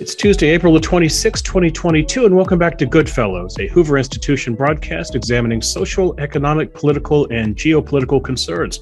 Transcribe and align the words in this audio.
It's 0.00 0.14
Tuesday, 0.14 0.48
April 0.48 0.72
the 0.72 0.80
26th, 0.80 1.42
2022, 1.42 2.24
and 2.24 2.34
welcome 2.34 2.58
back 2.58 2.78
to 2.78 2.86
Goodfellows, 2.86 3.58
a 3.58 3.68
Hoover 3.68 3.98
Institution 3.98 4.54
broadcast 4.54 5.14
examining 5.14 5.60
social, 5.60 6.18
economic, 6.18 6.72
political, 6.72 7.30
and 7.30 7.54
geopolitical 7.54 8.24
concerns. 8.24 8.80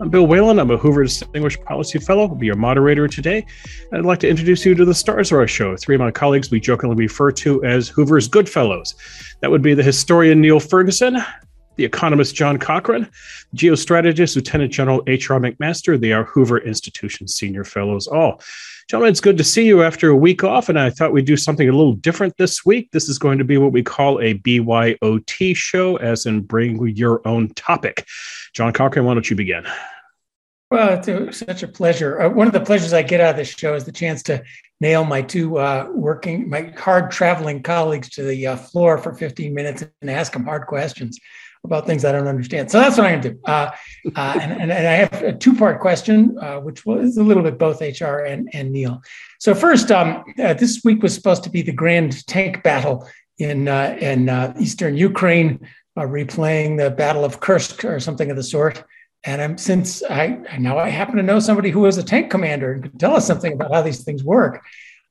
I'm 0.00 0.08
Bill 0.08 0.26
Whalen. 0.26 0.58
I'm 0.58 0.70
a 0.70 0.78
Hoover 0.78 1.02
Distinguished 1.02 1.62
Policy 1.64 1.98
Fellow. 1.98 2.22
I'll 2.22 2.34
be 2.34 2.46
your 2.46 2.56
moderator 2.56 3.06
today. 3.06 3.44
I'd 3.92 4.06
like 4.06 4.20
to 4.20 4.28
introduce 4.30 4.64
you 4.64 4.74
to 4.74 4.86
the 4.86 4.94
stars 4.94 5.30
of 5.30 5.38
our 5.38 5.46
show. 5.46 5.76
Three 5.76 5.96
of 5.96 6.00
my 6.00 6.10
colleagues 6.10 6.50
we 6.50 6.60
jokingly 6.60 6.96
refer 6.96 7.30
to 7.32 7.62
as 7.62 7.88
Hoover's 7.90 8.26
Goodfellows. 8.26 8.94
That 9.42 9.50
would 9.50 9.60
be 9.60 9.74
the 9.74 9.82
historian 9.82 10.40
Niall 10.40 10.60
Ferguson, 10.60 11.18
the 11.76 11.84
economist 11.84 12.34
John 12.34 12.58
Cochrane, 12.58 13.06
geostrategist 13.54 14.34
Lieutenant 14.34 14.72
General 14.72 15.02
H.R. 15.06 15.38
McMaster. 15.40 16.00
They 16.00 16.12
are 16.12 16.24
Hoover 16.24 16.56
Institution 16.56 17.28
senior 17.28 17.64
fellows 17.64 18.06
all. 18.06 18.40
Gentlemen, 18.88 19.12
it's 19.12 19.20
good 19.20 19.38
to 19.38 19.44
see 19.44 19.66
you 19.66 19.82
after 19.82 20.10
a 20.10 20.16
week 20.16 20.44
off, 20.44 20.68
and 20.68 20.78
I 20.78 20.90
thought 20.90 21.12
we'd 21.12 21.24
do 21.24 21.38
something 21.38 21.66
a 21.66 21.72
little 21.72 21.94
different 21.94 22.36
this 22.36 22.66
week. 22.66 22.90
This 22.92 23.08
is 23.08 23.18
going 23.18 23.38
to 23.38 23.44
be 23.44 23.56
what 23.56 23.72
we 23.72 23.82
call 23.82 24.20
a 24.20 24.34
BYOT 24.34 25.56
show, 25.56 25.96
as 25.96 26.26
in 26.26 26.42
bring 26.42 26.86
your 26.88 27.26
own 27.26 27.48
topic. 27.54 28.06
John 28.52 28.74
Cochrane, 28.74 29.06
why 29.06 29.14
don't 29.14 29.28
you 29.30 29.36
begin? 29.36 29.66
Well, 30.70 31.02
it's 31.02 31.38
such 31.38 31.62
a 31.62 31.68
pleasure. 31.68 32.20
Uh, 32.20 32.28
one 32.28 32.46
of 32.46 32.52
the 32.52 32.60
pleasures 32.60 32.92
I 32.92 33.02
get 33.02 33.22
out 33.22 33.30
of 33.30 33.36
this 33.36 33.48
show 33.48 33.74
is 33.74 33.84
the 33.84 33.92
chance 33.92 34.22
to 34.24 34.42
nail 34.82 35.04
my 35.04 35.22
two 35.22 35.56
uh, 35.56 35.88
working, 35.90 36.50
my 36.50 36.72
hard 36.76 37.10
traveling 37.10 37.62
colleagues 37.62 38.10
to 38.10 38.22
the 38.22 38.48
uh, 38.48 38.56
floor 38.56 38.98
for 38.98 39.14
15 39.14 39.54
minutes 39.54 39.84
and 40.02 40.10
ask 40.10 40.32
them 40.32 40.44
hard 40.44 40.66
questions 40.66 41.18
about 41.64 41.86
things 41.86 42.04
I 42.04 42.12
don't 42.12 42.28
understand. 42.28 42.70
So 42.70 42.78
that's 42.78 42.96
what 42.96 43.06
I'm 43.06 43.20
going 43.20 43.22
to 43.22 43.30
do. 43.30 43.40
Uh, 43.44 43.70
uh, 44.14 44.38
and, 44.40 44.52
and, 44.52 44.70
and, 44.70 44.86
I 44.86 44.92
have 44.92 45.22
a 45.22 45.32
two 45.32 45.54
part 45.54 45.80
question, 45.80 46.36
uh, 46.40 46.60
which 46.60 46.84
was 46.84 47.16
a 47.16 47.22
little 47.22 47.42
bit 47.42 47.58
both 47.58 47.80
HR 47.80 48.18
and, 48.18 48.48
and 48.52 48.72
Niall. 48.72 49.02
So, 49.40 49.54
first, 49.54 49.90
um, 49.90 50.24
uh, 50.42 50.54
this 50.54 50.82
week 50.84 51.02
was 51.02 51.14
supposed 51.14 51.42
to 51.44 51.50
be 51.50 51.62
the 51.62 51.72
grand 51.72 52.26
tank 52.26 52.62
battle 52.62 53.08
in, 53.38 53.68
uh, 53.68 53.96
in 54.00 54.28
uh, 54.28 54.54
eastern 54.60 54.96
Ukraine, 54.96 55.66
replaying 55.98 56.76
the 56.76 56.90
Battle 56.90 57.24
of 57.24 57.40
Kursk 57.40 57.84
or 57.84 57.98
something 57.98 58.30
of 58.30 58.36
the 58.36 58.42
sort. 58.42 58.84
And 59.24 59.40
I'm, 59.40 59.56
since 59.56 60.02
I 60.02 60.38
now 60.58 60.76
I 60.76 60.90
happen 60.90 61.16
to 61.16 61.22
know 61.22 61.40
somebody 61.40 61.70
who 61.70 61.80
was 61.80 61.96
a 61.96 62.02
tank 62.02 62.30
commander 62.30 62.72
and 62.72 62.82
could 62.82 63.00
tell 63.00 63.16
us 63.16 63.26
something 63.26 63.54
about 63.54 63.72
how 63.72 63.80
these 63.80 64.04
things 64.04 64.22
work. 64.22 64.62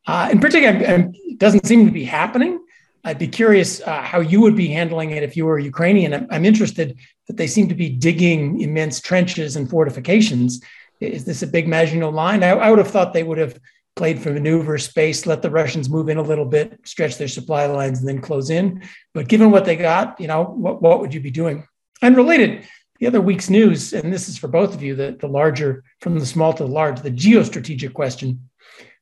in 0.07 0.39
particular, 0.39 0.77
it 0.79 1.39
doesn't 1.39 1.65
seem 1.65 1.87
to 1.87 1.91
be 1.91 2.03
happening. 2.03 2.59
I'd 3.03 3.19
be 3.19 3.27
curious 3.27 3.81
uh, 3.81 4.01
how 4.01 4.21
you 4.21 4.39
would 4.41 4.55
be 4.55 4.69
handling 4.69 5.11
it 5.11 5.23
if 5.23 5.35
you 5.35 5.45
were 5.45 5.59
Ukrainian. 5.59 6.13
I'm, 6.13 6.27
I'm, 6.29 6.45
interested 6.45 6.97
that 7.27 7.35
they 7.35 7.47
seem 7.47 7.67
to 7.67 7.75
be 7.75 7.89
digging 7.89 8.61
immense 8.61 9.01
trenches 9.01 9.55
and 9.55 9.69
fortifications. 9.69 10.61
Is 11.01 11.25
this 11.25 11.43
a 11.43 11.47
big 11.47 11.67
Maginot 11.67 12.13
line? 12.13 12.43
I, 12.43 12.51
I, 12.51 12.69
would 12.69 12.79
have 12.79 12.89
thought 12.89 13.11
they 13.11 13.23
would 13.23 13.37
have 13.37 13.59
played 13.95 14.19
for 14.19 14.31
maneuver 14.31 14.77
space, 14.77 15.25
let 15.25 15.41
the 15.41 15.51
Russians 15.51 15.89
move 15.89 16.09
in 16.09 16.17
a 16.17 16.21
little 16.21 16.45
bit, 16.45 16.79
stretch 16.85 17.17
their 17.17 17.27
supply 17.27 17.65
lines, 17.65 17.99
and 17.99 18.07
then 18.07 18.21
close 18.21 18.49
in. 18.49 18.83
But 19.13 19.27
given 19.27 19.51
what 19.51 19.65
they 19.65 19.75
got, 19.75 20.19
you 20.19 20.27
know, 20.27 20.43
what, 20.43 20.81
what 20.81 20.99
would 21.01 21.13
you 21.13 21.19
be 21.19 21.31
doing? 21.31 21.67
And 22.01 22.15
related, 22.15 22.65
the 22.99 23.07
other 23.07 23.21
week's 23.21 23.49
news, 23.49 23.93
and 23.93 24.13
this 24.13 24.29
is 24.29 24.37
for 24.37 24.47
both 24.47 24.73
of 24.73 24.81
you, 24.81 24.95
the, 24.95 25.17
the 25.19 25.27
larger, 25.27 25.83
from 25.99 26.17
the 26.17 26.25
small 26.25 26.53
to 26.53 26.63
the 26.63 26.71
large, 26.71 27.01
the 27.01 27.11
geostrategic 27.11 27.93
question. 27.93 28.49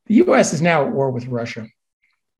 The 0.08 0.16
US 0.16 0.54
is 0.54 0.62
now 0.62 0.86
at 0.86 0.92
war 0.92 1.12
with 1.12 1.28
Russia. 1.28 1.68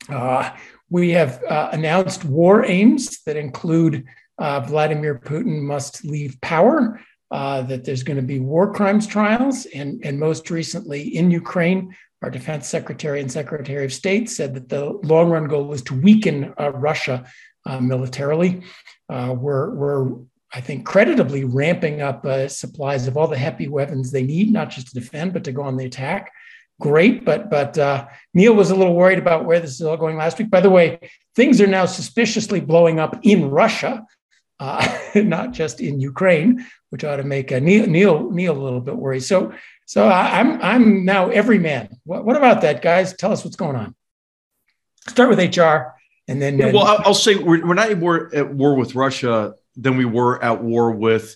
Uh, 0.10 0.52
we 0.92 1.12
have 1.12 1.42
uh, 1.46 1.70
announced 1.72 2.26
war 2.26 2.66
aims 2.66 3.24
that 3.24 3.38
include 3.38 4.06
uh, 4.38 4.60
Vladimir 4.60 5.18
Putin 5.18 5.62
must 5.62 6.04
leave 6.04 6.40
power, 6.42 7.00
uh, 7.32 7.62
that 7.62 7.86
there's 7.86 8.04
going 8.04 8.18
to 8.18 8.24
be 8.24 8.40
war 8.40 8.74
crimes 8.74 9.08
trials, 9.08 9.66
and, 9.68 10.06
and 10.06 10.20
most 10.20 10.52
recently 10.52 11.16
in 11.16 11.32
Ukraine, 11.32 11.96
our 12.22 12.30
defense 12.30 12.68
secretary 12.68 13.22
and 13.22 13.32
secretary 13.32 13.86
of 13.86 13.94
state 13.94 14.30
said 14.30 14.54
that 14.54 14.68
the 14.68 14.86
long 15.04 15.30
run 15.30 15.48
goal 15.48 15.72
is 15.72 15.82
to 15.84 15.96
weaken 15.96 16.54
uh, 16.60 16.72
Russia 16.74 17.26
uh, 17.66 17.80
militarily. 17.80 18.62
Uh, 19.08 19.34
we're, 19.36 19.74
we're, 19.74 20.18
I 20.54 20.60
think, 20.60 20.86
creditably 20.86 21.46
ramping 21.46 22.02
up 22.02 22.26
supplies 22.50 23.08
of 23.08 23.16
all 23.16 23.30
the 23.30 23.38
heavy 23.38 23.70
weapons 23.70 24.12
they 24.12 24.24
need, 24.24 24.52
not 24.52 24.70
just 24.70 24.88
to 24.90 25.00
defend, 25.00 25.32
but 25.32 25.46
to 25.46 25.54
go 25.54 25.62
on 25.64 25.78
the 25.78 25.86
attack 25.86 26.34
great. 26.82 27.24
But 27.24 27.50
but 27.50 27.78
uh, 27.78 28.08
Niall 28.34 28.56
was 28.56 28.72
a 28.72 28.76
little 28.76 28.96
worried 28.96 29.20
about 29.20 29.46
where 29.46 29.62
this 29.62 29.72
is 29.72 29.82
all 29.82 29.96
going 29.96 30.18
last 30.18 30.38
week. 30.38 30.50
By 30.50 30.60
the 30.60 30.70
way, 30.70 31.00
things 31.36 31.62
are 31.62 31.68
now 31.68 31.86
suspiciously 31.86 32.60
blowing 32.60 33.00
up 33.00 33.20
in 33.24 33.50
Russia, 33.50 34.06
uh, 34.60 35.00
not 35.16 35.54
just 35.54 35.80
in 35.80 36.02
Ukraine, 36.02 36.66
which 36.90 37.06
ought 37.06 37.18
to 37.18 37.24
make 37.24 37.52
uh, 37.54 37.60
Niall, 37.60 37.88
Niall 37.88 38.32
Niall 38.32 38.58
a 38.58 38.64
little 38.64 38.82
bit 38.82 38.98
worried. 38.98 39.24
So 39.24 39.54
so 39.86 40.08
I'm 40.08 40.62
I'm 40.62 41.06
now 41.06 41.30
every 41.30 41.60
man. 41.60 41.90
What, 42.04 42.26
what 42.26 42.36
about 42.36 42.62
that, 42.62 42.82
guys? 42.82 43.14
Tell 43.14 43.32
us 43.32 43.44
what's 43.44 43.58
going 43.58 43.76
on. 43.76 43.96
Start 45.08 45.30
with 45.30 45.40
HR, 45.40 45.94
and 46.28 46.42
then. 46.42 46.58
Yeah, 46.58 46.72
well, 46.72 47.02
I'll 47.06 47.14
say 47.14 47.36
we're, 47.36 47.66
we're 47.66 47.74
not 47.74 47.98
more 47.98 48.34
at 48.34 48.54
war 48.54 48.76
with 48.76 48.96
Russia 48.96 49.56
than 49.76 49.98
we 49.98 50.06
were 50.06 50.42
at 50.44 50.64
war 50.64 50.92
with 50.92 51.36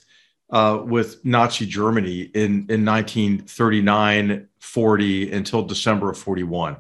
uh, 0.50 0.82
with 0.84 1.24
Nazi 1.26 1.66
Germany 1.66 2.22
in, 2.22 2.68
in 2.70 2.86
1939, 2.86 4.48
40 4.60 5.32
until 5.32 5.64
December 5.64 6.12
of 6.12 6.18
41. 6.18 6.78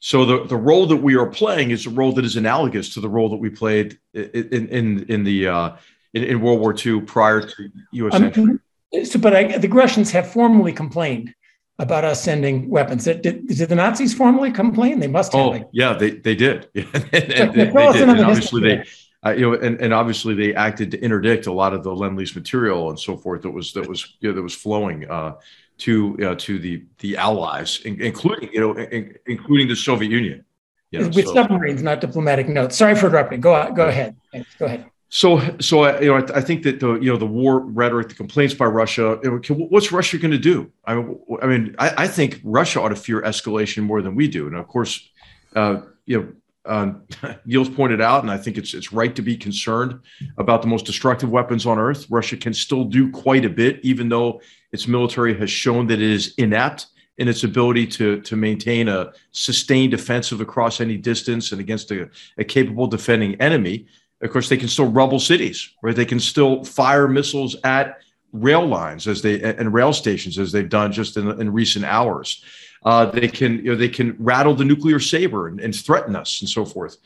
So 0.00 0.24
the, 0.24 0.44
the 0.44 0.56
role 0.56 0.86
that 0.86 0.96
we 0.96 1.16
are 1.16 1.26
playing 1.26 1.70
is 1.70 1.86
a 1.86 1.90
role 1.90 2.12
that 2.12 2.24
is 2.24 2.36
analogous 2.36 2.94
to 2.94 3.00
the 3.00 3.08
role 3.08 3.28
that 3.30 3.36
we 3.36 3.50
played 3.50 3.98
in 4.14 4.68
in, 4.68 5.04
in 5.08 5.24
the 5.24 5.48
uh, 5.48 5.76
in, 6.14 6.22
in, 6.22 6.40
World 6.40 6.60
War 6.60 6.74
II 6.74 7.00
prior 7.00 7.40
to 7.40 7.70
U.S. 7.92 8.14
entry. 8.14 8.58
So, 9.04 9.18
but 9.18 9.34
I, 9.34 9.58
the 9.58 9.68
Russians 9.68 10.12
have 10.12 10.30
formally 10.30 10.72
complained 10.72 11.34
about 11.80 12.04
us 12.04 12.22
sending 12.22 12.68
weapons. 12.70 13.04
Did, 13.04 13.22
did, 13.22 13.46
did, 13.48 13.68
the 13.68 13.74
Nazis 13.74 14.14
formally 14.14 14.52
complain? 14.52 15.00
They 15.00 15.08
must 15.08 15.32
have. 15.32 15.40
Oh, 15.40 15.70
yeah, 15.72 15.94
they, 15.94 16.10
they 16.10 16.34
did. 16.34 16.68
And, 16.74 17.14
and, 17.14 17.52
they, 17.54 17.64
they 17.66 17.92
did. 17.92 18.08
And 18.08 18.20
obviously, 18.20 18.62
they 18.62 18.84
uh, 19.26 19.30
you 19.30 19.42
know, 19.42 19.54
and, 19.54 19.80
and 19.80 19.92
obviously 19.92 20.34
they 20.34 20.54
acted 20.54 20.90
to 20.92 21.00
interdict 21.00 21.46
a 21.46 21.52
lot 21.52 21.74
of 21.74 21.82
the 21.82 21.94
lend 21.94 22.16
lease 22.16 22.34
material 22.34 22.90
and 22.90 22.98
so 22.98 23.16
forth 23.16 23.42
that 23.42 23.50
was 23.50 23.72
that 23.72 23.88
was 23.88 24.16
you 24.20 24.28
know, 24.28 24.34
that 24.34 24.42
was 24.42 24.54
flowing 24.54 25.08
uh, 25.10 25.34
to 25.78 26.16
uh, 26.24 26.34
to 26.36 26.58
the 26.58 26.84
the 26.98 27.16
allies, 27.16 27.80
including 27.84 28.50
you 28.52 28.60
know 28.60 28.76
in, 28.76 29.16
including 29.26 29.68
the 29.68 29.76
Soviet 29.76 30.10
Union. 30.10 30.44
You 30.90 31.00
know, 31.00 31.08
With 31.08 31.26
so. 31.26 31.34
submarines, 31.34 31.82
not 31.82 32.00
diplomatic 32.00 32.48
notes. 32.48 32.76
Sorry 32.76 32.94
for 32.94 33.08
interrupting. 33.08 33.40
Go 33.40 33.70
go 33.72 33.86
ahead. 33.86 34.16
Thanks. 34.32 34.54
Go 34.58 34.66
ahead. 34.66 34.86
So, 35.10 35.40
so 35.58 35.84
I, 35.84 36.00
you 36.00 36.08
know, 36.08 36.16
I, 36.16 36.38
I, 36.38 36.40
think 36.42 36.62
that 36.64 36.80
the 36.80 36.94
you 36.94 37.10
know 37.10 37.16
the 37.16 37.26
war 37.26 37.60
rhetoric, 37.60 38.08
the 38.08 38.14
complaints 38.14 38.52
by 38.52 38.66
Russia. 38.66 39.16
what's 39.48 39.90
Russia 39.90 40.18
going 40.18 40.32
to 40.32 40.38
do? 40.38 40.70
I 40.84 40.94
mean, 40.96 41.18
I 41.42 41.46
mean, 41.46 41.76
I, 41.78 42.04
I, 42.04 42.08
think 42.08 42.40
Russia 42.44 42.82
ought 42.82 42.90
to 42.90 42.96
fear 42.96 43.22
escalation 43.22 43.84
more 43.84 44.02
than 44.02 44.14
we 44.14 44.28
do. 44.28 44.46
And 44.46 44.56
of 44.56 44.68
course, 44.68 45.08
uh, 45.56 45.80
you 46.04 46.20
know, 46.20 46.32
um, 46.64 47.02
Niall's 47.46 47.68
pointed 47.68 48.00
out, 48.00 48.22
and 48.22 48.30
I 48.30 48.36
think 48.36 48.58
it's 48.58 48.74
it's 48.74 48.92
right 48.92 49.14
to 49.16 49.22
be 49.22 49.36
concerned 49.36 50.00
about 50.36 50.62
the 50.62 50.68
most 50.68 50.86
destructive 50.86 51.30
weapons 51.30 51.66
on 51.66 51.78
earth. 51.78 52.06
Russia 52.10 52.36
can 52.36 52.54
still 52.54 52.84
do 52.84 53.10
quite 53.10 53.44
a 53.44 53.50
bit, 53.50 53.80
even 53.82 54.08
though 54.08 54.40
its 54.72 54.86
military 54.86 55.36
has 55.38 55.50
shown 55.50 55.86
that 55.86 56.00
it 56.00 56.10
is 56.10 56.34
inept 56.36 56.86
in 57.16 57.28
its 57.28 57.44
ability 57.44 57.86
to 57.86 58.20
to 58.20 58.36
maintain 58.36 58.88
a 58.88 59.12
sustained 59.32 59.94
offensive 59.94 60.40
across 60.40 60.80
any 60.80 60.96
distance 60.96 61.52
and 61.52 61.60
against 61.60 61.90
a, 61.90 62.08
a 62.38 62.44
capable 62.44 62.86
defending 62.86 63.34
enemy. 63.40 63.86
Of 64.20 64.30
course, 64.30 64.48
they 64.48 64.56
can 64.56 64.68
still 64.68 64.90
rubble 64.90 65.20
cities, 65.20 65.70
right? 65.82 65.94
They 65.94 66.04
can 66.04 66.20
still 66.20 66.64
fire 66.64 67.06
missiles 67.06 67.56
at 67.62 67.98
rail 68.32 68.66
lines 68.66 69.08
as 69.08 69.22
they 69.22 69.40
and 69.42 69.72
rail 69.72 69.92
stations 69.92 70.38
as 70.38 70.52
they've 70.52 70.68
done 70.68 70.92
just 70.92 71.16
in, 71.16 71.28
in 71.40 71.52
recent 71.52 71.84
hours. 71.84 72.44
Uh, 72.88 73.04
they 73.04 73.28
can 73.28 73.58
you 73.58 73.70
know 73.70 73.76
they 73.76 73.94
can 73.98 74.16
rattle 74.18 74.54
the 74.54 74.64
nuclear 74.64 74.98
saber 74.98 75.46
and, 75.46 75.60
and 75.60 75.76
threaten 75.76 76.16
us 76.16 76.40
and 76.40 76.48
so 76.48 76.64
forth. 76.64 76.96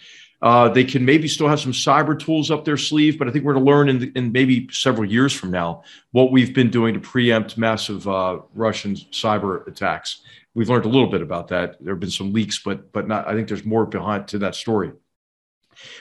Uh, 0.41 0.69
they 0.69 0.85
can 0.85 1.05
maybe 1.05 1.27
still 1.27 1.49
have 1.49 1.59
some 1.59 1.73
cyber 1.73 2.17
tools 2.17 2.53
up 2.53 2.65
their 2.65 2.77
sleeve, 2.77 3.19
but 3.19 3.27
I 3.27 3.33
think 3.33 3.45
we're 3.45 3.55
going 3.55 3.65
to 3.65 3.71
learn 3.73 3.89
in, 3.89 4.13
in 4.15 4.31
maybe 4.31 4.69
several 4.71 5.05
years 5.05 5.33
from 5.33 5.51
now 5.51 5.83
what 6.13 6.31
we've 6.31 6.55
been 6.55 6.71
doing 6.71 6.95
to 6.95 7.01
preempt 7.01 7.59
massive 7.59 8.07
uh, 8.07 8.39
Russian 8.55 8.95
cyber 8.95 9.67
attacks. 9.67 10.23
We've 10.55 10.69
learned 10.69 10.85
a 10.85 10.89
little 10.89 11.11
bit 11.11 11.21
about 11.21 11.49
that. 11.49 11.83
There 11.83 11.95
have 11.95 12.01
been 12.01 12.11
some 12.11 12.33
leaks, 12.33 12.61
but 12.63 12.93
but 12.93 13.09
not. 13.09 13.27
I 13.27 13.35
think 13.35 13.49
there's 13.49 13.65
more 13.65 13.85
behind 13.85 14.29
to 14.29 14.39
that 14.39 14.55
story. 14.55 14.93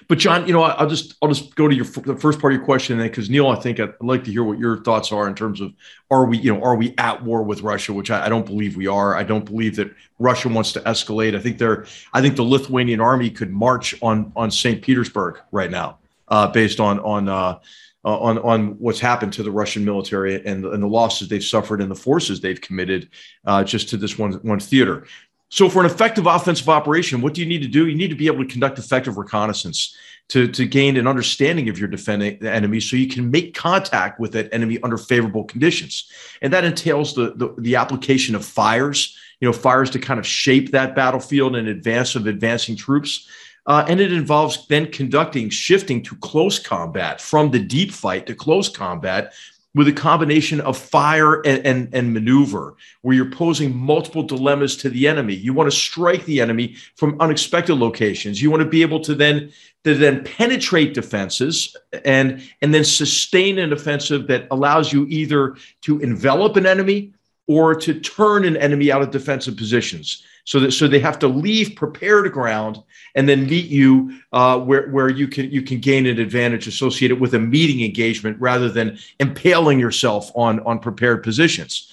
But 0.08 0.20
John, 0.20 0.46
you 0.48 0.54
know, 0.54 0.64
I'll 0.64 0.90
just 0.90 1.16
I'll 1.22 1.30
just 1.30 1.56
go 1.56 1.68
to 1.68 1.76
your 1.76 1.86
the 1.86 2.16
first 2.16 2.40
part 2.40 2.54
of 2.54 2.58
your 2.58 2.66
question, 2.66 2.98
then 2.98 3.08
because 3.08 3.30
Niall, 3.30 3.50
I 3.50 3.56
think 3.56 3.80
I'd 3.80 3.94
like 4.02 4.24
to 4.26 4.32
hear 4.32 4.44
what 4.44 4.60
your 4.60 4.84
thoughts 4.84 5.12
are 5.12 5.28
in 5.28 5.36
terms 5.36 5.62
of 5.62 5.74
are 6.10 6.26
we 6.26 6.38
you 6.38 6.54
know 6.54 6.62
are 6.62 6.76
we 6.76 6.94
at 6.98 7.24
war 7.24 7.44
with 7.44 7.62
Russia, 7.62 7.94
which 7.94 8.12
I, 8.12 8.26
I 8.26 8.30
don't 8.30 8.46
believe 8.46 8.76
we 8.76 8.88
are. 8.88 9.16
I 9.16 9.24
don't 9.24 9.46
believe 9.46 9.76
that 9.78 9.94
Russia 10.20 10.50
wants 10.50 10.72
to 10.74 10.82
escalate. 10.82 11.36
I 11.36 11.40
think 11.40 11.58
they're 11.58 11.86
I 12.14 12.22
think 12.22 12.36
the 12.36 12.44
Lithuanian 12.44 13.00
army 13.00 13.30
could 13.30 13.52
march 13.52 13.96
on 14.02 14.32
on 14.36 14.52
St. 14.52 14.82
Petersburg 14.82 15.40
right 15.52 15.72
now, 15.72 16.00
uh, 16.28 16.48
based 16.48 16.80
on 16.80 17.00
on. 17.00 17.30
Uh, 17.30 17.60
on 18.04 18.40
on 18.40 18.70
what's 18.80 19.00
happened 19.00 19.32
to 19.32 19.44
the 19.44 19.52
Russian 19.52 19.86
military 19.86 20.44
and, 20.44 20.66
and 20.66 20.82
the 20.82 20.88
losses 20.88 21.28
they've 21.28 21.44
suffered 21.44 21.82
and 21.82 21.92
the 21.92 21.96
forces 21.96 22.42
they've 22.42 22.60
committed 22.60 23.10
uh, 23.46 23.64
just 23.64 23.90
to 23.90 23.98
this 23.98 24.18
one 24.18 24.34
one 24.42 24.60
theater. 24.60 25.06
So, 25.52 25.70
for 25.70 25.82
an 25.82 25.86
effective 25.86 26.26
offensive 26.26 26.70
operation, 26.70 27.22
what 27.22 27.34
do 27.34 27.42
you 27.42 27.48
need 27.48 27.62
to 27.62 27.68
do? 27.68 27.88
You 27.88 27.96
need 27.96 28.10
to 28.10 28.16
be 28.16 28.28
able 28.28 28.44
to 28.44 28.50
conduct 28.50 28.80
effective 28.80 29.18
reconnaissance. 29.18 29.96
to, 30.30 30.48
to 30.48 30.66
gain 30.66 30.96
an 30.96 31.08
understanding 31.08 31.68
of 31.68 31.78
your 31.78 31.90
defending 31.90 32.40
the 32.40 32.50
enemy 32.50 32.80
so 32.80 32.96
you 32.96 33.10
can 33.10 33.30
make 33.30 33.54
contact 33.54 34.18
with 34.18 34.32
that 34.32 34.48
enemy 34.54 34.80
under 34.82 34.98
favorable 34.98 35.44
conditions. 35.44 36.10
And 36.42 36.54
that 36.54 36.64
entails 36.64 37.14
the, 37.14 37.34
the, 37.36 37.54
the 37.58 37.76
application 37.76 38.34
of 38.34 38.46
fires, 38.46 39.18
you 39.42 39.46
know, 39.46 39.52
fires 39.52 39.90
to 39.90 40.00
kind 40.00 40.22
of 40.22 40.26
shape 40.26 40.72
that 40.72 40.96
battlefield 40.96 41.58
in 41.58 41.68
advance 41.68 42.16
of 42.16 42.28
advancing 42.28 42.78
troops. 42.78 43.28
Uh, 43.66 43.84
and 43.90 44.00
it 44.00 44.14
involves 44.14 44.66
then 44.68 44.90
conducting, 44.90 45.50
shifting 45.50 46.02
to 46.04 46.16
close 46.16 46.60
combat 46.60 47.20
from 47.20 47.52
the 47.52 47.60
deep 47.60 47.92
fight 47.92 48.26
to 48.28 48.34
close 48.34 48.70
combat 48.70 49.34
with 49.74 49.88
a 49.88 49.94
combination 49.94 50.60
of 50.62 50.78
fire 50.78 51.36
and, 51.42 51.66
and, 51.66 51.94
and, 51.94 52.14
maneuver, 52.14 52.76
where 53.02 53.16
you're 53.16 53.32
posing 53.32 53.76
multiple 53.76 54.24
dilemmas 54.24 54.76
to 54.76 54.90
the 54.90 55.08
enemy. 55.08 55.34
You 55.34 55.54
want 55.54 55.72
to 55.72 55.76
strike 55.76 56.26
the 56.26 56.42
enemy 56.42 56.76
from 56.98 57.20
unexpected 57.22 57.76
locations. 57.76 58.42
You 58.42 58.52
want 58.52 58.64
to 58.64 58.70
be 58.70 58.82
able 58.82 59.00
to 59.02 59.16
then 59.16 59.52
to 59.84 59.96
then 59.96 60.24
penetrate 60.24 60.94
defenses 60.94 61.76
and 62.06 62.42
and 62.62 62.74
then 62.74 62.84
sustain 62.84 63.58
an 63.60 63.72
offensive 63.74 64.28
that 64.28 64.48
allows 64.52 64.92
you 64.92 65.06
either 65.10 65.56
to 65.82 66.00
envelop 66.02 66.58
an 66.58 66.66
enemy 66.66 67.14
or 67.48 67.74
to 67.76 68.00
turn 68.00 68.46
an 68.46 68.58
enemy 68.58 68.92
out 68.92 69.02
of 69.02 69.12
defensive 69.12 69.58
positions 69.58 70.24
so 70.44 70.60
that 70.60 70.72
so 70.72 70.88
they 70.88 71.00
have 71.00 71.20
to 71.20 71.28
leave 71.28 71.76
prepared 71.76 72.32
ground 72.32 72.82
and 73.16 73.28
then 73.28 73.48
meet 73.48 73.68
you 73.68 74.20
uh, 74.32 74.60
where 74.60 74.90
where 74.90 75.10
you 75.10 75.28
can 75.28 75.52
you 75.52 75.62
can 75.62 75.80
gain 75.80 76.06
an 76.06 76.20
advantage 76.20 76.68
associated 76.68 77.20
with 77.20 77.34
a 77.34 77.40
meeting 77.40 77.84
engagement 77.84 78.40
rather 78.40 78.70
than 78.70 78.98
impaling 79.20 79.80
yourself 79.80 80.32
on 80.36 80.60
on 80.62 80.80
prepared 80.80 81.24
positions. 81.24 81.92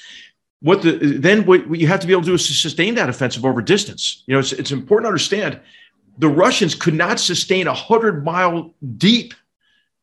What 0.60 0.82
the 0.82 0.92
then 0.92 1.46
what, 1.46 1.74
you 1.76 1.86
have 1.86 2.00
to 2.00 2.06
be 2.06 2.12
able 2.12 2.22
to 2.22 2.28
do 2.28 2.34
is 2.34 2.46
to 2.46 2.52
sustain 2.52 2.94
that 2.96 3.08
offensive 3.08 3.44
over 3.44 3.62
distance. 3.62 4.22
You 4.26 4.34
know, 4.34 4.40
it's 4.40 4.52
it's 4.52 4.72
important 4.72 5.04
to 5.04 5.08
understand 5.08 5.60
the 6.18 6.28
Russians 6.28 6.74
could 6.74 6.94
not 6.94 7.20
sustain 7.20 7.66
a 7.66 7.74
hundred 7.74 8.24
mile 8.24 8.74
deep 8.96 9.34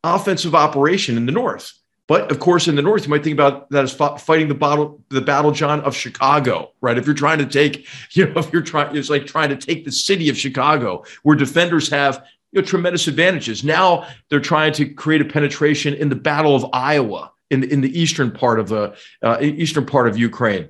offensive 0.02 0.54
operation 0.54 1.16
in 1.16 1.26
the 1.26 1.32
north. 1.32 1.72
But 2.08 2.30
of 2.30 2.38
course, 2.38 2.68
in 2.68 2.76
the 2.76 2.82
north, 2.82 3.04
you 3.04 3.10
might 3.10 3.24
think 3.24 3.34
about 3.34 3.68
that 3.70 3.84
as 3.84 3.92
fighting 3.92 4.48
the 4.48 4.54
battle, 4.54 5.02
the 5.08 5.20
battle, 5.20 5.50
John, 5.50 5.80
of 5.80 5.96
Chicago, 5.96 6.72
right? 6.80 6.96
If 6.96 7.04
you're 7.04 7.14
trying 7.14 7.38
to 7.38 7.46
take, 7.46 7.88
you 8.12 8.26
know, 8.26 8.38
if 8.38 8.52
you're 8.52 8.62
trying, 8.62 8.96
it's 8.96 9.10
like 9.10 9.26
trying 9.26 9.48
to 9.50 9.56
take 9.56 9.84
the 9.84 9.92
city 9.92 10.28
of 10.28 10.38
Chicago, 10.38 11.04
where 11.22 11.36
defenders 11.36 11.88
have 11.90 12.24
you 12.52 12.60
know, 12.60 12.66
tremendous 12.66 13.08
advantages. 13.08 13.64
Now 13.64 14.06
they're 14.28 14.40
trying 14.40 14.72
to 14.74 14.86
create 14.86 15.20
a 15.20 15.24
penetration 15.24 15.94
in 15.94 16.08
the 16.08 16.16
Battle 16.16 16.54
of 16.54 16.66
Iowa, 16.72 17.32
in 17.50 17.60
the, 17.60 17.72
in 17.72 17.80
the 17.80 18.00
eastern 18.00 18.30
part 18.30 18.60
of 18.60 18.68
the 18.68 18.96
uh, 19.22 19.38
eastern 19.40 19.86
part 19.86 20.06
of 20.06 20.16
Ukraine. 20.16 20.68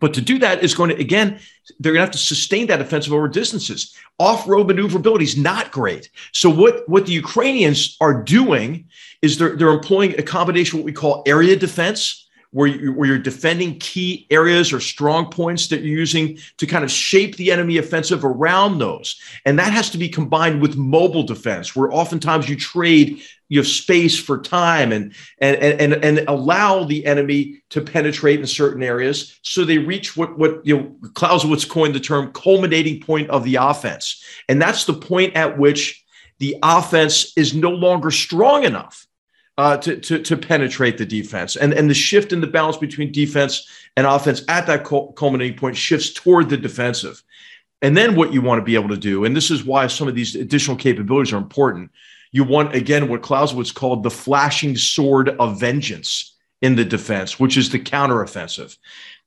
But 0.00 0.14
to 0.14 0.20
do 0.20 0.38
that 0.40 0.62
is 0.62 0.74
going 0.74 0.90
to, 0.90 0.96
again, 0.96 1.40
they're 1.78 1.92
going 1.92 2.02
to 2.02 2.06
have 2.06 2.12
to 2.12 2.18
sustain 2.18 2.66
that 2.66 2.80
offensive 2.80 3.12
over 3.12 3.28
distances. 3.28 3.96
Off 4.18 4.46
road 4.46 4.66
maneuverability 4.66 5.24
is 5.24 5.36
not 5.36 5.72
great. 5.72 6.10
So, 6.32 6.50
what, 6.50 6.88
what 6.88 7.06
the 7.06 7.12
Ukrainians 7.12 7.96
are 8.00 8.22
doing 8.22 8.88
is 9.22 9.38
they're, 9.38 9.56
they're 9.56 9.70
employing 9.70 10.18
a 10.18 10.22
combination 10.22 10.78
of 10.78 10.84
what 10.84 10.86
we 10.86 10.92
call 10.92 11.22
area 11.26 11.56
defense, 11.56 12.28
where, 12.50 12.68
you, 12.68 12.92
where 12.92 13.08
you're 13.08 13.18
defending 13.18 13.78
key 13.78 14.26
areas 14.30 14.72
or 14.72 14.80
strong 14.80 15.30
points 15.30 15.68
that 15.68 15.82
you're 15.82 15.98
using 15.98 16.38
to 16.58 16.66
kind 16.66 16.84
of 16.84 16.90
shape 16.90 17.36
the 17.36 17.52
enemy 17.52 17.76
offensive 17.76 18.24
around 18.24 18.78
those. 18.78 19.20
And 19.44 19.58
that 19.58 19.72
has 19.72 19.90
to 19.90 19.98
be 19.98 20.08
combined 20.08 20.62
with 20.62 20.76
mobile 20.76 21.24
defense, 21.24 21.76
where 21.76 21.92
oftentimes 21.92 22.48
you 22.48 22.56
trade 22.56 23.20
you 23.48 23.60
have 23.60 23.66
space 23.66 24.18
for 24.18 24.38
time 24.38 24.92
and, 24.92 25.14
and 25.38 25.56
and 25.56 25.92
and 26.04 26.24
allow 26.28 26.84
the 26.84 27.04
enemy 27.06 27.62
to 27.70 27.80
penetrate 27.80 28.40
in 28.40 28.46
certain 28.46 28.82
areas 28.82 29.38
so 29.42 29.64
they 29.64 29.78
reach 29.78 30.16
what 30.16 30.36
what 30.38 30.64
you 30.66 30.76
know 30.76 30.96
Clausewitz 31.14 31.64
coined 31.64 31.94
the 31.94 32.00
term 32.00 32.32
culminating 32.32 33.00
point 33.00 33.30
of 33.30 33.44
the 33.44 33.56
offense 33.56 34.24
and 34.48 34.60
that's 34.60 34.84
the 34.84 34.94
point 34.94 35.36
at 35.36 35.58
which 35.58 36.04
the 36.38 36.56
offense 36.62 37.32
is 37.36 37.54
no 37.54 37.70
longer 37.70 38.10
strong 38.10 38.64
enough 38.64 39.05
uh, 39.58 39.76
to, 39.78 39.96
to, 39.96 40.18
to 40.18 40.36
penetrate 40.36 40.98
the 40.98 41.06
defense. 41.06 41.56
And, 41.56 41.72
and 41.72 41.88
the 41.88 41.94
shift 41.94 42.32
in 42.32 42.40
the 42.40 42.46
balance 42.46 42.76
between 42.76 43.12
defense 43.12 43.68
and 43.96 44.06
offense 44.06 44.42
at 44.48 44.66
that 44.66 44.84
culminating 44.84 45.56
point 45.56 45.76
shifts 45.76 46.12
toward 46.12 46.48
the 46.48 46.56
defensive. 46.56 47.22
And 47.82 47.96
then 47.96 48.16
what 48.16 48.32
you 48.32 48.42
want 48.42 48.58
to 48.58 48.64
be 48.64 48.74
able 48.74 48.88
to 48.88 48.96
do, 48.96 49.24
and 49.24 49.36
this 49.36 49.50
is 49.50 49.64
why 49.64 49.86
some 49.86 50.08
of 50.08 50.14
these 50.14 50.34
additional 50.34 50.76
capabilities 50.76 51.32
are 51.32 51.38
important, 51.38 51.90
you 52.32 52.44
want, 52.44 52.74
again, 52.74 53.08
what 53.08 53.22
Clausewitz 53.22 53.72
called 53.72 54.02
the 54.02 54.10
flashing 54.10 54.76
sword 54.76 55.30
of 55.40 55.60
vengeance 55.60 56.34
in 56.62 56.74
the 56.74 56.84
defense, 56.84 57.38
which 57.38 57.56
is 57.56 57.70
the 57.70 57.78
counteroffensive. 57.78 58.76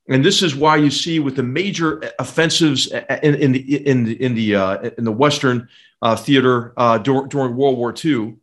And 0.09 0.25
this 0.25 0.41
is 0.41 0.55
why 0.55 0.77
you 0.77 0.89
see 0.89 1.19
with 1.19 1.35
the 1.35 1.43
major 1.43 2.01
offensives 2.17 2.87
in, 2.87 3.35
in 3.35 3.51
the 3.51 3.87
in 3.87 4.03
the 4.03 4.23
in 4.23 4.33
the 4.33 4.55
uh, 4.55 4.89
in 4.97 5.03
the 5.03 5.11
Western 5.11 5.69
uh, 6.01 6.15
theater 6.15 6.73
uh, 6.77 6.97
during, 6.97 7.29
during 7.29 7.55
World 7.55 7.77
War 7.77 7.93
II, 7.93 8.35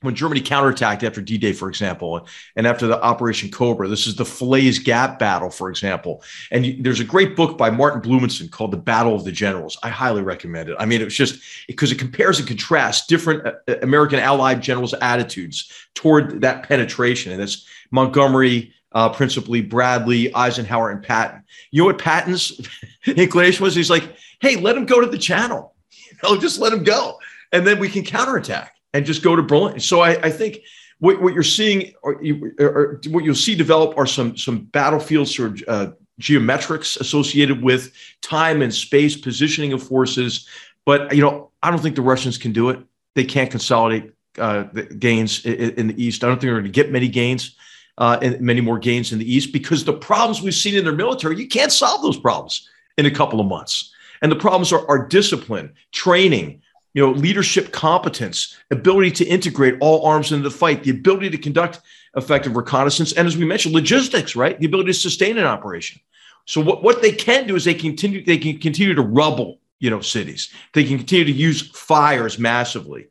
when 0.00 0.14
Germany 0.14 0.40
counterattacked 0.40 1.02
after 1.02 1.20
D-Day, 1.20 1.52
for 1.52 1.68
example, 1.68 2.24
and 2.54 2.66
after 2.68 2.86
the 2.86 3.02
Operation 3.02 3.50
Cobra, 3.50 3.88
this 3.88 4.06
is 4.06 4.14
the 4.14 4.24
Falaise 4.24 4.78
Gap 4.78 5.18
battle, 5.18 5.50
for 5.50 5.68
example. 5.68 6.22
And 6.52 6.64
you, 6.64 6.80
there's 6.80 7.00
a 7.00 7.04
great 7.04 7.34
book 7.34 7.58
by 7.58 7.70
Martin 7.70 8.00
Blumenson 8.00 8.48
called 8.50 8.70
"The 8.70 8.76
Battle 8.76 9.16
of 9.16 9.24
the 9.24 9.32
Generals." 9.32 9.76
I 9.82 9.88
highly 9.88 10.22
recommend 10.22 10.68
it. 10.68 10.76
I 10.78 10.86
mean, 10.86 11.00
it 11.00 11.04
was 11.04 11.16
just 11.16 11.40
because 11.66 11.90
it 11.90 11.98
compares 11.98 12.38
and 12.38 12.46
contrasts 12.46 13.06
different 13.06 13.44
uh, 13.46 13.52
uh, 13.66 13.76
American 13.82 14.20
Allied 14.20 14.62
generals' 14.62 14.94
attitudes 14.94 15.72
toward 15.94 16.42
that 16.42 16.68
penetration, 16.68 17.32
and 17.32 17.42
it's 17.42 17.66
Montgomery. 17.90 18.74
Uh, 18.92 19.06
principally 19.06 19.60
Bradley, 19.60 20.34
Eisenhower, 20.34 20.88
and 20.88 21.02
Patton. 21.02 21.42
You 21.70 21.82
know 21.82 21.86
what 21.88 21.98
Patton's 21.98 22.58
inclination 23.06 23.62
was? 23.62 23.74
He's 23.74 23.90
like, 23.90 24.16
"Hey, 24.40 24.56
let 24.56 24.78
him 24.78 24.86
go 24.86 25.00
to 25.00 25.06
the 25.06 25.18
channel. 25.18 25.74
You 26.10 26.34
know, 26.34 26.40
just 26.40 26.58
let 26.58 26.72
him 26.72 26.84
go, 26.84 27.18
and 27.52 27.66
then 27.66 27.78
we 27.78 27.90
can 27.90 28.02
counterattack." 28.02 28.77
And 28.92 29.04
just 29.04 29.22
go 29.22 29.36
to 29.36 29.42
Berlin. 29.42 29.80
So 29.80 30.00
I, 30.00 30.10
I 30.22 30.30
think 30.30 30.60
what, 30.98 31.20
what, 31.20 31.34
you're 31.34 31.42
seeing 31.42 31.94
or, 32.02 32.20
or, 32.58 33.00
what 33.08 33.24
you'll 33.24 33.34
see 33.34 33.54
develop 33.54 33.96
are 33.96 34.06
some 34.06 34.36
some 34.36 34.64
battlefields 34.64 35.38
or 35.38 35.54
uh, 35.68 35.88
geometrics 36.20 36.98
associated 37.00 37.62
with 37.62 37.92
time 38.22 38.62
and 38.62 38.74
space 38.74 39.16
positioning 39.16 39.72
of 39.72 39.82
forces. 39.82 40.48
But 40.84 41.14
you 41.14 41.22
know, 41.22 41.50
I 41.62 41.70
don't 41.70 41.80
think 41.80 41.96
the 41.96 42.02
Russians 42.02 42.38
can 42.38 42.52
do 42.52 42.70
it. 42.70 42.80
They 43.14 43.24
can't 43.24 43.50
consolidate 43.50 44.12
uh, 44.38 44.64
gains 44.98 45.44
in, 45.44 45.70
in, 45.74 45.86
the 45.88 46.02
east. 46.02 46.22
I 46.22 46.28
don't 46.28 46.36
think 46.36 46.42
they're 46.42 46.60
going 46.60 46.64
to 46.64 46.70
get 46.70 46.92
many 46.92 47.08
gains. 47.08 47.56
Uh, 47.96 48.16
and 48.22 48.40
many 48.40 48.60
more 48.60 48.78
gains 48.78 49.10
in 49.10 49.18
the 49.18 49.34
east 49.34 49.52
because 49.52 49.84
the 49.84 49.92
problems 49.92 50.40
we've 50.40 50.54
seen 50.54 50.76
in 50.76 50.84
their 50.84 50.94
military, 50.94 51.36
you 51.36 51.48
can't 51.48 51.72
solve 51.72 52.00
those 52.00 52.16
problems 52.16 52.68
in 52.96 53.06
a 53.06 53.10
couple 53.10 53.40
of 53.40 53.46
months. 53.48 53.92
And 54.22 54.30
the 54.30 54.36
problems 54.36 54.72
are, 54.72 54.88
are 54.88 55.08
discipline, 55.08 55.72
training, 55.90 56.62
you 56.94 57.04
know, 57.04 57.12
leadership 57.12 57.72
competence, 57.72 58.56
ability 58.70 59.10
to 59.12 59.24
integrate 59.24 59.76
all 59.80 60.06
arms 60.06 60.32
into 60.32 60.48
the 60.48 60.54
fight, 60.54 60.82
the 60.82 60.90
ability 60.90 61.30
to 61.30 61.38
conduct 61.38 61.80
effective 62.16 62.56
reconnaissance, 62.56 63.12
and 63.12 63.26
as 63.26 63.36
we 63.36 63.44
mentioned, 63.44 63.74
logistics, 63.74 64.34
right? 64.34 64.58
The 64.58 64.66
ability 64.66 64.92
to 64.92 64.98
sustain 64.98 65.38
an 65.38 65.44
operation. 65.44 66.00
So 66.46 66.60
what, 66.60 66.82
what 66.82 67.02
they 67.02 67.12
can 67.12 67.46
do 67.46 67.56
is 67.56 67.64
they 67.64 67.74
continue 67.74 68.24
they 68.24 68.38
can 68.38 68.58
continue 68.58 68.94
to 68.94 69.02
rubble, 69.02 69.60
you 69.80 69.90
know, 69.90 70.00
cities. 70.00 70.50
They 70.72 70.84
can 70.84 70.96
continue 70.96 71.26
to 71.26 71.32
use 71.32 71.70
fires 71.70 72.38
massively. 72.38 73.08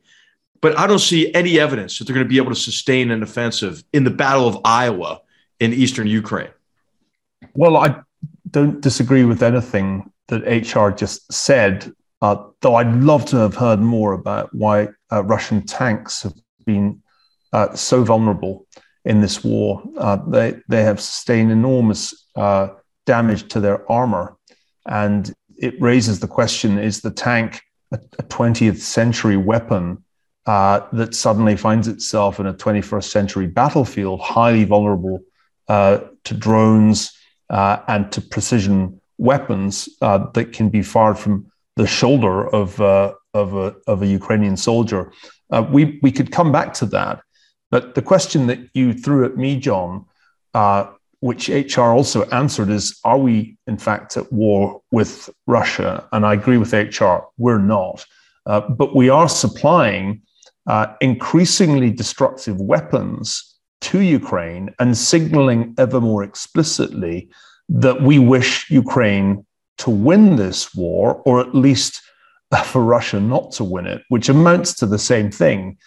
But 0.59 0.77
I 0.77 0.87
don't 0.87 0.99
see 0.99 1.33
any 1.33 1.59
evidence 1.59 1.99
that 1.99 2.05
they're 2.05 2.15
going 2.15 2.25
to 2.25 2.29
be 2.29 2.37
able 2.37 2.49
to 2.49 2.59
sustain 2.59 3.11
an 3.11 3.21
offensive 3.21 3.83
in 3.93 4.03
the 4.03 4.09
Battle 4.09 4.47
of 4.47 4.57
Iowa 4.65 5.21
in 5.59 5.71
eastern 5.71 6.07
Ukraine. 6.07 6.49
Well, 7.53 7.77
I 7.77 8.01
don't 8.49 8.81
disagree 8.81 9.23
with 9.23 9.43
anything 9.43 10.11
that 10.27 10.41
HR 10.41 10.89
just 10.89 11.31
said. 11.31 11.93
Uh, 12.21 12.47
though 12.61 12.75
I'd 12.75 12.93
love 12.95 13.25
to 13.25 13.37
have 13.37 13.55
heard 13.55 13.79
more 13.79 14.13
about 14.13 14.53
why 14.53 14.89
uh, 15.11 15.23
Russian 15.23 15.65
tanks 15.65 16.23
have 16.23 16.33
been 16.65 17.01
uh, 17.53 17.75
so 17.75 18.03
vulnerable 18.03 18.65
in 19.05 19.21
this 19.21 19.43
war. 19.43 19.83
Uh, 19.97 20.17
they, 20.27 20.55
they 20.67 20.83
have 20.83 20.99
sustained 20.99 21.51
enormous 21.51 22.27
uh, 22.35 22.69
damage 23.05 23.47
to 23.49 23.59
their 23.59 23.89
armor. 23.89 24.35
And 24.87 25.31
it 25.57 25.79
raises 25.79 26.19
the 26.19 26.27
question 26.27 26.79
is 26.79 27.01
the 27.01 27.11
tank 27.11 27.61
a, 27.91 27.99
a 28.19 28.23
20th 28.23 28.79
century 28.79 29.37
weapon 29.37 30.03
uh, 30.45 30.81
that 30.93 31.13
suddenly 31.13 31.55
finds 31.55 31.87
itself 31.87 32.39
in 32.39 32.47
a 32.47 32.53
21st 32.53 33.03
century 33.03 33.47
battlefield, 33.47 34.21
highly 34.21 34.63
vulnerable 34.63 35.21
to 35.69 36.33
drones 36.33 37.11
and 37.49 38.11
to 38.11 38.21
precision 38.21 38.99
weapons 39.17 39.89
that 39.99 40.49
can 40.53 40.69
be 40.69 40.81
fired 40.81 41.19
from 41.19 41.45
the 41.77 41.87
shoulder 41.87 42.47
of 42.53 42.81
uh, 42.81 43.13
of 43.33 43.53
a 43.53 43.75
of 43.87 44.01
a 44.01 44.07
Ukrainian 44.07 44.57
soldier. 44.57 45.11
Uh, 45.49 45.65
we 45.71 45.99
we 46.01 46.11
could 46.11 46.31
come 46.31 46.51
back 46.51 46.73
to 46.75 46.85
that, 46.87 47.21
but 47.71 47.95
the 47.95 48.01
question 48.01 48.47
that 48.47 48.59
you 48.73 48.93
threw 48.93 49.23
at 49.25 49.37
me, 49.37 49.57
John, 49.59 50.05
uh, 50.53 50.87
which 51.21 51.49
HR 51.49 51.89
also 51.99 52.25
answered, 52.41 52.69
is: 52.69 52.99
Are 53.03 53.17
we 53.17 53.57
in 53.67 53.77
fact 53.77 54.17
at 54.17 54.31
war 54.31 54.81
with 54.91 55.29
Russia? 55.45 56.07
And 56.11 56.25
I 56.25 56.33
agree 56.33 56.57
with 56.57 56.73
HR, 56.73 57.17
we're 57.37 57.65
not, 57.77 58.05
uh, 58.45 58.61
but 58.81 58.95
we 58.95 59.09
are 59.09 59.29
supplying 59.29 60.21
uh, 60.67 60.87
increasingly 60.99 61.91
destructive 61.91 62.59
weapons 62.59 63.55
to 63.79 64.01
Ukraine 64.01 64.73
and 64.79 64.97
signaling 64.97 65.73
ever 65.77 66.01
more 66.01 66.23
explicitly 66.23 67.29
that 67.69 68.01
we 68.01 68.17
wish 68.19 68.69
Ukraine 68.69 69.45
to 69.77 69.89
win 69.89 70.35
this 70.35 70.73
war, 70.75 71.21
or 71.25 71.39
at 71.39 71.55
least 71.55 72.01
for 72.65 72.83
Russia 72.83 73.19
not 73.19 73.51
to 73.53 73.63
win 73.63 73.87
it, 73.87 74.03
which 74.09 74.29
amounts 74.29 74.73
to 74.75 74.85
the 74.85 74.99
same 74.99 75.31
thing. 75.31 75.77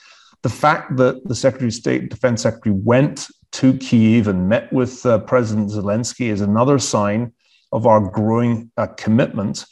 The 0.42 0.48
fact 0.48 0.96
that 0.96 1.26
the 1.28 1.34
Secretary 1.34 1.68
of 1.68 1.74
State, 1.74 2.10
Defense 2.10 2.42
Secretary, 2.42 2.74
went 2.74 3.26
to 3.52 3.76
Kiev 3.76 4.28
and 4.28 4.48
met 4.48 4.72
with 4.72 5.04
uh, 5.04 5.18
President 5.20 5.70
Zelensky 5.70 6.30
is 6.30 6.40
another 6.40 6.78
sign 6.78 7.32
of 7.72 7.86
our 7.86 8.00
growing 8.00 8.70
uh, 8.76 8.86
commitment. 8.86 9.66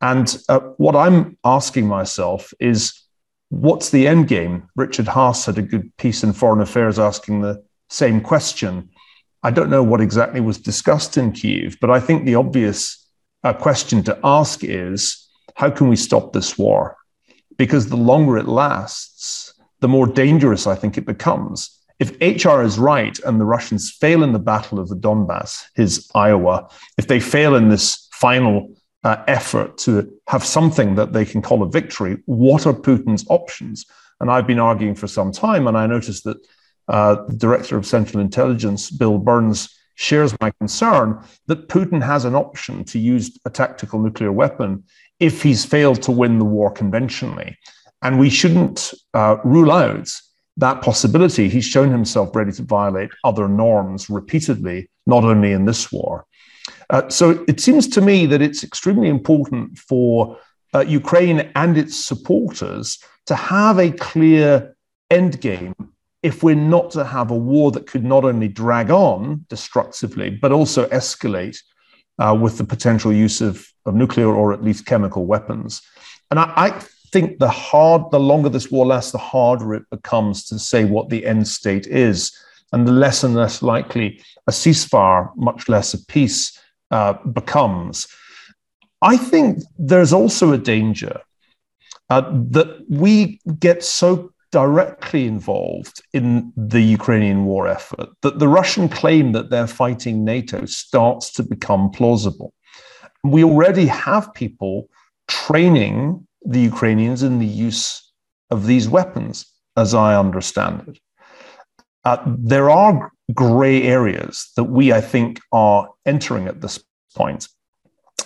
And 0.00 0.36
uh, 0.48 0.60
what 0.76 0.94
I'm 0.94 1.36
asking 1.44 1.86
myself 1.86 2.52
is, 2.60 3.02
what's 3.48 3.90
the 3.90 4.06
end 4.06 4.28
game? 4.28 4.68
Richard 4.76 5.06
Haass 5.06 5.46
had 5.46 5.58
a 5.58 5.62
good 5.62 5.96
piece 5.96 6.22
in 6.22 6.32
Foreign 6.32 6.60
Affairs 6.60 6.98
asking 6.98 7.40
the 7.40 7.64
same 7.88 8.20
question. 8.20 8.90
I 9.42 9.50
don't 9.50 9.70
know 9.70 9.82
what 9.82 10.00
exactly 10.00 10.40
was 10.40 10.58
discussed 10.58 11.16
in 11.16 11.32
Kiev, 11.32 11.76
but 11.80 11.90
I 11.90 12.00
think 12.00 12.24
the 12.24 12.34
obvious 12.34 13.03
uh, 13.44 13.52
question 13.52 14.02
to 14.02 14.18
ask 14.24 14.64
is 14.64 15.28
how 15.54 15.70
can 15.70 15.88
we 15.88 15.96
stop 15.96 16.32
this 16.32 16.58
war? 16.58 16.96
Because 17.56 17.88
the 17.88 17.96
longer 17.96 18.38
it 18.38 18.48
lasts, 18.48 19.54
the 19.80 19.88
more 19.88 20.06
dangerous 20.06 20.66
I 20.66 20.74
think 20.74 20.98
it 20.98 21.06
becomes. 21.06 21.78
If 22.00 22.10
HR 22.20 22.62
is 22.62 22.78
right 22.78 23.16
and 23.20 23.40
the 23.40 23.44
Russians 23.44 23.90
fail 23.90 24.24
in 24.24 24.32
the 24.32 24.38
Battle 24.40 24.80
of 24.80 24.88
the 24.88 24.96
Donbass, 24.96 25.64
his 25.76 26.10
Iowa, 26.14 26.68
if 26.98 27.06
they 27.06 27.20
fail 27.20 27.54
in 27.54 27.68
this 27.68 28.08
final 28.12 28.74
uh, 29.04 29.22
effort 29.28 29.78
to 29.78 30.12
have 30.26 30.44
something 30.44 30.96
that 30.96 31.12
they 31.12 31.24
can 31.24 31.40
call 31.40 31.62
a 31.62 31.68
victory, 31.68 32.16
what 32.26 32.66
are 32.66 32.72
Putin's 32.72 33.24
options? 33.28 33.84
And 34.20 34.30
I've 34.30 34.46
been 34.46 34.58
arguing 34.58 34.94
for 34.94 35.06
some 35.06 35.30
time, 35.30 35.68
and 35.68 35.76
I 35.76 35.86
noticed 35.86 36.24
that 36.24 36.38
uh, 36.88 37.24
the 37.26 37.36
director 37.36 37.76
of 37.76 37.86
Central 37.86 38.20
Intelligence, 38.20 38.90
Bill 38.90 39.18
Burns, 39.18 39.68
shares 39.94 40.34
my 40.40 40.50
concern 40.58 41.22
that 41.46 41.68
Putin 41.68 42.02
has 42.02 42.24
an 42.24 42.34
option 42.34 42.84
to 42.84 42.98
use 42.98 43.38
a 43.44 43.50
tactical 43.50 44.00
nuclear 44.00 44.32
weapon 44.32 44.84
if 45.20 45.42
he's 45.42 45.64
failed 45.64 46.02
to 46.02 46.10
win 46.12 46.38
the 46.38 46.44
war 46.44 46.70
conventionally. 46.70 47.56
And 48.02 48.18
we 48.18 48.30
shouldn't 48.30 48.92
uh, 49.14 49.36
rule 49.44 49.72
out 49.72 50.10
that 50.56 50.82
possibility. 50.82 51.48
He's 51.48 51.64
shown 51.64 51.90
himself 51.90 52.34
ready 52.34 52.52
to 52.52 52.62
violate 52.62 53.10
other 53.24 53.48
norms 53.48 54.10
repeatedly, 54.10 54.90
not 55.06 55.24
only 55.24 55.52
in 55.52 55.64
this 55.64 55.90
war. 55.90 56.26
Uh, 56.90 57.08
so 57.08 57.44
it 57.48 57.60
seems 57.60 57.88
to 57.88 58.00
me 58.00 58.26
that 58.26 58.42
it's 58.42 58.62
extremely 58.62 59.08
important 59.08 59.78
for 59.78 60.38
uh, 60.74 60.80
Ukraine 60.80 61.50
and 61.54 61.78
its 61.78 61.96
supporters 61.96 62.98
to 63.26 63.34
have 63.34 63.78
a 63.78 63.90
clear 63.90 64.76
endgame 65.10 65.74
if 66.24 66.42
we're 66.42 66.56
not 66.56 66.90
to 66.90 67.04
have 67.04 67.30
a 67.30 67.36
war 67.36 67.70
that 67.70 67.86
could 67.86 68.02
not 68.02 68.24
only 68.24 68.48
drag 68.48 68.90
on 68.90 69.44
destructively, 69.50 70.30
but 70.30 70.52
also 70.52 70.86
escalate 70.86 71.58
uh, 72.18 72.36
with 72.40 72.56
the 72.56 72.64
potential 72.64 73.12
use 73.12 73.42
of, 73.42 73.68
of 73.84 73.94
nuclear 73.94 74.34
or 74.34 74.50
at 74.52 74.64
least 74.64 74.86
chemical 74.86 75.26
weapons. 75.26 75.82
And 76.30 76.40
I, 76.40 76.52
I, 76.56 76.82
think 77.12 77.38
the 77.38 77.48
hard, 77.48 78.10
the 78.10 78.18
longer 78.18 78.48
this 78.48 78.72
war 78.72 78.84
lasts, 78.86 79.12
the 79.12 79.18
harder 79.18 79.72
it 79.72 79.84
becomes 79.88 80.44
to 80.46 80.58
say 80.58 80.84
what 80.84 81.10
the 81.10 81.24
end 81.24 81.46
state 81.46 81.86
is, 81.86 82.36
and 82.72 82.88
the 82.88 82.92
less 82.92 83.22
and 83.22 83.36
less 83.36 83.62
likely 83.62 84.20
a 84.48 84.50
ceasefire, 84.50 85.30
much 85.36 85.68
less 85.68 85.94
a 85.94 86.04
peace, 86.06 86.58
uh, 86.90 87.12
becomes. 87.32 88.08
I 89.00 89.16
think 89.16 89.60
there's 89.78 90.12
also 90.12 90.52
a 90.52 90.58
danger 90.58 91.20
uh, 92.10 92.22
that 92.50 92.84
we 92.88 93.40
get 93.60 93.84
so 93.84 94.33
directly 94.54 95.26
involved 95.26 96.00
in 96.12 96.52
the 96.56 96.80
Ukrainian 96.80 97.44
war 97.44 97.66
effort, 97.66 98.08
that 98.22 98.38
the 98.38 98.46
Russian 98.46 98.88
claim 98.88 99.32
that 99.32 99.50
they're 99.50 99.66
fighting 99.66 100.24
NATO 100.24 100.64
starts 100.64 101.32
to 101.32 101.42
become 101.42 101.90
plausible. 101.90 102.54
We 103.24 103.42
already 103.42 103.86
have 103.86 104.32
people 104.32 104.88
training 105.26 106.24
the 106.54 106.60
Ukrainians 106.60 107.24
in 107.24 107.40
the 107.40 107.52
use 107.68 108.12
of 108.54 108.66
these 108.66 108.88
weapons, 108.88 109.44
as 109.76 109.92
I 109.92 110.16
understand 110.24 110.76
it. 110.86 110.98
Uh, 112.04 112.18
there 112.24 112.70
are 112.70 113.10
gray 113.32 113.82
areas 113.82 114.52
that 114.56 114.68
we, 114.76 114.92
I 114.92 115.00
think, 115.00 115.40
are 115.50 115.88
entering 116.06 116.46
at 116.46 116.60
this 116.60 116.78
point. 117.16 117.48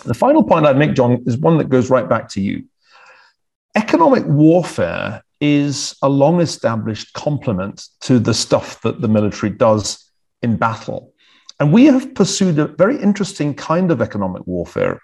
The 0.05 0.13
final 0.25 0.43
point 0.43 0.67
I'd 0.67 0.77
make, 0.77 0.93
John, 0.93 1.23
is 1.25 1.37
one 1.37 1.57
that 1.57 1.69
goes 1.69 1.89
right 1.89 2.07
back 2.07 2.29
to 2.33 2.41
you. 2.41 2.65
Economic 3.75 4.25
warfare 4.27 5.23
is 5.41 5.95
a 6.01 6.09
long 6.09 6.41
established 6.41 7.13
complement 7.13 7.87
to 8.01 8.19
the 8.19 8.33
stuff 8.33 8.81
that 8.81 9.01
the 9.01 9.07
military 9.07 9.51
does 9.51 10.11
in 10.41 10.57
battle. 10.57 11.13
And 11.59 11.73
we 11.73 11.85
have 11.85 12.13
pursued 12.15 12.57
a 12.59 12.67
very 12.67 13.01
interesting 13.01 13.53
kind 13.53 13.91
of 13.91 14.01
economic 14.01 14.45
warfare 14.47 15.01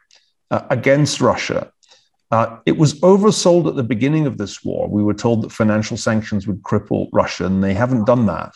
uh, 0.52 0.62
against 0.70 1.22
Russia. 1.22 1.72
Uh, 2.32 2.58
it 2.66 2.78
was 2.78 3.00
oversold 3.02 3.68
at 3.68 3.76
the 3.76 3.84
beginning 3.84 4.26
of 4.26 4.38
this 4.38 4.64
war. 4.64 4.88
We 4.88 5.04
were 5.04 5.14
told 5.14 5.44
that 5.44 5.52
financial 5.52 5.98
sanctions 5.98 6.48
would 6.48 6.64
cripple 6.64 7.08
Russia, 7.14 7.46
and 7.46 7.64
they 7.64 7.74
haven't 7.74 8.06
done 8.06 8.26
that, 8.28 8.54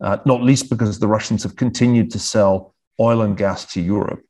uh, 0.00 0.18
not 0.24 0.42
least 0.42 0.70
because 0.70 0.98
the 0.98 1.08
Russians 1.08 1.42
have 1.42 1.56
continued 1.56 2.10
to 2.12 2.18
sell 2.18 2.74
oil 3.00 3.22
and 3.22 3.36
gas 3.36 3.66
to 3.74 3.80
Europe. 3.80 4.22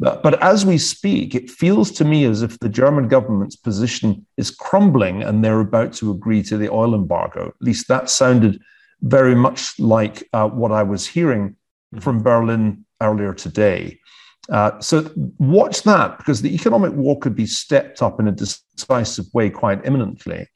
But, 0.00 0.22
but 0.22 0.40
as 0.42 0.64
we 0.64 0.78
speak, 0.78 1.34
it 1.34 1.50
feels 1.50 1.90
to 1.92 2.04
me 2.04 2.24
as 2.24 2.42
if 2.42 2.58
the 2.60 2.68
German 2.68 3.08
government's 3.08 3.56
position 3.56 4.24
is 4.36 4.50
crumbling 4.50 5.22
and 5.22 5.44
they're 5.44 5.60
about 5.60 5.92
to 5.94 6.10
agree 6.10 6.42
to 6.44 6.56
the 6.56 6.70
oil 6.70 6.94
embargo. 6.94 7.48
At 7.48 7.62
least 7.62 7.88
that 7.88 8.08
sounded 8.08 8.60
very 9.02 9.34
much 9.34 9.78
like 9.78 10.28
uh, 10.32 10.48
what 10.48 10.72
I 10.72 10.82
was 10.82 11.06
hearing 11.06 11.50
mm-hmm. 11.50 11.98
from 11.98 12.22
Berlin 12.22 12.84
earlier 13.00 13.34
today. 13.34 13.98
Uh, 14.48 14.78
so 14.80 15.10
watch 15.38 15.82
that 15.82 16.16
because 16.18 16.40
the 16.40 16.54
economic 16.54 16.92
war 16.92 17.18
could 17.18 17.36
be 17.36 17.46
stepped 17.46 18.00
up 18.00 18.18
in 18.18 18.28
a 18.28 18.32
decisive 18.32 19.26
way 19.34 19.50
quite 19.50 19.84
imminently. 19.84 20.46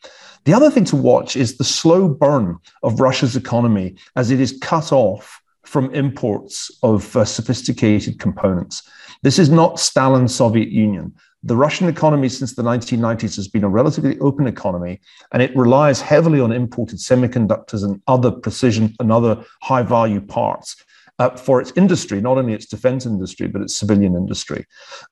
The 0.44 0.54
other 0.54 0.70
thing 0.70 0.84
to 0.86 0.96
watch 0.96 1.36
is 1.36 1.56
the 1.56 1.64
slow 1.64 2.08
burn 2.08 2.58
of 2.82 3.00
Russia's 3.00 3.36
economy 3.36 3.96
as 4.16 4.30
it 4.30 4.40
is 4.40 4.58
cut 4.62 4.92
off 4.92 5.41
from 5.64 5.94
imports 5.94 6.70
of 6.82 7.16
uh, 7.16 7.24
sophisticated 7.24 8.18
components. 8.18 8.82
This 9.22 9.38
is 9.38 9.50
not 9.50 9.78
Stalin's 9.78 10.34
Soviet 10.34 10.68
Union. 10.68 11.14
The 11.44 11.56
Russian 11.56 11.88
economy 11.88 12.28
since 12.28 12.54
the 12.54 12.62
1990s 12.62 13.36
has 13.36 13.48
been 13.48 13.64
a 13.64 13.68
relatively 13.68 14.18
open 14.20 14.46
economy, 14.46 15.00
and 15.32 15.42
it 15.42 15.56
relies 15.56 16.00
heavily 16.00 16.40
on 16.40 16.52
imported 16.52 16.98
semiconductors 16.98 17.84
and 17.84 18.00
other 18.06 18.30
precision 18.30 18.94
and 19.00 19.10
other 19.10 19.44
high 19.60 19.82
value 19.82 20.20
parts. 20.20 20.76
Uh, 21.18 21.30
for 21.36 21.60
its 21.60 21.72
industry, 21.76 22.20
not 22.20 22.38
only 22.38 22.54
its 22.54 22.66
defense 22.66 23.04
industry, 23.06 23.46
but 23.46 23.60
its 23.60 23.76
civilian 23.76 24.16
industry. 24.16 24.64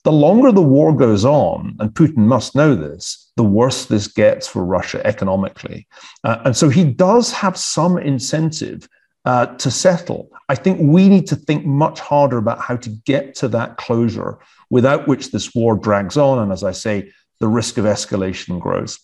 The 0.02 0.10
longer 0.10 0.50
the 0.50 0.62
war 0.62 0.96
goes 0.96 1.24
on, 1.24 1.76
and 1.78 1.90
Putin 1.90 2.26
must 2.26 2.56
know 2.56 2.74
this, 2.74 3.30
the 3.36 3.44
worse 3.44 3.84
this 3.84 4.08
gets 4.08 4.48
for 4.48 4.64
Russia 4.64 5.06
economically. 5.06 5.86
Uh, 6.24 6.38
and 6.46 6.56
so 6.56 6.68
he 6.68 6.84
does 6.84 7.30
have 7.32 7.56
some 7.56 7.98
incentive 7.98 8.88
uh, 9.24 9.46
to 9.46 9.70
settle. 9.70 10.30
I 10.48 10.54
think 10.54 10.78
we 10.80 11.08
need 11.08 11.26
to 11.28 11.36
think 11.36 11.64
much 11.64 12.00
harder 12.00 12.38
about 12.38 12.60
how 12.60 12.76
to 12.76 12.90
get 13.04 13.34
to 13.36 13.48
that 13.48 13.76
closure 13.76 14.38
without 14.70 15.06
which 15.06 15.30
this 15.30 15.54
war 15.54 15.76
drags 15.76 16.16
on. 16.16 16.38
And 16.38 16.52
as 16.52 16.64
I 16.64 16.72
say, 16.72 17.12
the 17.38 17.48
risk 17.48 17.78
of 17.78 17.84
escalation 17.84 18.60
grows. 18.60 18.98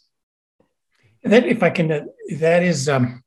That, 1.23 1.47
if 1.47 1.63
I 1.63 1.71
can, 1.71 1.91
uh, 1.91 2.05
that 2.39 2.63
is, 2.63 2.89
um, 2.89 3.23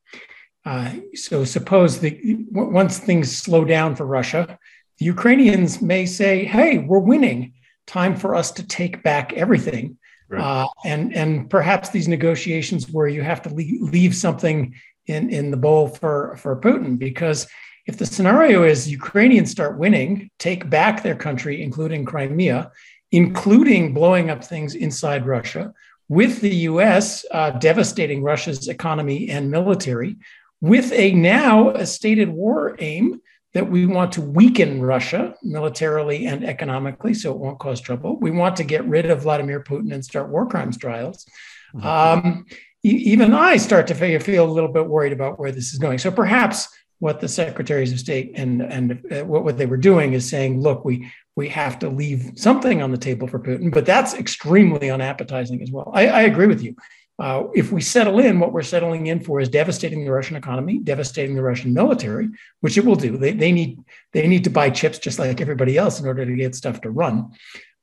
uh, 0.65 0.93
so 1.13 1.43
suppose 1.43 1.99
that 1.99 2.17
once 2.51 2.99
things 2.99 3.35
slow 3.35 3.65
down 3.65 3.95
for 3.95 4.05
Russia, 4.05 4.57
the 4.97 5.05
Ukrainians 5.05 5.81
may 5.81 6.05
say, 6.05 6.45
hey, 6.45 6.77
we're 6.79 6.99
winning. 6.99 7.53
Time 7.87 8.15
for 8.15 8.35
us 8.35 8.51
to 8.51 8.63
take 8.67 9.01
back 9.03 9.33
everything. 9.33 9.97
Right. 10.27 10.41
Uh, 10.41 10.67
and, 10.85 11.15
and 11.15 11.49
perhaps 11.49 11.89
these 11.89 12.07
negotiations 12.07 12.89
where 12.89 13.07
you 13.07 13.23
have 13.23 13.41
to 13.43 13.49
leave, 13.49 13.81
leave 13.81 14.15
something 14.15 14.75
in, 15.09 15.29
in 15.29 15.51
the 15.51 15.57
bowl 15.57 15.87
for, 15.87 16.35
for 16.37 16.59
Putin. 16.59 16.97
Because 16.97 17.47
if 17.87 17.97
the 17.97 18.05
scenario 18.05 18.63
is 18.63 18.89
Ukrainians 18.89 19.51
start 19.51 19.77
winning, 19.77 20.29
take 20.37 20.69
back 20.69 21.01
their 21.01 21.15
country, 21.15 21.63
including 21.63 22.05
Crimea, 22.05 22.71
including 23.11 23.93
blowing 23.93 24.29
up 24.29 24.43
things 24.43 24.75
inside 24.75 25.25
Russia, 25.25 25.73
with 26.07 26.41
the 26.41 26.55
US 26.69 27.25
uh, 27.31 27.51
devastating 27.51 28.21
Russia's 28.21 28.67
economy 28.67 29.29
and 29.29 29.51
military, 29.51 30.17
with 30.61 30.91
a 30.93 31.13
now 31.13 31.69
a 31.71 31.85
stated 31.85 32.29
war 32.29 32.75
aim 32.79 33.21
that 33.53 33.69
we 33.69 33.85
want 33.85 34.11
to 34.13 34.21
weaken 34.21 34.81
Russia 34.81 35.33
militarily 35.41 36.27
and 36.27 36.43
economically 36.43 37.15
so 37.15 37.31
it 37.31 37.39
won't 37.39 37.59
cause 37.59 37.81
trouble. 37.81 38.19
We 38.19 38.31
want 38.31 38.57
to 38.57 38.63
get 38.63 38.85
rid 38.85 39.09
of 39.09 39.23
Vladimir 39.23 39.63
Putin 39.63 39.91
and 39.93 40.05
start 40.05 40.29
war 40.29 40.47
crimes 40.47 40.77
trials. 40.77 41.25
Mm-hmm. 41.73 41.87
Um, 42.27 42.45
even 42.83 43.33
I 43.33 43.57
start 43.57 43.87
to 43.87 44.19
feel 44.19 44.45
a 44.45 44.51
little 44.51 44.71
bit 44.71 44.87
worried 44.87 45.13
about 45.13 45.39
where 45.39 45.51
this 45.51 45.73
is 45.73 45.79
going. 45.79 45.97
So 45.97 46.11
perhaps 46.11 46.67
what 46.99 47.19
the 47.21 47.27
secretaries 47.27 47.91
of 47.91 47.99
state 47.99 48.33
and 48.35 48.61
and 48.61 49.05
uh, 49.11 49.25
what, 49.25 49.43
what 49.43 49.57
they 49.57 49.65
were 49.65 49.77
doing 49.77 50.13
is 50.13 50.29
saying, 50.29 50.61
look, 50.61 50.85
we 50.85 51.09
we 51.35 51.49
have 51.49 51.79
to 51.79 51.89
leave 51.89 52.31
something 52.35 52.81
on 52.81 52.91
the 52.91 52.97
table 52.97 53.27
for 53.27 53.39
Putin, 53.39 53.71
but 53.71 53.85
that's 53.85 54.13
extremely 54.13 54.89
unappetizing 54.89 55.61
as 55.61 55.71
well. 55.71 55.91
I, 55.93 56.07
I 56.07 56.21
agree 56.23 56.47
with 56.47 56.61
you. 56.61 56.75
Uh, 57.17 57.47
if 57.53 57.69
we 57.71 57.81
settle 57.81 58.19
in, 58.19 58.39
what 58.39 58.53
we're 58.53 58.61
settling 58.61 59.07
in 59.07 59.19
for 59.19 59.41
is 59.41 59.49
devastating 59.49 60.05
the 60.05 60.11
Russian 60.11 60.37
economy, 60.37 60.79
devastating 60.79 61.35
the 61.35 61.41
Russian 61.41 61.73
military, 61.73 62.29
which 62.61 62.77
it 62.77 62.85
will 62.85 62.95
do. 62.95 63.17
They, 63.17 63.33
they 63.33 63.51
need 63.51 63.77
they 64.13 64.25
need 64.27 64.45
to 64.45 64.49
buy 64.49 64.69
chips 64.69 64.99
just 64.99 65.19
like 65.19 65.41
everybody 65.41 65.77
else 65.77 65.99
in 65.99 66.07
order 66.07 66.25
to 66.25 66.35
get 66.35 66.55
stuff 66.55 66.79
to 66.81 66.89
run, 66.89 67.31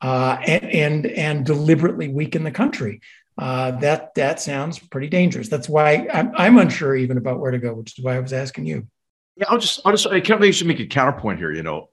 uh, 0.01 0.39
and, 0.47 0.65
and 0.65 1.07
and 1.07 1.47
deliberately 1.47 2.09
weaken 2.09 2.45
the 2.45 2.51
country. 2.51 3.01
Uh, 3.39 3.73
that 3.73 4.15
that 4.15 4.41
sounds 4.41 4.79
pretty 4.79 5.09
dangerous. 5.09 5.49
That's 5.49 5.69
why 5.69 6.09
I'm, 6.13 6.33
I'm 6.37 6.59
unsure 6.59 6.97
even 6.97 7.19
about 7.19 7.39
where 7.39 7.51
to 7.51 7.59
go, 7.59 7.75
which 7.75 7.99
is 7.99 8.05
why 8.05 8.17
I 8.17 8.21
was 8.21 8.33
asking 8.33 8.67
you. 8.67 8.87
Yeah, 9.37 9.47
I'll 9.49 9.59
just, 9.59 9.81
I'll 9.85 9.93
just, 9.93 10.07
I 10.07 10.21
can't 10.21 10.41
maybe 10.41 10.65
make 10.65 10.81
a 10.81 10.87
counterpoint 10.87 11.39
here. 11.39 11.53
You 11.53 11.63
know, 11.63 11.91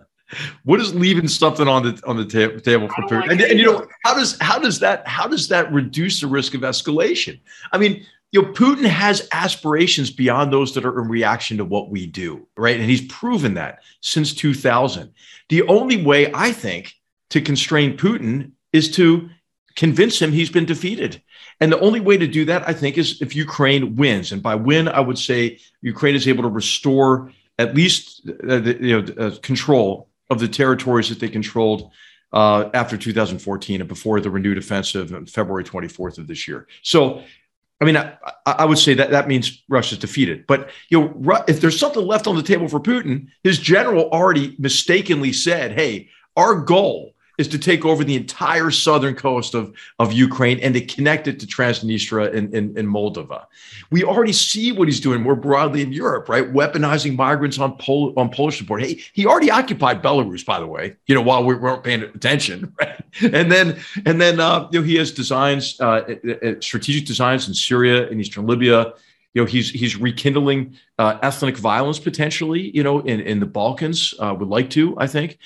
what 0.64 0.80
is 0.80 0.94
leaving 0.94 1.28
something 1.28 1.66
on 1.66 1.82
the 1.82 2.02
on 2.06 2.16
the 2.16 2.24
ta- 2.24 2.58
table 2.58 2.88
for 2.88 3.02
Putin? 3.02 3.30
and, 3.30 3.40
and, 3.40 3.58
you 3.58 3.64
know, 3.64 3.86
how 4.04 4.14
does 4.14 4.36
how 4.40 4.58
does 4.58 4.80
that 4.80 5.06
how 5.08 5.26
does 5.26 5.48
that 5.48 5.72
reduce 5.72 6.20
the 6.20 6.26
risk 6.26 6.52
of 6.54 6.60
escalation? 6.60 7.40
I 7.72 7.78
mean, 7.78 8.04
you 8.32 8.42
know, 8.42 8.52
Putin 8.52 8.84
has 8.84 9.28
aspirations 9.32 10.10
beyond 10.10 10.52
those 10.52 10.74
that 10.74 10.84
are 10.84 11.00
in 11.00 11.08
reaction 11.08 11.56
to 11.56 11.64
what 11.64 11.90
we 11.90 12.06
do, 12.06 12.46
right? 12.56 12.78
And 12.78 12.88
he's 12.88 13.06
proven 13.06 13.54
that 13.54 13.80
since 14.00 14.34
2000. 14.34 15.12
The 15.48 15.62
only 15.62 16.02
way 16.02 16.30
I 16.34 16.52
think 16.52 16.94
to 17.30 17.40
constrain 17.40 17.96
Putin 17.96 18.52
is 18.72 18.90
to 18.92 19.28
convince 19.76 20.20
him 20.20 20.32
he's 20.32 20.50
been 20.50 20.64
defeated. 20.64 21.22
And 21.60 21.70
the 21.70 21.80
only 21.80 22.00
way 22.00 22.16
to 22.16 22.26
do 22.26 22.44
that, 22.46 22.68
I 22.68 22.72
think, 22.72 22.98
is 22.98 23.20
if 23.22 23.36
Ukraine 23.36 23.96
wins. 23.96 24.32
And 24.32 24.42
by 24.42 24.54
win, 24.54 24.88
I 24.88 25.00
would 25.00 25.18
say 25.18 25.58
Ukraine 25.80 26.14
is 26.14 26.26
able 26.26 26.42
to 26.42 26.48
restore 26.48 27.32
at 27.58 27.74
least 27.74 28.22
uh, 28.28 28.58
the, 28.58 28.78
you 28.80 29.02
know, 29.02 29.26
uh, 29.26 29.36
control 29.42 30.08
of 30.30 30.40
the 30.40 30.48
territories 30.48 31.08
that 31.08 31.20
they 31.20 31.28
controlled 31.28 31.90
uh, 32.32 32.70
after 32.74 32.96
2014 32.96 33.80
and 33.80 33.88
before 33.88 34.20
the 34.20 34.30
renewed 34.30 34.58
offensive 34.58 35.12
on 35.12 35.26
February 35.26 35.64
24th 35.64 36.18
of 36.18 36.26
this 36.26 36.48
year. 36.48 36.66
So, 36.82 37.22
I 37.80 37.84
mean, 37.84 37.96
I, 37.96 38.16
I 38.46 38.64
would 38.64 38.78
say 38.78 38.94
that 38.94 39.10
that 39.10 39.28
means 39.28 39.62
Russia's 39.68 39.98
defeated. 39.98 40.46
But 40.46 40.70
you 40.88 41.00
know, 41.00 41.44
if 41.48 41.60
there's 41.60 41.78
something 41.78 42.06
left 42.06 42.26
on 42.26 42.36
the 42.36 42.42
table 42.42 42.68
for 42.68 42.80
Putin, 42.80 43.26
his 43.42 43.58
general 43.58 44.08
already 44.10 44.54
mistakenly 44.58 45.32
said, 45.32 45.72
"Hey, 45.72 46.08
our 46.36 46.54
goal 46.54 47.14
is 47.42 47.48
to 47.48 47.58
take 47.58 47.84
over 47.84 48.04
the 48.04 48.14
entire 48.14 48.70
southern 48.70 49.14
coast 49.14 49.54
of, 49.54 49.74
of 49.98 50.12
Ukraine 50.12 50.60
and 50.60 50.72
to 50.74 50.80
connect 50.80 51.26
it 51.26 51.40
to 51.40 51.46
Transnistria 51.46 52.32
and, 52.34 52.54
in 52.54 52.86
Moldova. 52.86 53.46
We 53.90 54.04
already 54.04 54.32
see 54.32 54.70
what 54.70 54.86
he's 54.86 55.00
doing 55.00 55.20
more 55.22 55.34
broadly 55.34 55.82
in 55.82 55.92
Europe, 55.92 56.28
right? 56.28 56.50
Weaponizing 56.50 57.16
migrants 57.16 57.58
on, 57.58 57.76
Pol- 57.76 58.14
on 58.16 58.30
Polish 58.30 58.58
support. 58.58 58.82
Hey, 58.82 59.02
he 59.12 59.26
already 59.26 59.50
occupied 59.50 60.02
Belarus, 60.02 60.46
by 60.46 60.60
the 60.60 60.66
way, 60.66 60.96
you 61.06 61.14
know, 61.16 61.20
while 61.20 61.44
we 61.44 61.54
weren't 61.56 61.82
paying 61.82 62.02
attention, 62.02 62.72
right? 62.80 63.02
And 63.20 63.50
then, 63.50 63.80
and 64.06 64.20
then, 64.20 64.38
uh, 64.38 64.68
you 64.70 64.80
know, 64.80 64.86
he 64.86 64.94
has 64.96 65.10
designs, 65.10 65.80
uh, 65.80 66.02
strategic 66.60 67.06
designs 67.06 67.48
in 67.48 67.54
Syria 67.54 68.08
and 68.08 68.20
Eastern 68.20 68.46
Libya. 68.46 68.94
You 69.34 69.42
know, 69.42 69.46
he's 69.46 69.70
he's 69.70 69.96
rekindling 69.96 70.76
uh, 70.98 71.18
ethnic 71.22 71.56
violence 71.56 71.98
potentially. 71.98 72.70
You 72.76 72.82
know, 72.82 73.00
in 73.00 73.20
in 73.20 73.40
the 73.40 73.46
Balkans, 73.46 74.12
uh, 74.18 74.34
would 74.38 74.48
like 74.48 74.68
to, 74.70 74.94
I 74.98 75.06
think. 75.06 75.38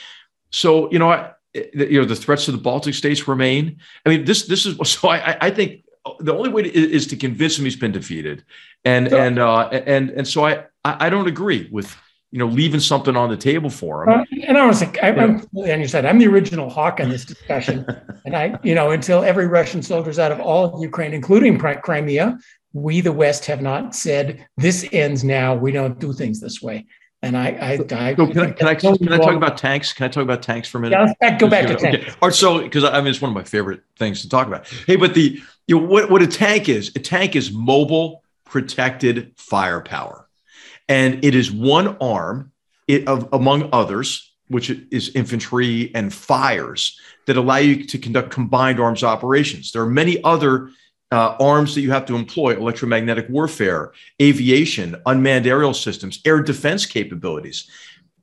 So, 0.51 0.91
you 0.91 0.99
know, 0.99 1.31
you 1.75 2.01
know 2.01 2.05
the 2.05 2.17
threats 2.17 2.45
to 2.47 2.53
the 2.53 2.59
Baltic 2.59 2.95
states 2.95 3.27
remain. 3.29 3.79
I 4.05 4.11
mean, 4.11 4.25
this 4.25 4.47
this 4.47 4.67
is 4.67 4.77
so. 4.91 5.09
I 5.09 5.37
I 5.41 5.51
think 5.51 5.83
the 6.21 6.35
only 6.35 6.51
way 6.51 6.63
to, 6.63 6.73
is 6.73 7.07
to 7.09 7.17
convince 7.17 7.59
him 7.59 7.65
he's 7.65 7.77
been 7.77 7.93
defeated, 7.93 8.45
and 8.85 9.11
so, 9.11 9.19
and 9.19 9.39
uh, 9.39 9.69
and 9.69 10.11
and 10.11 10.27
so 10.27 10.45
I 10.45 10.65
I 10.85 11.09
don't 11.09 11.27
agree 11.27 11.69
with 11.71 11.97
you 12.31 12.39
know 12.39 12.47
leaving 12.47 12.81
something 12.81 13.17
on 13.17 13.31
the 13.31 13.37
table 13.37 13.71
for 13.71 14.05
him. 14.05 14.21
Uh, 14.21 14.25
and 14.47 14.59
I 14.59 14.67
was 14.67 14.81
like, 14.81 15.03
I, 15.03 15.09
am 15.09 15.41
on 15.55 15.67
your 15.67 15.89
side. 15.89 16.05
I'm 16.05 16.19
the 16.19 16.27
original 16.27 16.69
hawk 16.71 17.01
in 17.01 17.09
this 17.09 17.25
discussion, 17.25 17.87
and 18.25 18.37
I 18.37 18.59
you 18.63 18.75
know 18.75 18.91
until 18.91 19.25
every 19.25 19.47
Russian 19.47 19.83
soldier's 19.83 20.19
out 20.19 20.33
of 20.33 20.41
all 20.41 20.75
of 20.75 20.83
Ukraine, 20.83 21.15
including 21.15 21.59
Crimea, 21.59 22.39
we 22.73 23.01
the 23.01 23.13
West 23.13 23.47
have 23.47 23.63
not 23.63 23.95
said 23.95 24.47
this 24.57 24.87
ends 24.93 25.25
now. 25.25 25.55
We 25.55 25.73
don't 25.73 25.99
do 25.99 26.13
things 26.13 26.41
this 26.41 26.61
way. 26.61 26.87
And 27.23 27.37
I, 27.37 27.49
I, 27.49 27.71
I 27.73 27.77
so 27.79 27.85
can 27.85 27.99
I, 27.99 28.15
can 28.15 28.69
I, 28.69 28.75
can 28.75 29.13
I 29.13 29.17
talk 29.17 29.35
about 29.35 29.57
tanks? 29.57 29.93
Can 29.93 30.05
I 30.05 30.09
talk 30.09 30.23
about 30.23 30.43
tanks 30.43 30.69
for 30.69 30.79
a 30.79 30.81
minute? 30.83 30.97
Yeah, 30.97 31.13
let's 31.21 31.41
go 31.41 31.49
back 31.49 31.67
to 31.67 31.75
tanks. 31.75 31.99
Okay. 31.99 32.11
All 32.21 32.29
right, 32.29 32.35
so 32.35 32.61
because 32.61 32.85
I 32.85 32.99
mean 32.99 33.09
it's 33.09 33.23
one 33.23 33.31
of 33.31 33.35
my 33.35 33.43
favorite 33.43 33.81
things 33.99 34.23
to 34.23 34.29
talk 34.29 34.47
about. 34.47 34.69
Hey, 34.87 34.97
but 34.97 35.15
the 35.15 35.41
you 35.67 35.81
know 35.81 35.87
what 35.87 36.11
what 36.11 36.23
a 36.23 36.27
tank 36.27 36.69
is? 36.69 36.93
A 36.95 36.99
tank 36.99 37.35
is 37.35 37.51
mobile 37.53 38.23
protected 38.45 39.33
firepower, 39.37 40.29
and 40.89 41.25
it 41.25 41.35
is 41.35 41.51
one 41.51 41.97
arm 42.01 42.53
it, 42.87 43.09
of 43.09 43.29
among 43.33 43.71
others, 43.73 44.33
which 44.49 44.71
is 44.71 45.09
infantry 45.15 45.93
and 45.95 46.13
fires 46.13 47.01
that 47.27 47.37
allow 47.37 47.57
you 47.57 47.85
to 47.87 47.99
conduct 47.99 48.31
combined 48.31 48.79
arms 48.79 49.03
operations. 49.03 49.73
There 49.73 49.83
are 49.83 49.91
many 49.91 50.23
other 50.23 50.71
uh, 51.13 51.37
arms 51.41 51.75
that 51.75 51.83
you 51.83 51.91
have 51.91 52.07
to 52.07 52.17
employ 52.17 52.57
electromagnetic 52.57 53.29
warfare, 53.29 53.93
aviation, 54.21 54.97
unmanned 55.07 55.47
aerial 55.47 55.75
systems, 55.75 56.21
air 56.25 56.41
defense 56.41 56.85
capabilities. 56.85 57.71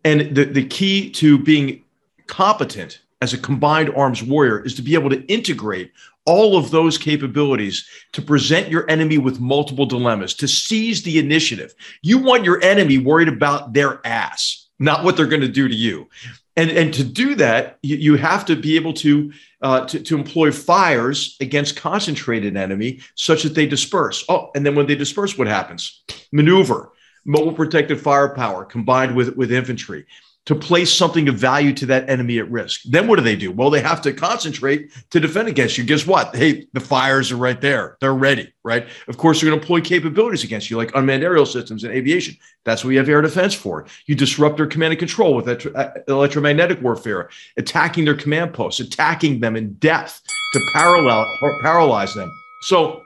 And 0.03 0.35
the, 0.35 0.45
the 0.45 0.65
key 0.65 1.09
to 1.11 1.37
being 1.37 1.83
competent 2.27 3.01
as 3.21 3.33
a 3.33 3.37
combined 3.37 3.89
arms 3.95 4.21
warrior 4.21 4.59
is 4.65 4.75
to 4.75 4.81
be 4.81 4.95
able 4.95 5.09
to 5.09 5.23
integrate 5.25 5.91
all 6.25 6.57
of 6.57 6.71
those 6.71 6.97
capabilities 6.97 7.87
to 8.13 8.21
present 8.21 8.69
your 8.69 8.89
enemy 8.89 9.17
with 9.17 9.39
multiple 9.39 9.85
dilemmas, 9.85 10.33
to 10.33 10.47
seize 10.47 11.03
the 11.03 11.19
initiative. 11.19 11.73
You 12.01 12.17
want 12.17 12.45
your 12.45 12.61
enemy 12.63 12.97
worried 12.97 13.27
about 13.27 13.73
their 13.73 14.05
ass, 14.05 14.67
not 14.79 15.03
what 15.03 15.17
they're 15.17 15.25
going 15.25 15.41
to 15.41 15.47
do 15.47 15.67
to 15.67 15.75
you 15.75 16.07
and 16.55 16.69
and 16.69 16.93
to 16.93 17.03
do 17.03 17.35
that 17.35 17.77
you, 17.81 17.97
you 17.97 18.15
have 18.15 18.45
to 18.45 18.55
be 18.55 18.75
able 18.75 18.93
to, 18.93 19.31
uh, 19.61 19.85
to 19.85 19.99
to 19.99 20.17
employ 20.17 20.51
fires 20.51 21.37
against 21.39 21.75
concentrated 21.75 22.55
enemy 22.57 23.01
such 23.15 23.43
that 23.43 23.55
they 23.55 23.65
disperse. 23.65 24.23
Oh 24.29 24.51
and 24.55 24.65
then 24.65 24.75
when 24.75 24.87
they 24.87 24.95
disperse 24.95 25.37
what 25.37 25.47
happens? 25.47 26.03
Maneuver. 26.31 26.91
Mobile 27.25 27.53
protected 27.53 28.01
firepower 28.01 28.65
combined 28.65 29.15
with 29.15 29.35
with 29.35 29.51
infantry 29.51 30.05
to 30.45 30.55
place 30.55 30.91
something 30.91 31.29
of 31.29 31.35
value 31.35 31.73
to 31.73 31.85
that 31.85 32.09
enemy 32.09 32.37
at 32.37 32.51
risk. 32.51 32.81
Then 32.83 33.07
what 33.07 33.15
do 33.15 33.21
they 33.23 33.35
do? 33.35 33.51
Well, 33.51 33.69
they 33.69 33.79
have 33.79 34.01
to 34.01 34.11
concentrate 34.11 34.91
to 35.11 35.19
defend 35.19 35.47
against 35.47 35.77
you. 35.77 35.85
Guess 35.85 36.05
what? 36.05 36.35
Hey, 36.35 36.67
the 36.73 36.81
fires 36.81 37.31
are 37.31 37.37
right 37.37 37.59
there. 37.61 37.97
They're 38.01 38.13
ready, 38.13 38.53
right? 38.63 38.85
Of 39.07 39.17
course, 39.17 39.39
they're 39.39 39.49
going 39.49 39.59
to 39.59 39.63
employ 39.63 39.79
capabilities 39.81 40.43
against 40.43 40.69
you, 40.69 40.75
like 40.75 40.93
unmanned 40.95 41.23
aerial 41.23 41.45
systems 41.45 41.85
and 41.85 41.93
aviation. 41.93 42.35
That's 42.65 42.83
what 42.83 42.91
you 42.91 42.97
have 42.97 43.07
air 43.07 43.21
defense 43.21 43.53
for. 43.53 43.85
You 44.05 44.15
disrupt 44.15 44.57
their 44.57 44.67
command 44.67 44.91
and 44.91 44.99
control 44.99 45.33
with 45.33 45.47
uh, 45.47 45.91
electromagnetic 46.09 46.81
warfare, 46.81 47.29
attacking 47.55 48.03
their 48.03 48.15
command 48.15 48.53
posts, 48.53 48.81
attacking 48.81 49.39
them 49.39 49.55
in 49.55 49.73
depth 49.75 50.21
to 50.53 50.69
parallel 50.73 51.25
or 51.41 51.61
paralyze 51.61 52.13
them. 52.13 52.29
So 52.63 53.01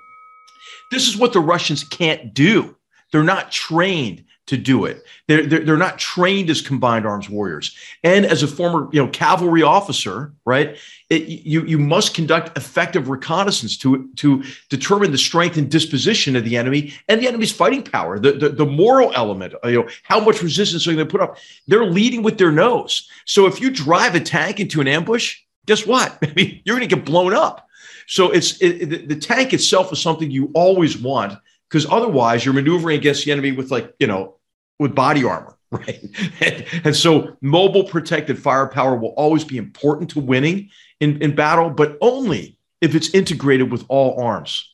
this 0.91 1.07
is 1.07 1.17
what 1.17 1.33
the 1.33 1.39
Russians 1.39 1.83
can't 1.83 2.33
do. 2.33 2.75
They're 3.11 3.23
not 3.23 3.51
trained 3.51 4.25
to 4.47 4.57
do 4.57 4.85
it. 4.85 5.03
They're, 5.27 5.45
they're, 5.45 5.59
they're, 5.59 5.77
not 5.77 5.99
trained 5.99 6.49
as 6.49 6.61
combined 6.61 7.05
arms 7.05 7.29
warriors. 7.29 7.75
And 8.03 8.25
as 8.25 8.43
a 8.43 8.47
former 8.47 8.89
you 8.91 9.03
know 9.03 9.09
cavalry 9.09 9.61
officer, 9.61 10.33
right, 10.45 10.77
it, 11.09 11.23
you, 11.23 11.63
you 11.65 11.77
must 11.77 12.13
conduct 12.13 12.57
effective 12.57 13.09
reconnaissance 13.09 13.77
to, 13.77 14.09
to 14.15 14.43
determine 14.69 15.11
the 15.11 15.17
strength 15.17 15.57
and 15.57 15.69
disposition 15.69 16.35
of 16.35 16.43
the 16.45 16.57
enemy 16.57 16.93
and 17.07 17.21
the 17.21 17.27
enemy's 17.27 17.51
fighting 17.51 17.83
power, 17.83 18.19
the, 18.19 18.33
the, 18.33 18.49
the 18.49 18.65
moral 18.65 19.11
element, 19.13 19.53
you 19.65 19.83
know, 19.83 19.89
how 20.03 20.19
much 20.19 20.41
resistance 20.41 20.87
are 20.87 20.91
they 20.91 20.95
going 20.95 21.07
to 21.07 21.11
put 21.11 21.21
up? 21.21 21.37
They're 21.67 21.85
leading 21.85 22.23
with 22.23 22.37
their 22.37 22.51
nose. 22.51 23.09
So 23.25 23.45
if 23.45 23.61
you 23.61 23.69
drive 23.69 24.15
a 24.15 24.19
tank 24.19 24.59
into 24.59 24.81
an 24.81 24.87
ambush, 24.87 25.37
guess 25.65 25.85
what? 25.85 26.17
You're 26.37 26.77
going 26.77 26.87
to 26.87 26.95
get 26.95 27.05
blown 27.05 27.33
up. 27.33 27.67
So 28.07 28.31
it's 28.31 28.61
it, 28.61 29.09
the 29.09 29.17
tank 29.17 29.53
itself 29.53 29.91
is 29.91 30.01
something 30.01 30.31
you 30.31 30.49
always 30.53 30.97
want 30.97 31.37
because 31.69 31.85
otherwise 31.85 32.45
you're 32.45 32.53
maneuvering 32.53 32.97
against 32.97 33.25
the 33.25 33.31
enemy 33.31 33.51
with 33.51 33.69
like 33.69 33.93
you 33.99 34.07
know 34.07 34.36
with 34.79 34.95
body 34.95 35.23
armor, 35.23 35.57
right? 35.71 36.03
and, 36.41 36.65
and, 36.83 36.95
so 36.95 37.35
mobile 37.41 37.83
protected 37.83 38.39
firepower 38.39 38.95
will 38.95 39.13
always 39.17 39.43
be 39.43 39.57
important 39.57 40.09
to 40.11 40.19
winning 40.19 40.69
in, 40.99 41.21
in 41.21 41.35
battle, 41.35 41.69
but 41.69 41.97
only 42.01 42.57
if 42.81 42.95
it's 42.95 43.13
integrated 43.13 43.71
with 43.71 43.83
all 43.89 44.21
arms. 44.21 44.73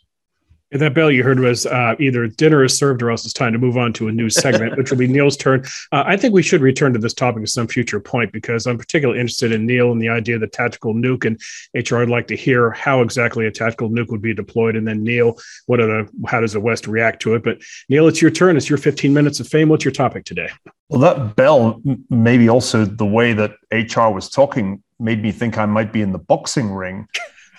And 0.73 0.81
that 0.81 0.95
bell 0.95 1.11
you 1.11 1.23
heard 1.23 1.39
was 1.39 1.67
uh, 1.67 1.95
either 1.99 2.25
dinner 2.25 2.63
is 2.63 2.75
served 2.75 3.03
or 3.03 3.11
else 3.11 3.23
it's 3.25 3.33
time 3.33 3.53
to 3.53 3.59
move 3.59 3.77
on 3.77 3.93
to 3.93 4.07
a 4.07 4.11
new 4.11 4.27
segment, 4.27 4.75
which 4.75 4.89
will 4.89 4.97
be 4.97 5.07
Niall's 5.07 5.37
turn. 5.37 5.63
Uh, 5.91 6.03
I 6.05 6.17
think 6.17 6.33
we 6.33 6.41
should 6.41 6.61
return 6.61 6.93
to 6.93 6.99
this 6.99 7.13
topic 7.13 7.43
at 7.43 7.49
some 7.49 7.67
future 7.67 7.99
point 7.99 8.31
because 8.31 8.65
I'm 8.65 8.79
particularly 8.79 9.19
interested 9.19 9.51
in 9.51 9.67
Niall 9.67 9.91
and 9.91 10.01
the 10.01 10.09
idea 10.09 10.33
of 10.35 10.41
the 10.41 10.47
tactical 10.47 10.95
nuke. 10.95 11.25
And 11.25 11.39
HR, 11.75 11.97
I'd 11.97 12.09
like 12.09 12.25
to 12.29 12.35
hear 12.35 12.71
how 12.71 13.01
exactly 13.01 13.45
a 13.45 13.51
tactical 13.51 13.87
nuke 13.91 14.09
would 14.09 14.23
be 14.23 14.33
deployed. 14.33 14.75
And 14.75 14.87
then 14.87 15.03
Niall, 15.03 15.39
what 15.67 15.79
are 15.79 15.85
the, 15.85 16.09
how 16.25 16.41
does 16.41 16.53
the 16.53 16.59
West 16.59 16.87
react 16.87 17.21
to 17.21 17.35
it? 17.35 17.43
But 17.43 17.59
Niall, 17.87 18.07
it's 18.07 18.21
your 18.21 18.31
turn. 18.31 18.57
It's 18.57 18.67
your 18.67 18.79
15 18.79 19.13
minutes 19.13 19.39
of 19.39 19.47
fame. 19.47 19.69
What's 19.69 19.85
your 19.85 19.91
topic 19.91 20.25
today? 20.25 20.49
Well, 20.89 21.01
that 21.01 21.35
bell, 21.35 21.83
maybe 22.09 22.49
also 22.49 22.83
the 22.83 23.05
way 23.05 23.33
that 23.33 23.51
HR 23.71 24.11
was 24.11 24.27
talking, 24.27 24.81
made 24.99 25.21
me 25.21 25.31
think 25.31 25.59
I 25.59 25.67
might 25.67 25.93
be 25.93 26.01
in 26.01 26.13
the 26.13 26.19
boxing 26.19 26.71
ring 26.71 27.07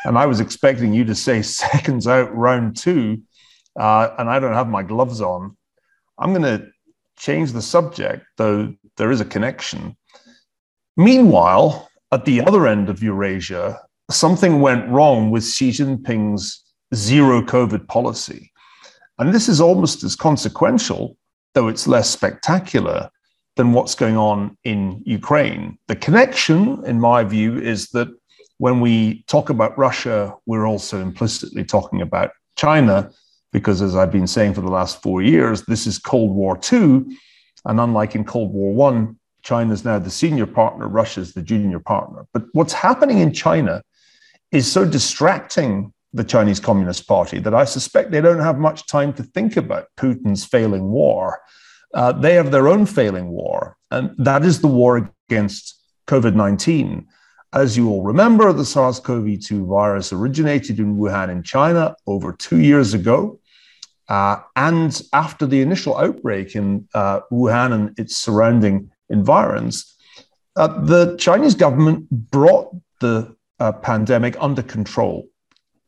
and 0.05 0.19
I 0.19 0.27
was 0.27 0.41
expecting 0.41 0.93
you 0.93 1.05
to 1.05 1.15
say 1.15 1.43
seconds 1.65 2.07
out, 2.07 2.35
round 2.35 2.77
two, 2.77 3.23
uh, 3.79 4.11
and 4.19 4.29
I 4.31 4.39
don't 4.39 4.55
have 4.55 4.69
my 4.69 4.83
gloves 4.83 5.21
on. 5.21 5.57
I'm 6.19 6.33
going 6.33 6.43
to 6.43 6.67
change 7.19 7.53
the 7.53 7.63
subject, 7.63 8.25
though 8.37 8.75
there 8.97 9.11
is 9.11 9.21
a 9.21 9.25
connection. 9.25 9.97
Meanwhile, 10.97 11.89
at 12.13 12.25
the 12.25 12.43
other 12.43 12.67
end 12.69 12.89
of 12.89 13.03
Eurasia, 13.03 13.81
something 14.11 14.61
went 14.61 14.89
wrong 14.89 15.31
with 15.31 15.45
Xi 15.45 15.71
Jinping's 15.71 16.63
zero 16.95 17.43
COVID 17.43 17.89
policy. 17.89 18.53
And 19.19 19.35
this 19.35 19.49
is 19.49 19.61
almost 19.61 20.05
as 20.05 20.15
consequential, 20.15 21.17
though 21.55 21.69
it's 21.69 21.87
less 21.87 22.11
spectacular, 22.11 23.11
than 23.57 23.73
what's 23.73 23.95
going 23.95 24.17
on 24.17 24.57
in 24.65 25.03
Ukraine. 25.05 25.79
The 25.87 25.97
connection, 25.97 26.85
in 26.85 27.01
my 27.01 27.23
view, 27.23 27.59
is 27.59 27.89
that 27.91 28.09
when 28.59 28.81
we 28.81 29.25
talk 29.27 29.51
about 29.51 29.77
Russia, 29.77 30.35
we're 30.47 30.67
also 30.67 31.01
implicitly 31.01 31.65
talking 31.65 32.01
about 32.01 32.31
China, 32.57 33.11
because 33.53 33.83
as 33.83 33.97
I've 33.97 34.13
been 34.13 34.27
saying 34.27 34.55
for 34.55 34.61
the 34.61 34.71
last 34.71 35.03
four 35.03 35.23
years, 35.23 35.63
this 35.63 35.87
is 35.87 35.99
Cold 35.99 36.35
War 36.35 36.59
II. 36.73 37.05
And 37.65 37.81
unlike 37.81 38.15
in 38.15 38.25
Cold 38.25 38.53
War 38.53 38.73
One, 38.75 39.19
China 39.43 39.73
is 39.73 39.85
now 39.85 39.99
the 39.99 40.11
senior 40.11 40.47
partner, 40.47 40.89
Russia 40.89 41.21
is 41.21 41.35
the 41.35 41.43
junior 41.43 41.79
partner. 41.79 42.27
But 42.33 42.45
what's 42.53 42.73
happening 42.73 43.19
in 43.19 43.33
China 43.33 43.83
is 44.53 44.71
so 44.71 44.85
distracting 44.85 45.93
the 46.13 46.25
Chinese 46.25 46.61
Communist 46.61 47.07
Party 47.07 47.41
that 47.41 47.55
I 47.55 47.65
suspect 47.65 48.11
they 48.11 48.21
don't 48.21 48.41
have 48.41 48.59
much 48.59 48.87
time 48.87 49.13
to 49.15 49.23
think 49.23 49.57
about 49.57 49.89
Putin's 49.99 50.45
failing 50.45 50.91
war. 50.91 51.41
Uh, 51.93 52.13
they 52.13 52.35
have 52.35 52.53
their 52.53 52.69
own 52.69 52.87
failing 52.87 53.29
war, 53.29 53.77
and 53.91 54.15
that 54.19 54.45
is 54.45 54.61
the 54.61 54.69
war 54.69 55.11
against 55.29 55.81
COVID 56.07 56.35
19. 56.35 57.07
As 57.55 57.77
you 57.77 57.89
all 57.89 58.03
remember, 58.03 58.53
the 58.53 58.65
SARS 58.65 58.99
CoV 58.99 59.39
2 59.39 59.67
virus 59.67 60.13
originated 60.13 60.81
in 60.81 60.97
Wuhan 60.97 61.31
in 61.31 61.45
China 61.45 61.95
over 62.05 62.33
two 62.33 62.59
years 62.59 62.95
ago. 62.95 63.39
Uh, 64.09 64.39
and 64.57 65.01
after 65.13 65.47
the 65.47 65.61
initial 65.61 65.97
outbreak 65.97 66.57
in 66.57 66.89
uh, 66.95 67.21
Wuhan 67.31 67.73
and 67.73 67.99
its 67.99 68.17
surrounding 68.17 68.91
environs, 69.09 69.95
uh, 70.57 70.67
the 70.81 71.17
Chinese 71.17 71.55
government 71.55 72.11
brought 72.11 72.75
the 72.99 73.37
uh, 73.61 73.71
pandemic 73.71 74.37
under 74.41 74.63
control 74.63 75.29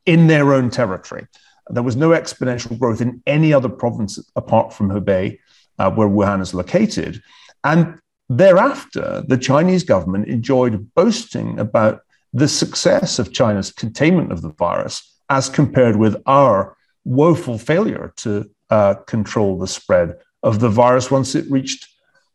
in 0.06 0.28
their 0.28 0.54
own 0.54 0.70
territory. 0.70 1.26
There 1.68 1.82
was 1.82 1.96
no 1.96 2.10
exponential 2.10 2.78
growth 2.78 3.00
in 3.00 3.20
any 3.26 3.52
other 3.52 3.68
province 3.68 4.20
apart 4.36 4.72
from 4.72 4.88
Hubei, 4.88 5.40
uh, 5.80 5.90
where 5.90 6.08
Wuhan 6.08 6.40
is 6.40 6.54
located. 6.54 7.20
And 7.64 7.98
thereafter, 8.28 9.24
the 9.26 9.38
Chinese 9.38 9.84
government 9.84 10.28
enjoyed 10.28 10.92
boasting 10.94 11.58
about 11.58 12.00
the 12.32 12.48
success 12.48 13.18
of 13.18 13.32
China's 13.32 13.72
containment 13.72 14.32
of 14.32 14.42
the 14.42 14.52
virus 14.52 15.16
as 15.30 15.48
compared 15.48 15.96
with 15.96 16.16
our 16.26 16.76
woeful 17.04 17.58
failure 17.58 18.12
to 18.16 18.50
uh, 18.70 18.94
control 19.06 19.58
the 19.58 19.66
spread 19.66 20.16
of 20.42 20.60
the 20.60 20.68
virus 20.68 21.10
once 21.10 21.34
it 21.34 21.50
reached 21.50 21.88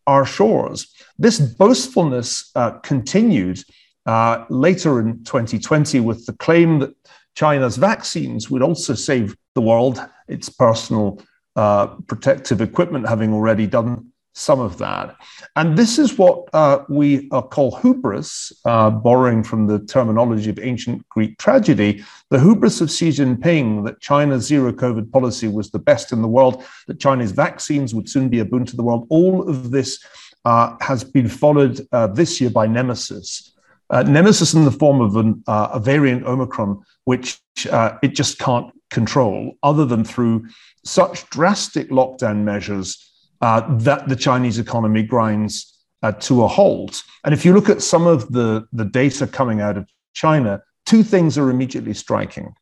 our 0.07 0.25
shores. 0.25 0.93
This 1.19 1.39
boastfulness 1.39 2.51
uh, 2.55 2.71
continued 2.79 3.63
uh, 4.05 4.45
later 4.49 4.99
in 4.99 5.23
2020 5.23 5.99
with 5.99 6.25
the 6.25 6.33
claim 6.33 6.79
that 6.79 6.95
China's 7.35 7.77
vaccines 7.77 8.49
would 8.49 8.61
also 8.61 8.93
save 8.93 9.35
the 9.55 9.61
world, 9.61 10.03
its 10.27 10.49
personal 10.49 11.21
uh, 11.55 11.87
protective 12.07 12.61
equipment 12.61 13.07
having 13.07 13.33
already 13.33 13.67
done 13.67 14.10
some 14.33 14.59
of 14.59 14.77
that. 14.77 15.15
And 15.55 15.77
this 15.77 15.99
is 15.99 16.17
what 16.17 16.47
uh, 16.53 16.83
we 16.89 17.29
uh, 17.31 17.41
call 17.41 17.75
hubris, 17.77 18.51
uh, 18.65 18.89
borrowing 18.89 19.43
from 19.43 19.67
the 19.67 19.79
terminology 19.79 20.49
of 20.49 20.59
ancient 20.59 21.07
Greek 21.09 21.37
tragedy, 21.37 22.03
the 22.29 22.39
hubris 22.39 22.79
of 22.81 22.89
Xi 22.89 23.09
Jinping 23.09 23.85
that 23.85 23.99
China's 23.99 24.45
zero 24.45 24.71
COVID 24.71 25.11
policy 25.11 25.47
was 25.47 25.71
the 25.71 25.79
best 25.79 26.11
in 26.11 26.21
the 26.21 26.27
world, 26.27 26.63
that 26.87 26.99
China's 26.99 27.31
vaccines 27.31 27.93
would 27.93 28.07
soon 28.07 28.29
be 28.29 28.39
a 28.39 28.45
boon 28.45 28.65
to 28.65 28.75
the 28.75 28.83
world. 28.83 29.05
All 29.09 29.47
of 29.47 29.71
this 29.71 30.03
uh, 30.45 30.75
has 30.79 31.03
been 31.03 31.27
followed 31.27 31.85
uh, 31.91 32.07
this 32.07 32.39
year 32.39 32.49
by 32.49 32.67
nemesis. 32.67 33.51
Uh, 33.89 34.03
nemesis 34.03 34.53
in 34.53 34.63
the 34.63 34.71
form 34.71 35.01
of 35.01 35.17
an, 35.17 35.43
a 35.47 35.79
variant 35.79 36.25
Omicron, 36.25 36.81
which 37.03 37.41
it 37.65 38.15
just 38.15 38.39
can't 38.39 38.71
control 38.89 39.57
other 39.63 39.85
than 39.85 40.05
through 40.05 40.47
such 40.85 41.29
drastic 41.29 41.89
lockdown 41.89 42.43
measures 42.43 43.10
uh, 43.41 43.61
that 43.77 44.07
the 44.07 44.15
Chinese 44.15 44.59
economy 44.59 45.03
grinds 45.03 45.79
uh, 46.03 46.11
to 46.13 46.43
a 46.43 46.47
halt. 46.47 47.03
And 47.23 47.33
if 47.33 47.45
you 47.45 47.53
look 47.53 47.69
at 47.69 47.81
some 47.81 48.07
of 48.07 48.31
the, 48.31 48.67
the 48.73 48.85
data 48.85 49.27
coming 49.27 49.61
out 49.61 49.77
of 49.77 49.87
China, 50.13 50.61
two 50.85 51.03
things 51.03 51.37
are 51.37 51.49
immediately 51.49 51.93
striking. 51.93 52.53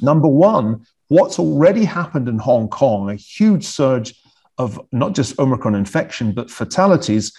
Number 0.00 0.28
one, 0.28 0.84
what's 1.08 1.38
already 1.38 1.84
happened 1.84 2.28
in 2.28 2.38
Hong 2.38 2.68
Kong, 2.68 3.10
a 3.10 3.14
huge 3.14 3.64
surge 3.64 4.14
of 4.58 4.80
not 4.92 5.14
just 5.14 5.38
Omicron 5.38 5.74
infection, 5.74 6.32
but 6.32 6.50
fatalities, 6.50 7.32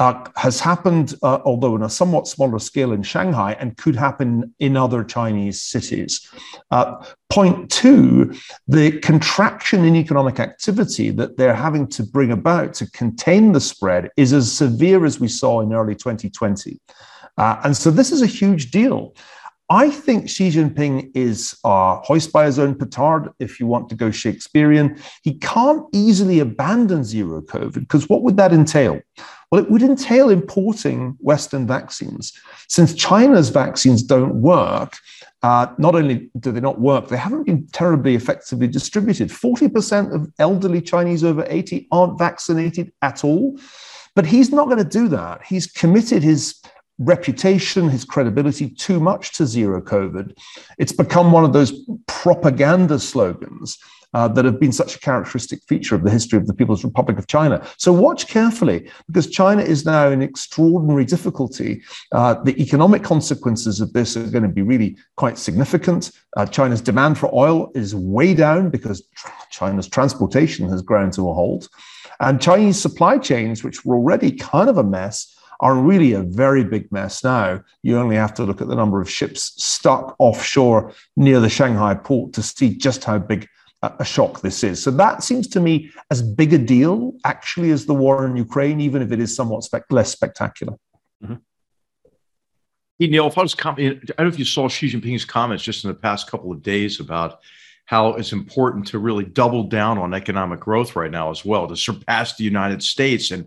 uh, 0.00 0.24
has 0.34 0.58
happened, 0.58 1.14
uh, 1.22 1.40
although 1.44 1.74
on 1.74 1.82
a 1.82 1.90
somewhat 1.90 2.26
smaller 2.26 2.58
scale 2.58 2.92
in 2.92 3.02
Shanghai, 3.02 3.54
and 3.60 3.76
could 3.76 3.94
happen 3.94 4.52
in 4.58 4.74
other 4.74 5.04
Chinese 5.04 5.60
cities. 5.62 6.26
Uh, 6.70 7.04
point 7.28 7.70
two, 7.70 8.34
the 8.66 8.98
contraction 9.00 9.84
in 9.84 9.94
economic 9.94 10.40
activity 10.40 11.10
that 11.10 11.36
they're 11.36 11.54
having 11.54 11.86
to 11.86 12.02
bring 12.02 12.32
about 12.32 12.72
to 12.74 12.90
contain 12.92 13.52
the 13.52 13.60
spread 13.60 14.08
is 14.16 14.32
as 14.32 14.50
severe 14.50 15.04
as 15.04 15.20
we 15.20 15.28
saw 15.28 15.60
in 15.60 15.74
early 15.74 15.94
2020. 15.94 16.80
Uh, 17.36 17.60
and 17.64 17.76
so 17.76 17.90
this 17.90 18.10
is 18.10 18.22
a 18.22 18.26
huge 18.26 18.70
deal. 18.70 19.14
I 19.68 19.90
think 19.90 20.28
Xi 20.28 20.48
Jinping 20.48 21.12
is 21.14 21.56
uh, 21.62 21.96
hoist 21.98 22.32
by 22.32 22.46
his 22.46 22.58
own 22.58 22.74
petard, 22.74 23.28
if 23.38 23.60
you 23.60 23.66
want 23.66 23.88
to 23.90 23.94
go 23.94 24.10
Shakespearean. 24.10 24.98
He 25.22 25.34
can't 25.34 25.84
easily 25.92 26.40
abandon 26.40 27.04
zero 27.04 27.42
COVID 27.42 27.74
because 27.74 28.08
what 28.08 28.22
would 28.22 28.38
that 28.38 28.52
entail? 28.52 29.00
Well, 29.50 29.62
it 29.62 29.70
would 29.70 29.82
entail 29.82 30.30
importing 30.30 31.16
Western 31.18 31.66
vaccines. 31.66 32.32
Since 32.68 32.94
China's 32.94 33.48
vaccines 33.48 34.02
don't 34.02 34.40
work, 34.40 34.96
uh, 35.42 35.66
not 35.78 35.94
only 35.94 36.30
do 36.38 36.52
they 36.52 36.60
not 36.60 36.80
work, 36.80 37.08
they 37.08 37.16
haven't 37.16 37.46
been 37.46 37.66
terribly 37.68 38.14
effectively 38.14 38.68
distributed. 38.68 39.28
40% 39.28 40.14
of 40.14 40.32
elderly 40.38 40.80
Chinese 40.80 41.24
over 41.24 41.44
80 41.48 41.88
aren't 41.90 42.18
vaccinated 42.18 42.92
at 43.02 43.24
all. 43.24 43.58
But 44.14 44.26
he's 44.26 44.52
not 44.52 44.66
going 44.66 44.78
to 44.78 44.84
do 44.84 45.08
that. 45.08 45.42
He's 45.44 45.66
committed 45.66 46.22
his 46.22 46.60
reputation, 46.98 47.88
his 47.88 48.04
credibility 48.04 48.68
too 48.68 49.00
much 49.00 49.32
to 49.32 49.46
zero 49.46 49.80
COVID. 49.80 50.36
It's 50.78 50.92
become 50.92 51.32
one 51.32 51.44
of 51.44 51.52
those 51.52 51.72
propaganda 52.06 52.98
slogans 52.98 53.78
uh, 54.14 54.28
that 54.28 54.44
have 54.44 54.58
been 54.58 54.72
such 54.72 54.96
a 54.96 55.00
characteristic 55.00 55.62
feature 55.64 55.94
of 55.94 56.04
the 56.04 56.10
history 56.10 56.38
of 56.38 56.46
the 56.46 56.54
People's 56.54 56.84
Republic 56.84 57.18
of 57.18 57.26
China. 57.26 57.64
So 57.76 57.92
watch 57.92 58.28
carefully 58.28 58.90
because 59.06 59.28
China 59.28 59.62
is 59.62 59.84
now 59.84 60.08
in 60.08 60.22
extraordinary 60.22 61.04
difficulty. 61.04 61.82
Uh, 62.12 62.34
the 62.42 62.60
economic 62.60 63.02
consequences 63.02 63.80
of 63.80 63.92
this 63.92 64.16
are 64.16 64.26
going 64.26 64.42
to 64.42 64.48
be 64.48 64.62
really 64.62 64.96
quite 65.16 65.38
significant. 65.38 66.10
Uh, 66.36 66.46
China's 66.46 66.80
demand 66.80 67.18
for 67.18 67.32
oil 67.34 67.70
is 67.74 67.94
way 67.94 68.34
down 68.34 68.70
because 68.70 69.02
China's 69.50 69.88
transportation 69.88 70.68
has 70.68 70.82
ground 70.82 71.12
to 71.14 71.28
a 71.28 71.34
halt. 71.34 71.68
And 72.20 72.40
Chinese 72.40 72.80
supply 72.80 73.18
chains, 73.18 73.64
which 73.64 73.84
were 73.84 73.96
already 73.96 74.32
kind 74.32 74.68
of 74.68 74.76
a 74.76 74.84
mess, 74.84 75.36
are 75.60 75.74
really 75.74 76.12
a 76.12 76.22
very 76.22 76.64
big 76.64 76.90
mess 76.90 77.22
now. 77.22 77.62
You 77.82 77.98
only 77.98 78.16
have 78.16 78.34
to 78.34 78.44
look 78.44 78.60
at 78.60 78.68
the 78.68 78.74
number 78.74 79.00
of 79.00 79.10
ships 79.10 79.52
stuck 79.62 80.16
offshore 80.18 80.92
near 81.16 81.38
the 81.38 81.50
Shanghai 81.50 81.94
port 81.94 82.32
to 82.34 82.42
see 82.42 82.74
just 82.74 83.04
how 83.04 83.18
big 83.18 83.46
a 83.82 84.04
shock 84.04 84.42
this 84.42 84.62
is. 84.62 84.82
So 84.82 84.90
that 84.92 85.22
seems 85.22 85.48
to 85.48 85.60
me 85.60 85.90
as 86.10 86.20
big 86.22 86.52
a 86.52 86.58
deal 86.58 87.14
actually 87.24 87.70
as 87.70 87.86
the 87.86 87.94
war 87.94 88.26
in 88.26 88.36
Ukraine, 88.36 88.80
even 88.80 89.00
if 89.00 89.10
it 89.10 89.20
is 89.20 89.34
somewhat 89.34 89.66
less 89.90 90.12
spectacular. 90.12 90.74
Mm-hmm. 91.22 91.36
If 92.98 93.38
I 93.38 93.42
was 93.42 93.54
com- 93.54 93.76
I 93.78 93.94
don't 93.94 94.18
know 94.18 94.26
if 94.26 94.38
you 94.38 94.44
saw 94.44 94.68
Xi 94.68 94.90
Jinping's 94.90 95.24
comments 95.24 95.64
just 95.64 95.84
in 95.84 95.88
the 95.88 95.94
past 95.94 96.30
couple 96.30 96.52
of 96.52 96.62
days 96.62 97.00
about 97.00 97.40
how 97.86 98.10
it's 98.10 98.32
important 98.32 98.86
to 98.88 98.98
really 98.98 99.24
double 99.24 99.64
down 99.64 99.96
on 99.96 100.12
economic 100.12 100.60
growth 100.60 100.94
right 100.94 101.10
now 101.10 101.30
as 101.30 101.44
well 101.44 101.66
to 101.66 101.76
surpass 101.76 102.36
the 102.36 102.44
United 102.44 102.82
States. 102.82 103.30
And 103.30 103.46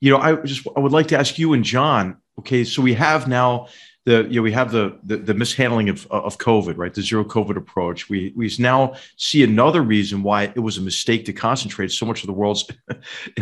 you 0.00 0.10
know, 0.10 0.18
I 0.18 0.36
just 0.36 0.66
I 0.74 0.80
would 0.80 0.92
like 0.92 1.08
to 1.08 1.18
ask 1.18 1.38
you 1.38 1.52
and 1.52 1.62
John. 1.62 2.16
Okay, 2.38 2.64
so 2.64 2.80
we 2.80 2.94
have 2.94 3.28
now 3.28 3.68
the 4.06 4.22
you 4.30 4.36
know 4.36 4.42
we 4.42 4.52
have 4.52 4.70
the, 4.70 4.96
the 5.02 5.16
the, 5.16 5.34
mishandling 5.34 5.88
of 5.88 6.06
of 6.10 6.38
COVID, 6.38 6.78
right? 6.78 6.94
The 6.94 7.02
zero 7.02 7.24
COVID 7.24 7.56
approach. 7.56 8.08
We 8.08 8.32
we 8.36 8.50
now 8.58 8.94
see 9.16 9.42
another 9.42 9.82
reason 9.82 10.22
why 10.22 10.44
it 10.44 10.60
was 10.60 10.78
a 10.78 10.80
mistake 10.80 11.24
to 11.26 11.32
concentrate 11.32 11.90
so 11.90 12.06
much 12.06 12.22
of 12.22 12.28
the 12.28 12.32
world's 12.32 12.70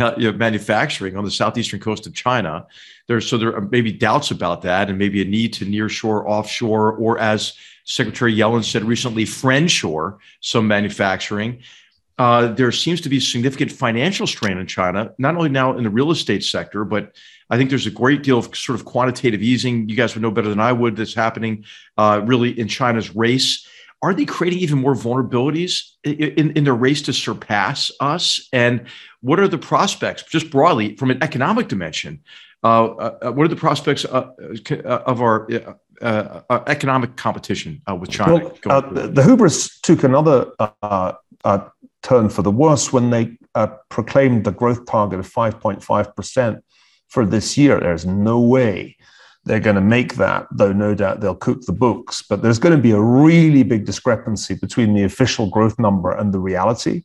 uh, 0.01 0.15
you 0.17 0.33
know, 0.33 0.37
manufacturing 0.37 1.17
on 1.17 1.25
the 1.25 1.31
southeastern 1.31 1.81
coast 1.81 2.07
of 2.07 2.15
China. 2.15 2.67
There's 3.07 3.29
so 3.29 3.37
there 3.37 3.55
are 3.55 3.61
maybe 3.61 3.93
doubts 3.93 4.31
about 4.31 4.63
that, 4.63 4.89
and 4.89 4.99
maybe 4.99 5.21
a 5.21 5.27
need 5.27 5.53
to 5.55 5.67
nearshore, 5.67 6.25
offshore, 6.27 6.93
or 6.93 7.19
as 7.19 7.53
Secretary 7.85 8.35
Yellen 8.35 8.65
said 8.65 8.85
recently, 8.85 9.27
friendshore 9.27 10.19
some 10.41 10.67
manufacturing. 10.67 11.63
Uh, 12.17 12.49
there 12.49 12.71
seems 12.71 13.01
to 13.01 13.09
be 13.09 13.19
significant 13.19 13.73
financial 13.73 14.27
strain 14.27 14.59
in 14.59 14.67
China, 14.67 15.13
not 15.19 15.35
only 15.37 15.49
now 15.49 15.77
in 15.77 15.83
the 15.83 15.91
real 15.91 16.11
estate 16.11 16.45
sector, 16.45 16.85
but 16.85 17.13
I 17.51 17.57
think 17.57 17.71
there's 17.71 17.87
a 17.87 17.91
great 17.91 18.23
deal 18.23 18.39
of 18.39 18.55
sort 18.57 18.79
of 18.79 18.85
quantitative 18.85 19.43
easing. 19.43 19.89
You 19.89 19.97
guys 19.97 20.15
would 20.15 20.23
know 20.23 20.31
better 20.31 20.49
than 20.49 20.61
I 20.61 20.73
would 20.73 20.97
that's 20.97 21.15
happening 21.15 21.65
uh, 21.99 22.23
really 22.25 22.59
in 22.59 22.69
China's 22.69 23.15
race. 23.15 23.67
Are 24.03 24.15
they 24.15 24.27
creating 24.27 24.61
even 24.61 24.79
more 24.79 24.95
vulnerabilities 24.95 25.93
in, 26.05 26.51
in 26.53 26.65
their 26.65 26.75
race 26.75 27.03
to 27.03 27.13
surpass 27.13 27.91
us? 28.01 28.49
And 28.53 28.87
what 29.23 29.41
are 29.41 29.49
the 29.49 29.59
prospects, 29.59 30.23
just 30.23 30.51
broadly 30.51 30.95
from 30.97 31.11
an 31.11 31.23
economic 31.23 31.69
dimension? 31.69 32.21
Uh, 32.63 32.85
uh, 32.87 33.33
what 33.33 33.45
are 33.45 33.49
the 33.49 33.57
prospects 33.57 34.07
uh, 34.07 34.31
uh, 34.71 34.75
of 34.85 35.21
our 35.21 35.49
uh, 36.01 36.61
economic 36.67 37.17
competition 37.17 37.83
with 37.99 38.11
China? 38.11 38.51
Well, 38.65 38.83
the, 38.91 39.09
the, 39.09 39.23
hubris 39.23 39.81
took 39.81 40.03
another 40.03 40.51
turn 42.05 42.29
for 42.29 42.43
the 42.43 42.51
worse 42.51 42.93
when 42.93 43.11
they 43.11 43.37
uh, 43.57 43.69
proclaimed 43.89 44.45
the 44.45 44.53
growth 44.53 44.87
target 44.87 45.19
of 45.19 45.29
5.5 45.29 46.15
percent 46.15 46.65
for 47.09 47.27
this 47.27 47.59
year. 47.59 47.81
There's 47.81 48.07
no 48.07 48.39
way 48.41 48.97
they're 49.45 49.61
going 49.61 49.77
to 49.77 49.83
make 49.83 50.15
that, 50.15 50.47
though 50.53 50.73
no 50.73 50.95
doubt 50.95 51.21
they'll 51.21 51.35
cook 51.35 51.63
the 51.63 51.73
books. 51.73 52.23
But 52.23 52.43
there's 52.43 52.59
going 52.59 52.77
to 52.77 52.83
be 52.83 52.93
a 52.93 53.01
really 53.01 53.63
big 53.63 53.85
discrepancy 53.85 54.55
between 54.55 54.95
the 54.95 55.05
official 55.05 55.51
growth 55.51 55.79
number 55.79 56.13
and 56.13 56.33
the 56.33 56.39
reality. 56.39 57.03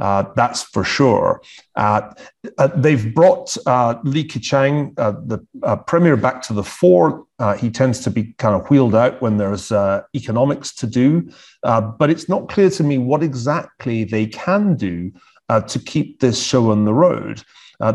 Uh, 0.00 0.24
that's 0.34 0.62
for 0.62 0.82
sure. 0.82 1.42
Uh, 1.76 2.12
uh, 2.56 2.68
they've 2.74 3.14
brought 3.14 3.54
uh, 3.66 3.96
Li 4.02 4.24
Keqiang, 4.24 4.98
uh, 4.98 5.12
the 5.26 5.46
uh, 5.62 5.76
premier, 5.76 6.16
back 6.16 6.40
to 6.42 6.54
the 6.54 6.64
fore. 6.64 7.26
he 7.58 7.70
tends 7.70 8.00
to 8.00 8.10
be 8.10 8.34
kind 8.38 8.54
of 8.54 8.68
wheeled 8.70 8.94
out 8.94 9.20
when 9.20 9.36
there's 9.36 9.70
economics 10.14 10.74
to 10.74 10.86
do. 10.86 11.30
but 11.62 12.10
it's 12.10 12.28
not 12.28 12.48
clear 12.48 12.70
to 12.70 12.82
me 12.82 12.98
what 12.98 13.22
exactly 13.22 14.04
they 14.04 14.26
can 14.26 14.74
do 14.74 15.12
to 15.68 15.78
keep 15.78 16.20
this 16.20 16.42
show 16.42 16.70
on 16.70 16.84
the 16.84 16.94
road. 16.94 17.42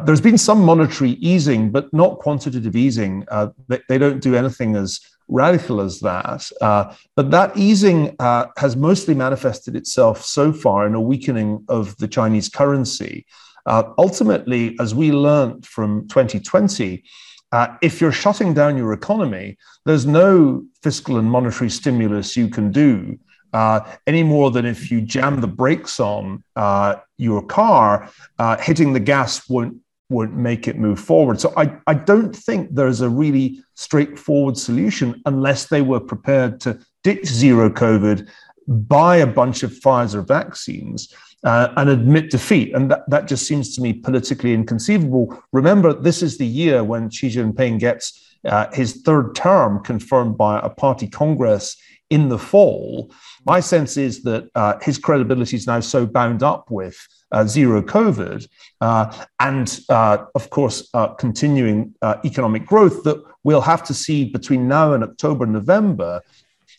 there's 0.05 0.21
been 0.21 0.37
some 0.37 0.61
monetary 0.61 1.11
easing, 1.11 1.71
but 1.71 1.91
not 1.93 2.19
quantitative 2.19 2.75
easing. 2.75 3.25
They, 3.67 3.79
they, 3.89 3.97
don't 3.97 4.21
do 4.21 4.35
anything 4.35 4.75
as 4.75 4.99
radical 5.27 5.81
as 5.81 5.99
that. 6.01 6.49
Uh, 6.61 6.93
but 7.15 7.31
that 7.31 7.55
easing 7.57 8.15
uh, 8.19 8.47
has 8.57 8.75
mostly 8.75 9.13
manifested 9.13 9.75
itself 9.75 10.23
so 10.23 10.53
far 10.53 10.85
in 10.85 10.95
a 10.95 11.01
weakening 11.01 11.65
of 11.69 11.95
the 11.97 12.07
Chinese 12.07 12.49
currency. 12.49 13.25
Uh, 13.65 13.83
ultimately, 13.97 14.77
as 14.79 14.93
we 14.93 15.11
learned 15.11 15.65
from 15.65 16.07
2020, 16.07 17.03
uh, 17.51 17.67
if 17.81 18.01
you're 18.01 18.11
shutting 18.11 18.53
down 18.53 18.77
your 18.77 18.93
economy, 18.93 19.57
there's 19.85 20.05
no 20.05 20.63
fiscal 20.83 21.17
and 21.17 21.29
monetary 21.29 21.69
stimulus 21.69 22.35
you 22.35 22.47
can 22.47 22.71
do. 22.71 23.17
Uh, 23.53 23.79
any 24.05 24.21
more 24.21 24.51
than 24.51 24.65
if 24.65 24.91
you 24.91 24.99
jam 24.99 25.39
the 25.39 25.47
brakes 25.47 25.99
on 25.99 26.43
uh, 26.57 26.95
your 27.17 27.41
car, 27.41 28.09
hitting 28.59 28.91
the 28.91 28.99
gas 28.99 29.47
won't 29.49 29.77
won't 30.09 30.35
make 30.35 30.67
it 30.67 30.77
move 30.77 30.99
forward. 30.99 31.39
So 31.39 31.53
I, 31.57 31.75
I 31.87 31.93
don't 31.93 32.35
think 32.35 32.73
there's 32.73 33.01
a 33.01 33.09
really 33.09 33.63
straightforward 33.73 34.57
solution 34.57 35.21
unless 35.25 35.67
they 35.67 35.81
were 35.81 35.99
prepared 35.99 36.59
to 36.61 36.79
ditch 37.03 37.25
zero 37.25 37.69
COVID, 37.69 38.27
buy 38.67 39.17
a 39.17 39.27
bunch 39.27 39.63
of 39.63 39.71
Pfizer 39.71 40.25
vaccines, 40.27 41.13
uh, 41.43 41.69
and 41.77 41.89
admit 41.89 42.31
defeat. 42.31 42.73
And 42.75 42.89
that, 42.91 43.09
that 43.09 43.27
just 43.27 43.47
seems 43.47 43.75
to 43.75 43.81
me 43.81 43.93
politically 43.93 44.53
inconceivable. 44.53 45.41
Remember, 45.51 45.93
this 45.93 46.21
is 46.21 46.37
the 46.37 46.47
year 46.47 46.83
when 46.83 47.09
Xi 47.09 47.29
Jinping 47.29 47.79
gets 47.79 48.21
uh, 48.45 48.67
his 48.73 49.01
third 49.01 49.35
term 49.35 49.83
confirmed 49.83 50.37
by 50.37 50.59
a 50.59 50.69
party 50.69 51.07
congress 51.07 51.77
in 52.09 52.29
the 52.29 52.37
fall. 52.37 53.11
My 53.45 53.59
sense 53.59 53.97
is 53.97 54.23
that 54.23 54.49
uh, 54.55 54.77
his 54.81 54.97
credibility 54.97 55.55
is 55.55 55.67
now 55.67 55.79
so 55.79 56.05
bound 56.05 56.43
up 56.43 56.69
with 56.69 56.95
zero 57.43 57.81
COVID, 57.81 58.47
uh, 58.81 59.25
and 59.39 59.79
uh, 59.89 60.25
of 60.35 60.49
course, 60.49 60.89
uh, 60.93 61.07
continuing 61.07 61.93
uh, 62.01 62.15
economic 62.23 62.65
growth 62.65 63.03
that 63.03 63.21
we'll 63.43 63.61
have 63.61 63.83
to 63.83 63.93
see 63.93 64.25
between 64.25 64.67
now 64.67 64.93
and 64.93 65.03
October, 65.03 65.45
November, 65.45 66.21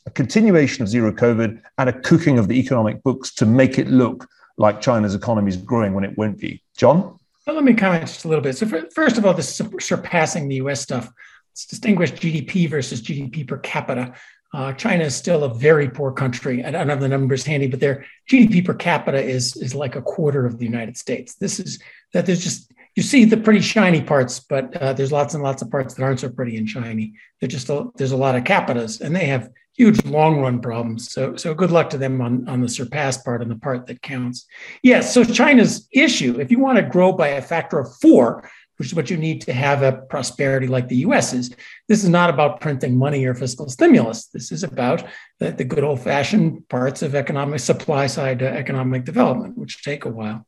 a 0.07 0.11
continuation 0.11 0.83
of 0.83 0.89
zero 0.89 1.13
COVID 1.13 1.61
and 1.79 1.89
a 1.89 2.01
cooking 2.01 2.39
of 2.39 2.49
the 2.49 2.59
economic 2.59 3.03
books 3.03 3.35
to 3.35 3.47
make 3.47 3.79
it 3.79 3.89
look 3.89 4.29
like 4.57 4.81
China's 4.81 5.15
economy 5.15 5.49
is 5.49 5.57
growing 5.57 5.93
when 5.95 6.05
it 6.05 6.17
won't 6.17 6.39
be. 6.39 6.63
John? 6.77 7.19
Well, 7.47 7.57
let 7.57 7.65
me 7.65 7.75
comment 7.75 8.07
just 8.07 8.25
a 8.25 8.29
little 8.29 8.43
bit. 8.43 8.57
So, 8.57 8.67
for, 8.67 8.89
first 8.95 9.19
of 9.19 9.27
all, 9.27 9.35
this 9.35 9.61
surpassing 9.79 10.49
the 10.49 10.57
US 10.57 10.81
stuff. 10.81 11.13
Let's 11.53 11.67
distinguish 11.67 12.13
GDP 12.13 12.69
versus 12.69 13.01
GDP 13.01 13.47
per 13.47 13.59
capita. 13.59 14.15
Uh, 14.55 14.73
China 14.73 15.05
is 15.05 15.15
still 15.15 15.45
a 15.45 15.55
very 15.55 15.89
poor 15.89 16.13
country. 16.13 16.65
I 16.65 16.71
don't 16.71 16.89
have 16.89 17.01
the 17.01 17.09
numbers 17.09 17.45
handy, 17.45 17.67
but 17.67 17.81
their 17.81 18.07
GDP 18.31 18.65
per 18.65 18.75
capita 18.75 19.23
is 19.23 19.57
is 19.57 19.75
like 19.75 19.97
a 19.97 20.03
quarter 20.03 20.47
of 20.47 20.59
the 20.59 20.65
United 20.65 20.97
States. 20.97 21.35
This 21.35 21.59
is 21.61 21.81
that 22.13 22.27
there's 22.27 22.43
just 22.43 22.73
you 22.95 23.03
see 23.03 23.27
the 23.27 23.37
pretty 23.37 23.61
shiny 23.61 24.01
parts, 24.01 24.41
but 24.41 24.75
uh, 24.79 24.95
there's 24.95 25.13
lots 25.13 25.35
and 25.35 25.43
lots 25.43 25.61
of 25.61 25.71
parts 25.71 25.95
that 25.95 26.03
aren't 26.03 26.21
so 26.21 26.31
pretty 26.31 26.57
and 26.57 26.69
shiny. 26.69 27.13
They're 27.41 27.49
just 27.49 27.69
a, 27.69 27.89
there's 27.97 28.13
a 28.13 28.17
lot 28.17 28.37
of 28.37 28.45
capitas, 28.45 29.03
and 29.03 29.15
they 29.15 29.27
have 29.27 29.51
huge 29.75 30.03
long 30.07 30.41
run 30.41 30.61
problems. 30.61 31.13
So 31.13 31.37
so 31.37 31.53
good 31.53 31.71
luck 31.71 31.91
to 31.91 31.99
them 31.99 32.21
on 32.21 32.49
on 32.49 32.61
the 32.61 32.69
surpass 32.69 33.19
part 33.19 33.43
and 33.43 33.51
the 33.51 33.57
part 33.57 33.87
that 33.87 34.01
counts. 34.01 34.47
Yes. 34.83 35.13
So 35.13 35.25
China's 35.25 35.89
issue, 35.93 36.41
if 36.41 36.51
you 36.51 36.59
want 36.59 36.79
to 36.79 36.83
grow 36.83 37.13
by 37.13 37.29
a 37.29 37.43
factor 37.43 37.79
of 37.79 37.95
four, 37.97 38.49
which 38.77 38.89
is 38.89 38.95
what 38.95 39.11
you 39.11 39.17
need 39.17 39.41
to 39.43 39.53
have 39.53 39.83
a 39.83 39.93
prosperity 39.93 40.67
like 40.67 40.89
the 40.89 40.97
US 40.97 41.33
is. 41.33 41.51
This 41.89 42.03
is 42.03 42.09
not 42.09 42.31
about 42.31 42.61
printing 42.61 42.97
money 42.97 43.25
or 43.25 43.35
fiscal 43.35 43.69
stimulus. 43.69 44.27
This 44.27 44.53
is 44.53 44.63
about 44.63 45.05
the, 45.39 45.53
the 45.53 45.65
good 45.65 45.85
old 45.85 46.03
fashioned 46.03 46.69
parts 46.69 47.03
of 47.03 47.15
economic 47.15 47.61
supply 47.61 48.07
side 48.07 48.43
economic 48.43 49.05
development, 49.05 49.57
which 49.57 49.83
take 49.83 50.05
a 50.05 50.11
while. 50.11 50.47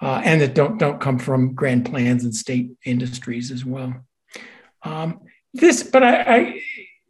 Uh, 0.00 0.20
and 0.24 0.40
that 0.40 0.54
don't, 0.54 0.78
don't 0.78 1.00
come 1.00 1.18
from 1.18 1.54
grand 1.54 1.86
plans 1.86 2.24
and 2.24 2.34
state 2.34 2.72
industries 2.84 3.52
as 3.52 3.64
well. 3.64 3.94
Um, 4.82 5.20
this, 5.54 5.84
but 5.84 6.02
I, 6.02 6.22
I, 6.22 6.62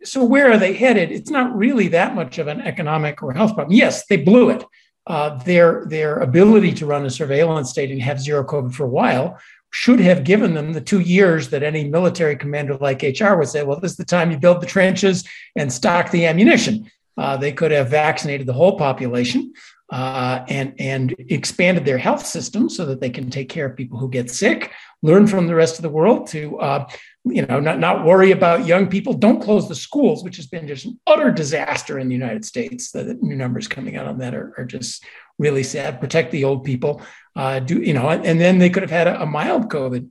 so 0.05 0.25
where 0.25 0.51
are 0.51 0.59
they 0.59 0.75
headed? 0.75 1.11
It's 1.11 1.31
not 1.31 1.57
really 1.57 1.88
that 1.88 2.14
much 2.14 2.38
of 2.38 2.48
an 2.48 2.61
economic 2.61 3.22
or 3.22 3.33
health 3.33 3.55
problem. 3.55 3.75
Yes, 3.75 4.07
they 4.07 4.18
blew 4.18 4.51
it. 4.51 4.64
Uh, 5.05 5.42
their 5.42 5.85
their 5.87 6.18
ability 6.18 6.72
to 6.72 6.87
run 6.87 7.05
a 7.05 7.11
surveillance 7.11 7.70
state 7.70 7.90
and 7.90 8.01
have 8.01 8.20
zero 8.20 8.44
COVID 8.44 8.72
for 8.72 8.85
a 8.85 8.88
while 8.88 9.37
should 9.73 10.01
have 10.01 10.23
given 10.25 10.55
them 10.55 10.73
the 10.73 10.81
two 10.81 11.01
years 11.01 11.49
that 11.51 11.63
any 11.63 11.89
military 11.89 12.37
commander 12.37 12.77
like 12.77 13.03
HR 13.03 13.35
would 13.35 13.49
say, 13.49 13.63
well, 13.65 13.81
this 13.81 13.93
is 13.93 13.97
the 13.97 14.05
time 14.05 14.31
you 14.31 14.39
build 14.39 14.61
the 14.61 14.67
trenches 14.67 15.27
and 15.57 15.73
stock 15.73 16.11
the 16.11 16.27
ammunition. 16.27 16.91
Uh, 17.17 17.37
they 17.37 17.53
could 17.53 17.71
have 17.71 17.89
vaccinated 17.89 18.47
the 18.47 18.53
whole 18.53 18.79
population 18.79 19.53
uh, 19.91 20.45
and, 20.49 20.75
and 20.79 21.15
expanded 21.19 21.85
their 21.85 21.99
health 21.99 22.25
system 22.25 22.69
so 22.69 22.85
that 22.85 23.01
they 23.01 23.11
can 23.11 23.31
take 23.31 23.49
care 23.49 23.67
of 23.67 23.77
people 23.77 23.99
who 23.99 24.09
get 24.09 24.31
sick, 24.31 24.71
learn 25.03 25.27
from 25.27 25.47
the 25.47 25.55
rest 25.55 25.77
of 25.79 25.83
the 25.83 25.89
world 25.89 26.27
to 26.27 26.59
uh, 26.59 26.87
you 27.25 27.47
know, 27.47 27.61
not, 27.61 27.79
not 27.79 28.05
worry 28.05 28.33
about 28.33 28.67
young 28.67 28.89
people. 28.89 29.13
Don't 29.13 29.43
close 29.43 29.69
the 29.69 29.75
schools, 29.75 30.25
which 30.25 30.37
has 30.37 30.47
been 30.47 30.67
just 30.67 30.87
an 30.87 30.99
utter 31.07 31.31
disaster 31.31 31.99
in 31.99 32.09
the 32.09 32.15
United 32.15 32.45
States. 32.45 32.91
The, 32.91 33.17
new 33.21 33.37
numbers 33.37 33.69
coming 33.69 33.97
out 33.97 34.09
on 34.09 34.19
that 34.19 34.35
are, 34.35 34.53
are 34.59 34.65
just 34.65 35.05
really 35.39 35.63
sad. 35.63 36.01
Protect 36.01 36.33
the 36.33 36.45
old 36.45 36.65
people. 36.65 37.01
Uh, 37.35 37.61
do 37.61 37.81
you 37.81 37.95
know? 37.95 38.11
And 38.11 38.38
then 38.38 38.59
they 38.59 38.68
could 38.68 38.83
have 38.83 38.90
had 38.90 39.07
a, 39.07 39.23
a, 39.23 39.27
mild 39.27 39.71
COVID. 39.71 40.07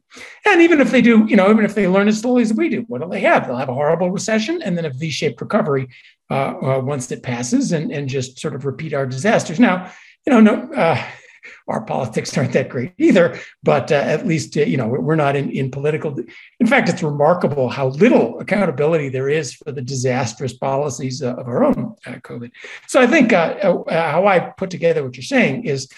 And 0.47 0.62
even 0.62 0.81
if 0.81 0.89
they 0.89 1.03
do, 1.03 1.27
you 1.27 1.36
know, 1.36 1.51
even 1.51 1.63
if 1.63 1.75
they 1.75 1.88
learn 1.88 2.07
as 2.07 2.19
slowly 2.19 2.41
as 2.41 2.51
we 2.51 2.67
do, 2.67 2.81
what 2.88 2.99
do 2.99 3.07
they 3.07 3.19
have? 3.19 3.45
They'll 3.45 3.57
have 3.57 3.69
a 3.69 3.75
horrible 3.75 4.10
recession 4.10 4.60
and 4.63 4.75
then 4.75 4.86
a 4.86 4.89
V-shaped 4.89 5.39
recovery 5.39 5.88
uh, 6.31 6.53
uh, 6.62 6.79
once 6.79 7.12
it 7.12 7.23
passes, 7.23 7.73
and 7.73 7.91
and 7.91 8.07
just 8.07 8.39
sort 8.39 8.55
of 8.55 8.63
repeat 8.63 8.93
our 8.93 9.05
disasters. 9.05 9.60
Now, 9.60 9.91
you 10.25 10.31
know, 10.31 10.39
no 10.39 10.71
uh, 10.71 11.03
our 11.67 11.84
politics 11.84 12.38
aren't 12.38 12.53
that 12.53 12.69
great 12.69 12.93
either, 12.97 13.38
but 13.63 13.91
uh, 13.91 13.95
at 13.95 14.25
least 14.25 14.55
uh, 14.55 14.62
you 14.62 14.77
know 14.77 14.88
we're 14.88 15.17
not 15.17 15.36
in, 15.36 15.49
in 15.49 15.69
political. 15.69 16.17
In 16.62 16.67
fact, 16.67 16.88
it's 16.88 17.03
remarkable 17.03 17.67
how 17.67 17.88
little 17.88 18.39
accountability 18.39 19.10
there 19.10 19.27
is 19.27 19.53
for 19.53 19.73
the 19.73 19.81
disastrous 19.81 20.53
policies 20.53 21.21
of 21.21 21.49
our 21.49 21.65
own 21.65 21.95
COVID. 22.05 22.51
So 22.88 23.01
I 23.01 23.07
think 23.07 23.34
how 23.34 24.25
I 24.25 24.39
put 24.57 24.69
together 24.69 25.03
what 25.03 25.17
you're 25.17 25.23
saying 25.23 25.65
is. 25.65 25.89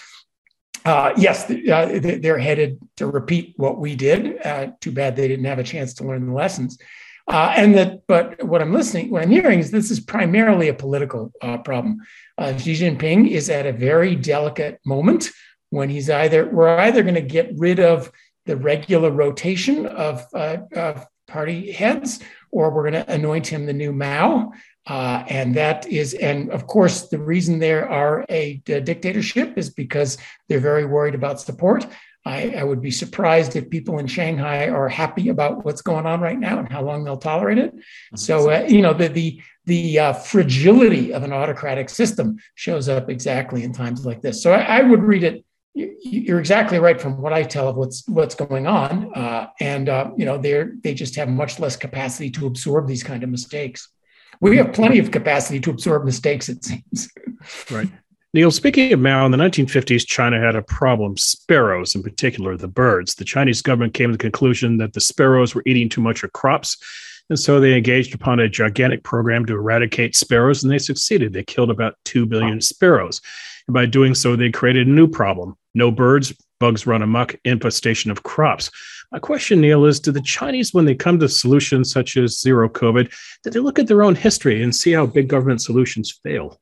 Yes, 0.86 1.44
they're 1.44 2.38
headed 2.38 2.78
to 2.96 3.06
repeat 3.06 3.54
what 3.56 3.78
we 3.78 3.96
did. 3.96 4.38
too 4.80 4.92
bad 4.92 5.16
they 5.16 5.28
didn't 5.28 5.46
have 5.46 5.58
a 5.58 5.64
chance 5.64 5.94
to 5.94 6.04
learn 6.04 6.26
the 6.26 6.34
lessons. 6.34 6.78
Uh, 7.26 7.54
and 7.56 7.74
that, 7.74 8.06
but 8.06 8.42
what 8.44 8.60
I'm 8.60 8.72
listening, 8.72 9.10
what 9.10 9.22
I'm 9.22 9.30
hearing 9.30 9.58
is 9.58 9.70
this 9.70 9.90
is 9.90 10.00
primarily 10.00 10.68
a 10.68 10.74
political 10.74 11.32
uh, 11.40 11.58
problem. 11.58 12.00
Uh, 12.36 12.56
Xi 12.56 12.74
Jinping 12.74 13.30
is 13.30 13.48
at 13.48 13.66
a 13.66 13.72
very 13.72 14.14
delicate 14.14 14.78
moment 14.84 15.30
when 15.70 15.88
he's 15.88 16.10
either 16.10 16.46
we're 16.46 16.78
either 16.78 17.02
going 17.02 17.14
to 17.14 17.22
get 17.22 17.50
rid 17.56 17.80
of 17.80 18.12
the 18.46 18.56
regular 18.56 19.10
rotation 19.10 19.86
of, 19.86 20.24
uh, 20.34 20.58
of 20.76 21.06
party 21.26 21.72
heads, 21.72 22.20
or 22.50 22.70
we're 22.70 22.90
going 22.90 23.04
to 23.04 23.12
anoint 23.12 23.46
him 23.46 23.64
the 23.64 23.72
new 23.72 23.92
Mao. 23.92 24.52
Uh, 24.86 25.24
and 25.28 25.54
that 25.54 25.86
is, 25.86 26.12
and 26.14 26.50
of 26.50 26.66
course, 26.66 27.08
the 27.08 27.18
reason 27.18 27.58
there 27.58 27.88
are 27.88 28.26
a, 28.28 28.62
a 28.68 28.80
dictatorship 28.80 29.56
is 29.56 29.70
because 29.70 30.18
they're 30.48 30.60
very 30.60 30.84
worried 30.84 31.14
about 31.14 31.40
support. 31.40 31.86
I, 32.26 32.54
I, 32.56 32.64
would 32.64 32.80
be 32.80 32.90
surprised 32.90 33.54
if 33.54 33.68
people 33.68 33.98
in 33.98 34.06
Shanghai 34.06 34.68
are 34.68 34.88
happy 34.88 35.28
about 35.28 35.64
what's 35.64 35.82
going 35.82 36.06
on 36.06 36.20
right 36.20 36.38
now 36.38 36.58
and 36.58 36.70
how 36.70 36.82
long 36.82 37.04
they'll 37.04 37.18
tolerate 37.18 37.58
it. 37.58 37.74
Mm-hmm. 37.74 38.16
So, 38.16 38.50
uh, 38.50 38.66
you 38.66 38.80
know, 38.80 38.94
the 38.94 39.08
the 39.08 39.42
the 39.66 39.98
uh, 39.98 40.12
fragility 40.14 41.12
of 41.12 41.22
an 41.22 41.32
autocratic 41.32 41.90
system 41.90 42.38
shows 42.54 42.88
up 42.88 43.10
exactly 43.10 43.62
in 43.62 43.72
times 43.72 44.06
like 44.06 44.22
this. 44.22 44.42
So, 44.42 44.52
I, 44.52 44.78
I 44.78 44.82
would 44.82 45.02
read 45.02 45.22
it. 45.22 45.44
You're 45.74 46.38
exactly 46.38 46.78
right 46.78 47.00
from 47.00 47.20
what 47.20 47.32
I 47.32 47.42
tell 47.42 47.68
of 47.68 47.76
what's 47.76 48.06
what's 48.08 48.34
going 48.34 48.66
on, 48.66 49.12
uh, 49.14 49.48
and 49.60 49.88
uh, 49.88 50.10
you 50.16 50.24
know 50.24 50.38
they 50.38 50.64
they 50.82 50.94
just 50.94 51.16
have 51.16 51.28
much 51.28 51.58
less 51.58 51.76
capacity 51.76 52.30
to 52.30 52.46
absorb 52.46 52.86
these 52.86 53.02
kind 53.02 53.22
of 53.22 53.28
mistakes. 53.28 53.88
We 54.40 54.56
have 54.56 54.72
plenty 54.72 54.98
of 54.98 55.10
capacity 55.10 55.60
to 55.60 55.70
absorb 55.70 56.04
mistakes, 56.04 56.48
it 56.48 56.64
seems. 56.64 57.08
Right. 57.70 57.88
Niall, 58.32 58.50
speaking 58.50 58.92
of 58.92 58.98
Mao, 58.98 59.24
in 59.26 59.30
the 59.30 59.38
1950s, 59.38 60.06
China 60.06 60.40
had 60.40 60.56
a 60.56 60.62
problem, 60.62 61.16
sparrows 61.16 61.94
in 61.94 62.02
particular, 62.02 62.56
the 62.56 62.66
birds. 62.66 63.14
The 63.14 63.24
Chinese 63.24 63.62
government 63.62 63.94
came 63.94 64.08
to 64.08 64.16
the 64.16 64.18
conclusion 64.18 64.78
that 64.78 64.92
the 64.92 65.00
sparrows 65.00 65.54
were 65.54 65.62
eating 65.66 65.88
too 65.88 66.00
much 66.00 66.24
of 66.24 66.32
crops. 66.32 66.76
And 67.30 67.38
so 67.38 67.60
they 67.60 67.76
engaged 67.76 68.14
upon 68.14 68.40
a 68.40 68.48
gigantic 68.48 69.04
program 69.04 69.46
to 69.46 69.54
eradicate 69.54 70.16
sparrows, 70.16 70.62
and 70.62 70.72
they 70.72 70.78
succeeded. 70.78 71.32
They 71.32 71.44
killed 71.44 71.70
about 71.70 71.96
2 72.06 72.26
billion 72.26 72.60
sparrows. 72.60 73.20
And 73.68 73.74
by 73.74 73.86
doing 73.86 74.14
so, 74.14 74.36
they 74.36 74.50
created 74.50 74.88
a 74.88 74.90
new 74.90 75.06
problem 75.06 75.56
no 75.74 75.90
birds, 75.90 76.32
bugs 76.60 76.86
run 76.86 77.02
amok, 77.02 77.36
infestation 77.44 78.10
of 78.10 78.22
crops. 78.22 78.70
My 79.12 79.18
question, 79.18 79.60
Niall, 79.60 79.86
is 79.86 80.00
do 80.00 80.12
the 80.12 80.20
Chinese, 80.20 80.74
when 80.74 80.84
they 80.84 80.94
come 80.94 81.18
to 81.20 81.28
solutions 81.28 81.90
such 81.90 82.16
as 82.16 82.40
zero 82.40 82.68
COVID, 82.68 83.12
do 83.42 83.50
they 83.50 83.60
look 83.60 83.78
at 83.78 83.86
their 83.86 84.02
own 84.02 84.14
history 84.14 84.62
and 84.62 84.74
see 84.74 84.92
how 84.92 85.06
big 85.06 85.28
government 85.28 85.62
solutions 85.62 86.18
fail? 86.22 86.60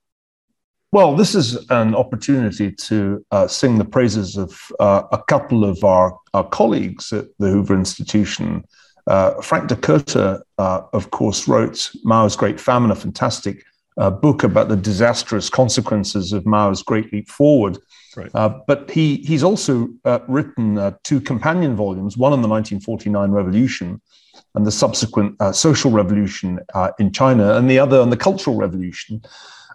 Well, 0.92 1.16
this 1.16 1.34
is 1.34 1.70
an 1.70 1.94
opportunity 1.94 2.70
to 2.70 3.24
uh, 3.30 3.46
sing 3.46 3.78
the 3.78 3.84
praises 3.84 4.36
of 4.36 4.60
uh, 4.78 5.04
a 5.10 5.22
couple 5.22 5.64
of 5.64 5.82
our, 5.84 6.18
our, 6.34 6.44
colleagues 6.44 7.14
at 7.14 7.28
the 7.38 7.48
Hoover 7.48 7.74
Institution. 7.74 8.62
Uh, 9.06 9.40
Frank 9.40 9.70
Dikötter, 9.70 10.42
uh, 10.58 10.80
of 10.92 11.10
course, 11.10 11.48
wrote 11.48 11.90
Mao's 12.04 12.36
Great 12.36 12.60
Famine, 12.60 12.90
a 12.90 12.94
fantastic 12.94 13.64
uh, 13.96 14.10
book 14.10 14.42
about 14.42 14.68
the 14.68 14.76
disastrous 14.76 15.48
consequences 15.48 16.32
of 16.34 16.44
Mao's 16.44 16.82
Great 16.82 17.10
Leap 17.10 17.30
Forward. 17.30 17.78
Right. 18.16 18.30
Uh, 18.34 18.60
but 18.66 18.90
he, 18.90 19.16
he's 19.18 19.42
also 19.42 19.88
written 20.28 20.94
two 21.02 21.20
companion 21.20 21.76
volumes, 21.76 22.16
one 22.16 22.32
on 22.32 22.42
the 22.42 22.48
1949 22.48 23.30
revolution 23.30 24.00
and 24.54 24.66
the 24.66 24.72
subsequent 24.72 25.36
social 25.54 25.90
revolution 25.90 26.60
in 26.98 27.12
China, 27.12 27.54
and 27.54 27.70
the 27.70 27.78
other 27.78 28.00
on 28.00 28.10
the 28.10 28.16
Cultural 28.16 28.56
Revolution. 28.56 29.22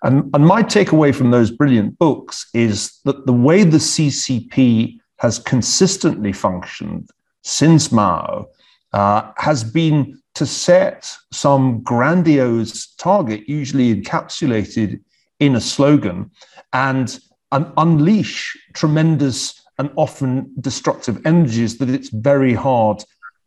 And, 0.03 0.29
and 0.33 0.45
my 0.45 0.63
takeaway 0.63 1.13
from 1.13 1.31
those 1.31 1.51
brilliant 1.51 1.97
books 1.97 2.47
is 2.53 2.99
that 3.05 3.25
the 3.25 3.33
way 3.33 3.63
the 3.63 3.77
CCP 3.77 4.99
has 5.17 5.39
consistently 5.39 6.31
functioned 6.31 7.09
since 7.43 7.91
Mao 7.91 8.47
uh, 8.93 9.31
has 9.37 9.63
been 9.63 10.21
to 10.35 10.45
set 10.45 11.11
some 11.31 11.81
grandiose 11.81 12.93
target, 12.95 13.49
usually 13.49 13.95
encapsulated 13.95 15.01
in 15.39 15.55
a 15.55 15.61
slogan, 15.61 16.29
and, 16.73 17.19
and 17.51 17.71
unleash 17.77 18.57
tremendous 18.73 19.61
and 19.79 19.91
often 19.95 20.51
destructive 20.59 21.25
energies 21.25 21.77
that 21.77 21.89
it's 21.89 22.09
very 22.09 22.53
hard 22.53 23.03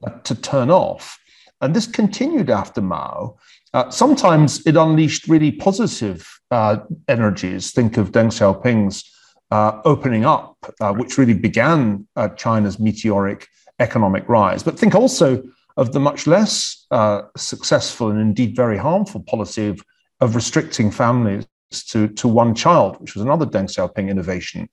uh, 0.06 0.10
to 0.20 0.34
turn 0.34 0.70
off. 0.70 1.18
And 1.60 1.74
this 1.74 1.86
continued 1.86 2.50
after 2.50 2.80
Mao. 2.80 3.36
Uh, 3.74 3.90
sometimes 3.90 4.66
it 4.66 4.76
unleashed 4.76 5.28
really 5.28 5.52
positive 5.52 6.26
uh, 6.50 6.78
energies. 7.08 7.72
Think 7.72 7.96
of 7.96 8.12
Deng 8.12 8.28
Xiaoping's 8.28 9.04
uh, 9.50 9.80
opening 9.84 10.24
up, 10.24 10.56
uh, 10.80 10.92
which 10.92 11.18
really 11.18 11.34
began 11.34 12.06
uh, 12.16 12.28
China's 12.30 12.78
meteoric 12.78 13.48
economic 13.78 14.28
rise. 14.28 14.62
But 14.62 14.78
think 14.78 14.94
also 14.94 15.42
of 15.76 15.92
the 15.92 16.00
much 16.00 16.26
less 16.26 16.86
successful 17.36 18.10
and 18.10 18.20
indeed 18.20 18.56
very 18.56 18.76
harmful 18.76 19.22
policy 19.22 19.68
of, 19.68 19.80
of 20.20 20.34
restricting 20.34 20.90
families 20.90 21.46
to, 21.70 22.08
to 22.08 22.28
one 22.28 22.54
child, 22.54 23.00
which 23.00 23.14
was 23.14 23.22
another 23.22 23.46
Deng 23.46 23.64
Xiaoping 23.64 24.08
innovation. 24.08 24.68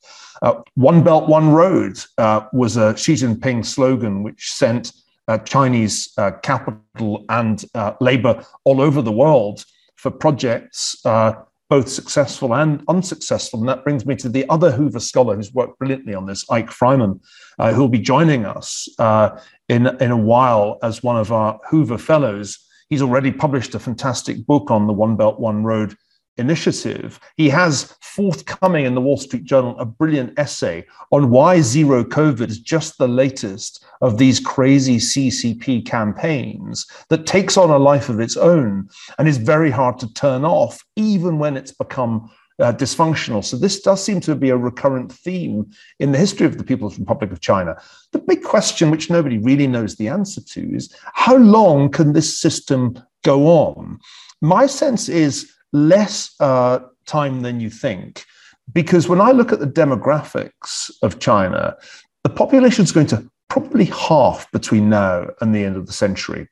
one 0.76 1.04
Belt, 1.04 1.30
One 1.30 1.50
Road 1.50 2.00
was 2.54 2.78
a 2.78 2.98
Xi 2.98 3.14
Jinping 3.14 3.66
slogan 3.66 4.24
which 4.24 4.52
sent 4.52 4.92
uh, 5.28 5.38
Chinese 5.40 6.14
uh, 6.18 6.32
capital 6.42 7.26
and 7.30 7.66
uh, 7.76 7.94
labor 8.00 8.44
all 8.64 8.82
over 8.82 9.02
the 9.02 9.12
world 9.12 9.66
for 9.96 10.12
projects, 10.12 10.96
uh, 11.06 11.34
both 11.70 11.90
successful 11.90 12.56
and 12.56 12.82
unsuccessful. 12.88 13.60
And 13.60 13.68
that 13.68 13.84
brings 13.84 14.06
me 14.06 14.16
to 14.18 14.30
the 14.30 14.48
other 14.50 14.72
Hoover 14.72 15.00
scholar 15.00 15.36
who's 15.36 15.54
worked 15.54 15.78
brilliantly 15.80 16.14
on 16.14 16.26
this, 16.26 16.50
Eyck 16.50 16.70
Freymann, 16.70 17.20
uh, 17.60 17.74
who 17.74 17.82
will 17.82 17.90
be 17.90 18.00
joining 18.00 18.46
us 18.46 18.88
uh, 19.00 19.38
in, 19.68 19.88
in 20.02 20.12
a 20.12 20.18
while 20.18 20.78
as 20.82 21.04
one 21.04 21.18
of 21.18 21.32
our 21.32 21.60
Hoover 21.70 21.98
fellows. 21.98 22.58
He's 22.90 23.02
already 23.02 23.32
published 23.32 23.76
a 23.76 23.80
fantastic 23.80 24.46
book 24.46 24.72
on 24.72 24.88
the 24.88 24.94
One 24.94 25.18
Belt, 25.18 25.42
One 25.42 25.64
Road 25.64 25.96
initiative. 26.38 27.20
He 27.36 27.50
has 27.50 27.96
forthcoming 28.02 28.86
in 28.86 28.96
the 28.96 29.02
Wall 29.02 29.18
Street 29.18 29.44
Journal 29.44 29.78
a 29.80 29.86
brilliant 29.86 30.38
essay 30.38 30.86
on 31.12 31.30
why 31.30 31.62
zero 31.62 32.04
COVID 32.04 32.50
is 32.50 32.60
just 32.60 32.98
the 32.98 33.08
latest 33.08 33.86
of 34.02 34.18
these 34.18 34.40
crazy 34.40 34.98
CCP 34.98 35.86
campaigns 35.86 36.86
that 37.10 37.26
takes 37.26 37.58
on 37.58 37.70
a 37.70 37.78
life 37.78 38.10
of 38.10 38.20
its 38.20 38.38
own 38.38 38.90
and 39.18 39.28
is 39.28 39.38
very 39.38 39.72
hard 39.72 40.00
to 40.00 40.14
turn 40.14 40.46
off, 40.46 40.84
even 40.96 41.40
when 41.40 41.58
it's 41.58 41.72
become 41.72 42.30
uh, 42.60 42.74
dysfunctional. 42.74 43.44
So 43.44 43.58
this 43.58 43.82
does 43.82 44.04
seem 44.04 44.20
to 44.22 44.36
be 44.36 44.50
a 44.50 44.58
recurrent 44.58 45.12
theme 45.12 45.70
in 46.00 46.12
the 46.12 46.18
history 46.18 46.46
of 46.46 46.58
the 46.58 46.64
People's 46.64 46.98
Republic 46.98 47.32
of 47.32 47.40
China. 47.40 47.80
The 48.12 48.20
big 48.20 48.44
question, 48.44 48.90
which 48.90 49.10
nobody 49.10 49.38
really 49.38 49.68
knows 49.68 49.96
the 49.96 50.08
answer 50.08 50.42
to, 50.42 50.76
is 50.76 50.94
how 51.14 51.38
long 51.38 51.90
can 51.90 52.14
this 52.14 52.40
system 52.40 53.00
go 53.24 53.48
on? 53.48 54.00
My 54.42 54.66
sense 54.66 55.10
is 55.10 55.52
less 55.74 56.36
uh, 56.40 56.80
time 57.06 57.42
than 57.42 57.60
you 57.60 57.70
think. 57.70 58.26
Because 58.74 59.08
when 59.08 59.22
I 59.22 59.32
look 59.32 59.52
at 59.52 59.60
the 59.60 59.68
demographics 59.68 60.92
of 61.02 61.20
China, 61.20 61.76
the 62.24 62.30
population 62.30 62.84
is 62.84 62.92
going 62.92 63.08
to 63.08 63.30
probably 63.50 63.86
half 63.86 64.50
between 64.52 64.90
now 64.90 65.28
and 65.42 65.56
the 65.56 65.64
end 65.64 65.78
of 65.78 65.88
the 65.88 65.94
century. 65.94 66.48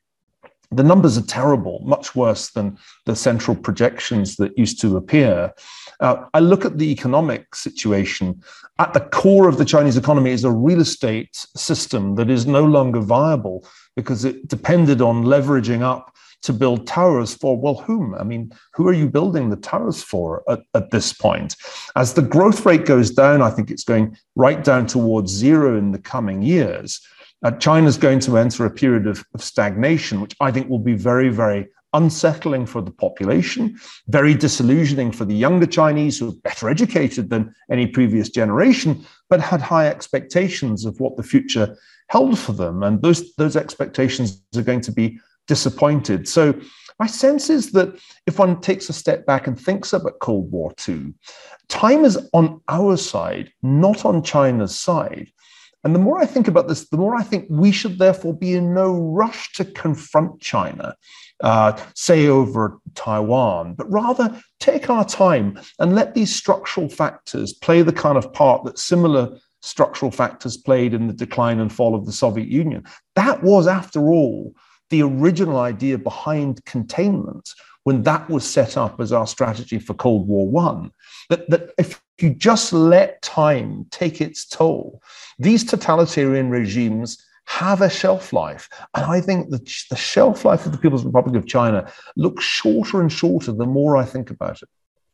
The 0.72 0.82
numbers 0.82 1.16
are 1.16 1.22
terrible, 1.22 1.80
much 1.84 2.16
worse 2.16 2.50
than 2.50 2.76
the 3.04 3.14
central 3.14 3.54
projections 3.54 4.36
that 4.36 4.58
used 4.58 4.80
to 4.80 4.96
appear. 4.96 5.52
Uh, 6.00 6.24
I 6.34 6.40
look 6.40 6.64
at 6.64 6.78
the 6.78 6.90
economic 6.90 7.54
situation. 7.54 8.42
At 8.78 8.92
the 8.92 9.00
core 9.00 9.48
of 9.48 9.58
the 9.58 9.64
Chinese 9.64 9.96
economy 9.96 10.30
is 10.30 10.42
a 10.42 10.50
real 10.50 10.80
estate 10.80 11.46
system 11.56 12.16
that 12.16 12.30
is 12.30 12.46
no 12.46 12.64
longer 12.64 13.00
viable 13.00 13.64
because 13.94 14.24
it 14.24 14.48
depended 14.48 15.00
on 15.00 15.24
leveraging 15.24 15.82
up 15.82 16.12
to 16.42 16.52
build 16.52 16.86
towers 16.86 17.34
for, 17.34 17.56
well, 17.58 17.74
whom? 17.74 18.14
I 18.14 18.24
mean, 18.24 18.52
who 18.74 18.86
are 18.88 18.92
you 18.92 19.08
building 19.08 19.50
the 19.50 19.56
towers 19.56 20.02
for 20.02 20.42
at, 20.48 20.60
at 20.74 20.90
this 20.90 21.12
point? 21.12 21.56
As 21.96 22.14
the 22.14 22.22
growth 22.22 22.64
rate 22.64 22.86
goes 22.86 23.10
down, 23.10 23.42
I 23.42 23.50
think 23.50 23.70
it's 23.70 23.84
going 23.84 24.16
right 24.34 24.62
down 24.62 24.86
towards 24.86 25.32
zero 25.32 25.76
in 25.76 25.92
the 25.92 25.98
coming 25.98 26.42
years. 26.42 27.00
Uh, 27.44 27.50
China's 27.52 27.98
going 27.98 28.20
to 28.20 28.38
enter 28.38 28.64
a 28.64 28.70
period 28.70 29.06
of, 29.06 29.24
of 29.34 29.42
stagnation, 29.42 30.20
which 30.20 30.34
I 30.40 30.50
think 30.50 30.68
will 30.68 30.78
be 30.78 30.94
very, 30.94 31.28
very 31.28 31.68
unsettling 31.92 32.66
for 32.66 32.82
the 32.82 32.90
population, 32.90 33.78
very 34.08 34.34
disillusioning 34.34 35.12
for 35.12 35.24
the 35.24 35.34
younger 35.34 35.66
Chinese 35.66 36.18
who 36.18 36.28
are 36.28 36.40
better 36.44 36.68
educated 36.68 37.30
than 37.30 37.54
any 37.70 37.86
previous 37.86 38.28
generation, 38.28 39.04
but 39.30 39.40
had 39.40 39.60
high 39.60 39.88
expectations 39.88 40.84
of 40.84 40.98
what 41.00 41.16
the 41.16 41.22
future 41.22 41.76
held 42.08 42.38
for 42.38 42.52
them. 42.52 42.82
And 42.82 43.00
those, 43.02 43.34
those 43.36 43.56
expectations 43.56 44.42
are 44.56 44.62
going 44.62 44.82
to 44.82 44.92
be 44.92 45.18
disappointed. 45.46 46.28
So 46.28 46.54
my 46.98 47.06
sense 47.06 47.50
is 47.50 47.72
that 47.72 47.98
if 48.26 48.38
one 48.38 48.60
takes 48.60 48.88
a 48.88 48.94
step 48.94 49.26
back 49.26 49.46
and 49.46 49.58
thinks 49.58 49.92
about 49.92 50.18
Cold 50.20 50.50
War 50.50 50.72
II, 50.88 51.12
time 51.68 52.04
is 52.04 52.18
on 52.32 52.60
our 52.68 52.96
side, 52.96 53.52
not 53.62 54.04
on 54.04 54.22
China's 54.22 54.78
side. 54.78 55.30
And 55.84 55.94
the 55.94 56.00
more 56.00 56.18
I 56.18 56.26
think 56.26 56.48
about 56.48 56.68
this, 56.68 56.88
the 56.88 56.96
more 56.96 57.14
I 57.14 57.22
think 57.22 57.46
we 57.48 57.70
should 57.70 57.98
therefore 57.98 58.34
be 58.34 58.54
in 58.54 58.74
no 58.74 58.92
rush 58.92 59.52
to 59.52 59.64
confront 59.64 60.40
China, 60.40 60.96
uh, 61.42 61.80
say 61.94 62.26
over 62.26 62.78
Taiwan, 62.94 63.74
but 63.74 63.90
rather 63.90 64.40
take 64.58 64.90
our 64.90 65.04
time 65.04 65.60
and 65.78 65.94
let 65.94 66.14
these 66.14 66.34
structural 66.34 66.88
factors 66.88 67.52
play 67.52 67.82
the 67.82 67.92
kind 67.92 68.16
of 68.16 68.32
part 68.32 68.64
that 68.64 68.78
similar 68.78 69.38
structural 69.62 70.10
factors 70.10 70.56
played 70.56 70.94
in 70.94 71.06
the 71.06 71.12
decline 71.12 71.60
and 71.60 71.72
fall 71.72 71.94
of 71.94 72.06
the 72.06 72.12
Soviet 72.12 72.48
Union. 72.48 72.84
That 73.14 73.42
was, 73.42 73.66
after 73.66 74.08
all, 74.08 74.54
the 74.90 75.02
original 75.02 75.58
idea 75.58 75.98
behind 75.98 76.64
containment 76.64 77.50
when 77.84 78.02
that 78.02 78.28
was 78.28 78.44
set 78.44 78.76
up 78.76 79.00
as 79.00 79.12
our 79.12 79.26
strategy 79.26 79.78
for 79.78 79.94
Cold 79.94 80.26
War 80.26 80.48
One. 80.48 80.90
That, 81.30 81.48
that 81.50 81.70
if 81.78 82.02
you 82.20 82.30
just 82.30 82.72
let 82.72 83.22
time 83.22 83.86
take 83.90 84.20
its 84.20 84.46
toll, 84.46 85.00
these 85.38 85.64
totalitarian 85.64 86.50
regimes 86.50 87.24
have 87.46 87.80
a 87.80 87.88
shelf 87.88 88.32
life. 88.32 88.68
And 88.94 89.04
I 89.04 89.20
think 89.20 89.50
that 89.50 89.64
the 89.88 89.96
shelf 89.96 90.44
life 90.44 90.66
of 90.66 90.72
the 90.72 90.78
People's 90.78 91.04
Republic 91.04 91.36
of 91.36 91.46
China 91.46 91.90
looks 92.16 92.44
shorter 92.44 93.00
and 93.00 93.12
shorter 93.12 93.52
the 93.52 93.66
more 93.66 93.96
I 93.96 94.04
think 94.04 94.30
about 94.30 94.62
it. 94.62 94.68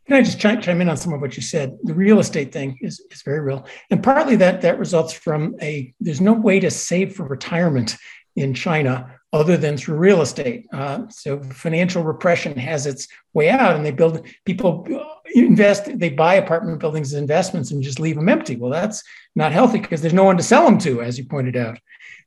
Can 0.07 0.17
I 0.17 0.23
just 0.23 0.41
chime, 0.41 0.61
chime 0.61 0.81
in 0.81 0.89
on 0.89 0.97
some 0.97 1.13
of 1.13 1.21
what 1.21 1.37
you 1.37 1.43
said? 1.43 1.79
The 1.85 1.95
real 1.95 2.19
estate 2.19 2.53
thing 2.53 2.79
is, 2.81 3.01
is 3.11 3.23
very 3.23 3.41
real. 3.41 3.67
And 3.91 4.03
partly 4.03 4.37
that 4.37 4.63
that 4.63 4.79
results 4.79 5.13
from 5.13 5.55
a 5.61 5.95
there's 6.01 6.21
no 6.21 6.33
way 6.33 6.59
to 6.59 6.71
save 6.71 7.15
for 7.15 7.25
retirement 7.25 7.97
in 8.35 8.55
China 8.55 9.15
other 9.33 9.57
than 9.57 9.77
through 9.77 9.97
real 9.97 10.21
estate. 10.21 10.67
Uh, 10.73 11.09
so 11.09 11.43
financial 11.43 12.03
repression 12.03 12.57
has 12.57 12.87
its 12.87 13.09
way 13.33 13.49
out, 13.49 13.75
and 13.77 13.85
they 13.85 13.91
build 13.91 14.27
people 14.45 14.87
invest, 15.35 15.99
they 15.99 16.11
buy 16.11 16.35
apartment 16.35 16.79
buildings 16.79 17.13
as 17.13 17.19
investments 17.19 17.71
and 17.71 17.83
just 17.83 18.01
leave 18.01 18.17
them 18.17 18.29
empty. 18.29 18.57
Well, 18.57 18.71
that's 18.71 19.03
not 19.35 19.53
healthy 19.53 19.81
because 19.81 20.03
there's 20.03 20.13
no 20.13 20.25
one 20.25 20.37
to 20.37 20.43
sell 20.43 20.65
them 20.65 20.79
to, 20.79 21.01
as 21.03 21.19
you 21.19 21.25
pointed 21.25 21.57
out. 21.57 21.79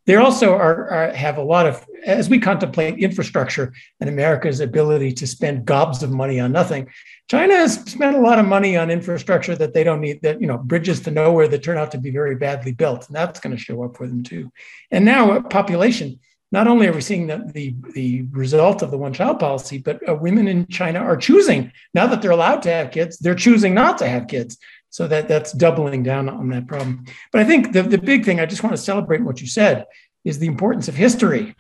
They 0.08 0.16
also 0.16 0.54
are, 0.54 0.90
are, 0.90 1.14
have 1.14 1.38
a 1.38 1.44
lot 1.44 1.66
of, 1.66 1.84
as 2.06 2.30
we 2.30 2.40
contemplate 2.40 3.00
infrastructure 3.00 3.74
and 4.00 4.08
America's 4.08 4.60
ability 4.60 5.14
to 5.14 5.26
spend 5.26 5.66
gobs 5.66 6.04
of 6.04 6.12
money 6.12 6.40
on 6.40 6.52
nothing. 6.52 6.90
China 7.28 7.56
has 7.56 7.76
spent 7.86 8.16
a 8.16 8.22
lot 8.22 8.38
of 8.38 8.46
money 8.46 8.78
on 8.78 8.92
infrastructure 8.92 9.56
that 9.56 9.74
they 9.74 9.84
don't 9.84 10.02
need, 10.02 10.22
that, 10.22 10.40
you 10.40 10.46
know, 10.46 10.60
bridges 10.60 11.02
to 11.02 11.12
nowhere 11.12 11.48
that 11.48 11.64
turn 11.64 11.80
out 11.80 11.92
to 11.92 11.98
be 11.98 12.12
very 12.12 12.36
badly 12.36 12.72
built. 12.72 13.08
And 13.08 13.16
that's 13.16 13.40
going 13.40 13.56
to 13.56 13.62
show 13.62 13.84
up 13.84 13.98
for 13.98 14.08
them 14.08 14.22
too. 14.22 14.52
And 14.92 15.06
now 15.06 15.42
population, 15.42 16.20
not 16.56 16.70
only 16.70 16.88
are 16.88 16.94
we 16.94 17.02
seeing 17.02 17.28
the, 17.28 17.40
the, 17.54 17.76
the 17.94 18.22
result 18.32 18.82
of 18.82 18.90
the 18.90 18.98
one 18.98 19.12
child 19.12 19.42
policy, 19.42 19.78
but 19.78 20.00
uh, 20.08 20.16
women 20.16 20.48
in 20.48 20.66
China 20.68 21.00
are 21.00 21.18
choosing, 21.18 21.70
now 21.94 22.08
that 22.08 22.22
they're 22.22 22.32
allowed 22.32 22.62
to 22.62 22.72
have 22.72 22.92
kids, 22.92 23.18
they're 23.20 23.36
choosing 23.36 23.74
not 23.74 23.98
to 23.98 24.08
have 24.08 24.30
kids. 24.30 24.58
So 24.90 25.06
that 25.10 25.28
that's 25.28 25.52
doubling 25.52 26.04
down 26.04 26.30
on 26.30 26.48
that 26.52 26.68
problem. 26.68 27.04
But 27.34 27.42
I 27.42 27.44
think 27.44 27.74
the, 27.74 27.84
the 27.84 27.98
big 27.98 28.24
thing 28.24 28.40
I 28.40 28.46
just 28.46 28.64
want 28.64 28.74
to 28.74 28.82
celebrate 28.82 29.22
what 29.22 29.42
you 29.42 29.48
said 29.48 29.86
is 30.24 30.40
the 30.40 30.48
importance 30.48 30.88
of 30.88 30.96
history. 30.96 31.56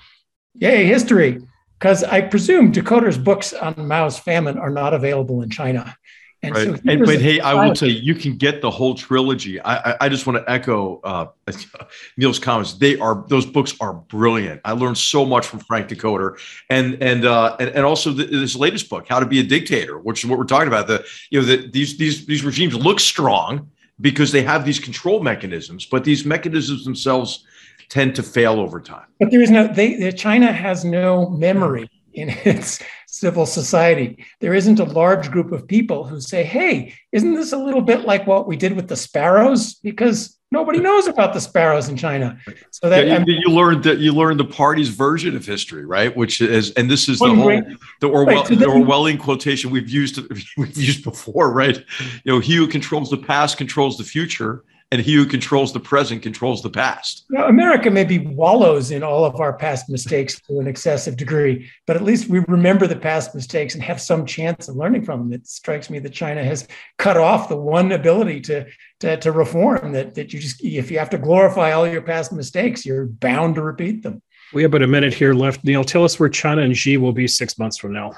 Yay, 0.53 0.85
history. 0.85 1.41
Because 1.77 2.05
I 2.05 2.21
presume 2.21 2.71
Dikötter's 2.71 3.17
books 3.17 3.51
on 3.51 3.89
Mao's 3.89 4.17
famine 4.17 4.57
are 4.57 4.69
not 4.69 4.93
available 4.93 5.41
in 5.41 5.49
China. 5.49 5.97
And 6.45 6.55
right. 6.55 6.67
So 6.67 6.77
and, 6.87 7.05
but 7.05 7.19
hey, 7.19 7.39
I 7.39 7.65
will 7.65 7.75
say 7.75 7.87
you 7.87 8.13
can 8.13 8.37
get 8.37 8.61
the 8.61 8.69
whole 8.69 8.93
trilogy. 8.93 9.59
I, 9.61 9.91
I, 9.91 9.97
I 10.01 10.09
just 10.09 10.27
want 10.27 10.37
to 10.37 10.51
echo 10.51 10.99
uh, 11.03 11.27
Niall's 12.17 12.37
comments. 12.37 12.73
They 12.73 12.97
are 12.99 13.25
those 13.27 13.45
books 13.45 13.75
are 13.79 13.93
brilliant. 13.93 14.61
I 14.63 14.73
learned 14.73 14.97
so 14.97 15.25
much 15.25 15.47
from 15.47 15.59
Frank 15.59 15.89
Dikötter, 15.89 16.37
and 16.69 17.01
and 17.01 17.25
uh, 17.25 17.55
and, 17.59 17.69
and 17.69 17.85
also 17.85 18.11
the, 18.11 18.25
this 18.25 18.55
latest 18.55 18.89
book, 18.89 19.07
How 19.07 19.19
to 19.19 19.25
Be 19.25 19.39
a 19.39 19.43
Dictator, 19.43 19.97
which 19.97 20.23
is 20.23 20.29
what 20.29 20.37
we're 20.37 20.45
talking 20.45 20.67
about. 20.67 20.87
The 20.87 21.03
you 21.31 21.39
know 21.39 21.47
that 21.47 21.73
these 21.73 21.97
these 21.97 22.25
these 22.27 22.43
regimes 22.43 22.75
look 22.75 22.99
strong 22.99 23.71
because 23.99 24.31
they 24.31 24.43
have 24.43 24.65
these 24.65 24.79
control 24.79 25.23
mechanisms, 25.23 25.85
but 25.85 26.03
these 26.03 26.25
mechanisms 26.25 26.83
themselves 26.85 27.43
tend 27.89 28.15
to 28.15 28.23
fail 28.23 28.59
over 28.59 28.79
time. 28.79 29.05
But 29.19 29.31
there 29.31 29.41
is 29.41 29.49
no. 29.49 29.67
They 29.67 30.11
China 30.11 30.51
has 30.51 30.85
no 30.85 31.29
memory 31.29 31.89
in 32.13 32.29
its 32.45 32.81
civil 33.15 33.45
society. 33.45 34.25
There 34.41 34.53
isn't 34.53 34.79
a 34.79 34.83
large 34.83 35.31
group 35.31 35.51
of 35.51 35.67
people 35.67 36.03
who 36.03 36.19
say, 36.19 36.43
hey, 36.43 36.93
isn't 37.13 37.33
this 37.33 37.53
a 37.53 37.57
little 37.57 37.81
bit 37.81 38.01
like 38.01 38.27
what 38.27 38.45
we 38.45 38.57
did 38.57 38.73
with 38.73 38.89
the 38.89 38.97
sparrows? 38.97 39.75
Because 39.75 40.37
nobody 40.51 40.79
knows 40.79 41.07
about 41.07 41.33
the 41.33 41.39
sparrows 41.39 41.87
in 41.87 41.95
China. 41.95 42.37
So 42.71 42.89
that 42.89 43.07
yeah, 43.07 43.23
you, 43.25 43.39
you, 43.45 43.53
learned 43.53 43.83
that 43.85 43.99
you 43.99 44.11
learned 44.11 44.39
the 44.39 44.45
party's 44.45 44.89
version 44.89 45.35
of 45.35 45.45
history, 45.45 45.85
right? 45.85 46.15
Which 46.15 46.41
is, 46.41 46.71
and 46.71 46.91
this 46.91 47.07
is 47.07 47.19
the 47.19 47.33
whole 47.33 47.45
great, 47.45 47.63
the, 48.01 48.07
Orwell, 48.07 48.37
right, 48.37 48.47
so 48.47 48.55
the 48.55 48.65
Orwellian 48.65 49.17
quotation 49.17 49.71
we've 49.71 49.89
used 49.89 50.19
we've 50.57 50.77
used 50.77 51.03
before, 51.03 51.53
right? 51.53 51.77
You 52.25 52.33
know, 52.33 52.39
he 52.39 52.55
who 52.55 52.67
controls 52.67 53.09
the 53.09 53.17
past 53.17 53.57
controls 53.57 53.97
the 53.97 54.03
future 54.03 54.63
and 54.91 55.01
he 55.01 55.15
who 55.15 55.25
controls 55.25 55.73
the 55.73 55.79
present 55.79 56.21
controls 56.21 56.61
the 56.61 56.69
past. 56.69 57.25
Now, 57.29 57.47
America 57.47 57.89
maybe 57.89 58.19
wallows 58.19 58.91
in 58.91 59.03
all 59.03 59.25
of 59.25 59.39
our 59.39 59.53
past 59.53 59.89
mistakes 59.89 60.39
to 60.41 60.59
an 60.59 60.67
excessive 60.67 61.17
degree, 61.17 61.69
but 61.87 61.95
at 61.95 62.03
least 62.03 62.29
we 62.29 62.39
remember 62.47 62.85
the 62.87 62.95
past 62.95 63.33
mistakes 63.33 63.73
and 63.73 63.83
have 63.83 63.99
some 63.99 64.25
chance 64.25 64.67
of 64.67 64.75
learning 64.75 65.03
from 65.03 65.19
them. 65.19 65.33
It 65.33 65.47
strikes 65.47 65.89
me 65.89 65.99
that 65.99 66.13
China 66.13 66.43
has 66.43 66.67
cut 66.97 67.17
off 67.17 67.49
the 67.49 67.57
one 67.57 67.91
ability 67.91 68.41
to, 68.41 68.65
to, 68.99 69.17
to 69.17 69.31
reform 69.31 69.91
that, 69.93 70.15
that 70.15 70.33
you 70.33 70.39
just, 70.39 70.63
if 70.63 70.91
you 70.91 70.99
have 70.99 71.09
to 71.09 71.17
glorify 71.17 71.71
all 71.71 71.87
your 71.87 72.01
past 72.01 72.31
mistakes, 72.31 72.85
you're 72.85 73.07
bound 73.07 73.55
to 73.55 73.61
repeat 73.61 74.03
them. 74.03 74.21
We 74.53 74.61
have 74.61 74.71
about 74.71 74.83
a 74.83 74.87
minute 74.87 75.13
here 75.13 75.33
left. 75.33 75.63
Niall, 75.63 75.83
tell 75.83 76.03
us 76.03 76.19
where 76.19 76.29
China 76.29 76.61
and 76.61 76.77
Xi 76.77 76.97
will 76.97 77.11
be 77.11 77.27
six 77.27 77.57
months 77.57 77.77
from 77.77 77.93
now. 77.93 78.13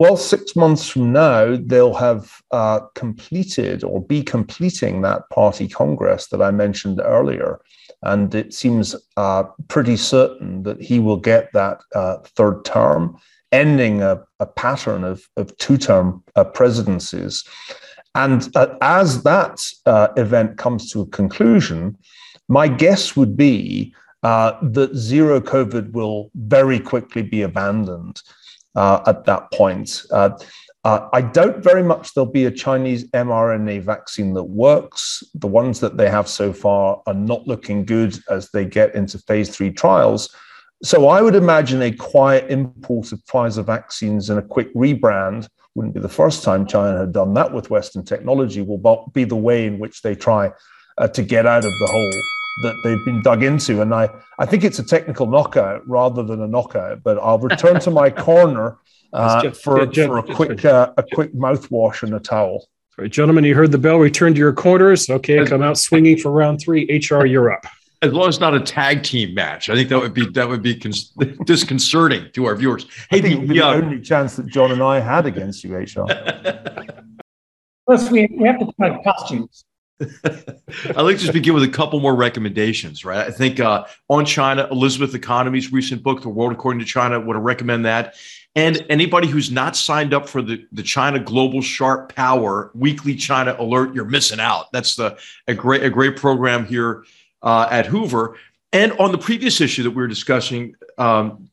Well, 0.00 0.16
six 0.16 0.56
months 0.56 0.88
from 0.88 1.12
now, 1.12 1.58
they'll 1.60 1.92
have 1.92 2.40
uh, 2.52 2.80
completed 2.94 3.84
or 3.84 4.02
be 4.02 4.22
completing 4.22 5.02
that 5.02 5.28
party 5.28 5.68
congress 5.68 6.28
that 6.28 6.40
I 6.40 6.50
mentioned 6.52 7.02
earlier. 7.04 7.60
And 8.02 8.34
it 8.34 8.54
seems 8.54 8.96
uh, 9.18 9.42
pretty 9.68 9.98
certain 9.98 10.62
that 10.62 10.80
he 10.80 11.00
will 11.00 11.18
get 11.18 11.52
that 11.52 11.82
uh, 11.94 12.16
third 12.34 12.64
term, 12.64 13.18
ending 13.52 14.00
a, 14.00 14.22
a 14.38 14.46
pattern 14.46 15.04
of, 15.04 15.28
of 15.36 15.54
two 15.58 15.76
term 15.76 16.24
uh, 16.34 16.44
presidencies. 16.44 17.44
And 18.14 18.48
uh, 18.56 18.68
as 18.80 19.22
that 19.24 19.70
uh, 19.84 20.08
event 20.16 20.56
comes 20.56 20.90
to 20.92 21.02
a 21.02 21.06
conclusion, 21.08 21.94
my 22.48 22.68
guess 22.68 23.16
would 23.16 23.36
be 23.36 23.94
that 24.22 24.90
zero 24.94 25.42
COVID 25.42 25.92
will 25.92 26.30
very 26.34 26.80
quickly 26.80 27.20
be 27.20 27.42
abandoned 27.42 28.22
uh, 28.74 29.00
at 29.06 29.24
that 29.24 29.50
point. 29.52 30.02
Uh, 30.10 30.30
uh, 30.84 31.08
I 31.12 31.20
doubt 31.20 31.58
very 31.58 31.82
much 31.82 32.14
there'll 32.14 32.30
be 32.30 32.46
a 32.46 32.50
Chinese 32.50 33.08
mRNA 33.10 33.82
vaccine 33.82 34.32
that 34.34 34.44
works. 34.44 35.22
The 35.34 35.46
ones 35.46 35.80
that 35.80 35.98
they 35.98 36.08
have 36.08 36.26
so 36.28 36.52
far 36.52 37.02
are 37.06 37.14
not 37.14 37.46
looking 37.46 37.84
good 37.84 38.18
as 38.30 38.50
they 38.50 38.64
get 38.64 38.94
into 38.94 39.18
phase 39.18 39.54
three 39.54 39.70
trials. 39.70 40.34
So 40.82 41.08
I 41.08 41.20
would 41.20 41.34
imagine 41.34 41.82
a 41.82 41.92
quiet 41.92 42.50
import 42.50 43.12
of 43.12 43.22
Pfizer 43.26 43.64
vaccines 43.64 44.30
and 44.30 44.38
a 44.38 44.42
quick 44.42 44.74
rebrand 44.74 45.48
wouldn't 45.74 45.94
be 45.94 46.00
the 46.00 46.08
first 46.08 46.42
time 46.42 46.66
China 46.66 47.00
had 47.00 47.12
done 47.12 47.34
that 47.34 47.52
with 47.52 47.70
Western 47.70 48.04
technology, 48.04 48.62
will 48.62 49.10
be 49.12 49.24
the 49.24 49.36
way 49.36 49.66
in 49.66 49.78
which 49.78 50.02
they 50.02 50.14
try 50.14 50.50
uh, 50.98 51.06
to 51.08 51.22
get 51.22 51.46
out 51.46 51.64
of 51.64 51.72
the 51.78 51.86
hole 51.86 52.39
that 52.62 52.74
they've 52.84 53.04
been 53.04 53.22
dug 53.22 53.42
into. 53.42 53.80
And 53.80 53.94
I, 53.94 54.10
I 54.38 54.46
think 54.46 54.64
it's 54.64 54.78
a 54.78 54.84
technical 54.84 55.26
knockout 55.26 55.88
rather 55.88 56.22
than 56.22 56.42
a 56.42 56.46
knockout. 56.46 57.02
But 57.02 57.18
I'll 57.18 57.38
return 57.38 57.80
to 57.80 57.90
my 57.90 58.10
corner 58.26 58.78
uh, 59.12 59.42
just, 59.42 59.62
for, 59.62 59.86
just, 59.86 60.08
for 60.08 60.18
a 60.18 60.22
quick 60.22 60.64
uh, 60.64 60.92
a 60.96 61.04
quick 61.14 61.34
mouthwash 61.34 62.02
and 62.02 62.14
a 62.14 62.20
towel. 62.20 62.68
All 62.98 63.04
right, 63.04 63.10
gentlemen, 63.10 63.44
you 63.44 63.54
heard 63.54 63.72
the 63.72 63.78
bell. 63.78 63.98
Return 63.98 64.34
to 64.34 64.38
your 64.38 64.52
quarters. 64.52 65.08
Okay, 65.08 65.44
come 65.46 65.62
out 65.62 65.78
swinging 65.78 66.18
for 66.18 66.30
round 66.30 66.60
three. 66.60 66.84
HR, 66.86 67.24
you're 67.24 67.52
up. 67.52 67.64
As 68.02 68.12
long 68.12 68.28
as 68.28 68.36
it's 68.36 68.40
not 68.40 68.54
a 68.54 68.60
tag 68.60 69.02
team 69.02 69.34
match, 69.34 69.68
I 69.68 69.74
think 69.74 69.90
that 69.90 70.00
would 70.00 70.14
be 70.14 70.26
that 70.30 70.48
would 70.48 70.62
be 70.62 70.74
cons- 70.74 71.12
disconcerting 71.44 72.30
to 72.32 72.46
our 72.46 72.56
viewers. 72.56 72.86
Hey, 73.10 73.20
the, 73.20 73.44
the 73.46 73.60
only 73.62 74.00
chance 74.00 74.36
that 74.36 74.46
John 74.46 74.72
and 74.72 74.82
I 74.82 75.00
had 75.00 75.26
against 75.26 75.64
you, 75.64 75.74
HR. 75.76 76.06
Plus, 77.86 78.10
we, 78.10 78.28
we 78.38 78.46
have 78.46 78.60
to 78.60 78.70
find 78.78 79.02
costumes. 79.02 79.64
I'd 80.00 80.96
like 80.96 81.16
to 81.16 81.22
just 81.22 81.32
begin 81.32 81.54
with 81.54 81.62
a 81.62 81.68
couple 81.68 82.00
more 82.00 82.14
recommendations, 82.14 83.04
right? 83.04 83.26
I 83.26 83.30
think 83.30 83.60
uh, 83.60 83.84
on 84.08 84.24
China, 84.24 84.66
Elizabeth 84.70 85.14
Economy's 85.14 85.72
recent 85.72 86.02
book, 86.02 86.22
The 86.22 86.28
World 86.28 86.52
According 86.52 86.80
to 86.80 86.86
China, 86.86 87.20
would 87.20 87.36
recommend 87.36 87.84
that. 87.84 88.14
And 88.56 88.84
anybody 88.88 89.28
who's 89.28 89.50
not 89.50 89.76
signed 89.76 90.12
up 90.12 90.28
for 90.28 90.42
the, 90.42 90.66
the 90.72 90.82
China 90.82 91.20
Global 91.20 91.62
Sharp 91.62 92.14
Power 92.14 92.70
weekly 92.74 93.14
China 93.14 93.54
alert, 93.58 93.94
you're 93.94 94.04
missing 94.04 94.40
out. 94.40 94.72
That's 94.72 94.96
the 94.96 95.18
a 95.46 95.54
great 95.54 95.84
a 95.84 95.90
great 95.90 96.16
program 96.16 96.66
here 96.66 97.04
uh, 97.42 97.68
at 97.70 97.86
Hoover. 97.86 98.36
And 98.72 98.92
on 98.92 99.12
the 99.12 99.18
previous 99.18 99.60
issue 99.60 99.84
that 99.84 99.90
we 99.90 99.96
were 99.96 100.08
discussing 100.08 100.74
um, 100.98 101.48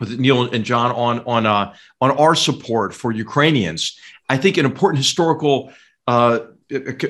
with 0.00 0.18
Niall 0.18 0.54
and 0.54 0.64
John 0.64 0.90
on 0.92 1.20
on 1.26 1.44
uh, 1.44 1.74
on 2.00 2.12
our 2.12 2.34
support 2.34 2.94
for 2.94 3.12
Ukrainians, 3.12 3.98
I 4.30 4.38
think 4.38 4.56
an 4.56 4.64
important 4.64 4.98
historical 4.98 5.70
uh, 6.06 6.40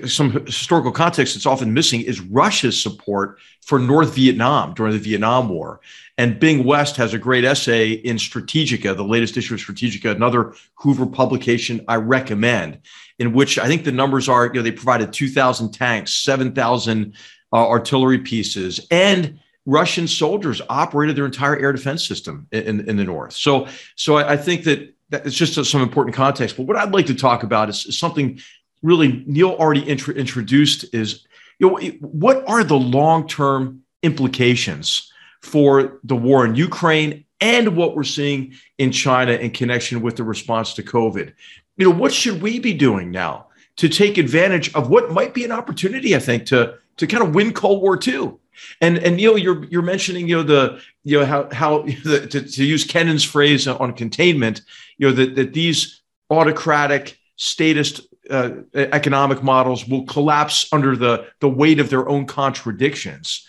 some 0.07 0.31
historical 0.47 0.93
context 0.93 1.35
that's 1.35 1.47
often 1.47 1.75
missing 1.75 2.01
is 2.01 2.21
Russia's 2.21 2.81
support 2.81 3.39
for 3.63 3.79
North 3.79 4.15
Vietnam 4.15 4.73
during 4.75 4.93
the 4.93 4.99
Vietnam 4.99 5.49
War. 5.49 5.81
And 6.17 6.39
Bing 6.39 6.65
West 6.65 6.97
has 6.97 7.13
a 7.13 7.19
great 7.19 7.45
essay 7.45 7.91
in 7.91 8.17
Strategika, 8.17 8.97
the 8.97 9.05
latest 9.05 9.37
issue 9.37 9.55
of 9.55 9.61
Strategika, 9.61 10.15
another 10.15 10.55
Hoover 10.77 11.07
publication 11.07 11.85
I 11.89 11.97
recommend, 11.97 12.81
in 13.19 13.33
which 13.33 13.59
I 13.59 13.67
think 13.67 13.85
the 13.85 13.93
numbers 13.93 14.29
are, 14.29 14.47
you 14.47 14.55
know, 14.55 14.63
they 14.63 14.73
provided 14.73 15.13
2,000 15.13 15.73
tanks, 15.73 16.13
7,000 16.13 17.15
uh, 17.53 17.57
artillery 17.57 18.19
pieces, 18.19 18.87
and 18.91 19.41
Russian 19.67 20.09
soldiers 20.09 20.63
operated 20.69 21.15
their 21.17 21.27
entire 21.27 21.57
air 21.57 21.73
defense 21.73 22.07
system 22.07 22.47
in, 22.53 22.89
in 22.89 22.97
the 22.97 23.05
north. 23.05 23.35
So, 23.35 23.69
so 23.97 24.17
I, 24.17 24.33
I 24.33 24.37
think 24.37 24.65
that 24.65 24.95
it's 25.11 25.37
just 25.37 25.63
some 25.65 25.83
important 25.83 26.15
context. 26.15 26.57
But 26.57 26.67
what 26.67 26.77
I'd 26.77 26.93
like 26.93 27.07
to 27.07 27.15
talk 27.15 27.43
about 27.43 27.69
is 27.69 27.99
something 27.99 28.41
really 28.83 29.25
Niall 29.27 29.57
already 29.57 29.83
intro- 29.83 30.15
introduced 30.15 30.95
is 30.95 31.27
you 31.59 31.69
know 31.69 31.79
what 32.01 32.49
are 32.49 32.65
the 32.65 32.77
long-term 32.77 33.83
implications 34.03 35.13
for 35.43 35.99
the 36.05 36.17
war 36.17 36.45
in 36.45 36.55
Ukraine 36.55 37.25
and 37.41 37.77
what 37.77 37.95
we're 37.95 38.05
seeing 38.05 38.55
in 38.79 38.91
China 38.91 39.33
in 39.33 39.51
connection 39.51 40.01
with 40.01 40.17
the 40.17 40.25
response 40.25 40.75
to 40.75 40.83
COVID. 40.83 41.33
You 41.77 41.91
know, 41.91 41.97
what 41.97 42.13
should 42.13 42.43
we 42.43 42.59
be 42.59 42.75
doing 42.75 43.11
now 43.11 43.47
to 43.77 43.89
take 43.89 44.19
advantage 44.19 44.75
of 44.75 44.91
what 44.91 45.13
might 45.13 45.35
be 45.35 45.45
an 45.45 45.53
opportunity, 45.53 46.17
I 46.17 46.19
think, 46.19 46.47
to 46.47 46.75
to 46.97 47.07
kind 47.07 47.23
of 47.23 47.35
win 47.35 47.53
Cold 47.53 47.83
War 47.83 47.99
II? 48.05 48.35
And 48.81 48.99
and 48.99 49.17
Niall, 49.17 49.39
you're 49.39 49.65
you're 49.67 49.83
mentioning 49.83 50.29
you 50.29 50.37
know 50.37 50.43
the 50.43 50.81
you 51.05 51.21
know 51.21 51.25
how 51.25 51.49
how 51.53 51.83
the, 52.05 52.27
to, 52.27 52.43
to 52.43 52.65
use 52.65 52.85
Kennan's 52.85 53.25
phrase 53.25 53.69
on 53.69 53.93
containment, 53.93 54.63
you 54.99 55.09
know 55.09 55.15
that 55.15 55.37
that 55.37 55.53
these 55.53 56.01
autocratic 56.31 57.19
statist 57.37 58.01
uh, 58.31 58.51
economic 58.75 59.43
models 59.43 59.87
will 59.87 60.05
collapse 60.05 60.69
under 60.73 60.97
the 60.97 61.27
the 61.41 61.49
weight 61.49 61.81
of 61.81 61.91
their 61.91 62.09
own 62.09 62.27
contradictions. 62.27 63.47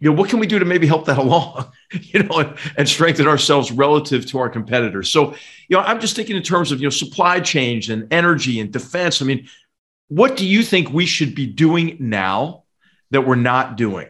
You 0.00 0.10
know, 0.10 0.16
what 0.16 0.30
can 0.30 0.38
we 0.38 0.46
do 0.46 0.58
to 0.58 0.64
maybe 0.64 0.86
help 0.86 1.06
that 1.06 1.18
along? 1.26 1.70
You 1.92 2.24
know, 2.24 2.38
and, 2.38 2.54
and 2.76 2.88
strengthen 2.88 3.26
ourselves 3.26 3.72
relative 3.72 4.26
to 4.26 4.38
our 4.38 4.48
competitors. 4.48 5.10
So, 5.10 5.34
you 5.68 5.76
know, 5.76 5.80
I'm 5.80 6.00
just 6.00 6.14
thinking 6.14 6.36
in 6.36 6.42
terms 6.42 6.72
of 6.72 6.80
you 6.80 6.86
know 6.86 6.90
supply 6.90 7.40
chains 7.40 7.88
and 7.88 8.12
energy 8.12 8.60
and 8.60 8.72
defense. 8.72 9.22
I 9.22 9.24
mean, 9.24 9.48
what 10.08 10.36
do 10.36 10.46
you 10.46 10.62
think 10.62 10.90
we 10.90 11.06
should 11.06 11.34
be 11.34 11.46
doing 11.46 11.96
now 12.00 12.64
that 13.10 13.26
we're 13.26 13.36
not 13.36 13.76
doing? 13.76 14.08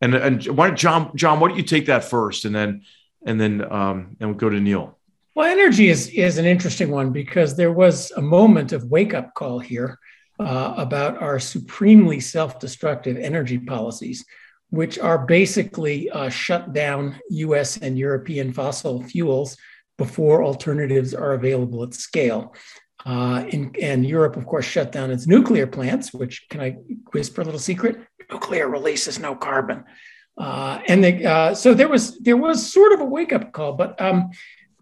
And 0.00 0.14
and 0.14 0.44
why 0.46 0.70
John 0.72 1.16
John, 1.16 1.38
why 1.38 1.48
don't 1.48 1.56
you 1.56 1.62
take 1.62 1.86
that 1.86 2.04
first, 2.04 2.44
and 2.44 2.54
then 2.54 2.82
and 3.24 3.40
then 3.40 3.72
um, 3.72 4.16
and 4.18 4.30
we'll 4.30 4.38
go 4.38 4.50
to 4.50 4.60
Niall. 4.60 4.98
Well, 5.34 5.50
energy 5.50 5.88
is, 5.88 6.08
is 6.08 6.36
an 6.36 6.44
interesting 6.44 6.90
one 6.90 7.10
because 7.10 7.56
there 7.56 7.72
was 7.72 8.10
a 8.12 8.20
moment 8.20 8.72
of 8.72 8.84
wake 8.84 9.14
up 9.14 9.32
call 9.34 9.58
here 9.58 9.98
uh, 10.38 10.74
about 10.76 11.22
our 11.22 11.38
supremely 11.38 12.20
self 12.20 12.58
destructive 12.58 13.16
energy 13.16 13.58
policies, 13.58 14.26
which 14.68 14.98
are 14.98 15.24
basically 15.24 16.10
uh, 16.10 16.28
shut 16.28 16.74
down 16.74 17.18
US 17.30 17.78
and 17.78 17.98
European 17.98 18.52
fossil 18.52 19.02
fuels 19.02 19.56
before 19.96 20.42
alternatives 20.42 21.14
are 21.14 21.32
available 21.32 21.82
at 21.82 21.94
scale. 21.94 22.54
Uh, 23.04 23.44
in, 23.48 23.74
and 23.80 24.06
Europe, 24.06 24.36
of 24.36 24.46
course, 24.46 24.66
shut 24.66 24.92
down 24.92 25.10
its 25.10 25.26
nuclear 25.26 25.66
plants, 25.66 26.12
which 26.12 26.46
can 26.50 26.60
I 26.60 26.76
whisper 27.12 27.40
a 27.40 27.44
little 27.44 27.58
secret? 27.58 27.96
Nuclear 28.30 28.68
releases 28.68 29.18
no 29.18 29.34
carbon. 29.34 29.84
Uh, 30.36 30.80
and 30.88 31.04
uh, 31.04 31.54
so 31.54 31.74
there 31.74 31.88
was 31.88 32.18
there 32.20 32.36
was 32.36 32.72
sort 32.72 32.92
of 32.92 33.00
a 33.00 33.04
wake 33.04 33.32
up 33.32 33.52
call, 33.52 33.74
but 33.74 34.00
um, 34.00 34.30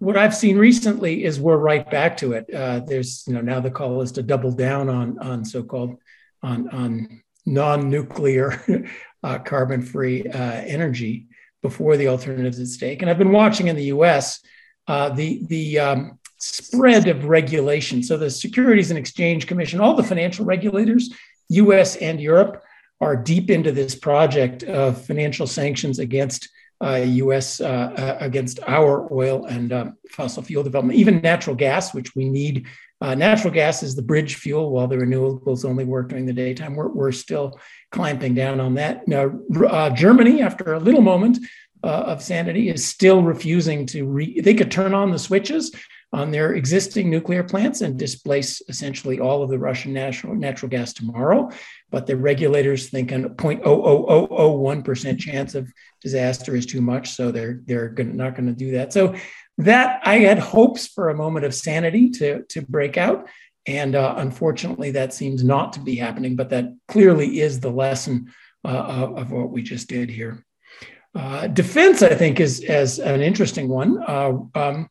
what 0.00 0.16
I've 0.16 0.34
seen 0.34 0.58
recently 0.58 1.24
is 1.24 1.38
we're 1.38 1.56
right 1.56 1.88
back 1.88 2.16
to 2.18 2.32
it. 2.32 2.52
Uh, 2.52 2.80
there's 2.80 3.24
you 3.26 3.34
know 3.34 3.40
now 3.40 3.60
the 3.60 3.70
call 3.70 4.02
is 4.02 4.12
to 4.12 4.22
double 4.22 4.50
down 4.50 4.88
on 4.88 5.18
on 5.18 5.44
so 5.44 5.62
called 5.62 5.98
on 6.42 6.68
on 6.70 7.22
non 7.46 7.88
nuclear 7.88 8.84
uh, 9.22 9.38
carbon 9.38 9.82
free 9.82 10.26
uh, 10.26 10.52
energy 10.66 11.28
before 11.62 11.96
the 11.96 12.08
alternatives 12.08 12.58
at 12.58 12.66
stake. 12.66 13.02
And 13.02 13.10
I've 13.10 13.18
been 13.18 13.32
watching 13.32 13.68
in 13.68 13.76
the 13.76 13.84
U.S. 13.84 14.40
the 14.88 15.42
the 15.46 15.78
um, 15.78 16.18
spread 16.38 17.06
of 17.06 17.26
regulation. 17.26 18.02
So 18.02 18.16
the 18.16 18.30
Securities 18.30 18.90
and 18.90 18.98
Exchange 18.98 19.46
Commission, 19.46 19.80
all 19.80 19.94
the 19.94 20.02
financial 20.02 20.44
regulators, 20.44 21.10
US 21.50 21.96
and 21.96 22.20
Europe, 22.20 22.64
are 23.00 23.16
deep 23.16 23.50
into 23.50 23.72
this 23.72 23.94
project 23.94 24.62
of 24.64 25.04
financial 25.04 25.46
sanctions 25.46 25.98
against 25.98 26.44
uh, 26.44 26.48
US, 26.82 27.60
uh, 27.60 27.64
uh, 27.64 28.16
against 28.20 28.60
our 28.66 29.12
oil 29.12 29.44
and 29.46 29.72
um, 29.72 29.98
fossil 30.10 30.42
fuel 30.42 30.62
development, 30.62 30.98
even 30.98 31.20
natural 31.20 31.56
gas, 31.56 31.92
which 31.92 32.14
we 32.14 32.28
need. 32.28 32.66
Uh, 33.02 33.14
natural 33.14 33.52
gas 33.52 33.82
is 33.82 33.94
the 33.94 34.02
bridge 34.02 34.34
fuel 34.34 34.70
while 34.70 34.86
the 34.86 34.96
renewables 34.96 35.64
only 35.64 35.84
work 35.84 36.08
during 36.08 36.26
the 36.26 36.32
daytime. 36.32 36.74
We're, 36.74 36.88
we're 36.88 37.12
still 37.12 37.58
clamping 37.90 38.34
down 38.34 38.60
on 38.60 38.74
that. 38.74 39.08
Now, 39.08 39.32
uh, 39.66 39.90
Germany, 39.90 40.42
after 40.42 40.74
a 40.74 40.80
little 40.80 41.00
moment 41.00 41.38
uh, 41.82 41.86
of 41.86 42.22
sanity, 42.22 42.68
is 42.68 42.86
still 42.86 43.22
refusing 43.22 43.86
to, 43.86 44.06
re- 44.06 44.40
they 44.40 44.54
could 44.54 44.70
turn 44.70 44.92
on 44.92 45.10
the 45.10 45.18
switches, 45.18 45.72
on 46.12 46.30
their 46.30 46.54
existing 46.54 47.08
nuclear 47.08 47.44
plants 47.44 47.82
and 47.82 47.98
displace 47.98 48.60
essentially 48.68 49.20
all 49.20 49.42
of 49.42 49.50
the 49.50 49.58
Russian 49.58 49.92
natural, 49.92 50.34
natural 50.34 50.68
gas 50.68 50.92
tomorrow. 50.92 51.50
But 51.90 52.06
the 52.06 52.16
regulators 52.16 52.88
think 52.88 53.12
a 53.12 53.16
0.00001% 53.16 55.18
chance 55.18 55.54
of 55.54 55.72
disaster 56.00 56.56
is 56.56 56.66
too 56.66 56.80
much. 56.80 57.10
So 57.10 57.30
they're, 57.30 57.60
they're 57.64 57.90
gonna, 57.90 58.12
not 58.12 58.34
going 58.34 58.48
to 58.48 58.52
do 58.52 58.72
that. 58.72 58.92
So 58.92 59.14
that 59.58 60.00
I 60.04 60.18
had 60.18 60.38
hopes 60.38 60.88
for 60.88 61.10
a 61.10 61.16
moment 61.16 61.44
of 61.44 61.54
sanity 61.54 62.10
to, 62.10 62.42
to 62.48 62.62
break 62.62 62.96
out. 62.96 63.28
And 63.66 63.94
uh, 63.94 64.14
unfortunately, 64.16 64.92
that 64.92 65.14
seems 65.14 65.44
not 65.44 65.74
to 65.74 65.80
be 65.80 65.94
happening, 65.94 66.34
but 66.34 66.50
that 66.50 66.74
clearly 66.88 67.40
is 67.40 67.60
the 67.60 67.70
lesson 67.70 68.32
uh, 68.64 68.68
of, 68.68 69.30
what 69.30 69.50
we 69.50 69.62
just 69.62 69.88
did 69.88 70.10
here. 70.10 70.44
Uh, 71.14 71.46
defense, 71.46 72.02
I 72.02 72.14
think, 72.14 72.40
is 72.40 72.64
as 72.64 72.98
an 72.98 73.20
interesting 73.20 73.68
one. 73.68 74.02
Uh, 74.02 74.38
um, 74.54 74.88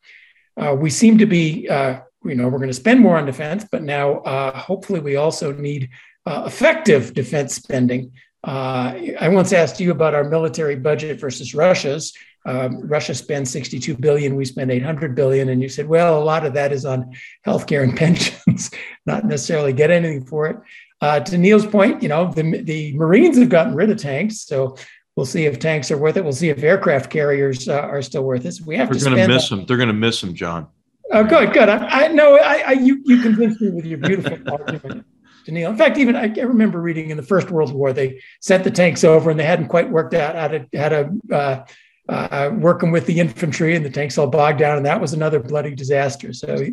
uh, 0.60 0.76
we 0.76 0.89
seem 0.89 1.18
to 1.18 1.26
be, 1.26 1.68
uh, 1.70 2.01
you 2.26 2.36
know, 2.36 2.47
we're 2.47 2.60
going 2.60 2.70
to 2.70 2.74
spend 2.74 2.99
more 2.99 3.18
on 3.18 3.26
defense, 3.26 3.66
but 3.72 3.84
now 3.84 4.20
uh, 4.20 4.57
hopefully 4.57 4.99
we 4.99 5.16
also 5.16 5.53
need 5.53 5.89
uh, 6.26 6.43
effective 6.45 7.14
defense 7.14 7.55
spending. 7.55 8.12
Uh, 8.43 8.93
I 9.20 9.30
once 9.30 9.53
asked 9.53 9.80
you 9.80 9.91
about 9.91 10.14
our 10.14 10.24
military 10.24 10.76
budget 10.76 11.20
versus 11.20 11.55
Russia's. 11.55 12.14
Um, 12.45 12.88
Russia 12.88 13.14
spends 13.14 13.49
62 13.51 13.97
billion, 13.97 14.36
we 14.36 14.45
spend 14.45 14.72
800 14.72 15.14
billion, 15.14 15.49
and 15.49 15.62
you 15.62 15.70
said, 15.70 15.88
well, 15.88 16.22
a 16.22 16.24
lot 16.24 16.45
of 16.45 16.53
that 16.53 16.72
is 16.72 16.86
on 16.86 17.14
healthcare 17.45 17.84
and 17.84 17.97
pensions, 17.97 18.72
not 19.05 19.26
necessarily 19.26 19.74
get 19.74 19.91
anything 19.91 20.26
for 20.26 20.47
it. 20.47 20.57
Uh, 21.01 21.20
to 21.22 21.38
Niall's 21.38 21.66
point, 21.66 22.03
you 22.03 22.10
know, 22.10 22.32
the, 22.32 22.62
the 22.62 22.93
Marines 22.93 23.38
have 23.38 23.49
gotten 23.49 23.76
rid 23.76 23.89
of 23.89 23.97
tanks, 23.97 24.41
so 24.41 24.78
We'll 25.20 25.26
see 25.26 25.47
if 25.47 25.59
tanks 25.59 25.91
are 25.91 25.97
worth 25.97 26.15
it. 26.15 26.24
We'll 26.24 26.32
see 26.32 26.47
if 26.47 26.63
aircraft 26.63 27.09
carriers 27.09 27.67
uh, 27.67 27.74
are 27.74 28.01
still 28.01 28.24
worth 28.24 28.45
it. 28.45 28.53
So 28.53 28.63
we 28.63 28.78
have 28.78 28.88
They're 28.88 28.99
to. 28.99 29.03
They're 29.03 29.15
going 29.15 29.28
to 29.28 29.34
miss 29.34 29.49
them. 29.49 29.65
They're 29.65 29.76
going 29.76 29.88
to 29.88 29.93
miss 29.93 30.22
them, 30.22 30.34
John. 30.34 30.67
Oh, 31.11 31.26
good, 31.26 31.51
good. 31.51 31.67
I, 31.67 32.05
I 32.05 32.07
know. 32.07 32.38
I, 32.38 32.63
I, 32.67 32.72
you, 32.72 33.01
you 33.03 33.22
convinced 33.22 33.59
me 33.59 33.70
with 33.70 33.84
your 33.84 33.97
beautiful 33.97 34.38
argument, 34.49 35.05
Daniil. 35.45 35.72
In 35.72 35.76
fact, 35.76 35.97
even 35.97 36.15
I, 36.15 36.34
I 36.38 36.43
remember 36.43 36.80
reading 36.80 37.09
in 37.09 37.17
the 37.17 37.24
First 37.24 37.51
World 37.51 37.74
War, 37.74 37.91
they 37.91 38.22
sent 38.39 38.63
the 38.63 38.72
tanks 38.72 39.03
over 39.03 39.30
and 39.30 39.38
they 39.38 39.43
hadn't 39.43 39.67
quite 39.67 39.89
worked 39.89 40.13
out 40.13 40.36
how 40.36 40.47
to 40.47 40.65
how 40.74 40.88
to 40.88 41.11
uh, 41.34 41.65
uh, 42.07 42.51
working 42.53 42.91
with 42.91 43.05
the 43.05 43.20
infantry, 43.20 43.76
and 43.76 43.84
the 43.84 43.89
tanks 43.89 44.17
all 44.17 44.28
bogged 44.28 44.59
down, 44.59 44.78
and 44.78 44.86
that 44.86 45.01
was 45.01 45.11
another 45.11 45.41
bloody 45.41 45.76
disaster. 45.76 46.32
So 46.32 46.65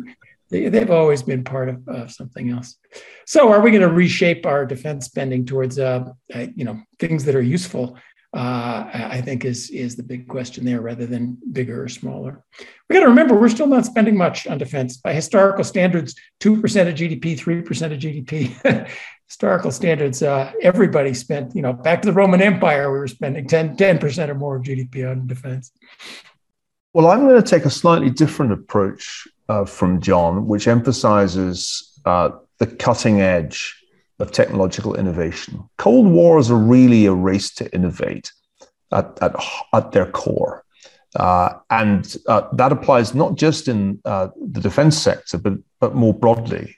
they, 0.51 0.63
have 0.63 0.89
always 0.89 1.21
been 1.21 1.43
part 1.43 1.67
of 1.67 1.85
uh, 1.89 2.07
something 2.07 2.49
else. 2.49 2.77
So, 3.25 3.51
are 3.51 3.59
we 3.59 3.71
going 3.71 3.81
to 3.81 3.89
reshape 3.89 4.45
our 4.45 4.65
defense 4.65 5.05
spending 5.05 5.45
towards, 5.45 5.77
uh, 5.77 6.11
uh, 6.33 6.45
you 6.55 6.63
know, 6.63 6.81
things 6.97 7.25
that 7.25 7.35
are 7.35 7.41
useful 7.41 7.97
uh, 8.37 8.89
I 8.93 9.21
think 9.21 9.45
is 9.45 9.71
is 9.71 9.95
the 9.95 10.03
big 10.03 10.27
question 10.27 10.63
there, 10.63 10.79
rather 10.79 11.07
than 11.07 11.39
bigger 11.51 11.83
or 11.83 11.87
smaller. 11.87 12.43
We 12.87 12.93
got 12.93 13.01
to 13.01 13.09
remember 13.09 13.35
we're 13.35 13.49
still 13.49 13.67
not 13.67 13.85
spending 13.85 14.15
much 14.15 14.45
on 14.45 14.59
defense 14.59 14.97
by 14.97 15.13
historical 15.13 15.63
standards. 15.63 16.13
Two 16.39 16.61
percent 16.61 16.87
of 16.87 16.95
GDP, 16.95 17.37
three 17.37 17.63
percent 17.63 17.93
of 17.93 17.99
GDP. 17.99 18.87
historical 19.27 19.71
standards, 19.71 20.21
uh, 20.21 20.51
everybody 20.61 21.15
spent. 21.15 21.55
You 21.55 21.63
know, 21.63 21.73
back 21.73 22.03
to 22.03 22.05
the 22.05 22.13
Roman 22.13 22.41
Empire, 22.41 22.91
we 22.91 22.99
were 22.99 23.07
spending 23.07 23.47
10 23.47 23.97
percent 23.97 24.29
or 24.29 24.35
more 24.35 24.57
of 24.57 24.63
GDP 24.63 25.09
on 25.09 25.25
defense. 25.25 25.71
Well, 26.93 27.07
I'm 27.07 27.27
going 27.27 27.41
to 27.41 27.47
take 27.47 27.65
a 27.65 27.71
slightly 27.71 28.11
different 28.11 28.51
approach 28.51 29.27
uh, 29.49 29.65
from 29.65 29.99
John, 29.99 30.45
which 30.45 30.67
emphasizes 30.67 31.99
uh, 32.05 32.29
the 32.59 32.67
cutting 32.67 33.19
edge 33.19 33.83
of 34.19 34.31
technological 34.31 34.95
innovation. 34.95 35.63
Cold 35.77 36.07
wars 36.07 36.49
are 36.49 36.57
really 36.57 37.05
a 37.05 37.13
race 37.13 37.51
to 37.55 37.73
innovate 37.73 38.31
at, 38.91 39.17
at, 39.21 39.35
at 39.73 39.91
their 39.91 40.09
core. 40.09 40.63
Uh, 41.15 41.53
and 41.69 42.17
uh, 42.27 42.47
that 42.53 42.71
applies 42.71 43.15
not 43.15 43.35
just 43.35 43.67
in 43.67 43.99
uh, 44.05 44.27
the 44.51 44.61
defense 44.61 44.97
sector, 44.97 45.37
but, 45.37 45.53
but 45.79 45.95
more 45.95 46.13
broadly. 46.13 46.75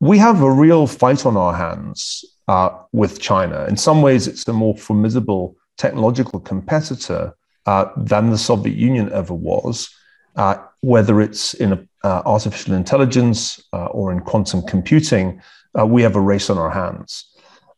We 0.00 0.18
have 0.18 0.42
a 0.42 0.50
real 0.50 0.86
fight 0.86 1.24
on 1.26 1.36
our 1.36 1.54
hands 1.54 2.24
uh, 2.48 2.70
with 2.92 3.20
China. 3.20 3.64
In 3.66 3.76
some 3.76 4.02
ways, 4.02 4.26
it's 4.26 4.46
a 4.46 4.52
more 4.52 4.76
formidable 4.76 5.56
technological 5.78 6.40
competitor 6.40 7.34
uh, 7.66 7.86
than 7.96 8.30
the 8.30 8.38
Soviet 8.38 8.76
Union 8.76 9.10
ever 9.12 9.34
was, 9.34 9.88
uh, 10.36 10.56
whether 10.84 11.20
it's 11.20 11.54
in 11.54 11.88
artificial 12.04 12.74
intelligence 12.74 13.62
or 13.72 14.12
in 14.12 14.20
quantum 14.20 14.62
computing 14.62 15.40
uh, 15.78 15.86
we 15.86 16.02
have 16.02 16.16
a 16.16 16.20
race 16.20 16.50
on 16.50 16.58
our 16.58 16.70
hands. 16.70 17.26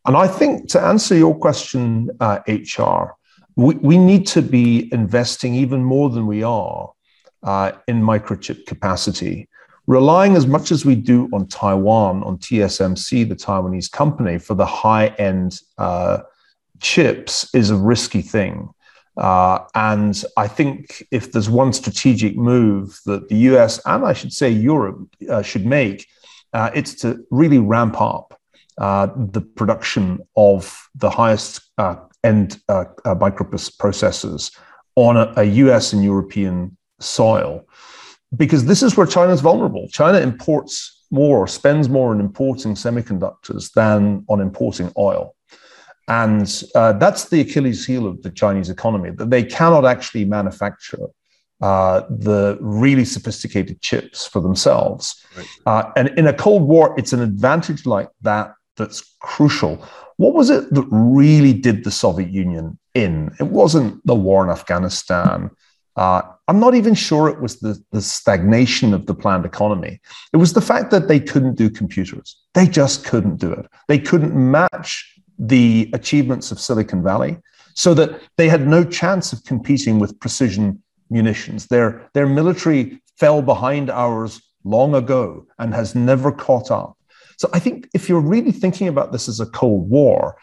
And 0.07 0.17
I 0.17 0.29
think 0.29 0.69
to 0.71 0.81
answer 0.81 1.17
your 1.17 1.37
question, 1.37 2.11
uh, 2.21 2.39
HR, 2.47 3.17
we, 3.57 3.75
we 3.77 3.99
need 3.99 4.27
to 4.29 4.43
be 4.43 4.93
investing 4.93 5.55
even 5.55 5.83
more 5.83 6.11
than 6.11 6.27
we 6.27 6.43
are 6.43 6.93
uh, 7.43 7.73
in 7.89 8.03
microchip 8.03 8.67
capacity, 8.67 9.49
relying 9.87 10.37
as 10.37 10.47
much 10.47 10.71
as 10.71 10.85
we 10.85 10.95
do 10.95 11.29
on 11.33 11.49
Taiwan, 11.49 12.23
on 12.23 12.39
TSMC, 12.39 13.29
the 13.29 13.35
Taiwanese 13.35 13.91
company, 13.91 14.39
for 14.39 14.55
the 14.55 14.67
high 14.67 15.09
end 15.19 15.61
uh, 15.79 16.19
chips 16.81 17.53
is 17.55 17.71
a 17.71 17.77
risky 17.77 18.23
thing. 18.23 18.69
Uh, 19.17 19.61
and 19.75 20.25
I 20.37 20.47
think 20.47 21.07
if 21.11 21.33
there's 21.33 21.49
one 21.49 21.73
strategic 21.73 22.37
move 22.37 23.01
that 23.07 23.29
the 23.29 23.37
US 23.51 23.81
and 23.87 24.05
I 24.05 24.12
should 24.12 24.33
say 24.33 24.51
Europe 24.51 25.09
uh, 25.29 25.43
should 25.43 25.64
make, 25.64 26.07
uh, 26.53 26.71
it's 26.75 26.95
to 26.97 27.25
really 27.31 27.59
ramp 27.59 28.01
up 28.01 28.39
uh, 28.79 29.09
the 29.17 29.41
production 29.41 30.21
of 30.37 30.89
the 30.95 31.11
highest 31.11 31.61
uh, 31.79 31.97
end 32.25 32.61
uh, 32.69 32.85
microprocessors 33.07 34.55
on 34.97 35.17
a, 35.17 35.33
a, 35.37 35.45
US 35.45 35.93
and 35.93 36.03
European 36.03 36.77
soil, 37.01 37.67
because 38.37 38.64
this 38.64 38.83
is 38.83 38.97
where 38.97 39.07
China 39.07 39.33
is 39.33 39.41
vulnerable. 39.41 39.89
China 39.93 40.19
imports 40.19 41.05
more, 41.11 41.39
or 41.39 41.47
spends 41.47 41.89
more 41.89 42.11
on 42.11 42.21
importing 42.21 42.75
semiconductors 42.75 43.73
than 43.73 44.25
on 44.29 44.41
importing 44.41 44.93
oil. 44.99 45.36
And 46.09 46.63
uh, 46.75 46.93
that's 46.95 47.29
the 47.31 47.41
Achilles 47.41 47.85
heel 47.85 48.07
of 48.07 48.23
the 48.23 48.31
Chinese 48.31 48.71
economy, 48.71 49.11
that 49.11 49.31
they 49.31 49.43
cannot 49.43 49.85
actually 49.85 50.25
manufacture 50.25 51.07
uh, 51.61 52.03
the 52.11 52.59
really 52.61 53.05
sophisticated 53.05 53.81
chips 53.81 54.27
for 54.27 54.41
themselves. 54.41 55.25
Right. 55.37 55.47
Uh, 55.67 55.93
and 55.97 56.09
in 56.19 56.27
a 56.27 56.33
Cold 56.33 56.63
War, 56.63 56.95
it's 56.99 57.13
an 57.13 57.21
advantage 57.21 57.87
like 57.87 58.09
that 58.23 58.55
that's 58.77 59.17
crucial. 59.21 59.85
What 60.17 60.35
was 60.35 60.51
it 60.51 60.73
that 60.73 60.87
really 60.91 61.53
did 61.53 61.85
the 61.85 61.91
Soviet 61.91 62.31
Union 62.31 62.79
in? 62.95 63.35
It 63.41 63.49
wasn't 63.49 64.07
the 64.07 64.15
war 64.15 64.45
in 64.45 64.51
Afghanistan. 64.51 65.51
Uh, 65.97 66.23
I'm 66.47 66.61
not 66.61 66.75
even 66.75 66.95
sure 66.95 67.29
it 67.29 67.41
was 67.41 67.59
the, 67.61 67.83
the 67.91 68.03
stagnation 68.03 68.95
of 68.95 69.07
the 69.07 69.15
planned 69.15 69.47
economy. 69.47 70.01
It 70.33 70.37
was 70.37 70.53
the 70.53 70.61
fact 70.61 70.91
that 70.91 71.09
they 71.09 71.19
couldn't 71.19 71.57
do 71.57 71.71
computers. 71.71 72.37
They 72.55 72.67
just 72.67 73.05
couldn't 73.05 73.37
do 73.37 73.53
it. 73.53 73.67
They 73.89 73.99
couldn't 73.99 74.35
match 74.35 75.16
the 75.39 75.91
achievements 75.93 76.51
of 76.51 76.61
Silicon 76.61 77.03
Valley 77.03 77.39
so 77.74 77.93
that 77.95 78.20
they 78.37 78.49
had 78.49 78.66
no 78.66 78.84
chance 78.84 79.32
of 79.32 79.45
competing 79.45 79.99
with 79.99 80.18
precision 80.18 80.82
munitions. 81.11 81.66
Their, 81.66 82.09
their 82.14 82.26
military 82.26 83.03
fell 83.18 83.43
behind 83.43 83.91
ours 83.91 84.41
long 84.64 84.95
ago 84.95 85.47
and 85.59 85.74
has 85.74 85.95
never 85.95 86.32
caught 86.32 86.70
up. 86.70 86.97
So 87.39 87.49
I 87.53 87.59
think 87.59 87.89
if 87.95 88.09
you're 88.09 88.20
really 88.20 88.53
thinking 88.53 88.89
about 88.89 89.12
this 89.12 89.28
as 89.28 89.41
a 89.41 89.47
Cold 89.47 89.91
War 89.91 90.37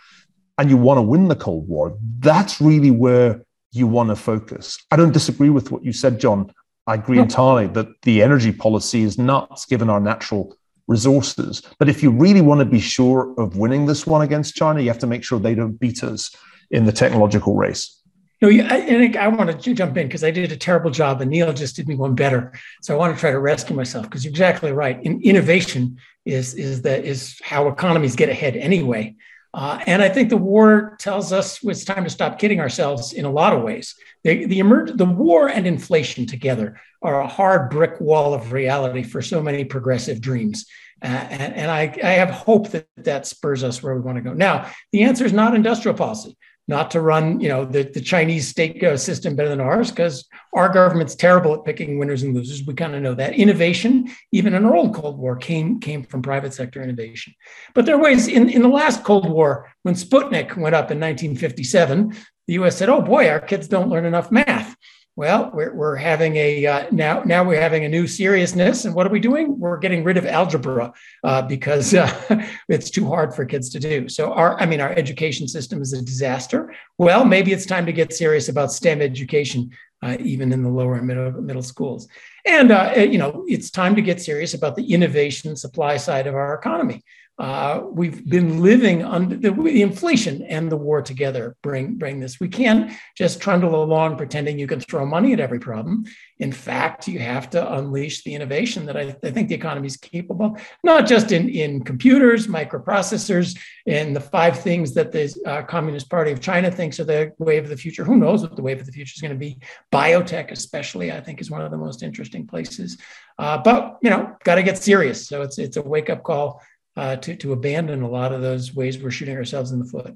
and 0.57 0.69
you 0.69 0.77
want 0.77 0.99
to 0.99 1.01
win 1.01 1.27
the 1.27 1.35
Cold 1.35 1.67
War, 1.67 1.97
that's 2.19 2.61
really 2.61 2.91
where 2.91 3.43
you 3.71 3.87
want 3.87 4.09
to 4.09 4.15
focus. 4.15 4.77
I 4.91 4.95
don't 4.95 5.11
disagree 5.11 5.49
with 5.49 5.71
what 5.71 5.83
you 5.83 5.91
said, 5.91 6.19
John. 6.19 6.53
I 6.85 6.95
agree 6.95 7.17
entirely 7.17 7.67
that 7.67 7.87
the 8.03 8.21
energy 8.21 8.51
policy 8.51 9.03
is 9.03 9.17
nuts 9.17 9.65
given 9.65 9.89
our 9.89 9.99
natural 9.99 10.55
resources. 10.87 11.61
But 11.79 11.89
if 11.89 12.03
you 12.03 12.11
really 12.11 12.41
want 12.41 12.59
to 12.59 12.65
be 12.65 12.79
sure 12.79 13.33
of 13.37 13.57
winning 13.57 13.85
this 13.85 14.05
one 14.05 14.21
against 14.21 14.55
China, 14.55 14.81
you 14.81 14.87
have 14.89 14.99
to 14.99 15.07
make 15.07 15.23
sure 15.23 15.39
they 15.39 15.55
don't 15.55 15.79
beat 15.79 16.03
us 16.03 16.35
in 16.71 16.85
the 16.85 16.91
technological 16.91 17.55
race. 17.55 17.99
No, 18.41 18.49
I, 18.49 19.13
I, 19.15 19.15
I 19.17 19.27
want 19.29 19.61
to 19.61 19.73
jump 19.73 19.95
in 19.95 20.07
because 20.07 20.21
I 20.21 20.29
did 20.29 20.51
a 20.51 20.57
terrible 20.57 20.91
job 20.91 21.21
and 21.21 21.31
Niall 21.31 21.53
just 21.53 21.77
did 21.77 21.87
me 21.87 21.95
one 21.95 22.13
better. 22.13 22.51
So 22.81 22.93
I 22.93 22.97
want 22.97 23.15
to 23.15 23.19
try 23.19 23.31
to 23.31 23.39
rescue 23.39 23.73
myself 23.73 24.03
because 24.03 24.25
you're 24.25 24.31
exactly 24.31 24.73
right. 24.73 25.01
In, 25.01 25.21
innovation 25.21 25.97
is 26.25 26.53
is 26.53 26.81
that 26.81 27.05
is 27.05 27.39
how 27.41 27.69
economies 27.69 28.17
get 28.17 28.27
ahead 28.27 28.57
anyway. 28.57 29.15
Uh, 29.53 29.79
and 29.85 30.01
I 30.01 30.09
think 30.09 30.29
the 30.29 30.37
war 30.37 30.95
tells 30.99 31.31
us 31.31 31.59
it's 31.63 31.85
time 31.85 32.03
to 32.05 32.09
stop 32.09 32.39
kidding 32.39 32.59
ourselves 32.59 33.13
in 33.13 33.25
a 33.25 33.31
lot 33.31 33.53
of 33.53 33.61
ways. 33.61 33.95
The, 34.23 34.45
the, 34.45 34.59
emerg- 34.59 34.97
the 34.97 35.05
war 35.05 35.47
and 35.47 35.67
inflation 35.67 36.25
together 36.25 36.79
are 37.03 37.21
a 37.21 37.27
hard 37.27 37.69
brick 37.69 38.01
wall 38.01 38.33
of 38.33 38.51
reality 38.51 39.03
for 39.03 39.21
so 39.21 39.41
many 39.41 39.63
progressive 39.63 40.21
dreams. 40.21 40.65
Uh, 41.03 41.07
and, 41.07 41.53
and 41.53 41.69
I, 41.69 41.95
I 42.03 42.13
have 42.13 42.29
hope 42.29 42.69
that 42.71 42.87
that 42.97 43.27
spurs 43.27 43.63
us 43.63 43.83
where 43.83 43.93
we 43.93 44.01
want 44.01 44.17
to 44.17 44.23
go. 44.23 44.33
Now, 44.33 44.71
the 44.91 45.03
answer 45.03 45.25
is 45.25 45.33
not 45.33 45.53
industrial 45.53 45.97
policy 45.97 46.35
not 46.67 46.91
to 46.91 47.01
run, 47.01 47.39
you 47.39 47.49
know, 47.49 47.65
the, 47.65 47.83
the 47.83 47.99
Chinese 47.99 48.47
state 48.47 48.81
uh, 48.83 48.95
system 48.95 49.35
better 49.35 49.49
than 49.49 49.59
ours 49.59 49.89
because 49.89 50.27
our 50.53 50.69
government's 50.69 51.15
terrible 51.15 51.53
at 51.53 51.65
picking 51.65 51.99
winners 51.99 52.23
and 52.23 52.33
losers. 52.33 52.65
We 52.65 52.73
kind 52.73 52.95
of 52.95 53.01
know 53.01 53.15
that. 53.15 53.33
Innovation, 53.33 54.09
even 54.31 54.53
in 54.53 54.65
our 54.65 54.75
old 54.75 54.95
Cold 54.95 55.17
War, 55.17 55.35
came, 55.35 55.79
came 55.79 56.03
from 56.03 56.21
private 56.21 56.53
sector 56.53 56.81
innovation. 56.81 57.33
But 57.73 57.85
there 57.85 57.95
are 57.95 58.01
ways 58.01 58.27
in, 58.27 58.49
in 58.49 58.61
the 58.61 58.69
last 58.69 59.03
Cold 59.03 59.29
War, 59.29 59.73
when 59.81 59.95
Sputnik 59.95 60.55
went 60.55 60.75
up 60.75 60.89
in 60.89 60.99
1957, 60.99 62.15
the 62.47 62.53
US 62.53 62.77
said, 62.77 62.89
oh 62.89 63.01
boy, 63.01 63.29
our 63.29 63.39
kids 63.39 63.67
don't 63.67 63.89
learn 63.89 64.05
enough 64.05 64.31
math. 64.31 64.75
Well, 65.15 65.51
we're, 65.53 65.75
we're 65.75 65.95
having 65.95 66.35
a 66.37 66.65
uh, 66.65 66.87
now 66.91 67.21
now 67.23 67.43
we're 67.43 67.61
having 67.61 67.85
a 67.85 67.89
new 67.89 68.07
seriousness, 68.07 68.85
and 68.85 68.95
what 68.95 69.05
are 69.05 69.11
we 69.11 69.19
doing? 69.19 69.59
We're 69.59 69.77
getting 69.77 70.03
rid 70.03 70.17
of 70.17 70.25
algebra 70.25 70.91
uh, 71.23 71.43
because 71.43 71.93
uh, 71.93 72.47
it's 72.67 72.89
too 72.89 73.07
hard 73.07 73.35
for 73.35 73.45
kids 73.45 73.69
to 73.71 73.79
do. 73.79 74.09
So 74.09 74.33
our 74.33 74.59
I 74.59 74.65
mean 74.65 74.81
our 74.81 74.91
education 74.91 75.47
system 75.47 75.83
is 75.83 75.93
a 75.93 76.01
disaster. 76.01 76.73
Well, 76.97 77.25
maybe 77.25 77.53
it's 77.53 77.67
time 77.67 77.85
to 77.85 77.93
get 77.93 78.11
serious 78.11 78.49
about 78.49 78.71
STEM 78.71 79.03
education, 79.03 79.69
uh, 80.01 80.17
even 80.19 80.51
in 80.51 80.63
the 80.63 80.69
lower 80.69 80.95
and 80.95 81.05
middle 81.05 81.31
middle 81.31 81.61
schools. 81.61 82.07
And 82.43 82.71
uh, 82.71 82.93
you 82.97 83.19
know 83.19 83.45
it's 83.47 83.69
time 83.69 83.95
to 83.95 84.01
get 84.01 84.19
serious 84.19 84.55
about 84.55 84.75
the 84.75 84.93
innovation 84.93 85.55
supply 85.55 85.97
side 85.97 86.25
of 86.25 86.33
our 86.33 86.55
economy. 86.55 87.03
Uh, 87.39 87.81
we've 87.89 88.29
been 88.29 88.61
living 88.61 89.03
under 89.03 89.35
the, 89.35 89.51
the, 89.51 89.81
inflation 89.81 90.43
and 90.43 90.71
the 90.71 90.77
war 90.77 91.01
together 91.01 91.55
bring 91.63 91.95
bring 91.95 92.19
this. 92.19 92.39
We 92.39 92.47
can't 92.47 92.91
just 93.17 93.41
trundle 93.41 93.83
along 93.83 94.17
pretending 94.17 94.59
you 94.59 94.67
can 94.67 94.79
throw 94.79 95.03
money 95.03 95.33
at 95.33 95.39
every 95.39 95.59
problem. 95.59 96.05
In 96.37 96.51
fact, 96.51 97.07
you 97.07 97.17
have 97.17 97.49
to 97.51 97.73
unleash 97.73 98.23
the 98.23 98.35
innovation 98.35 98.85
that 98.85 98.95
I, 98.95 99.15
I 99.23 99.31
think 99.31 99.49
the 99.49 99.55
economy 99.55 99.87
is 99.87 99.97
capable, 99.97 100.57
not 100.83 101.07
just 101.07 101.31
in, 101.31 101.49
in 101.49 101.83
computers, 101.83 102.45
microprocessors, 102.45 103.57
and 103.87 104.15
the 104.15 104.21
five 104.21 104.59
things 104.59 104.93
that 104.93 105.11
the 105.11 105.33
uh, 105.47 105.63
Communist 105.63 106.11
Party 106.11 106.31
of 106.31 106.39
China 106.39 106.69
thinks 106.69 106.99
are 106.99 107.03
the 107.03 107.31
wave 107.39 107.63
of 107.63 107.69
the 107.69 107.77
future. 107.77 108.03
Who 108.03 108.17
knows 108.17 108.43
what 108.43 108.55
the 108.55 108.61
wave 108.61 108.79
of 108.79 108.85
the 108.85 108.91
future 108.91 109.13
is 109.15 109.21
going 109.21 109.33
to 109.33 109.37
be? 109.37 109.57
Biotech, 109.91 110.51
especially, 110.51 111.11
I 111.11 111.19
think, 111.19 111.41
is 111.41 111.49
one 111.49 111.61
of 111.61 111.71
the 111.71 111.77
most 111.77 112.03
interesting 112.03 112.45
places. 112.45 112.99
Uh, 113.39 113.57
but 113.57 113.97
you 114.03 114.11
know, 114.11 114.35
got 114.43 114.55
to 114.55 114.63
get 114.63 114.77
serious. 114.77 115.27
So 115.27 115.41
it's 115.41 115.57
it's 115.57 115.77
a 115.77 115.81
wake 115.81 116.11
up 116.11 116.21
call 116.21 116.61
uh, 116.95 117.15
to, 117.17 117.35
to 117.35 117.53
abandon 117.53 118.01
a 118.01 118.09
lot 118.09 118.31
of 118.31 118.41
those 118.41 118.73
ways 118.73 118.97
we're 118.97 119.11
shooting 119.11 119.35
ourselves 119.35 119.71
in 119.71 119.79
the 119.79 119.85
foot. 119.85 120.15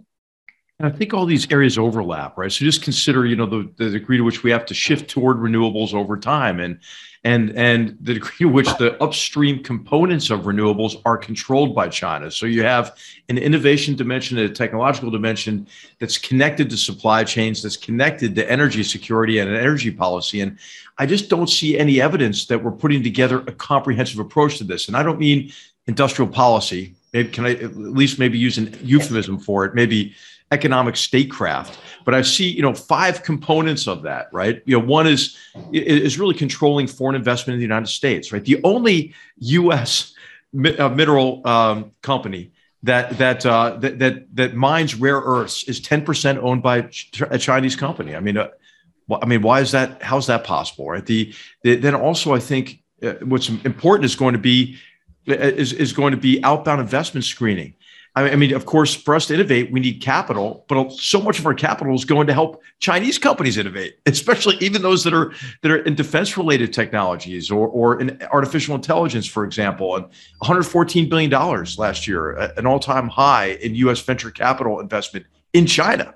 And 0.80 0.88
I 0.88 0.96
think 0.96 1.12
all 1.12 1.26
these 1.26 1.52
areas 1.52 1.80
overlap, 1.80 2.38
right? 2.38 2.52
So 2.52 2.64
just 2.64 2.84
consider, 2.84 3.26
you 3.26 3.36
know, 3.36 3.48
the, 3.48 3.72
the 3.78 3.90
degree 3.90 4.18
to 4.18 4.24
which 4.24 4.44
we 4.44 4.52
have 4.52 4.66
to 4.68 4.76
shift 4.76 5.10
toward 5.10 5.38
renewables 5.38 5.96
over 5.96 6.18
time, 6.18 6.60
and 6.60 6.80
and 7.24 7.50
and 7.58 7.98
the 8.00 8.14
degree 8.14 8.38
to 8.42 8.46
which 8.46 8.68
the 8.78 9.02
upstream 9.02 9.64
components 9.64 10.30
of 10.30 10.42
renewables 10.42 11.02
are 11.04 11.18
controlled 11.18 11.74
by 11.74 11.88
China. 11.88 12.30
So 12.30 12.46
you 12.46 12.62
have 12.62 12.96
an 13.28 13.40
innovation 13.40 13.96
dimension, 13.96 14.38
a 14.38 14.50
technological 14.50 15.10
dimension 15.10 15.68
that's 16.00 16.20
connected 16.20 16.70
to 16.70 16.78
supply 16.78 17.24
chains, 17.24 17.64
that's 17.64 17.76
connected 17.76 18.36
to 18.36 18.48
energy 18.48 18.84
security 18.84 19.40
and 19.40 19.50
an 19.50 19.56
energy 19.56 19.90
policy. 19.90 20.42
And 20.42 20.60
I 21.00 21.08
just 21.08 21.28
don't 21.28 21.50
see 21.50 21.76
any 21.80 22.00
evidence 22.02 22.46
that 22.46 22.64
we're 22.64 22.72
putting 22.72 23.02
together 23.02 23.40
a 23.40 23.52
comprehensive 23.52 24.20
approach 24.20 24.60
to 24.60 24.64
this. 24.64 24.88
And 24.88 24.96
I 24.96 25.02
don't 25.02 25.20
mean 25.20 25.52
industrial 25.88 26.30
policy. 26.30 26.94
Maybe 27.14 27.30
can 27.30 27.46
I 27.46 27.52
at 27.54 27.76
least 27.76 28.20
maybe 28.20 28.38
use 28.38 28.58
an 28.58 28.78
euphemism 28.82 29.40
for 29.40 29.66
it? 29.66 29.74
Maybe 29.74 30.14
economic 30.52 30.96
statecraft. 30.96 31.78
But 32.06 32.14
I 32.14 32.22
see, 32.22 32.50
you 32.50 32.62
know, 32.62 32.74
five 32.74 33.24
components 33.24 33.88
of 33.88 34.04
that, 34.04 34.28
right? 34.32 34.62
You 34.66 34.80
know, 34.80 34.86
one 34.86 35.08
is 35.08 35.38
is 35.74 36.18
really 36.18 36.36
controlling 36.36 36.88
foreign 36.88 37.16
investment 37.16 37.56
in 37.56 37.60
the 37.60 37.66
United 37.66 37.88
States, 37.88 38.32
right? 38.32 38.44
The 38.44 38.62
only 38.64 39.14
U.S. 39.40 40.14
Uh, 40.54 40.90
mineral 40.90 41.46
um, 41.46 41.92
company 42.02 42.52
that 42.84 43.18
that, 43.18 43.46
uh, 43.46 43.76
that 43.78 44.00
that 44.00 44.36
that 44.36 44.56
mines 44.56 44.96
rare 44.96 45.20
earths 45.20 45.64
is 45.64 45.82
ten 45.82 46.04
percent 46.06 46.40
owned 46.40 46.64
by 46.64 46.90
a 47.30 47.38
Chinese 47.38 47.76
company. 47.76 48.16
I 48.16 48.22
mean, 48.22 48.38
uh, 48.38 48.48
I 49.22 49.26
mean, 49.26 49.42
why 49.42 49.60
is 49.60 49.72
that? 49.72 50.02
How's 50.02 50.28
that 50.28 50.46
possible, 50.46 50.90
right? 50.90 51.06
The, 51.06 51.34
the 51.64 51.76
then 51.76 51.96
also, 51.96 52.34
I 52.34 52.40
think 52.40 52.82
uh, 53.04 53.14
what's 53.24 53.50
important 53.50 54.06
is 54.06 54.16
going 54.16 54.34
to 54.34 54.40
be 54.40 54.78
is, 55.28 55.74
is 55.74 55.94
going 55.94 56.12
to 56.12 56.18
be 56.18 56.44
outbound 56.44 56.82
investment 56.82 57.26
screening. 57.26 57.74
I 58.18 58.36
mean, 58.36 58.56
of 58.56 58.66
course, 58.66 58.96
for 58.96 59.14
us 59.14 59.28
to 59.28 59.36
innovate, 59.36 59.72
we 59.72 59.80
need 59.80 60.02
capital, 60.02 60.66
but 60.68 60.92
so 60.92 61.22
much 61.22 61.38
of 61.38 61.46
our 61.46 61.54
capital 61.54 61.94
is 61.94 62.04
going 62.04 62.26
to 62.26 62.34
help 62.34 62.64
Chinese 62.80 63.20
companies 63.20 63.60
innovate, 63.60 64.00
especially 64.08 64.58
even 64.58 64.82
those 64.82 65.04
that 65.04 65.14
are 65.14 65.34
that 65.62 65.72
are 65.72 65.78
in 65.78 65.94
defense-related 65.94 66.74
technologies 66.74 67.52
or 67.52 67.68
or 67.68 68.02
in 68.02 68.20
artificial 68.32 68.74
intelligence, 68.74 69.28
for 69.28 69.44
example. 69.44 69.96
And 69.96 70.06
114 70.40 71.08
billion 71.10 71.30
dollars 71.30 71.78
last 71.78 72.08
year, 72.08 72.32
an 72.32 72.66
all-time 72.66 73.08
high 73.08 73.50
in 73.62 73.76
U.S. 73.76 74.02
venture 74.02 74.32
capital 74.32 74.80
investment 74.80 75.28
in 75.54 75.68
China, 75.68 76.16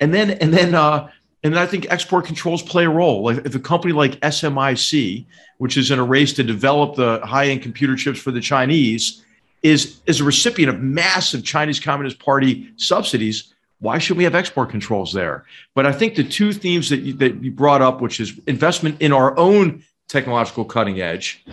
and 0.00 0.14
then 0.14 0.30
and 0.30 0.54
then 0.54 0.74
uh, 0.74 1.10
and 1.42 1.58
I 1.58 1.66
think 1.66 1.86
export 1.90 2.24
controls 2.24 2.62
play 2.62 2.84
a 2.84 2.90
role. 2.90 3.24
Like 3.24 3.44
if 3.44 3.54
a 3.54 3.60
company 3.60 3.92
like 3.92 4.20
SMIC, 4.20 5.26
which 5.58 5.76
is 5.76 5.90
in 5.90 5.98
a 5.98 6.04
race 6.04 6.32
to 6.34 6.42
develop 6.42 6.94
the 6.94 7.20
high-end 7.24 7.62
computer 7.62 7.96
chips 7.96 8.20
for 8.20 8.30
the 8.30 8.40
Chinese, 8.40 9.24
is 9.62 10.00
is 10.06 10.20
a 10.20 10.24
recipient 10.24 10.74
of 10.74 10.80
massive 10.80 11.44
Chinese 11.44 11.78
Communist 11.78 12.18
Party 12.18 12.70
subsidies, 12.76 13.54
why 13.80 13.98
should 13.98 14.16
we 14.16 14.24
have 14.24 14.34
export 14.34 14.70
controls 14.70 15.12
there? 15.12 15.44
But 15.74 15.86
I 15.86 15.92
think 15.92 16.14
the 16.14 16.24
two 16.24 16.52
themes 16.52 16.88
that 16.90 17.00
you, 17.00 17.12
that 17.14 17.42
you 17.42 17.50
brought 17.50 17.82
up, 17.82 18.00
which 18.00 18.20
is 18.20 18.38
investment 18.46 19.00
in 19.00 19.12
our 19.12 19.36
own 19.36 19.82
technological 20.08 20.64
cutting 20.64 21.00
edge 21.00 21.44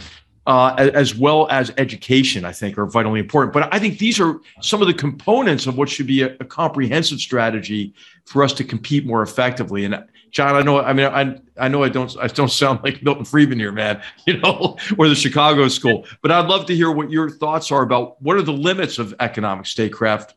uh, 0.50 0.74
as 0.95 1.14
well 1.14 1.47
as 1.52 1.72
education, 1.78 2.43
I 2.43 2.52
think, 2.52 2.76
are 2.80 2.88
vitally 2.88 3.20
important. 3.20 3.54
But 3.54 3.72
I 3.72 3.78
think 3.78 4.00
these 4.00 4.20
are 4.20 4.41
some 4.62 4.82
of 4.82 4.88
the 4.88 4.95
components 4.95 5.68
of 5.68 5.78
what 5.78 5.89
should 5.89 6.08
be 6.08 6.24
a, 6.24 6.36
a, 6.39 6.43
comprehensive 6.43 7.20
strategy 7.20 7.93
for 8.26 8.41
us 8.41 8.52
to 8.54 8.64
compete 8.64 9.06
more 9.06 9.22
effectively. 9.22 9.86
And 9.86 10.04
John, 10.32 10.56
I 10.56 10.64
know, 10.64 10.82
I 10.82 10.91
mean, 10.93 11.06
I, 11.06 11.39
I 11.64 11.68
know 11.68 11.84
I 11.84 11.89
don't, 11.89 12.18
I 12.20 12.26
don't 12.26 12.50
sound 12.50 12.80
like 12.84 13.04
Milton 13.04 13.26
Friedman 13.26 13.60
here, 13.60 13.72
man, 13.72 14.02
you 14.26 14.39
know, 14.39 14.76
or 14.97 15.08
the 15.08 15.14
Chicago 15.14 15.68
School. 15.68 16.08
But 16.24 16.32
I'd 16.32 16.47
love 16.47 16.66
to 16.66 16.76
hear 16.76 16.91
what 16.91 17.12
your 17.12 17.30
thoughts 17.30 17.72
are 17.72 17.84
about 17.84 18.20
what 18.20 18.36
are 18.36 18.41
the 18.41 18.52
limits 18.52 18.97
of 18.97 19.14
economic 19.20 19.68
statecraft, 19.68 20.34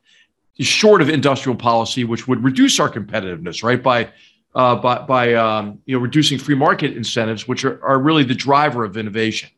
short 0.60 1.00
of 1.00 1.08
industrial 1.08 1.56
policy, 1.56 2.04
which 2.04 2.28
would 2.28 2.44
reduce 2.44 2.78
our 2.78 2.90
competitiveness, 2.90 3.62
right? 3.62 3.82
By 3.82 4.10
uh, 4.54 4.76
by, 4.76 4.98
by 5.06 5.32
um, 5.32 5.80
you 5.86 5.96
know 5.96 6.02
reducing 6.02 6.38
free 6.38 6.54
market 6.54 6.94
incentives, 6.94 7.48
which 7.48 7.64
are, 7.64 7.82
are 7.82 7.98
really 7.98 8.24
the 8.24 8.34
driver 8.34 8.84
of 8.84 8.98
innovation. 8.98 9.48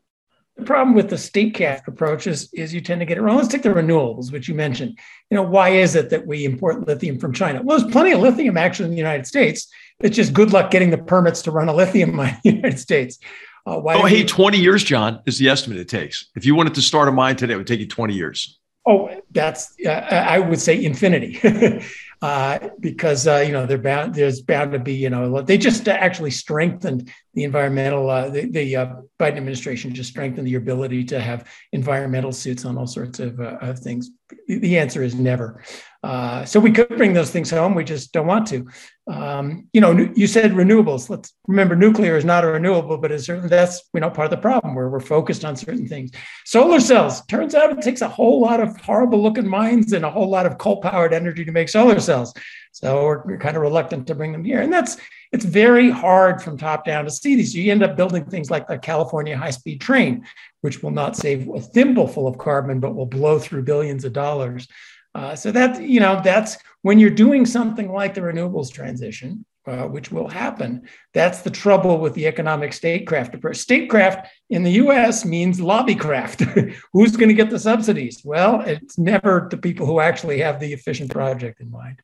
The 0.57 0.64
problem 0.64 0.94
with 0.94 1.11
the 1.11 1.18
state 1.18 1.55
statecraft 1.55 1.88
approach 1.88 2.26
is, 2.26 2.52
is 2.52 2.72
you 2.72 2.80
tend 2.80 3.00
to 3.00 3.05
get 3.05 3.18
it 3.18 3.22
wrong. 3.22 3.36
Let's 3.36 3.48
take 3.48 3.62
the 3.62 3.70
renewables, 3.70 4.30
which 4.30 4.48
you 4.48 4.55
mentioned. 4.55 4.98
You 5.30 5.36
know, 5.36 5.42
why 5.42 5.70
is 5.70 5.96
it 5.96 6.11
that 6.11 6.26
we 6.26 6.44
import 6.44 6.86
lithium 6.86 7.18
from 7.18 7.32
China? 7.32 7.61
Well, 7.62 7.78
there's 7.78 7.90
plenty 7.90 8.12
of 8.12 8.20
lithium 8.20 8.57
actually 8.57 8.86
in 8.86 8.90
the 8.92 8.96
United 8.96 9.26
States. 9.26 9.68
It's 10.00 10.14
just 10.14 10.32
good 10.32 10.52
luck 10.52 10.70
getting 10.70 10.90
the 10.90 10.98
permits 10.98 11.42
to 11.42 11.50
run 11.50 11.68
a 11.68 11.74
lithium 11.74 12.14
mine 12.14 12.38
in 12.44 12.52
the 12.52 12.57
United 12.57 12.78
States. 12.78 13.18
Uh, 13.66 13.80
oh, 13.82 14.07
hey, 14.07 14.24
20 14.24 14.59
years, 14.59 14.84
John, 14.84 15.20
is 15.26 15.38
the 15.38 15.48
estimate 15.48 15.78
it 15.78 15.88
takes. 15.88 16.30
If 16.36 16.44
you 16.44 16.55
wanted 16.55 16.74
to 16.74 16.82
start 16.82 17.09
a 17.09 17.12
mine 17.12 17.36
today, 17.36 17.55
it 17.55 17.57
would 17.57 17.66
take 17.66 17.80
you 17.80 17.88
20 17.88 18.14
years. 18.14 18.59
Oh, 18.86 19.11
that's, 19.30 19.74
uh, 19.84 19.88
I 19.88 20.38
would 20.38 20.61
say 20.61 20.84
infinity. 20.84 21.40
uh, 22.24 22.70
because 22.80 23.26
uh, 23.26 23.44
you 23.46 23.52
know 23.52 23.66
they're 23.66 23.76
bound. 23.76 24.14
There's 24.14 24.40
bound 24.40 24.72
to 24.72 24.78
be 24.78 24.94
you 24.94 25.11
know 25.11 25.42
they 25.42 25.59
just 25.59 25.86
actually 25.88 26.30
strengthened 26.30 27.12
the 27.35 27.45
environmental. 27.45 28.09
Uh, 28.09 28.28
the, 28.28 28.47
the 28.47 28.76
uh, 28.76 28.87
Biden 29.18 29.37
administration 29.37 29.95
just 29.95 30.11
strengthened 30.11 30.47
the 30.47 30.55
ability 30.55 31.05
to 31.05 31.20
have 31.20 31.49
environmental 31.72 32.32
suits 32.32 32.64
on 32.64 32.78
all 32.78 32.87
sorts 32.87 33.20
of, 33.20 33.41
uh, 33.41 33.59
of 33.61 33.78
things. 33.78 34.11
The 34.49 34.78
answer 34.78 35.03
is 35.03 35.14
never. 35.14 35.62
Uh, 36.03 36.45
so 36.45 36.61
we 36.61 36.70
could 36.70 36.89
bring 36.97 37.14
those 37.14 37.30
things 37.30 37.51
home. 37.51 37.74
We 37.74 37.85
just 37.85 38.12
don't 38.12 38.26
want 38.26 38.47
to. 38.49 38.66
Um, 39.07 39.68
you 39.72 39.80
know, 39.80 39.93
you 40.14 40.26
said 40.26 40.53
renewables. 40.53 41.09
Let's 41.09 41.32
remember, 41.47 41.76
nuclear 41.76 42.16
is 42.16 42.24
not 42.24 42.45
a 42.45 42.49
renewable, 42.49 42.99
but 42.99 43.11
it's 43.11 43.24
certainly 43.24 43.49
that's 43.49 43.82
you 43.95 44.01
know 44.01 44.11
part 44.11 44.26
of 44.26 44.30
the 44.30 44.43
problem 44.43 44.74
where 44.74 44.91
we're 44.91 45.01
focused 45.01 45.45
on 45.45 45.57
certain 45.57 45.89
things. 45.89 46.11
Solar 46.45 46.80
cells. 46.80 47.24
Turns 47.26 47.55
out 47.55 47.70
it 47.70 47.80
takes 47.82 48.03
a 48.03 48.09
whole 48.09 48.41
lot 48.41 48.61
of 48.61 48.78
horrible 48.80 49.22
looking 49.22 49.49
mines 49.49 49.93
and 49.93 50.05
a 50.05 50.11
whole 50.11 50.28
lot 50.28 50.45
of 50.45 50.59
coal 50.59 50.80
powered 50.82 51.14
energy 51.14 51.45
to 51.45 51.53
make 51.53 51.70
solar 51.70 52.01
cells. 52.01 52.35
So 52.72 53.05
we're, 53.05 53.24
we're 53.24 53.39
kind 53.39 53.57
of 53.57 53.62
reluctant 53.62 54.07
to 54.09 54.14
bring 54.14 54.32
them 54.32 54.45
here, 54.45 54.61
and 54.61 54.72
that's 54.72 54.99
it's 55.35 55.45
very 55.45 55.91
hard 55.91 56.41
from 56.41 56.57
top 56.57 56.85
down 56.85 57.05
to 57.05 57.11
see 57.11 57.35
these. 57.35 57.57
You 57.57 57.72
end 57.72 57.82
up 57.82 57.97
building 57.97 58.24
things 58.24 58.53
like 58.53 58.68
the 58.68 58.78
California 58.78 59.37
high 59.37 59.51
speed 59.51 59.80
train, 59.80 60.24
which 60.61 60.80
will 60.80 60.93
not 60.93 61.16
save 61.16 61.49
a 61.49 61.61
thimbleful 61.61 62.28
of 62.28 62.39
carbon, 62.39 62.78
but 62.78 62.95
will 62.95 63.07
blow 63.07 63.41
through 63.41 63.64
billions 63.64 64.05
of 64.05 64.12
dollars. 64.12 64.68
Uh, 65.12 65.35
so 65.35 65.51
that 65.51 65.82
you 65.82 65.99
know 65.99 66.20
that's 66.22 66.57
when 66.82 67.01
you're 67.01 67.11
doing 67.11 67.47
something 67.47 67.91
like 67.91 68.14
the 68.14 68.20
renewables 68.20 68.72
transition, 68.72 69.45
uh, 69.66 69.89
which 69.89 70.12
will 70.12 70.28
happen. 70.28 70.89
That's 71.14 71.41
the 71.43 71.51
trouble 71.51 71.99
with 71.99 72.14
the 72.14 72.28
economic 72.28 72.72
statecraft 72.72 73.35
approach. 73.35 73.57
Statecraft 73.57 74.28
in 74.51 74.62
the 74.62 74.72
US 74.85 75.24
means 75.24 75.59
lobbycraft. 75.59 76.76
Who's 76.93 77.16
going 77.16 77.28
to 77.28 77.35
get 77.35 77.51
the 77.51 77.59
subsidies? 77.59 78.22
Well, 78.24 78.61
it's 78.61 78.99
never 78.99 79.49
the 79.51 79.59
people 79.59 79.85
who 79.85 79.99
actually 79.99 80.39
have 80.43 80.61
the 80.61 80.72
efficient 80.72 81.11
project 81.11 81.61
in 81.61 81.72
mind. 81.72 82.01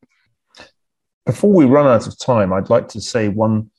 Before 1.27 1.53
we 1.53 1.65
run 1.65 1.87
out 1.87 2.07
of 2.07 2.19
time, 2.19 2.53
I'd 2.53 2.71
like 2.71 2.89
to 2.89 3.01
say 3.01 3.29
one 3.29 3.71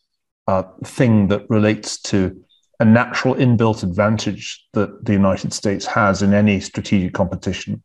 uh, 0.47 0.63
thing 0.83 1.27
that 1.29 1.49
relates 1.49 1.99
to 2.03 2.43
a 2.79 2.85
natural 2.85 3.35
inbuilt 3.35 3.83
advantage 3.83 4.65
that 4.73 5.05
the 5.05 5.13
United 5.13 5.53
States 5.53 5.85
has 5.85 6.21
in 6.21 6.33
any 6.33 6.59
strategic 6.59 7.13
competition, 7.13 7.83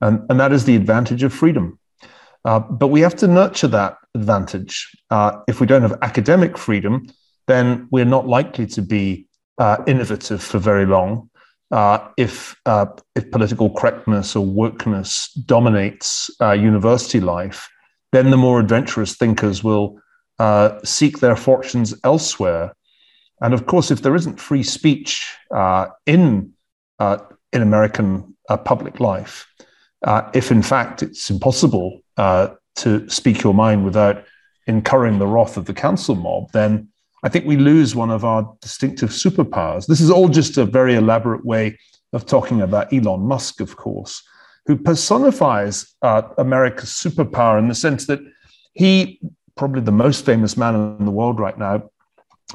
and, 0.00 0.20
and 0.28 0.38
that 0.38 0.52
is 0.52 0.64
the 0.64 0.76
advantage 0.76 1.22
of 1.22 1.32
freedom. 1.32 1.78
Uh, 2.44 2.60
but 2.60 2.88
we 2.88 3.00
have 3.00 3.16
to 3.16 3.26
nurture 3.26 3.68
that 3.68 3.96
advantage. 4.14 4.90
Uh, 5.10 5.40
if 5.48 5.60
we 5.60 5.66
don't 5.66 5.82
have 5.82 5.98
academic 6.02 6.58
freedom, 6.58 7.06
then 7.46 7.88
we're 7.90 8.04
not 8.04 8.26
likely 8.26 8.66
to 8.66 8.82
be 8.82 9.26
uh, 9.58 9.78
innovative 9.86 10.42
for 10.42 10.58
very 10.58 10.86
long. 10.86 11.30
Uh, 11.70 12.06
if 12.16 12.54
uh, 12.66 12.86
if 13.16 13.30
political 13.30 13.70
correctness 13.70 14.36
or 14.36 14.46
wokeness 14.46 15.28
dominates 15.46 16.30
uh, 16.40 16.52
university 16.52 17.20
life, 17.20 17.68
then 18.14 18.30
the 18.30 18.36
more 18.36 18.60
adventurous 18.60 19.16
thinkers 19.16 19.64
will 19.64 19.98
uh, 20.38 20.78
seek 20.84 21.18
their 21.18 21.36
fortunes 21.36 21.94
elsewhere. 22.04 22.74
And 23.40 23.52
of 23.52 23.66
course, 23.66 23.90
if 23.90 24.02
there 24.02 24.14
isn't 24.14 24.40
free 24.40 24.62
speech 24.62 25.26
uh, 25.54 25.86
in 26.06 26.52
uh, 26.98 27.18
in 27.52 27.62
American 27.62 28.36
public 28.64 29.00
life, 29.00 29.46
if 30.32 30.50
in 30.50 30.62
fact 30.62 31.02
it's 31.02 31.30
impossible 31.30 32.00
uh, 32.16 32.48
to 32.76 33.08
speak 33.08 33.42
your 33.42 33.54
mind 33.54 33.84
without 33.84 34.24
incurring 34.66 35.18
the 35.18 35.26
wrath 35.26 35.56
of 35.56 35.64
the 35.64 35.74
cancel 35.74 36.14
mob, 36.14 36.50
then 36.52 36.88
I 37.24 37.28
think 37.28 37.46
we 37.46 37.56
lose 37.56 37.94
one 37.94 38.10
of 38.10 38.24
our 38.24 38.56
distinctive 38.60 39.10
superpowers. 39.10 39.86
This 39.86 40.00
is 40.00 40.10
all 40.10 40.28
just 40.28 40.58
a 40.58 40.64
very 40.64 40.94
elaborate 40.94 41.44
way 41.44 41.78
of 42.12 42.26
talking 42.26 42.60
about 42.60 42.92
Elon 42.92 43.20
Musk, 43.20 43.60
of 43.60 43.76
course, 43.76 44.22
who 44.66 44.76
personifies 44.76 45.94
uh, 46.02 46.22
America's 46.38 46.90
superpower 46.90 47.58
in 47.58 47.68
the 47.68 47.74
sense 47.74 48.06
that 48.06 48.20
he, 48.72 49.20
probably 49.56 49.82
the 49.82 49.92
most 49.92 50.24
famous 50.24 50.56
man 50.56 50.74
in 50.74 51.04
the 51.04 51.10
world 51.10 51.38
right 51.38 51.58
now, 51.58 51.90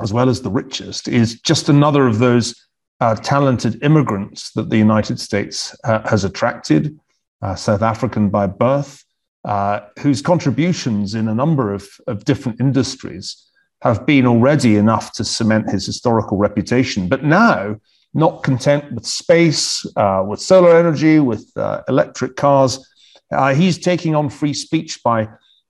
as 0.02 0.12
well 0.14 0.30
as 0.30 0.42
the 0.42 0.50
richest, 0.50 1.08
is 1.08 1.40
just 1.42 1.70
another 1.70 2.08
of 2.08 2.20
those 2.20 2.56
uh, 3.00 3.16
talented 3.16 3.82
immigrants 3.84 4.52
that 4.54 4.70
the 4.70 4.78
United 4.78 5.20
States 5.20 5.76
uh, 5.84 6.08
has 6.08 6.24
attracted, 6.24 7.00
uh, 7.42 7.56
South 7.56 7.82
African 7.82 8.30
by 8.30 8.48
birth, 8.48 9.04
uh, 9.46 9.82
whose 10.00 10.22
contributions 10.22 11.16
in 11.16 11.28
a 11.28 11.34
number 11.34 11.74
of, 11.74 11.88
of 12.08 12.26
different 12.26 12.60
industries 12.60 13.46
have 13.82 14.06
been 14.06 14.26
already 14.26 14.76
enough 14.76 15.14
to 15.14 15.24
cement 15.24 15.70
his 15.70 15.86
historical 15.86 16.38
reputation. 16.38 17.08
But 17.08 17.24
now, 17.24 17.78
not 18.14 18.44
content 18.44 18.92
with 18.92 19.06
space, 19.06 19.86
uh, 19.96 20.24
with 20.28 20.40
solar 20.40 20.76
energy, 20.76 21.20
with 21.20 21.52
uh, 21.56 21.84
electric 21.88 22.36
cars, 22.36 22.86
uh, 23.32 23.54
he's 23.54 23.78
taking 23.78 24.16
on 24.16 24.30
free 24.30 24.54
speech 24.54 25.02
by, 25.04 25.28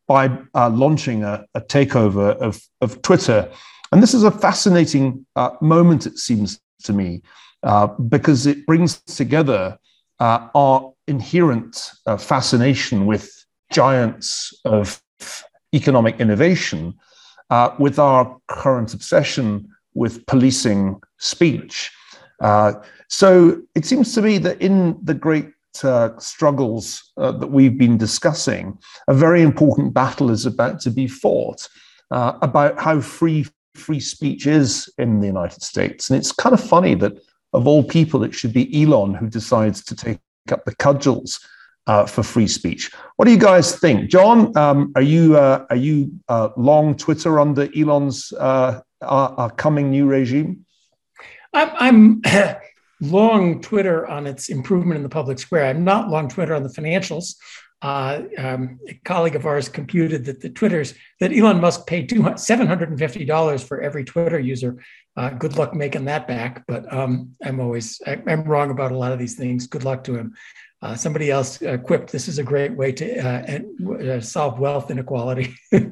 by 0.07 0.29
uh, 0.55 0.69
launching 0.69 1.23
a, 1.23 1.45
a, 1.53 1.61
takeover 1.61 2.35
of, 2.37 2.61
of 2.81 3.01
Twitter. 3.01 3.51
And 3.91 4.01
this 4.01 4.13
is 4.13 4.23
a 4.23 4.31
fascinating 4.31 5.25
uh, 5.35 5.51
moment, 5.61 6.05
it 6.05 6.17
seems 6.17 6.59
to 6.83 6.93
me, 6.93 7.21
because 8.07 8.47
it 8.47 8.65
brings 8.65 9.01
together 9.01 9.77
our 10.19 10.93
inherent 11.07 11.91
fascination 12.17 13.05
with 13.05 13.29
giants 13.71 14.53
of 14.63 15.01
economic 15.73 16.19
innovation 16.19 16.93
uh, 17.49 17.75
with 17.79 17.99
our 17.99 18.37
current 18.47 18.93
obsession 18.93 19.69
with 19.93 20.25
policing 20.25 21.01
speech. 21.17 21.91
Uh, 22.41 22.73
so 23.07 23.61
it 23.75 23.85
seems 23.85 24.13
to 24.13 24.21
me 24.21 24.37
that 24.37 24.61
in 24.61 24.97
the 25.03 25.13
great 25.13 25.51
uh, 25.83 26.17
struggles 26.19 27.11
uh, 27.17 27.31
that 27.31 27.47
we've 27.47 27.77
been 27.77 27.97
discussing, 27.97 28.77
a 29.07 29.13
very 29.13 29.41
important 29.41 29.93
battle 29.93 30.31
is 30.31 30.45
about 30.45 30.79
to 30.81 30.91
be 30.91 31.07
fought 31.07 31.67
uh, 32.11 32.33
about 32.41 32.79
how 32.79 32.99
free 32.99 33.45
free 33.75 33.99
speech 33.99 34.45
is 34.45 34.91
in 34.97 35.21
the 35.21 35.27
United 35.27 35.61
States. 35.61 36.09
And 36.09 36.17
it's 36.17 36.33
kind 36.33 36.53
of 36.53 36.61
funny 36.61 36.95
that 36.95 37.13
of 37.53 37.67
all 37.67 37.83
people, 37.83 38.23
it 38.23 38.33
should 38.33 38.53
be 38.53 38.83
Elon 38.83 39.13
who 39.13 39.29
decides 39.29 39.83
to 39.85 39.95
take 39.95 40.19
up 40.51 40.65
the 40.65 40.75
cudgels 40.75 41.39
uh, 41.87 42.05
for 42.05 42.23
free 42.23 42.47
speech. 42.47 42.91
What 43.15 43.25
do 43.25 43.31
you 43.31 43.37
guys 43.37 43.75
think, 43.77 44.09
John? 44.09 44.55
Um, 44.57 44.91
are 44.95 45.01
you 45.01 45.37
uh, 45.37 45.65
are 45.69 45.75
you 45.75 46.11
uh, 46.27 46.49
long 46.57 46.95
Twitter 46.95 47.39
under 47.39 47.67
Elon's 47.75 48.31
uh, 48.33 48.81
coming 49.57 49.89
new 49.89 50.05
regime? 50.05 50.65
I'm, 51.53 52.21
I'm 52.25 52.55
long 53.01 53.61
Twitter 53.61 54.07
on 54.07 54.27
its 54.27 54.49
improvement 54.49 54.97
in 54.97 55.03
the 55.03 55.09
public 55.09 55.39
square. 55.39 55.65
I'm 55.65 55.83
not 55.83 56.09
long 56.09 56.29
Twitter 56.29 56.53
on 56.53 56.63
the 56.63 56.69
financials. 56.69 57.35
Uh, 57.81 58.23
um, 58.37 58.77
a 58.89 58.93
colleague 59.05 59.37
of 59.37 59.45
ours 59.45 59.69
computed 59.69 60.25
that 60.25 60.41
the 60.41 60.49
Twitters 60.49 60.93
that 61.21 61.31
Elon 61.31 61.61
Musk 61.61 61.87
paid 61.87 62.09
$750 62.09 63.63
for 63.63 63.81
every 63.81 64.03
Twitter 64.03 64.37
user. 64.39 64.83
Uh, 65.15 65.29
good 65.29 65.55
luck 65.57 65.73
making 65.73 66.05
that 66.05 66.27
back. 66.27 66.65
But 66.67 66.91
um, 66.93 67.35
I'm 67.43 67.61
always 67.61 68.01
I, 68.05 68.21
am 68.27 68.43
wrong 68.43 68.69
about 68.69 68.91
a 68.91 68.97
lot 68.97 69.13
of 69.13 69.19
these 69.19 69.35
things. 69.35 69.67
Good 69.67 69.85
luck 69.85 70.03
to 70.05 70.15
him. 70.15 70.35
Uh, 70.81 70.95
somebody 70.95 71.29
else 71.29 71.61
quipped, 71.83 72.09
this 72.09 72.29
is 72.29 72.39
a 72.39 72.43
great 72.43 72.73
way 72.73 72.89
to 72.89 73.19
uh, 73.19 73.59
uh 74.01 74.21
solve 74.21 74.59
wealth 74.59 74.91
inequality. 74.91 75.55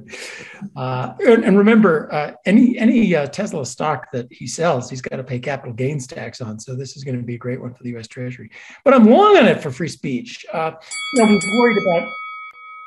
Uh, 0.76 1.14
and, 1.26 1.44
and, 1.44 1.58
remember, 1.58 2.12
uh, 2.12 2.34
any 2.46 2.78
any 2.78 3.16
uh, 3.16 3.28
Tesla 3.28 3.66
stock 3.66 4.12
that 4.12 4.28
he 4.32 4.48
sells, 4.48 4.90
he's 4.90 5.02
got 5.02 5.18
to 5.18 5.24
pay 5.24 5.40
capital 5.40 5.74
gains 5.74 6.08
tax 6.08 6.42
on. 6.42 6.60
So 6.60 6.76
this 6.76 6.98
is 6.98 7.04
going 7.04 7.18
to 7.18 7.24
be 7.24 7.36
a 7.36 7.38
great 7.38 7.62
one 7.62 7.74
for 7.74 7.84
the 7.84 7.90
U.S. 7.92 8.08
Treasury. 8.08 8.50
But 8.84 8.94
I'm 8.96 9.06
long 9.06 9.38
on 9.38 9.48
it 9.48 9.62
for 9.62 9.72
free 9.72 9.88
speech. 9.88 10.46
you 10.52 10.60
know, 10.60 10.78
we're 11.14 11.60
worried 11.60 11.78
about 11.78 12.10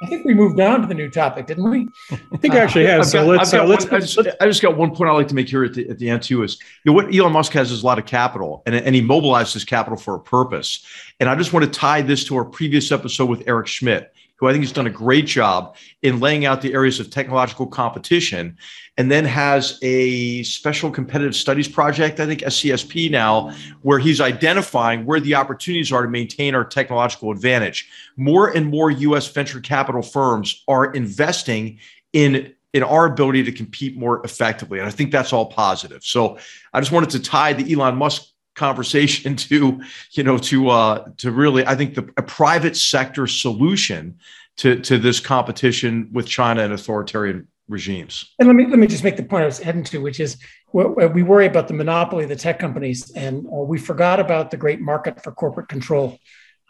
I 0.02 0.06
think 0.06 0.24
we 0.24 0.32
moved 0.32 0.58
on 0.60 0.80
to 0.80 0.86
the 0.86 0.94
new 0.94 1.10
topic, 1.10 1.46
didn't 1.46 1.68
we? 1.68 1.86
I 2.10 2.36
think 2.38 2.54
I 2.54 2.58
actually 2.58 2.86
have. 2.86 3.04
so 3.04 3.26
let's, 3.26 3.52
uh, 3.52 3.64
let's, 3.64 3.84
one, 3.84 3.96
I, 3.96 4.00
just, 4.00 4.18
I, 4.40 4.46
just, 4.46 4.62
got 4.62 4.76
one 4.76 4.94
point 4.94 5.10
I'd 5.10 5.14
like 5.14 5.28
to 5.28 5.34
make 5.34 5.48
here 5.48 5.62
at 5.62 5.74
the, 5.74 5.88
at 5.90 5.98
the 5.98 6.08
end 6.08 6.22
too 6.22 6.42
is 6.42 6.58
you 6.84 6.90
know, 6.90 6.94
what 6.94 7.14
Elon 7.14 7.32
Musk 7.32 7.52
has 7.52 7.70
is 7.70 7.82
a 7.82 7.86
lot 7.86 7.98
of 7.98 8.06
capital 8.06 8.62
and, 8.64 8.74
and 8.74 8.94
he 8.94 9.02
mobilized 9.02 9.52
his 9.52 9.64
capital 9.64 9.98
for 9.98 10.14
a 10.14 10.20
purpose. 10.20 10.86
And 11.20 11.28
I 11.28 11.34
just 11.34 11.52
want 11.52 11.66
to 11.66 11.70
tie 11.70 12.00
this 12.00 12.24
to 12.24 12.36
our 12.36 12.46
previous 12.46 12.90
episode 12.92 13.28
with 13.28 13.42
Eric 13.46 13.66
Schmidt 13.66 14.12
who 14.40 14.48
I 14.48 14.52
think 14.52 14.64
has 14.64 14.72
done 14.72 14.86
a 14.86 14.90
great 14.90 15.26
job 15.26 15.76
in 16.00 16.18
laying 16.18 16.46
out 16.46 16.62
the 16.62 16.72
areas 16.72 16.98
of 16.98 17.10
technological 17.10 17.66
competition, 17.66 18.56
and 19.00 19.10
then 19.10 19.24
has 19.24 19.78
a 19.80 20.42
special 20.42 20.90
competitive 20.90 21.34
studies 21.34 21.66
project, 21.66 22.20
I 22.20 22.26
think 22.26 22.40
SCSP 22.40 23.10
now, 23.10 23.50
where 23.80 23.98
he's 23.98 24.20
identifying 24.20 25.06
where 25.06 25.20
the 25.20 25.36
opportunities 25.36 25.90
are 25.90 26.02
to 26.02 26.08
maintain 26.08 26.54
our 26.54 26.66
technological 26.66 27.30
advantage. 27.30 27.88
More 28.18 28.54
and 28.54 28.66
more 28.66 28.90
US 28.90 29.26
venture 29.28 29.58
capital 29.58 30.02
firms 30.02 30.62
are 30.68 30.92
investing 30.92 31.78
in 32.12 32.52
in 32.74 32.82
our 32.82 33.06
ability 33.06 33.42
to 33.44 33.52
compete 33.52 33.96
more 33.96 34.20
effectively. 34.22 34.78
And 34.78 34.86
I 34.86 34.90
think 34.90 35.12
that's 35.12 35.32
all 35.32 35.46
positive. 35.46 36.04
So 36.04 36.36
I 36.74 36.80
just 36.80 36.92
wanted 36.92 37.08
to 37.10 37.20
tie 37.20 37.54
the 37.54 37.72
Elon 37.72 37.96
Musk 37.96 38.26
conversation 38.54 39.34
to 39.48 39.80
you 40.10 40.22
know 40.22 40.36
to 40.36 40.68
uh 40.68 41.08
to 41.16 41.30
really 41.30 41.64
i 41.66 41.74
think 41.74 41.94
the 41.94 42.02
a 42.18 42.22
private 42.22 42.76
sector 42.76 43.26
solution 43.26 44.18
to 44.58 44.78
to 44.80 44.98
this 44.98 45.20
competition 45.20 46.10
with 46.12 46.26
china 46.26 46.62
and 46.62 46.72
authoritarian 46.72 47.46
regimes 47.70 48.34
and 48.38 48.48
let 48.48 48.54
me 48.54 48.66
let 48.66 48.78
me 48.78 48.86
just 48.86 49.04
make 49.04 49.16
the 49.16 49.22
point 49.22 49.42
i 49.42 49.46
was 49.46 49.60
heading 49.60 49.84
to 49.84 49.98
which 49.98 50.18
is 50.20 50.36
we 50.72 51.22
worry 51.22 51.46
about 51.46 51.68
the 51.68 51.74
monopoly 51.74 52.24
of 52.24 52.28
the 52.28 52.36
tech 52.36 52.58
companies 52.58 53.10
and 53.12 53.46
uh, 53.46 53.50
we 53.50 53.78
forgot 53.78 54.18
about 54.18 54.50
the 54.50 54.56
great 54.56 54.80
market 54.80 55.22
for 55.22 55.30
corporate 55.32 55.68
control 55.68 56.18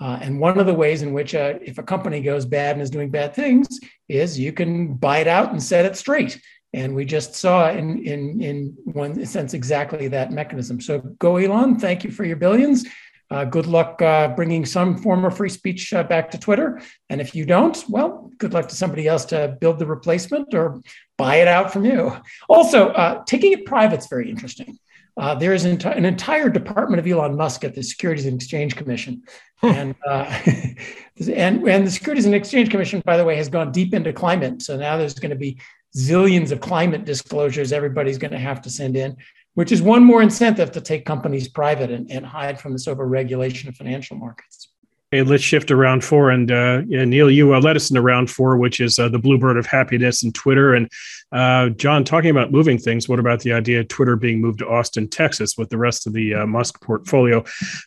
uh, 0.01 0.19
and 0.23 0.39
one 0.39 0.59
of 0.59 0.67
the 0.67 0.75
ways 0.75 1.03
in 1.03 1.13
which 1.13 1.35
uh, 1.35 1.55
if 1.63 1.79
a 1.79 1.83
company 1.83 2.21
goes 2.21 2.45
bad 2.45 2.77
and 2.77 2.83
is 2.83 2.91
doing 2.91 3.11
bad 3.11 3.35
things 3.35 3.81
is 4.09 4.39
you 4.39 4.53
can 4.53 4.95
buy 4.95 5.19
it 5.19 5.27
out 5.27 5.51
and 5.51 5.63
set 5.63 5.87
it 5.87 5.97
straight 5.97 6.41
and 6.73 6.95
we 6.95 7.05
just 7.05 7.35
saw 7.35 7.71
in, 7.71 8.05
in, 8.07 8.41
in 8.41 8.77
one 8.85 9.25
sense 9.27 9.55
exactly 9.55 10.07
that 10.09 10.31
mechanism. 10.31 10.81
So 10.81 11.01
go 11.19 11.37
Elon, 11.37 11.79
thank 11.79 12.05
you 12.05 12.11
for 12.11 12.25
your 12.25 12.37
billions. 12.37 12.85
Uh, 13.31 13.45
good 13.45 13.67
luck 13.67 14.03
uh, 14.03 14.29
bringing 14.29 14.67
some 14.67 14.97
form 14.97 15.25
of 15.25 15.37
free 15.37 15.49
speech 15.49 15.93
uh, 15.93 16.03
back 16.03 16.31
to 16.31 16.39
Twitter. 16.39 16.81
And 17.09 17.21
if 17.21 17.35
you 17.35 17.47
don't, 17.47 17.83
well, 17.89 18.31
good 18.39 18.53
luck 18.53 18.69
to 18.69 18.75
somebody 18.75 19.07
else 19.07 19.25
to 19.27 19.57
build 19.61 19.79
the 19.79 19.87
replacement 19.87 20.53
or 20.53 20.81
buy 21.17 21.37
it 21.37 21.47
out 21.47 21.73
from 21.73 21.85
you. 21.85 22.17
Also, 22.49 22.89
uh, 22.89 23.23
taking 23.25 23.53
it 23.53 23.67
private 23.67 24.01
is 24.01 24.09
very 24.09 24.29
interesting. 24.29 24.79
Uh, 25.17 25.35
there 25.35 25.53
is 25.53 25.65
an, 25.65 25.81
an, 25.87 26.05
entire 26.05 26.49
department 26.49 26.99
of 26.99 27.07
Elon 27.07 27.37
Musk 27.37 27.63
at 27.65 27.75
the 27.75 27.83
Securities 27.83 28.27
and 28.27 28.37
Exchange 28.37 28.75
Commission. 28.75 29.23
Hmm. 29.57 29.67
And, 29.67 29.95
uh, 30.09 30.41
and, 31.35 31.69
and 31.69 31.87
the 31.87 31.91
Securities 31.91 32.27
and 32.27 32.35
Exchange 32.35 32.71
Commission, 32.71 33.03
by 33.05 33.17
the 33.17 33.25
way, 33.25 33.37
has 33.37 33.49
gone 33.49 33.71
deep 33.71 33.93
into 33.93 34.13
climate. 34.13 34.63
So 34.63 34.77
now 34.77 34.97
there's 34.97 35.15
going 35.15 35.31
to 35.31 35.37
be 35.37 35.61
zillions 35.97 36.53
of 36.53 36.61
climate 36.61 37.05
disclosures 37.05 37.73
everybody's 37.73 38.19
going 38.19 38.31
to 38.31 38.39
have 38.39 38.63
to 38.63 38.71
send 38.71 38.97
in, 38.97 39.17
which 39.55 39.73
is 39.73 39.83
one 39.83 40.05
more 40.05 40.23
incentive 40.23 40.71
to 40.73 40.81
take 40.81 41.05
companies 41.05 41.49
private 41.49 41.91
and, 41.91 42.11
and 42.11 42.25
hide 42.25 42.61
from 42.61 42.73
this 42.73 42.87
overregulation 42.87 43.69
of 43.69 43.77
financial 43.77 44.17
markets. 44.17 44.69
Okay, 45.13 45.29
let's 45.29 45.43
shift 45.43 45.67
to 45.69 45.77
round 45.77 46.05
four. 46.05 46.31
And 46.31 46.53
uh, 46.53 46.83
yeah, 46.87 47.05
Niall, 47.05 47.33
you 47.33 47.53
uh, 47.53 47.61
led 47.61 47.75
us 47.75 47.91
into 47.91 48.01
round 48.01 48.31
four, 48.31 48.57
which 48.57 48.81
is 48.81 48.97
uh, 48.97 49.09
the 49.09 49.19
bluebird 49.19 49.57
of 49.57 49.67
happiness 49.67 50.23
and 50.23 50.33
Twitter. 50.33 50.73
And 50.73 50.89
uh, 51.33 51.71
John, 51.71 52.05
talking 52.05 52.31
about 52.31 52.53
moving 52.53 52.79
things, 52.79 53.09
what 53.09 53.19
about 53.19 53.41
the 53.41 53.53
idea 53.53 53.81
of 53.81 53.89
Twitter 53.89 54.15
being 54.15 54.41
moved 54.41 54.61
to 54.61 54.69
Austin, 54.69 55.09
Texas, 55.09 55.59
with 55.59 55.69
the 55.69 55.79
rest 55.79 56.07
of 56.07 56.13
the 56.13 56.35
uh, 56.35 56.47
Musk 56.47 56.81
portfolio? 56.81 57.43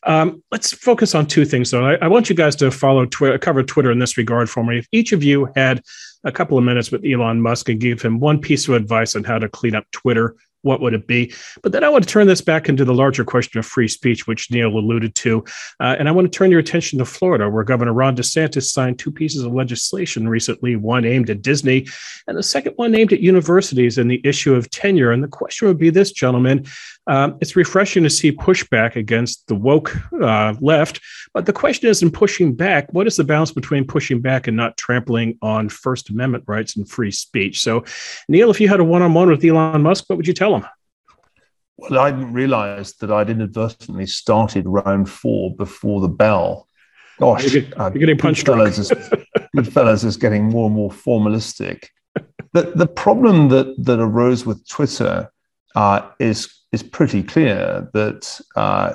Um, 0.05 0.43
let's 0.51 0.73
focus 0.73 1.15
on 1.15 1.25
two 1.25 1.45
things, 1.45 1.71
though. 1.71 1.85
I, 1.85 1.95
I 2.01 2.07
want 2.09 2.29
you 2.29 2.35
guys 2.35 2.57
to 2.57 2.69
follow 2.69 3.05
Twitter, 3.05 3.37
cover 3.37 3.63
Twitter 3.63 3.91
in 3.93 3.99
this 3.99 4.17
regard 4.17 4.49
for 4.49 4.65
me. 4.65 4.79
If 4.79 4.87
each 4.91 5.13
of 5.13 5.23
you 5.23 5.47
had 5.55 5.81
a 6.25 6.31
couple 6.31 6.57
of 6.57 6.65
minutes 6.65 6.91
with 6.91 7.05
Elon 7.05 7.39
Musk 7.41 7.69
and 7.69 7.79
gave 7.79 8.01
him 8.01 8.19
one 8.19 8.41
piece 8.41 8.67
of 8.67 8.73
advice 8.73 9.15
on 9.15 9.23
how 9.23 9.39
to 9.39 9.47
clean 9.47 9.75
up 9.75 9.85
Twitter 9.91 10.35
what 10.63 10.81
would 10.81 10.93
it 10.93 11.07
be? 11.07 11.33
But 11.61 11.71
then 11.71 11.83
I 11.83 11.89
want 11.89 12.03
to 12.03 12.09
turn 12.09 12.27
this 12.27 12.41
back 12.41 12.67
into 12.67 12.83
the 12.83 12.93
larger 12.93 13.23
question 13.23 13.59
of 13.59 13.65
free 13.65 13.87
speech, 13.87 14.27
which 14.27 14.51
Niall 14.51 14.77
alluded 14.77 15.13
to. 15.15 15.43
Uh, 15.79 15.95
and 15.99 16.09
I 16.09 16.11
want 16.11 16.31
to 16.31 16.37
turn 16.37 16.51
your 16.51 16.59
attention 16.59 16.99
to 16.99 17.05
Florida, 17.05 17.49
where 17.49 17.63
Governor 17.63 17.93
Ron 17.93 18.15
DeSantis 18.15 18.71
signed 18.71 18.97
two 18.97 19.11
pieces 19.11 19.43
of 19.43 19.53
legislation 19.53 20.27
recently, 20.27 20.75
one 20.75 21.05
aimed 21.05 21.29
at 21.29 21.41
Disney 21.41 21.85
and 22.27 22.37
the 22.37 22.43
second 22.43 22.73
one 22.75 22.95
aimed 22.95 23.13
at 23.13 23.19
universities 23.19 23.97
and 23.97 24.09
the 24.09 24.21
issue 24.23 24.55
of 24.55 24.69
tenure. 24.69 25.11
And 25.11 25.23
the 25.23 25.27
question 25.27 25.67
would 25.67 25.77
be 25.77 25.89
this, 25.89 26.11
gentlemen 26.11 26.65
um, 27.07 27.37
it's 27.41 27.55
refreshing 27.55 28.03
to 28.03 28.09
see 28.09 28.31
pushback 28.31 28.95
against 28.95 29.47
the 29.47 29.55
woke 29.55 29.95
uh, 30.21 30.55
left. 30.61 31.01
But 31.33 31.45
the 31.45 31.53
question 31.53 31.89
is 31.89 32.01
in 32.01 32.11
pushing 32.11 32.55
back, 32.55 32.91
what 32.93 33.07
is 33.07 33.17
the 33.17 33.23
balance 33.23 33.51
between 33.51 33.85
pushing 33.85 34.21
back 34.21 34.47
and 34.47 34.55
not 34.55 34.77
trampling 34.77 35.37
on 35.41 35.69
First 35.69 36.09
Amendment 36.09 36.45
rights 36.47 36.75
and 36.75 36.89
free 36.89 37.11
speech? 37.11 37.61
So, 37.61 37.83
Niall, 38.29 38.51
if 38.51 38.61
you 38.61 38.69
had 38.69 38.79
a 38.79 38.83
one 38.83 39.01
on 39.01 39.13
one 39.13 39.29
with 39.29 39.43
Elon 39.43 39.81
Musk, 39.81 40.05
what 40.07 40.17
would 40.17 40.27
you 40.27 40.33
tell? 40.33 40.52
Well, 41.89 41.99
I 41.99 42.11
didn't 42.11 42.33
realize 42.33 42.93
that 42.93 43.11
I'd 43.11 43.29
inadvertently 43.29 44.05
started 44.05 44.65
round 44.67 45.09
four 45.09 45.55
before 45.55 46.01
the 46.01 46.07
bell. 46.07 46.67
Gosh, 47.19 47.51
you're, 47.51 47.61
get, 47.63 47.79
uh, 47.79 47.91
you're 47.93 47.99
getting 47.99 48.17
punched. 48.17 48.45
GoodFellows 48.45 48.79
is, 48.79 48.91
GoodFellows 49.55 50.05
is 50.05 50.17
getting 50.17 50.45
more 50.45 50.67
and 50.67 50.75
more 50.75 50.89
formalistic. 50.89 51.87
The, 52.53 52.71
the 52.75 52.87
problem 52.87 53.49
that, 53.49 53.75
that 53.85 53.99
arose 53.99 54.45
with 54.45 54.67
Twitter 54.67 55.31
uh, 55.75 56.09
is 56.19 56.63
is 56.71 56.83
pretty 56.83 57.21
clear 57.21 57.87
that 57.93 58.41
uh, 58.55 58.93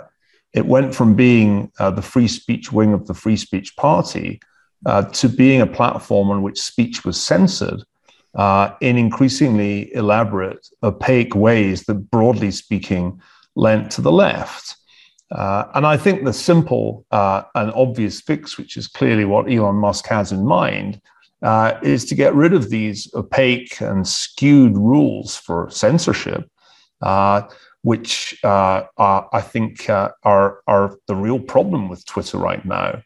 it 0.53 0.67
went 0.67 0.95
from 0.95 1.15
being 1.15 1.71
uh, 1.79 1.91
the 1.91 2.03
free 2.03 2.29
speech 2.29 2.73
wing 2.73 2.93
of 2.93 3.07
the 3.07 3.15
free 3.15 3.37
speech 3.37 3.77
party 3.77 4.41
uh, 4.85 5.03
to 5.03 5.29
being 5.29 5.61
a 5.61 5.67
platform 5.67 6.31
on 6.31 6.43
which 6.43 6.61
speech 6.61 7.05
was 7.05 7.21
censored 7.21 7.83
uh, 8.35 8.75
in 8.81 8.97
increasingly 8.97 9.95
elaborate, 9.95 10.67
opaque 10.83 11.35
ways 11.35 11.85
that, 11.85 12.11
broadly 12.11 12.51
speaking, 12.51 13.21
lent 13.57 13.91
to 13.93 14.01
the 14.01 14.13
left. 14.13 14.77
Uh, 15.31 15.65
and 15.75 15.87
I 15.87 15.97
think 15.97 16.25
the 16.25 16.33
simple 16.33 17.05
uh, 17.11 17.43
and 17.55 17.71
obvious 17.73 18.21
fix, 18.21 18.57
which 18.57 18.77
is 18.77 18.87
clearly 18.87 19.25
what 19.25 19.51
Elon 19.51 19.77
Musk 19.77 20.07
has 20.07 20.33
in 20.33 20.47
mind, 20.47 21.01
is 21.83 22.05
to 22.07 22.15
get 22.15 22.35
rid 22.35 22.55
of 22.55 22.71
these 22.71 23.11
opaque 23.15 23.81
and 23.81 24.07
skewed 24.07 24.77
rules 24.77 25.37
for 25.37 25.69
censorship 25.71 26.49
uh, 27.03 27.43
which 27.83 28.39
uh, 28.45 28.83
are, 28.97 29.29
I 29.33 29.41
think 29.41 29.89
uh, 29.89 30.11
are, 30.25 30.61
are 30.67 30.97
the 31.07 31.15
real 31.15 31.39
problem 31.39 31.89
with 31.89 32.05
Twitter 32.07 32.39
right 32.39 32.65
now, 32.65 33.03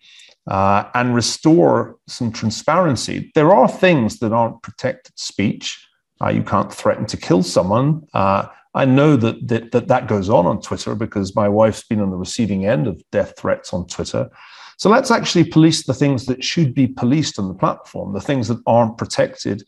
uh, 0.47 0.85
and 0.95 1.15
restore 1.15 1.97
some 2.07 2.33
transparency. 2.33 3.31
There 3.35 3.55
are 3.55 3.69
things 3.69 4.19
that 4.21 4.33
aren't 4.33 4.63
protected 4.63 5.19
speech. 5.19 5.87
Uh, 6.21 6.31
you 6.31 6.43
can't 6.43 6.73
threaten 6.73 7.07
to 7.07 7.17
kill 7.17 7.43
someone. 7.43 8.03
Uh, 8.15 8.47
I 8.75 8.85
know 8.87 9.17
that, 9.17 9.49
that, 9.49 9.73
that 9.73 9.89
that 9.89 10.09
goes 10.09 10.31
on 10.31 10.47
on 10.47 10.63
Twitter 10.63 10.95
because 10.95 11.37
my 11.37 11.49
wife's 11.49 11.85
been 11.85 12.01
on 12.01 12.11
the 12.11 12.17
receiving 12.17 12.65
end 12.65 12.87
of 12.87 13.03
death 13.11 13.35
threats 13.37 13.75
on 13.75 13.87
Twitter. 13.87 14.31
So 14.79 14.89
let's 14.89 15.11
actually 15.11 15.45
police 15.45 15.85
the 15.85 15.95
things 15.95 16.27
that 16.27 16.43
should 16.43 16.75
be 16.75 16.87
policed 16.87 17.39
on 17.39 17.49
the 17.49 17.55
platform, 17.55 18.15
the 18.15 18.21
things 18.21 18.49
that 18.49 18.61
aren't 18.67 18.97
protected 18.97 19.63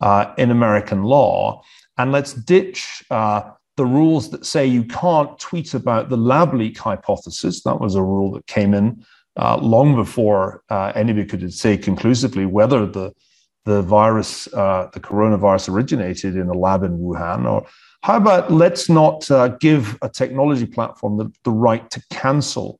uh, 0.00 0.32
in 0.38 0.50
American 0.50 1.02
law, 1.02 1.62
and 1.98 2.12
let's 2.12 2.32
ditch 2.32 3.04
uh, 3.10 3.42
the 3.76 3.86
rules 3.86 4.30
that 4.30 4.46
say 4.46 4.66
you 4.66 4.84
can't 4.84 5.38
tweet 5.38 5.74
about 5.74 6.08
the 6.08 6.16
lab 6.16 6.54
leak 6.54 6.78
hypothesis. 6.78 7.62
That 7.62 7.80
was 7.80 7.94
a 7.94 8.02
rule 8.02 8.32
that 8.32 8.46
came 8.46 8.74
in 8.74 9.04
uh, 9.36 9.58
long 9.58 9.94
before 9.94 10.62
uh, 10.70 10.92
anybody 10.94 11.26
could 11.26 11.52
say 11.52 11.76
conclusively 11.76 12.46
whether 12.46 12.86
the 12.86 13.12
the 13.66 13.82
virus, 13.82 14.46
uh, 14.54 14.88
the 14.92 15.00
coronavirus, 15.00 15.68
originated 15.68 16.36
in 16.36 16.48
a 16.48 16.54
lab 16.54 16.84
in 16.84 16.98
Wuhan. 16.98 17.50
Or 17.50 17.66
how 18.02 18.16
about 18.16 18.52
let's 18.52 18.88
not 18.88 19.28
uh, 19.28 19.48
give 19.58 19.98
a 20.02 20.08
technology 20.08 20.66
platform 20.66 21.18
the, 21.18 21.32
the 21.42 21.50
right 21.50 21.90
to 21.90 22.00
cancel 22.10 22.78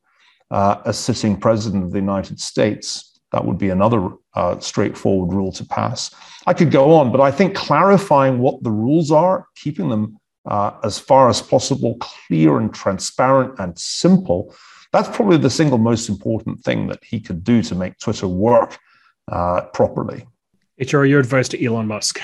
uh, 0.53 0.77
a 0.85 0.93
sitting 0.93 1.37
president 1.37 1.83
of 1.83 1.91
the 1.91 1.99
United 1.99 2.41
States? 2.41 3.21
That 3.33 3.45
would 3.45 3.59
be 3.59 3.71
another 3.71 4.11
uh, 4.35 4.61
straightforward 4.61 5.35
rule 5.35 5.51
to 5.53 5.65
pass. 5.65 6.15
I 6.47 6.55
could 6.55 6.71
go 6.71 6.95
on, 6.95 7.11
but 7.11 7.21
I 7.21 7.33
think 7.33 7.57
clarifying 7.57 8.39
what 8.39 8.63
the 8.63 8.71
rules 8.71 9.11
are, 9.11 9.49
keeping 9.57 9.89
them 9.89 10.21
uh, 10.47 10.73
as 10.85 10.99
far 10.99 11.29
as 11.29 11.43
possible, 11.43 11.97
clear 11.97 12.59
and 12.59 12.73
transparent 12.73 13.59
and 13.59 13.79
simple. 13.79 14.55
That's 14.93 15.15
probably 15.15 15.39
the 15.39 15.51
single 15.51 15.79
most 15.79 16.09
important 16.09 16.63
thing 16.63 16.87
that 16.89 17.03
he 17.05 17.21
could 17.21 17.43
do 17.45 17.63
to 17.63 17.75
make 17.75 17.99
Twitter 17.99 18.29
work 18.29 18.79
uh, 19.31 19.63
properly. 19.73 20.27
HR, 20.79 21.05
your 21.05 21.21
advice 21.21 21.49
to 21.49 21.65
Elon 21.65 21.87
Musk? 21.87 22.21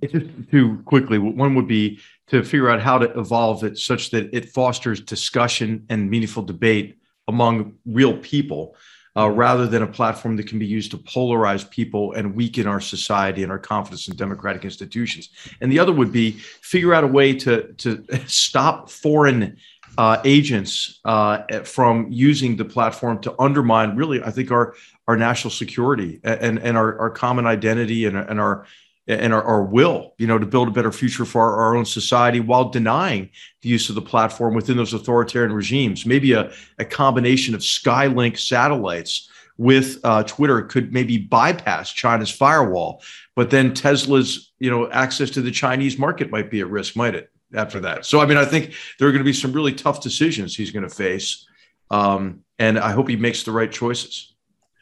It's 0.00 0.12
just 0.12 0.26
too 0.50 0.82
quickly. 0.84 1.18
One 1.18 1.54
would 1.54 1.66
be 1.66 2.00
to 2.28 2.42
figure 2.42 2.70
out 2.70 2.80
how 2.80 2.98
to 2.98 3.18
evolve 3.18 3.64
it 3.64 3.78
such 3.78 4.10
that 4.10 4.32
it 4.32 4.50
fosters 4.50 5.00
discussion 5.00 5.86
and 5.88 6.10
meaningful 6.10 6.42
debate 6.42 6.98
among 7.28 7.74
real 7.86 8.16
people 8.18 8.76
uh, 9.16 9.28
rather 9.28 9.66
than 9.66 9.82
a 9.82 9.86
platform 9.86 10.36
that 10.36 10.46
can 10.46 10.58
be 10.58 10.66
used 10.66 10.90
to 10.90 10.98
polarize 10.98 11.68
people 11.68 12.12
and 12.12 12.34
weaken 12.34 12.66
our 12.66 12.80
society 12.80 13.42
and 13.42 13.52
our 13.52 13.58
confidence 13.58 14.08
in 14.08 14.16
democratic 14.16 14.64
institutions. 14.64 15.30
And 15.60 15.70
the 15.70 15.78
other 15.78 15.92
would 15.92 16.12
be 16.12 16.32
figure 16.32 16.94
out 16.94 17.04
a 17.04 17.08
way 17.08 17.34
to 17.34 17.72
to 17.74 18.04
stop 18.26 18.90
foreign 18.90 19.56
uh, 19.98 20.20
agents 20.24 21.00
uh, 21.04 21.42
from 21.64 22.06
using 22.10 22.56
the 22.56 22.64
platform 22.64 23.20
to 23.20 23.34
undermine 23.38 23.94
really, 23.96 24.22
I 24.22 24.30
think, 24.30 24.50
our 24.50 24.74
our 25.06 25.16
national 25.16 25.50
security 25.50 26.20
and 26.24 26.58
and 26.58 26.76
our, 26.76 26.98
our 26.98 27.10
common 27.10 27.46
identity 27.46 28.06
and, 28.06 28.16
and 28.16 28.40
our 28.40 28.66
and 29.08 29.34
our, 29.34 29.42
our, 29.42 29.64
will, 29.64 30.14
you 30.18 30.26
know, 30.26 30.38
to 30.38 30.46
build 30.46 30.68
a 30.68 30.70
better 30.70 30.92
future 30.92 31.24
for 31.24 31.42
our, 31.42 31.56
our, 31.60 31.76
own 31.76 31.84
society 31.84 32.38
while 32.38 32.68
denying 32.68 33.30
the 33.62 33.68
use 33.68 33.88
of 33.88 33.96
the 33.96 34.02
platform 34.02 34.54
within 34.54 34.76
those 34.76 34.94
authoritarian 34.94 35.52
regimes. 35.52 36.06
Maybe 36.06 36.32
a, 36.32 36.52
a 36.78 36.84
combination 36.84 37.54
of 37.54 37.62
Starlink 37.62 38.38
satellites 38.38 39.28
with 39.58 39.98
uh, 40.04 40.22
Twitter 40.22 40.62
could 40.62 40.92
maybe 40.92 41.18
bypass 41.18 41.92
China's 41.92 42.30
firewall, 42.30 43.02
but 43.34 43.50
then 43.50 43.74
Tesla's, 43.74 44.52
you 44.58 44.70
know, 44.70 44.90
access 44.90 45.30
to 45.30 45.42
the 45.42 45.50
Chinese 45.50 45.98
market 45.98 46.30
might 46.30 46.50
be 46.50 46.60
at 46.60 46.68
risk, 46.68 46.96
might 46.96 47.14
it? 47.14 47.28
After 47.54 47.80
that, 47.80 48.06
so 48.06 48.18
I 48.18 48.24
mean, 48.24 48.38
I 48.38 48.46
think 48.46 48.72
there 48.98 49.06
are 49.08 49.12
going 49.12 49.20
to 49.20 49.28
be 49.28 49.32
some 49.34 49.52
really 49.52 49.74
tough 49.74 50.00
decisions 50.00 50.56
he's 50.56 50.70
going 50.70 50.88
to 50.88 50.94
face, 50.94 51.46
um, 51.90 52.44
and 52.58 52.78
I 52.78 52.92
hope 52.92 53.10
he 53.10 53.16
makes 53.16 53.42
the 53.42 53.52
right 53.52 53.70
choices. 53.70 54.31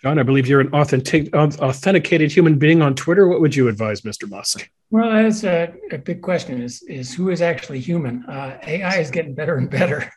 John, 0.03 0.19
I 0.19 0.23
believe 0.23 0.47
you're 0.47 0.61
an 0.61 0.73
authentic, 0.73 1.35
authenticated 1.35 2.33
human 2.33 2.59
being 2.59 2.81
on 2.81 2.95
Twitter. 2.95 3.29
What 3.29 3.41
would 3.41 3.55
you 3.55 3.69
advise, 3.69 4.01
Mr. 4.01 4.29
Musk? 4.29 4.69
Well, 4.91 5.11
that's 5.11 5.45
a, 5.45 5.75
a 5.93 5.99
big 5.99 6.23
question: 6.23 6.63
is 6.63 6.83
is 6.83 7.13
who 7.13 7.29
is 7.29 7.43
actually 7.43 7.81
human? 7.81 8.25
Uh, 8.25 8.59
AI 8.67 8.99
is 8.99 9.11
getting 9.11 9.35
better 9.35 9.57
and 9.57 9.69
better. 9.71 10.11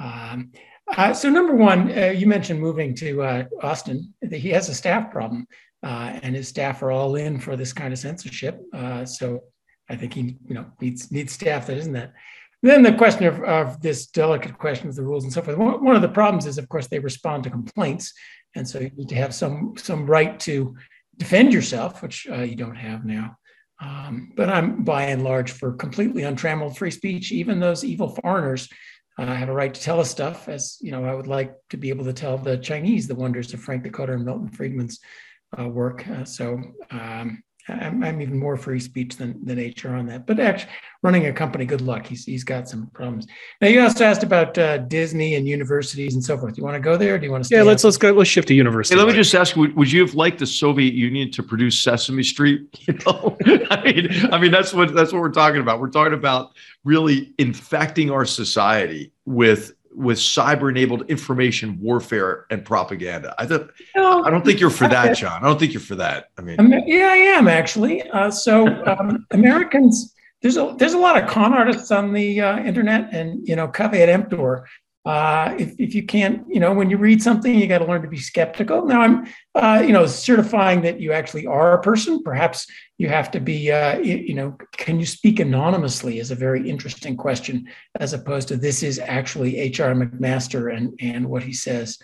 Um, 0.00 0.52
uh, 0.88 1.12
so, 1.12 1.28
number 1.28 1.54
one, 1.54 1.96
uh, 1.96 2.06
you 2.06 2.26
mentioned 2.26 2.60
moving 2.60 2.94
to 2.96 3.22
uh, 3.22 3.44
Austin. 3.62 4.14
He 4.30 4.48
has 4.50 4.68
a 4.68 4.74
staff 4.74 5.10
problem, 5.10 5.46
uh, 5.82 6.18
and 6.22 6.34
his 6.34 6.48
staff 6.48 6.82
are 6.82 6.90
all 6.90 7.16
in 7.16 7.38
for 7.38 7.54
this 7.54 7.72
kind 7.72 7.92
of 7.92 7.98
censorship. 7.98 8.60
Uh, 8.74 9.04
so, 9.04 9.44
I 9.88 9.96
think 9.96 10.14
he, 10.14 10.38
you 10.46 10.54
know, 10.54 10.66
needs 10.80 11.12
needs 11.12 11.32
staff 11.32 11.66
that 11.66 11.76
isn't 11.76 11.92
that. 11.92 12.14
Then 12.62 12.82
the 12.82 12.92
question 12.92 13.26
of, 13.26 13.42
of 13.42 13.80
this 13.82 14.06
delicate 14.06 14.56
question 14.56 14.88
of 14.88 14.94
the 14.94 15.02
rules 15.02 15.24
and 15.24 15.32
so 15.32 15.42
forth. 15.42 15.58
One 15.58 15.96
of 15.96 16.02
the 16.02 16.08
problems 16.08 16.46
is, 16.46 16.58
of 16.58 16.68
course, 16.68 16.86
they 16.86 17.00
respond 17.00 17.42
to 17.44 17.50
complaints, 17.50 18.14
and 18.54 18.68
so 18.68 18.80
you 18.80 18.90
need 18.96 19.08
to 19.08 19.14
have 19.14 19.34
some 19.34 19.74
some 19.76 20.06
right 20.06 20.38
to 20.40 20.76
defend 21.16 21.52
yourself, 21.52 22.02
which 22.02 22.26
uh, 22.30 22.42
you 22.42 22.56
don't 22.56 22.76
have 22.76 23.04
now. 23.04 23.36
Um, 23.80 24.32
but 24.36 24.48
I'm 24.48 24.84
by 24.84 25.04
and 25.04 25.24
large 25.24 25.50
for 25.52 25.72
completely 25.72 26.22
untrammeled 26.22 26.76
free 26.76 26.90
speech. 26.90 27.32
Even 27.32 27.58
those 27.58 27.84
evil 27.84 28.08
foreigners 28.08 28.68
uh, 29.18 29.26
have 29.26 29.48
a 29.48 29.52
right 29.52 29.74
to 29.74 29.80
tell 29.80 30.00
us 30.00 30.10
stuff, 30.10 30.48
as 30.48 30.78
you 30.80 30.92
know. 30.92 31.04
I 31.04 31.14
would 31.14 31.26
like 31.26 31.54
to 31.70 31.76
be 31.76 31.88
able 31.88 32.04
to 32.04 32.12
tell 32.12 32.38
the 32.38 32.58
Chinese 32.58 33.08
the 33.08 33.14
wonders 33.14 33.52
of 33.52 33.60
Frank 33.60 33.84
Dikötter 33.84 34.14
and 34.14 34.24
Milton 34.24 34.48
Friedman's 34.48 35.00
uh, 35.58 35.68
work. 35.68 36.06
Uh, 36.08 36.24
so 36.24 36.60
um, 36.90 37.42
I'm, 37.68 38.02
I'm, 38.02 38.20
even 38.20 38.38
more 38.38 38.56
free 38.56 38.80
speech 38.80 39.16
than, 39.16 39.44
than 39.44 39.58
HR 39.58 39.94
on 39.94 40.06
that. 40.06 40.26
But 40.26 40.40
actually, 40.40 40.72
running 41.02 41.26
a 41.26 41.32
company, 41.32 41.64
good 41.64 41.80
luck. 41.80 42.06
He's, 42.06 42.24
he's 42.24 42.42
got 42.42 42.68
some 42.68 42.88
problems. 42.88 43.26
Now, 43.60 43.68
you 43.68 43.80
also 43.80 44.04
asked 44.04 44.24
about 44.24 44.58
uh, 44.58 44.78
Disney 44.78 45.36
and 45.36 45.46
universities 45.46 46.14
and 46.14 46.24
so 46.24 46.36
forth. 46.36 46.54
Do 46.54 46.60
you 46.60 46.64
want 46.64 46.74
to 46.74 46.80
go 46.80 46.96
there? 46.96 47.18
do 47.18 47.26
you 47.26 47.30
want 47.30 47.44
to? 47.44 47.54
yeah, 47.54 47.62
let's 47.62 47.84
let's 47.84 47.96
go. 47.96 48.12
Let's 48.12 48.28
shift 48.28 48.48
to 48.48 48.54
university. 48.54 48.96
Hey, 48.96 49.02
let 49.02 49.08
me 49.08 49.14
just 49.14 49.34
ask: 49.34 49.54
would, 49.56 49.76
would 49.76 49.92
you 49.92 50.00
have 50.00 50.14
liked 50.14 50.40
the 50.40 50.46
Soviet 50.46 50.94
Union 50.94 51.30
to 51.32 51.42
produce 51.42 51.78
Sesame 51.80 52.22
Street? 52.22 52.68
You 52.82 52.98
know, 53.06 53.36
I 53.70 53.80
mean, 53.84 54.08
I 54.32 54.38
mean 54.38 54.50
that's 54.50 54.74
what 54.74 54.92
that's 54.92 55.12
what 55.12 55.22
we're 55.22 55.30
talking 55.30 55.60
about. 55.60 55.78
We're 55.78 55.90
talking 55.90 56.14
about 56.14 56.50
really 56.82 57.32
infecting 57.38 58.10
our 58.10 58.24
society 58.24 59.12
with 59.24 59.72
with 59.94 60.18
cyber 60.18 60.70
enabled 60.70 61.08
information 61.10 61.78
warfare 61.80 62.46
and 62.50 62.64
propaganda. 62.64 63.34
I 63.38 63.46
thought 63.46 63.70
no, 63.94 64.24
I 64.24 64.30
don't 64.30 64.44
think 64.44 64.60
you're 64.60 64.70
for 64.70 64.88
that, 64.88 65.16
John. 65.16 65.42
I 65.42 65.46
don't 65.46 65.58
think 65.58 65.72
you're 65.72 65.80
for 65.80 65.96
that. 65.96 66.30
I 66.38 66.42
mean, 66.42 66.58
yeah, 66.86 67.08
I 67.10 67.16
am 67.16 67.48
actually. 67.48 68.02
Uh, 68.10 68.30
so 68.30 68.66
um, 68.86 69.26
Americans, 69.30 70.14
there's 70.40 70.56
a 70.56 70.74
there's 70.78 70.94
a 70.94 70.98
lot 70.98 71.22
of 71.22 71.28
con 71.28 71.52
artists 71.52 71.90
on 71.90 72.12
the 72.12 72.40
uh, 72.40 72.58
internet, 72.58 73.12
and 73.12 73.46
you 73.46 73.56
know, 73.56 73.68
caveat 73.68 74.08
emptor 74.08 74.64
uh, 75.04 75.54
if, 75.58 75.74
if 75.80 75.94
you 75.94 76.04
can't, 76.04 76.44
you 76.48 76.60
know, 76.60 76.72
when 76.72 76.88
you 76.88 76.96
read 76.96 77.20
something, 77.20 77.54
you 77.54 77.66
got 77.66 77.78
to 77.78 77.84
learn 77.84 78.02
to 78.02 78.08
be 78.08 78.18
skeptical. 78.18 78.86
Now, 78.86 79.00
I'm, 79.00 79.26
uh, 79.54 79.82
you 79.84 79.92
know, 79.92 80.06
certifying 80.06 80.82
that 80.82 81.00
you 81.00 81.12
actually 81.12 81.44
are 81.46 81.72
a 81.72 81.82
person. 81.82 82.22
Perhaps 82.22 82.68
you 83.02 83.08
have 83.08 83.32
to 83.32 83.40
be, 83.40 83.72
uh, 83.72 83.98
you, 83.98 84.32
know, 84.32 84.56
can 84.76 85.00
you 85.00 85.06
speak 85.06 85.40
anonymously 85.40 86.20
is 86.20 86.30
a 86.30 86.36
very 86.36 86.70
interesting 86.70 87.16
question, 87.16 87.68
as 87.98 88.12
opposed 88.12 88.46
to 88.48 88.56
this 88.56 88.84
is 88.84 89.00
actually 89.00 89.58
H.R. 89.58 89.92
McMaster 89.92 90.74
and 90.74 90.94
and 91.00 91.28
what 91.28 91.42
he 91.42 91.52
says. 91.52 91.98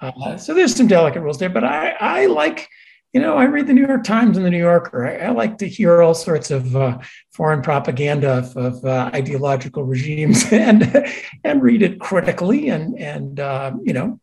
Uh, 0.00 0.36
so 0.36 0.54
there's 0.54 0.76
some 0.76 0.86
delicate 0.86 1.22
rules 1.22 1.38
there, 1.38 1.50
but 1.50 1.64
I 1.64 1.90
I 2.00 2.26
like 2.26 2.68
you 3.12 3.20
know, 3.20 3.36
I 3.36 3.44
read 3.44 3.68
the 3.68 3.72
New 3.72 3.86
York 3.86 4.02
Times 4.02 4.36
and 4.36 4.44
the 4.44 4.50
New 4.50 4.58
Yorker. 4.58 5.06
I, 5.06 5.26
I 5.26 5.30
like 5.30 5.56
to 5.58 5.68
hear 5.68 6.02
all 6.02 6.14
sorts 6.14 6.50
of 6.50 6.74
uh, 6.74 6.98
foreign 7.32 7.62
propaganda 7.62 8.38
of, 8.38 8.56
of 8.56 8.84
uh, 8.84 9.08
ideological 9.14 9.84
regimes 9.84 10.44
and 10.52 11.06
and 11.44 11.62
read 11.62 11.82
it 11.82 12.00
critically 12.00 12.70
and 12.70 12.98
and 12.98 13.40
uh, 13.40 13.72
you 13.82 13.92
know 13.92 14.20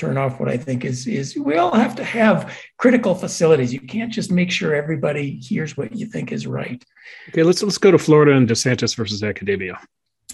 turn 0.00 0.16
off 0.16 0.40
what 0.40 0.48
I 0.48 0.56
think 0.56 0.84
is 0.84 1.06
is 1.06 1.36
we 1.36 1.56
all 1.56 1.74
have 1.74 1.94
to 1.96 2.04
have 2.04 2.52
critical 2.78 3.14
facilities. 3.14 3.72
You 3.72 3.80
can't 3.80 4.12
just 4.12 4.30
make 4.30 4.50
sure 4.50 4.74
everybody 4.74 5.38
hears 5.38 5.76
what 5.76 5.94
you 5.94 6.06
think 6.06 6.32
is 6.32 6.46
right. 6.46 6.82
Okay, 7.28 7.42
let's 7.42 7.62
let's 7.62 7.78
go 7.78 7.90
to 7.90 7.98
Florida 7.98 8.32
and 8.32 8.48
DeSantis 8.48 8.96
versus 8.96 9.22
academia. 9.22 9.78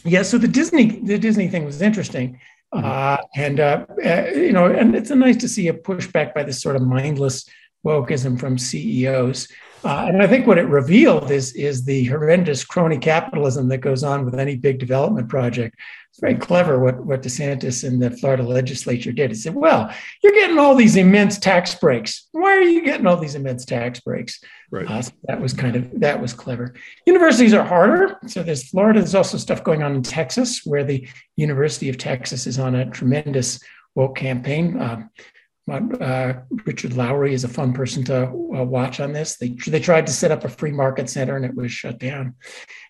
Yeah, 0.05 0.23
so 0.23 0.39
the 0.39 0.49
Disney 0.49 1.01
the 1.01 1.19
Disney 1.19 1.49
thing 1.49 1.65
was 1.65 1.83
interesting. 1.83 2.41
Mm-hmm. 2.73 2.85
Uh, 2.85 3.19
and 3.37 3.61
uh, 3.61 3.87
uh, 4.05 4.25
you 4.35 4.53
know, 4.53 4.67
and 4.67 4.95
it's 4.95 5.11
nice 5.11 5.37
to 5.39 5.49
see 5.49 5.69
a 5.69 5.75
pushback 5.75 6.35
by 6.35 6.43
this 6.45 6.61
sort 6.61 6.77
of 6.77 6.83
mindless 6.83 7.49
wokeism 7.85 8.39
from 8.39 8.59
CEOs. 8.59 9.49
Uh, 9.85 10.07
and 10.09 10.23
I 10.23 10.27
think 10.27 10.47
what 10.47 10.59
it 10.59 10.67
revealed 10.67 11.31
is, 11.31 11.53
is 11.55 11.85
the 11.85 12.05
horrendous 12.07 12.65
crony 12.65 12.99
capitalism 12.99 13.69
that 13.69 13.79
goes 13.79 14.03
on 14.03 14.25
with 14.25 14.35
any 14.35 14.57
big 14.57 14.79
development 14.79 15.29
project. 15.29 15.77
It's 16.11 16.19
very 16.19 16.35
clever 16.35 16.79
what, 16.79 17.05
what 17.05 17.23
DeSantis 17.23 17.87
and 17.87 18.03
the 18.03 18.11
Florida 18.11 18.43
legislature 18.43 19.13
did. 19.13 19.31
He 19.31 19.37
said, 19.37 19.55
well, 19.55 19.93
you're 20.23 20.33
getting 20.33 20.59
all 20.59 20.75
these 20.75 20.97
immense 20.97 21.39
tax 21.39 21.75
breaks. 21.75 22.27
Why 22.33 22.51
are 22.57 22.63
you 22.63 22.83
getting 22.83 23.07
all 23.07 23.19
these 23.19 23.35
immense 23.35 23.65
tax 23.65 24.01
breaks? 24.01 24.41
Right. 24.71 24.91
Uh, 24.91 25.03
so 25.03 25.13
that 25.25 25.41
was 25.41 25.53
kind 25.53 25.77
of, 25.77 26.01
that 26.01 26.21
was 26.21 26.33
clever. 26.33 26.75
Universities 27.05 27.53
are 27.53 27.65
harder. 27.65 28.19
So 28.27 28.43
there's 28.43 28.69
Florida. 28.71 29.01
There's 29.01 29.15
also 29.15 29.39
stuff 29.39 29.63
going 29.63 29.83
on 29.83 29.95
in 29.95 30.03
Texas 30.03 30.63
where 30.65 30.85
the 30.85 31.07
University 31.37 31.89
of 31.91 31.99
Texas 31.99 32.47
is 32.47 32.59
on 32.59 32.75
a 32.75 32.91
tremendous 32.91 33.61
woke 33.95 34.17
campaign. 34.17 34.81
Um, 34.81 35.11
uh, 35.69 36.35
Richard 36.65 36.95
Lowry 36.95 37.35
is 37.35 37.45
a 37.45 37.49
fun 37.49 37.73
person 37.73 38.05
to 38.05 38.27
uh, 38.27 38.63
watch 38.65 39.01
on 39.01 39.13
this. 39.13 39.37
They, 39.37 39.49
they 39.67 39.81
tried 39.81 40.07
to 40.07 40.13
set 40.13 40.31
up 40.31 40.45
a 40.45 40.49
free 40.49 40.71
market 40.71 41.11
center 41.11 41.37
and 41.37 41.45
it 41.45 41.55
was 41.55 41.73
shut 41.73 41.99
down. 41.99 42.35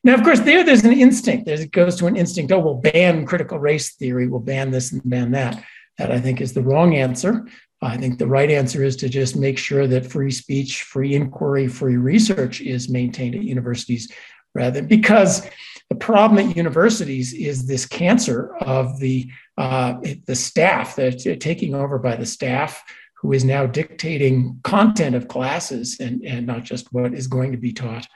Now, 0.05 0.14
of 0.14 0.22
course, 0.22 0.41
there 0.41 0.62
there's 0.62 0.85
an 0.85 0.93
instinct. 0.93 1.47
There's, 1.47 1.61
it 1.61 1.72
goes 1.72 1.97
to 1.97 2.07
an 2.07 2.16
instinct. 2.16 2.53
Oh, 2.53 2.59
we'll 2.59 2.74
ban 2.74 3.24
critical 3.27 3.59
race 3.59 3.95
theory. 3.95 4.29
We'll 4.29 4.41
ban 4.41 4.70
this 4.70 4.93
and 4.93 5.03
ban 5.05 5.31
that. 5.33 5.62
That 5.99 6.12
I 6.12 6.20
think 6.20 6.41
is 6.43 6.53
the 6.53 6.62
wrong 6.62 6.95
answer. 6.95 7.47
I 7.81 7.97
think 7.97 8.18
the 8.18 8.27
right 8.27 8.51
answer 8.51 8.83
is 8.83 8.97
to 8.97 9.09
just 9.09 9.37
make 9.37 9.59
sure 9.59 9.87
that 9.87 10.11
free 10.11 10.31
speech, 10.31 10.83
free 10.83 11.14
inquiry, 11.14 11.68
free 11.68 11.97
research 11.97 12.61
is 12.61 12.89
maintained 12.89 13.35
at 13.35 13.43
universities 13.43 14.11
rather 14.55 14.81
than 14.81 14.89
because 14.89 15.49
the 15.89 15.97
problem 15.97 16.39
at 16.39 16.57
universities 16.57 17.32
is 17.32 17.66
this 17.66 17.87
cancer 17.87 18.57
of 18.57 18.99
the 18.99 19.30
uh, 19.57 19.95
the 20.26 20.34
staff 20.34 20.97
that's 20.97 21.24
taking 21.41 21.74
over 21.74 21.99
by 21.99 22.16
the 22.16 22.26
staff 22.26 22.82
who 23.14 23.32
is 23.32 23.45
now 23.45 23.66
dictating 23.66 24.61
content 24.62 25.16
of 25.16 25.28
classes 25.28 25.99
and, 25.99 26.24
and 26.24 26.47
not 26.47 26.62
just 26.62 26.93
what 26.93 27.14
is 27.14 27.26
going 27.26 27.53
to 27.53 27.59
be 27.59 27.72
taught. 27.72 28.07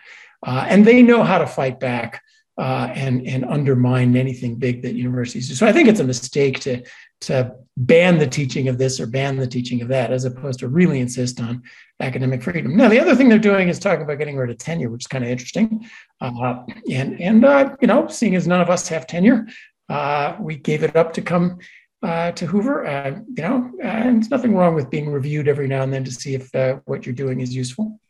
Uh, 0.47 0.67
and 0.69 0.87
they 0.87 1.03
know 1.03 1.23
how 1.23 1.39
to 1.39 1.47
fight 1.47 1.81
back 1.81 2.23
uh, 2.59 2.91
and, 2.95 3.27
and 3.27 3.45
undermine 3.45 4.15
anything 4.17 4.57
big 4.57 4.83
that 4.83 4.95
universities 4.95 5.49
do. 5.49 5.55
So 5.55 5.67
I 5.67 5.73
think 5.73 5.89
it's 5.89 6.01
a 6.01 6.05
mistake 6.05 6.61
to, 6.61 6.83
to 7.23 7.55
ban 7.77 8.19
the 8.19 8.27
teaching 8.27 8.69
of 8.69 8.79
this 8.79 9.01
or 9.01 9.07
ban 9.07 9.37
the 9.37 9.47
teaching 9.47 9.81
of 9.83 9.89
that, 9.89 10.13
as 10.13 10.25
opposed 10.25 10.59
to 10.61 10.69
really 10.69 11.01
insist 11.01 11.41
on 11.41 11.63
academic 12.01 12.43
freedom. 12.43 12.77
Now, 12.77 12.89
the 12.89 13.01
other 13.01 13.15
thing 13.15 13.29
they're 13.29 13.39
doing 13.39 13.69
is 13.69 13.79
talking 13.79 14.03
about 14.03 14.19
getting 14.19 14.37
rid 14.37 14.51
of 14.51 14.59
tenure, 14.59 14.91
which 14.91 15.05
is 15.05 15.07
kind 15.07 15.25
of 15.25 15.31
interesting. 15.31 15.89
Uh, 16.21 16.65
and, 16.91 17.21
and 17.21 17.45
uh, 17.45 17.77
you 17.81 17.87
know, 17.87 18.09
seeing 18.09 18.35
as 18.37 18.47
none 18.47 18.61
of 18.61 18.71
us 18.71 18.89
have 18.89 19.07
tenure, 19.07 19.47
uh, 19.89 20.37
we 20.41 20.57
gave 20.57 20.83
it 20.83 20.97
up 20.97 21.13
to 21.15 21.23
come 21.23 21.59
uh, 22.03 22.33
to 22.33 22.47
Hoover. 22.47 22.87
Uh, 22.87 23.21
you 23.37 23.43
know, 23.43 23.71
and 23.83 24.23
there's 24.23 24.31
nothing 24.31 24.55
wrong 24.55 24.75
with 24.75 24.91
being 24.91 25.11
reviewed 25.11 25.49
every 25.49 25.69
now 25.69 25.83
and 25.83 25.93
then 25.93 26.05
to 26.05 26.11
see 26.11 26.35
if 26.35 26.55
uh, 26.55 26.81
what 26.85 27.07
you're 27.07 27.15
doing 27.15 27.41
is 27.41 27.55
useful. 27.55 28.01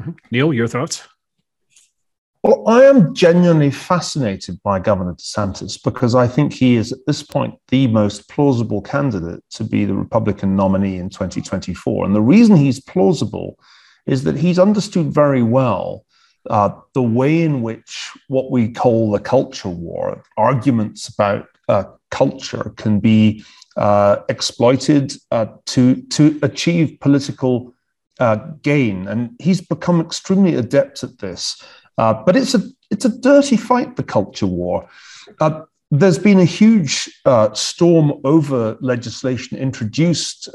Mm-hmm. 0.00 0.12
Niall, 0.30 0.54
your 0.54 0.68
thoughts? 0.68 1.06
Well, 2.46 2.62
I 2.68 2.84
am 2.84 3.12
genuinely 3.12 3.72
fascinated 3.72 4.62
by 4.62 4.78
Governor 4.78 5.14
DeSantis 5.14 5.82
because 5.82 6.14
I 6.14 6.28
think 6.28 6.52
he 6.52 6.76
is 6.76 6.92
at 6.92 7.00
this 7.04 7.20
point 7.20 7.58
the 7.70 7.88
most 7.88 8.28
plausible 8.28 8.80
candidate 8.82 9.42
to 9.54 9.64
be 9.64 9.84
the 9.84 9.96
Republican 9.96 10.54
nominee 10.54 10.98
in 10.98 11.10
2024. 11.10 12.04
And 12.06 12.14
the 12.14 12.22
reason 12.22 12.54
he's 12.54 12.78
plausible 12.78 13.58
is 14.06 14.22
that 14.22 14.36
he's 14.36 14.60
understood 14.60 15.12
very 15.12 15.42
well 15.42 16.04
uh, 16.48 16.70
the 16.94 17.02
way 17.02 17.42
in 17.42 17.62
which 17.62 18.12
what 18.28 18.52
we 18.52 18.68
call 18.68 19.10
the 19.10 19.18
culture 19.18 19.68
war, 19.68 20.22
arguments 20.36 21.08
about 21.08 21.48
uh, 21.68 21.82
culture, 22.12 22.72
can 22.76 23.00
be 23.00 23.44
uh, 23.76 24.18
exploited 24.28 25.14
uh, 25.32 25.46
to, 25.64 25.96
to 26.10 26.38
achieve 26.44 26.96
political 27.00 27.74
uh, 28.20 28.36
gain. 28.62 29.08
And 29.08 29.34
he's 29.40 29.60
become 29.60 30.00
extremely 30.00 30.54
adept 30.54 31.02
at 31.02 31.18
this. 31.18 31.60
Uh, 31.98 32.14
but 32.24 32.36
it's 32.36 32.54
a, 32.54 32.62
it's 32.90 33.04
a 33.04 33.20
dirty 33.20 33.56
fight, 33.56 33.96
the 33.96 34.02
culture 34.02 34.46
war. 34.46 34.88
there's 35.90 36.18
been 36.18 36.40
a 36.40 36.44
huge 36.44 37.08
storm 37.54 38.12
over 38.24 38.76
legislation 38.80 39.56
introduced 39.56 40.48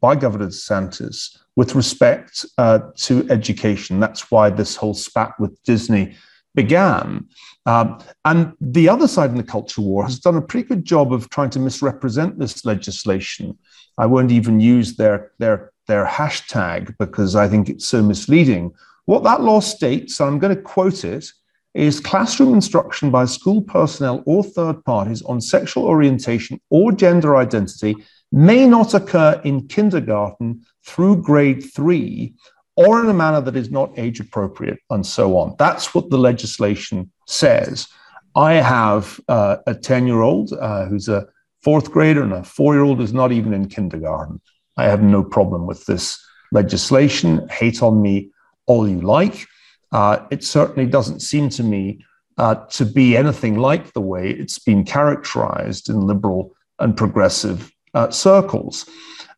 by 0.00 0.16
Governor 0.16 0.48
DeSantis 0.48 1.36
with 1.56 1.74
respect 1.74 2.46
uh, 2.58 2.80
to 2.96 3.28
education. 3.30 4.00
That's 4.00 4.30
why 4.30 4.50
this 4.50 4.76
whole 4.76 4.94
spat 4.94 5.38
with 5.38 5.62
Disney 5.64 6.14
began. 6.54 7.26
Um, 7.66 8.02
and 8.24 8.54
the 8.60 8.88
other 8.88 9.06
side 9.06 9.30
in 9.30 9.36
the 9.36 9.42
culture 9.42 9.80
war 9.80 10.04
has 10.04 10.18
done 10.18 10.36
a 10.36 10.42
pretty 10.42 10.66
good 10.66 10.84
job 10.84 11.12
of 11.12 11.30
trying 11.30 11.50
to 11.50 11.60
misrepresent 11.60 12.38
this 12.38 12.64
legislation. 12.64 13.56
I 13.98 14.06
won't 14.06 14.32
even 14.32 14.60
use 14.60 14.96
their, 14.96 15.30
their, 15.38 15.72
their 15.86 16.06
hashtag 16.06 16.96
because 16.98 17.36
I 17.36 17.48
think 17.48 17.68
it's 17.68 17.86
so 17.86 18.02
misleading. 18.02 18.72
What 19.06 19.24
that 19.24 19.42
law 19.42 19.60
states, 19.60 20.20
and 20.20 20.28
I'm 20.28 20.38
going 20.38 20.54
to 20.54 20.62
quote 20.62 21.04
it, 21.04 21.26
is 21.74 22.00
classroom 22.00 22.54
instruction 22.54 23.10
by 23.10 23.24
school 23.24 23.62
personnel 23.62 24.22
or 24.26 24.44
third 24.44 24.84
parties 24.84 25.22
on 25.22 25.40
sexual 25.40 25.84
orientation 25.84 26.60
or 26.70 26.92
gender 26.92 27.36
identity 27.36 27.96
may 28.30 28.66
not 28.66 28.94
occur 28.94 29.40
in 29.44 29.66
kindergarten 29.68 30.62
through 30.84 31.22
grade 31.22 31.62
three 31.74 32.34
or 32.76 33.02
in 33.02 33.08
a 33.08 33.14
manner 33.14 33.40
that 33.40 33.56
is 33.56 33.70
not 33.70 33.98
age 33.98 34.20
appropriate, 34.20 34.78
and 34.90 35.06
so 35.06 35.36
on. 35.36 35.54
That's 35.58 35.94
what 35.94 36.08
the 36.08 36.18
legislation 36.18 37.10
says. 37.26 37.86
I 38.34 38.54
have 38.54 39.20
uh, 39.28 39.58
a 39.66 39.74
10 39.74 40.06
year 40.06 40.22
old 40.22 40.52
uh, 40.54 40.86
who's 40.86 41.08
a 41.08 41.26
fourth 41.62 41.90
grader 41.90 42.22
and 42.22 42.32
a 42.32 42.42
four 42.42 42.74
year 42.74 42.82
old 42.82 42.98
who's 42.98 43.12
not 43.12 43.30
even 43.30 43.52
in 43.52 43.68
kindergarten. 43.68 44.40
I 44.76 44.84
have 44.84 45.02
no 45.02 45.22
problem 45.22 45.66
with 45.66 45.84
this 45.84 46.18
legislation. 46.50 47.46
Hate 47.48 47.82
on 47.82 48.00
me 48.00 48.31
all 48.66 48.88
you 48.88 49.00
like. 49.00 49.46
Uh, 49.92 50.24
it 50.30 50.42
certainly 50.42 50.88
doesn't 50.88 51.20
seem 51.20 51.48
to 51.50 51.62
me 51.62 52.04
uh, 52.38 52.54
to 52.66 52.84
be 52.84 53.16
anything 53.16 53.56
like 53.58 53.92
the 53.92 54.00
way 54.00 54.30
it's 54.30 54.58
been 54.58 54.84
characterized 54.84 55.88
in 55.88 56.00
liberal 56.00 56.54
and 56.78 56.96
progressive 56.96 57.70
uh, 57.94 58.10
circles. 58.10 58.88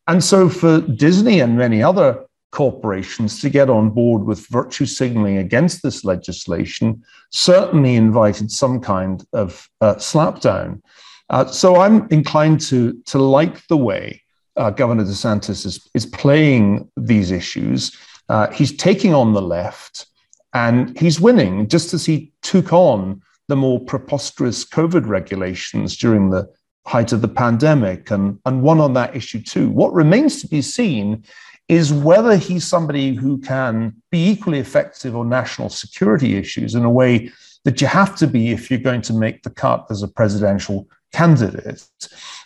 And 0.07 0.23
so, 0.23 0.49
for 0.49 0.81
Disney 0.81 1.41
and 1.41 1.57
many 1.57 1.83
other 1.83 2.25
corporations 2.53 3.41
to 3.41 3.51
get 3.51 3.69
on 3.69 3.91
board 3.91 4.25
with 4.25 4.47
virtue 4.47 4.87
signaling 4.87 5.39
against 5.39 5.83
this 5.83 6.05
legislation 6.05 7.03
certainly 7.31 7.97
invited 7.97 8.51
some 8.51 8.81
kind 8.81 9.25
of 9.33 9.69
uh, 9.81 9.95
slapdown. 9.97 10.81
Uh, 11.31 11.47
so, 11.47 11.77
I'm 11.77 12.07
inclined 12.11 12.61
to, 12.63 12.93
to 13.07 13.19
like 13.19 13.67
the 13.67 13.77
way 13.77 14.23
uh, 14.57 14.71
Governor 14.71 15.05
DeSantis 15.05 15.67
is, 15.67 15.89
is 15.95 16.07
playing 16.07 16.89
these 16.97 17.31
issues. 17.31 17.97
Uh, 18.29 18.51
he's 18.51 18.77
taking 18.77 19.15
on 19.15 19.33
the 19.33 19.43
left 19.43 20.07
and 20.53 20.99
he's 20.99 21.21
winning, 21.21 21.69
just 21.69 21.93
as 21.93 22.07
he 22.07 22.33
took 22.43 22.73
on 22.73 23.21
the 23.49 23.57
more 23.57 23.81
preposterous 23.81 24.65
COVID 24.65 25.07
regulations 25.07 25.97
during 25.97 26.31
the 26.31 26.49
height 26.87 27.13
of 27.13 27.23
the 27.23 27.29
pandemic 27.29 28.11
and, 28.11 28.39
and 28.47 28.63
won 28.63 28.81
on 28.81 28.95
that 28.95 29.17
issue 29.17 29.43
too. 29.43 29.69
What 29.71 29.93
remains 29.93 30.41
to 30.41 30.49
be 30.49 30.63
seen 30.63 31.25
is 31.69 31.93
whether 31.93 32.37
he's 32.37 32.67
somebody 32.67 33.15
who 33.15 33.39
can 33.39 33.95
be 34.11 34.29
equally 34.29 34.59
effective 34.59 35.17
on 35.17 35.29
national 35.29 35.71
security 35.71 36.37
issues 36.37 36.75
in 36.75 36.85
a 36.85 36.91
way 36.91 37.31
that 37.65 37.81
you 37.81 37.87
have 37.87 38.15
to 38.17 38.27
be 38.27 38.53
if 38.53 38.71
you're 38.71 38.79
going 38.79 39.01
to 39.01 39.15
make 39.15 39.43
the 39.43 39.51
cut 39.51 39.87
as 39.91 40.03
a 40.03 40.09
presidential 40.09 40.87
candidate. 41.13 41.83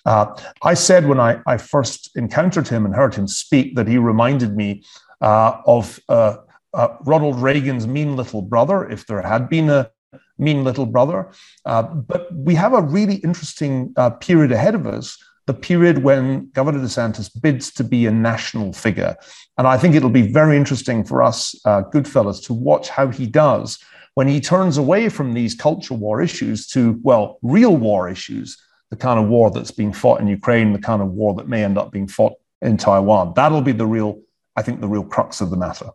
Uh, 0.06 0.26
I 0.62 0.74
said 0.74 1.08
when 1.08 1.18
I, 1.18 1.40
I, 1.46 1.56
first 1.56 2.16
encountered 2.16 2.68
him 2.68 2.84
and 2.84 2.94
heard 2.94 3.14
him 3.14 3.26
speak 3.26 3.74
that 3.74 3.88
he 3.88 3.98
reminded 3.98 4.56
me 4.56 4.84
of 5.20 6.00
uh, 6.08 6.36
uh 6.74 6.88
Ronald 7.04 7.36
Reagan's 7.40 7.86
mean 7.86 8.16
little 8.16 8.42
brother, 8.42 8.88
if 8.88 9.06
there 9.06 9.22
had 9.22 9.48
been 9.48 9.70
a 9.70 9.90
mean 10.38 10.64
little 10.64 10.86
brother. 10.86 11.30
Uh, 11.64 11.82
but 11.82 12.32
we 12.34 12.54
have 12.54 12.72
a 12.72 12.82
really 12.82 13.16
interesting 13.16 13.92
uh, 13.96 14.10
period 14.10 14.52
ahead 14.52 14.74
of 14.74 14.86
us 14.86 15.18
the 15.48 15.54
period 15.54 16.04
when 16.04 16.50
Governor 16.50 16.78
DeSantis 16.78 17.30
bids 17.40 17.72
to 17.72 17.82
be 17.82 18.04
a 18.04 18.10
national 18.10 18.74
figure. 18.74 19.16
And 19.56 19.66
I 19.66 19.78
think 19.78 19.94
it'll 19.94 20.10
be 20.10 20.30
very 20.30 20.58
interesting 20.58 21.04
for 21.04 21.22
us, 21.22 21.58
uh, 21.64 21.84
GoodFellows, 21.90 22.44
to 22.44 22.52
watch 22.52 22.90
how 22.90 23.08
he 23.08 23.26
does 23.26 23.78
when 24.12 24.28
he 24.28 24.40
turns 24.40 24.76
away 24.76 25.08
from 25.08 25.32
these 25.32 25.54
culture 25.54 25.94
war 25.94 26.20
issues 26.20 26.66
to, 26.68 27.00
well, 27.02 27.38
real 27.40 27.74
war 27.76 28.10
issues, 28.10 28.58
the 28.90 28.96
kind 28.96 29.18
of 29.18 29.28
war 29.28 29.50
that's 29.50 29.70
being 29.70 29.92
fought 29.92 30.20
in 30.20 30.28
Ukraine, 30.28 30.74
the 30.74 30.78
kind 30.78 31.00
of 31.00 31.12
war 31.12 31.34
that 31.34 31.48
may 31.48 31.64
end 31.64 31.78
up 31.78 31.92
being 31.92 32.08
fought 32.08 32.34
in 32.60 32.76
Taiwan. 32.76 33.32
That'll 33.34 33.62
be 33.62 33.72
the 33.72 33.86
real, 33.86 34.20
I 34.58 34.62
think, 34.62 34.80
the 34.80 34.88
real 34.88 35.04
crux 35.04 35.40
of 35.40 35.50
the 35.50 35.56
matter. 35.56 35.90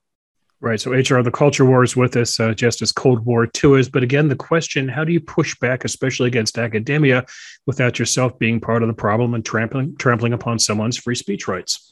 Right. 0.62 0.80
So 0.80 0.92
HR, 0.92 1.22
the 1.22 1.30
culture 1.30 1.66
war 1.66 1.84
is 1.84 1.98
with 1.98 2.16
us, 2.16 2.40
uh, 2.40 2.54
just 2.54 2.82
as 2.82 2.94
Cold 2.94 3.26
War 3.26 3.50
II 3.62 3.74
is. 3.74 3.90
But 3.90 4.02
again, 4.02 4.30
the 4.30 4.36
question: 4.36 4.88
How 4.88 5.04
do 5.04 5.12
you 5.12 5.20
push 5.20 5.60
back, 5.60 5.84
especially 5.84 6.28
against 6.28 6.58
academia, 6.58 7.26
without 7.66 8.00
yourself 8.00 8.40
being 8.40 8.62
part 8.62 8.82
of 8.82 8.88
the 8.88 8.94
problem 8.94 9.34
and 9.34 9.46
trampling 9.46 9.98
trampling 9.98 10.32
upon 10.32 10.60
someone's 10.60 10.96
free 10.96 11.16
speech 11.16 11.50
rights? 11.50 11.92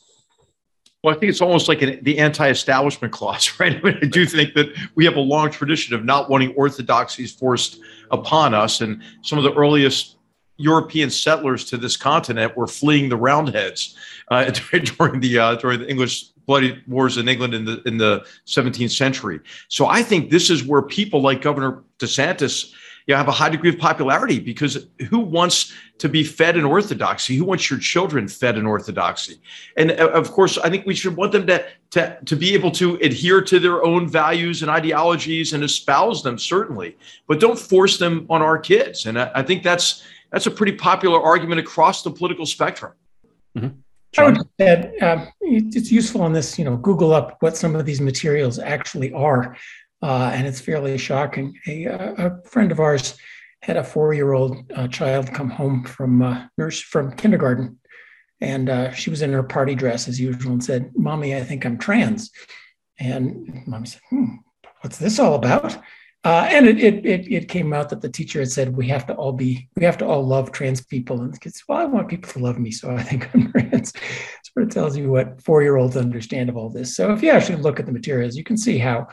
Well, 1.03 1.13
I 1.13 1.19
think 1.19 1.31
it's 1.31 1.41
almost 1.41 1.67
like 1.67 1.81
an, 1.81 1.99
the 2.03 2.17
anti-establishment 2.19 3.11
clause, 3.11 3.51
right? 3.59 3.75
I, 3.75 3.81
mean, 3.81 3.99
I 4.01 4.05
do 4.05 4.25
think 4.25 4.53
that 4.53 4.69
we 4.95 5.03
have 5.03 5.17
a 5.17 5.21
long 5.21 5.51
tradition 5.51 5.93
of 5.93 6.05
not 6.05 6.29
wanting 6.29 6.53
orthodoxies 6.55 7.33
forced 7.33 7.81
upon 8.09 8.53
us, 8.53 8.79
and 8.79 9.03
some 9.21 9.37
of 9.37 9.43
the 9.43 9.53
earliest 9.53 10.15
European 10.55 11.09
settlers 11.09 11.65
to 11.65 11.77
this 11.77 11.97
continent 11.97 12.55
were 12.55 12.67
fleeing 12.67 13.09
the 13.09 13.17
Roundheads 13.17 13.97
uh, 14.29 14.45
during 14.71 15.19
the 15.19 15.39
uh, 15.39 15.55
during 15.55 15.79
the 15.79 15.89
English 15.89 16.30
bloody 16.45 16.81
wars 16.87 17.17
in 17.17 17.27
England 17.27 17.53
in 17.53 17.65
the 17.65 17.81
in 17.85 17.97
the 17.97 18.25
17th 18.45 18.91
century. 18.91 19.39
So 19.67 19.87
I 19.87 20.03
think 20.03 20.29
this 20.29 20.49
is 20.49 20.63
where 20.63 20.81
people 20.81 21.21
like 21.21 21.41
Governor 21.41 21.83
DeSantis 21.99 22.73
you 23.07 23.13
know, 23.13 23.17
have 23.17 23.27
a 23.27 23.31
high 23.31 23.49
degree 23.49 23.69
of 23.69 23.77
popularity 23.77 24.39
because 24.39 24.87
who 25.09 25.19
wants 25.19 25.73
to 25.97 26.07
be 26.07 26.23
fed 26.23 26.55
in 26.55 26.65
orthodoxy? 26.65 27.35
Who 27.35 27.45
wants 27.45 27.69
your 27.69 27.79
children 27.79 28.27
fed 28.27 28.57
in 28.57 28.65
orthodoxy? 28.65 29.41
And 29.75 29.91
uh, 29.91 30.09
of 30.09 30.31
course, 30.31 30.57
I 30.57 30.69
think 30.69 30.85
we 30.85 30.95
should 30.95 31.15
want 31.15 31.31
them 31.31 31.47
to, 31.47 31.65
to, 31.91 32.17
to 32.25 32.35
be 32.35 32.53
able 32.53 32.71
to 32.71 32.95
adhere 32.95 33.41
to 33.41 33.59
their 33.59 33.83
own 33.83 34.07
values 34.07 34.61
and 34.61 34.69
ideologies 34.69 35.53
and 35.53 35.63
espouse 35.63 36.21
them, 36.21 36.37
certainly, 36.37 36.97
but 37.27 37.39
don't 37.39 37.57
force 37.57 37.97
them 37.97 38.25
on 38.29 38.41
our 38.41 38.57
kids. 38.57 39.05
And 39.05 39.19
I, 39.19 39.31
I 39.35 39.43
think 39.43 39.63
that's 39.63 40.03
that's 40.31 40.47
a 40.47 40.51
pretty 40.51 40.73
popular 40.73 41.21
argument 41.21 41.59
across 41.59 42.03
the 42.03 42.11
political 42.11 42.45
spectrum. 42.45 42.93
Mm-hmm. 43.57 43.79
I 44.17 44.23
would 44.25 44.39
add, 44.59 44.93
um, 45.01 45.27
it's 45.41 45.91
useful 45.91 46.21
on 46.21 46.33
this, 46.33 46.59
you 46.59 46.65
know, 46.65 46.77
Google 46.77 47.13
up 47.13 47.37
what 47.39 47.55
some 47.55 47.75
of 47.75 47.85
these 47.85 48.01
materials 48.01 48.59
actually 48.59 49.13
are. 49.13 49.55
Uh, 50.01 50.31
and 50.33 50.47
it's 50.47 50.59
fairly 50.59 50.97
shocking. 50.97 51.57
A, 51.67 51.85
a, 51.85 52.41
friend 52.43 52.71
of 52.71 52.79
ours 52.79 53.17
had 53.61 53.77
a 53.77 53.83
four-year-old 53.83 54.71
uh, 54.75 54.87
child 54.87 55.31
come 55.31 55.49
home 55.49 55.83
from 55.83 56.21
uh, 56.21 56.47
nurse 56.57 56.81
from 56.81 57.15
kindergarten, 57.15 57.79
and 58.39 58.69
uh, 58.69 58.91
she 58.91 59.11
was 59.11 59.21
in 59.21 59.31
her 59.31 59.43
party 59.43 59.75
dress 59.75 60.07
as 60.07 60.19
usual 60.19 60.53
and 60.53 60.63
said, 60.63 60.91
"Mommy, 60.95 61.35
I 61.35 61.43
think 61.43 61.65
I'm 61.65 61.77
trans." 61.77 62.31
And 62.99 63.61
mom 63.67 63.85
said, 63.85 64.01
hmm, 64.09 64.37
"What's 64.81 64.97
this 64.97 65.19
all 65.19 65.35
about?" 65.35 65.77
Uh, 66.23 66.47
and 66.51 66.67
it, 66.67 66.79
it, 66.79 67.03
it 67.03 67.33
it 67.33 67.49
came 67.49 67.73
out 67.73 67.89
that 67.89 67.99
the 67.99 68.09
teacher 68.09 68.39
had 68.39 68.51
said 68.51 68.77
we 68.77 68.87
have 68.87 69.07
to 69.07 69.13
all 69.15 69.31
be 69.31 69.67
we 69.75 69.83
have 69.83 69.97
to 69.97 70.05
all 70.05 70.23
love 70.23 70.51
trans 70.51 70.85
people 70.85 71.21
and 71.21 71.33
the 71.33 71.39
kids 71.39 71.63
well 71.67 71.79
I 71.79 71.85
want 71.85 72.09
people 72.09 72.31
to 72.33 72.39
love 72.39 72.59
me 72.59 72.69
so 72.69 72.91
I 72.95 73.01
think 73.01 73.27
I'm 73.33 73.51
trans. 73.51 73.91
Sort 74.53 74.67
of 74.67 74.69
tells 74.69 74.95
you 74.95 75.09
what 75.09 75.41
four 75.41 75.63
year 75.63 75.77
olds 75.77 75.97
understand 75.97 76.49
of 76.49 76.57
all 76.57 76.69
this. 76.69 76.95
So 76.95 77.11
if 77.11 77.23
you 77.23 77.31
actually 77.31 77.61
look 77.61 77.79
at 77.79 77.87
the 77.87 77.91
materials, 77.91 78.35
you 78.35 78.43
can 78.43 78.57
see 78.57 78.77
how 78.77 79.07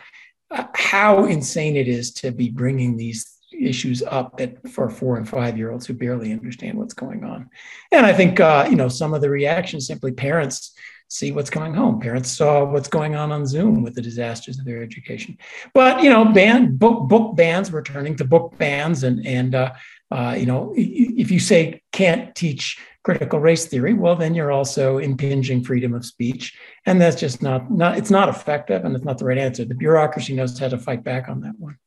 uh, 0.51 0.65
how 0.75 1.25
insane 1.25 1.77
it 1.77 1.89
is 1.89 2.13
to 2.15 2.31
be 2.31 2.51
bringing 2.51 2.97
these 2.97 3.39
issues 3.59 4.03
up 4.03 4.39
at, 4.41 4.69
for 4.69 4.91
four 4.91 5.17
and 5.17 5.29
five 5.29 5.57
year 5.57 5.71
olds 5.71 5.87
who 5.87 5.95
barely 5.95 6.33
understand 6.33 6.77
what's 6.77 6.95
going 6.95 7.25
on. 7.25 7.49
And 7.91 8.05
I 8.05 8.13
think 8.13 8.39
uh, 8.41 8.67
you 8.69 8.77
know 8.77 8.89
some 8.89 9.15
of 9.15 9.23
the 9.23 9.31
reactions 9.31 9.87
simply 9.87 10.13
parents 10.13 10.75
see 11.09 11.33
what's 11.33 11.51
going 11.51 11.75
home. 11.75 12.01
Parents 12.01 12.31
saw 12.31 12.65
what's 12.65 12.89
going 12.89 13.17
on 13.17 13.33
on 13.33 13.47
Zoom 13.47 13.83
with 13.83 13.95
the 13.95 14.03
disasters 14.03 14.59
of 14.59 14.65
their 14.65 14.83
education. 14.83 15.37
But 15.75 16.03
you 16.03 16.11
know, 16.11 16.27
ban 16.27 16.77
book 16.77 17.09
book 17.09 17.35
bans, 17.35 17.73
returning 17.73 18.17
to 18.17 18.25
book 18.25 18.55
bans, 18.59 19.03
and 19.03 19.27
and 19.27 19.55
uh, 19.55 19.73
uh, 20.11 20.37
you 20.39 20.47
know, 20.47 20.73
if 20.77 21.31
you 21.31 21.41
say 21.41 21.83
can't 21.93 22.35
teach 22.35 22.79
critical 23.03 23.41
race 23.41 23.67
theory, 23.67 23.95
well, 23.95 24.17
then 24.17 24.35
you're 24.35 24.53
also 24.53 24.99
impinging 24.99 25.65
freedom 25.65 25.95
of 25.95 26.05
speech, 26.05 26.57
and 26.87 27.01
that's 27.01 27.19
just 27.19 27.43
not 27.43 27.71
not 27.71 27.99
it's 27.99 28.11
not 28.11 28.29
effective, 28.29 28.85
and 28.85 28.95
it's 28.95 29.05
not 29.05 29.19
the 29.19 29.25
right 29.25 29.39
answer. 29.39 29.65
The 29.65 29.75
bureaucracy 29.75 30.35
knows 30.35 30.59
how 30.59 30.69
to 30.69 30.79
fight 30.79 31.03
back 31.03 31.29
on 31.29 31.41
that 31.41 31.59
one. 31.59 31.79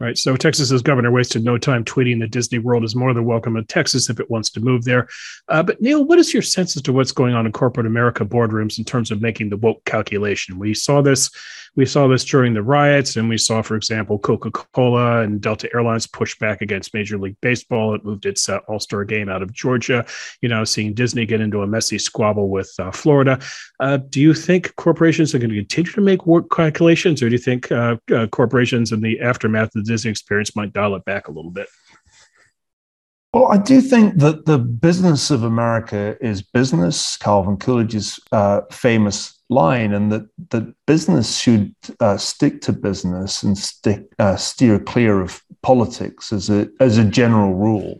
Right. 0.00 0.18
So 0.18 0.36
Texas's 0.36 0.82
governor 0.82 1.12
wasted 1.12 1.44
no 1.44 1.56
time 1.56 1.84
tweeting 1.84 2.18
that 2.20 2.32
Disney 2.32 2.58
World 2.58 2.82
is 2.82 2.96
more 2.96 3.14
than 3.14 3.24
welcome 3.24 3.56
in 3.56 3.64
Texas 3.66 4.10
if 4.10 4.18
it 4.18 4.28
wants 4.28 4.50
to 4.50 4.60
move 4.60 4.84
there. 4.84 5.08
Uh, 5.48 5.62
but 5.62 5.80
Niall, 5.80 6.04
what 6.04 6.18
is 6.18 6.34
your 6.34 6.42
sense 6.42 6.76
as 6.76 6.82
to 6.82 6.92
what's 6.92 7.12
going 7.12 7.32
on 7.32 7.46
in 7.46 7.52
corporate 7.52 7.86
America 7.86 8.24
boardrooms 8.24 8.76
in 8.76 8.84
terms 8.84 9.12
of 9.12 9.22
making 9.22 9.50
the 9.50 9.56
woke 9.56 9.84
calculation? 9.84 10.58
We 10.58 10.74
saw 10.74 11.00
this 11.00 11.30
we 11.76 11.86
saw 11.86 12.06
this 12.06 12.24
during 12.24 12.54
the 12.54 12.62
riots, 12.62 13.16
and 13.16 13.28
we 13.28 13.36
saw, 13.36 13.60
for 13.62 13.74
example, 13.74 14.18
Coca 14.18 14.50
Cola 14.50 15.22
and 15.22 15.40
Delta 15.40 15.68
Airlines 15.74 16.06
push 16.06 16.38
back 16.38 16.62
against 16.62 16.94
Major 16.94 17.18
League 17.18 17.36
Baseball. 17.40 17.94
It 17.94 18.04
moved 18.04 18.26
its 18.26 18.48
uh, 18.48 18.58
All 18.68 18.78
Star 18.78 19.04
game 19.04 19.28
out 19.28 19.42
of 19.42 19.52
Georgia. 19.52 20.06
You 20.40 20.48
know, 20.48 20.64
seeing 20.64 20.94
Disney 20.94 21.26
get 21.26 21.40
into 21.40 21.62
a 21.62 21.66
messy 21.66 21.98
squabble 21.98 22.48
with 22.48 22.72
uh, 22.78 22.92
Florida. 22.92 23.40
Uh, 23.80 23.96
do 23.96 24.20
you 24.20 24.34
think 24.34 24.74
corporations 24.76 25.34
are 25.34 25.38
going 25.38 25.50
to 25.50 25.56
continue 25.56 25.90
to 25.92 26.00
make 26.00 26.26
work 26.26 26.50
calculations, 26.50 27.22
or 27.22 27.28
do 27.28 27.32
you 27.32 27.38
think 27.38 27.72
uh, 27.72 27.96
uh, 28.14 28.26
corporations 28.28 28.92
in 28.92 29.00
the 29.00 29.20
aftermath 29.20 29.74
of 29.74 29.84
the 29.84 29.92
Disney 29.92 30.10
experience 30.10 30.54
might 30.54 30.72
dial 30.72 30.94
it 30.94 31.04
back 31.04 31.28
a 31.28 31.32
little 31.32 31.50
bit? 31.50 31.68
Well, 33.34 33.50
I 33.50 33.58
do 33.58 33.80
think 33.80 34.20
that 34.20 34.46
the 34.46 34.58
business 34.58 35.32
of 35.32 35.42
America 35.42 36.16
is 36.20 36.40
business. 36.40 37.16
Calvin 37.16 37.56
Coolidge's 37.56 38.20
uh, 38.30 38.60
famous 38.70 39.42
line, 39.50 39.92
and 39.92 40.12
that 40.12 40.28
that 40.50 40.72
business 40.86 41.36
should 41.36 41.74
uh, 41.98 42.16
stick 42.16 42.60
to 42.60 42.72
business 42.72 43.42
and 43.42 43.58
stick 43.58 44.06
uh, 44.20 44.36
steer 44.36 44.78
clear 44.78 45.20
of 45.20 45.42
politics 45.62 46.32
as 46.32 46.48
a 46.48 46.68
as 46.78 46.96
a 46.96 47.04
general 47.04 47.54
rule. 47.54 47.98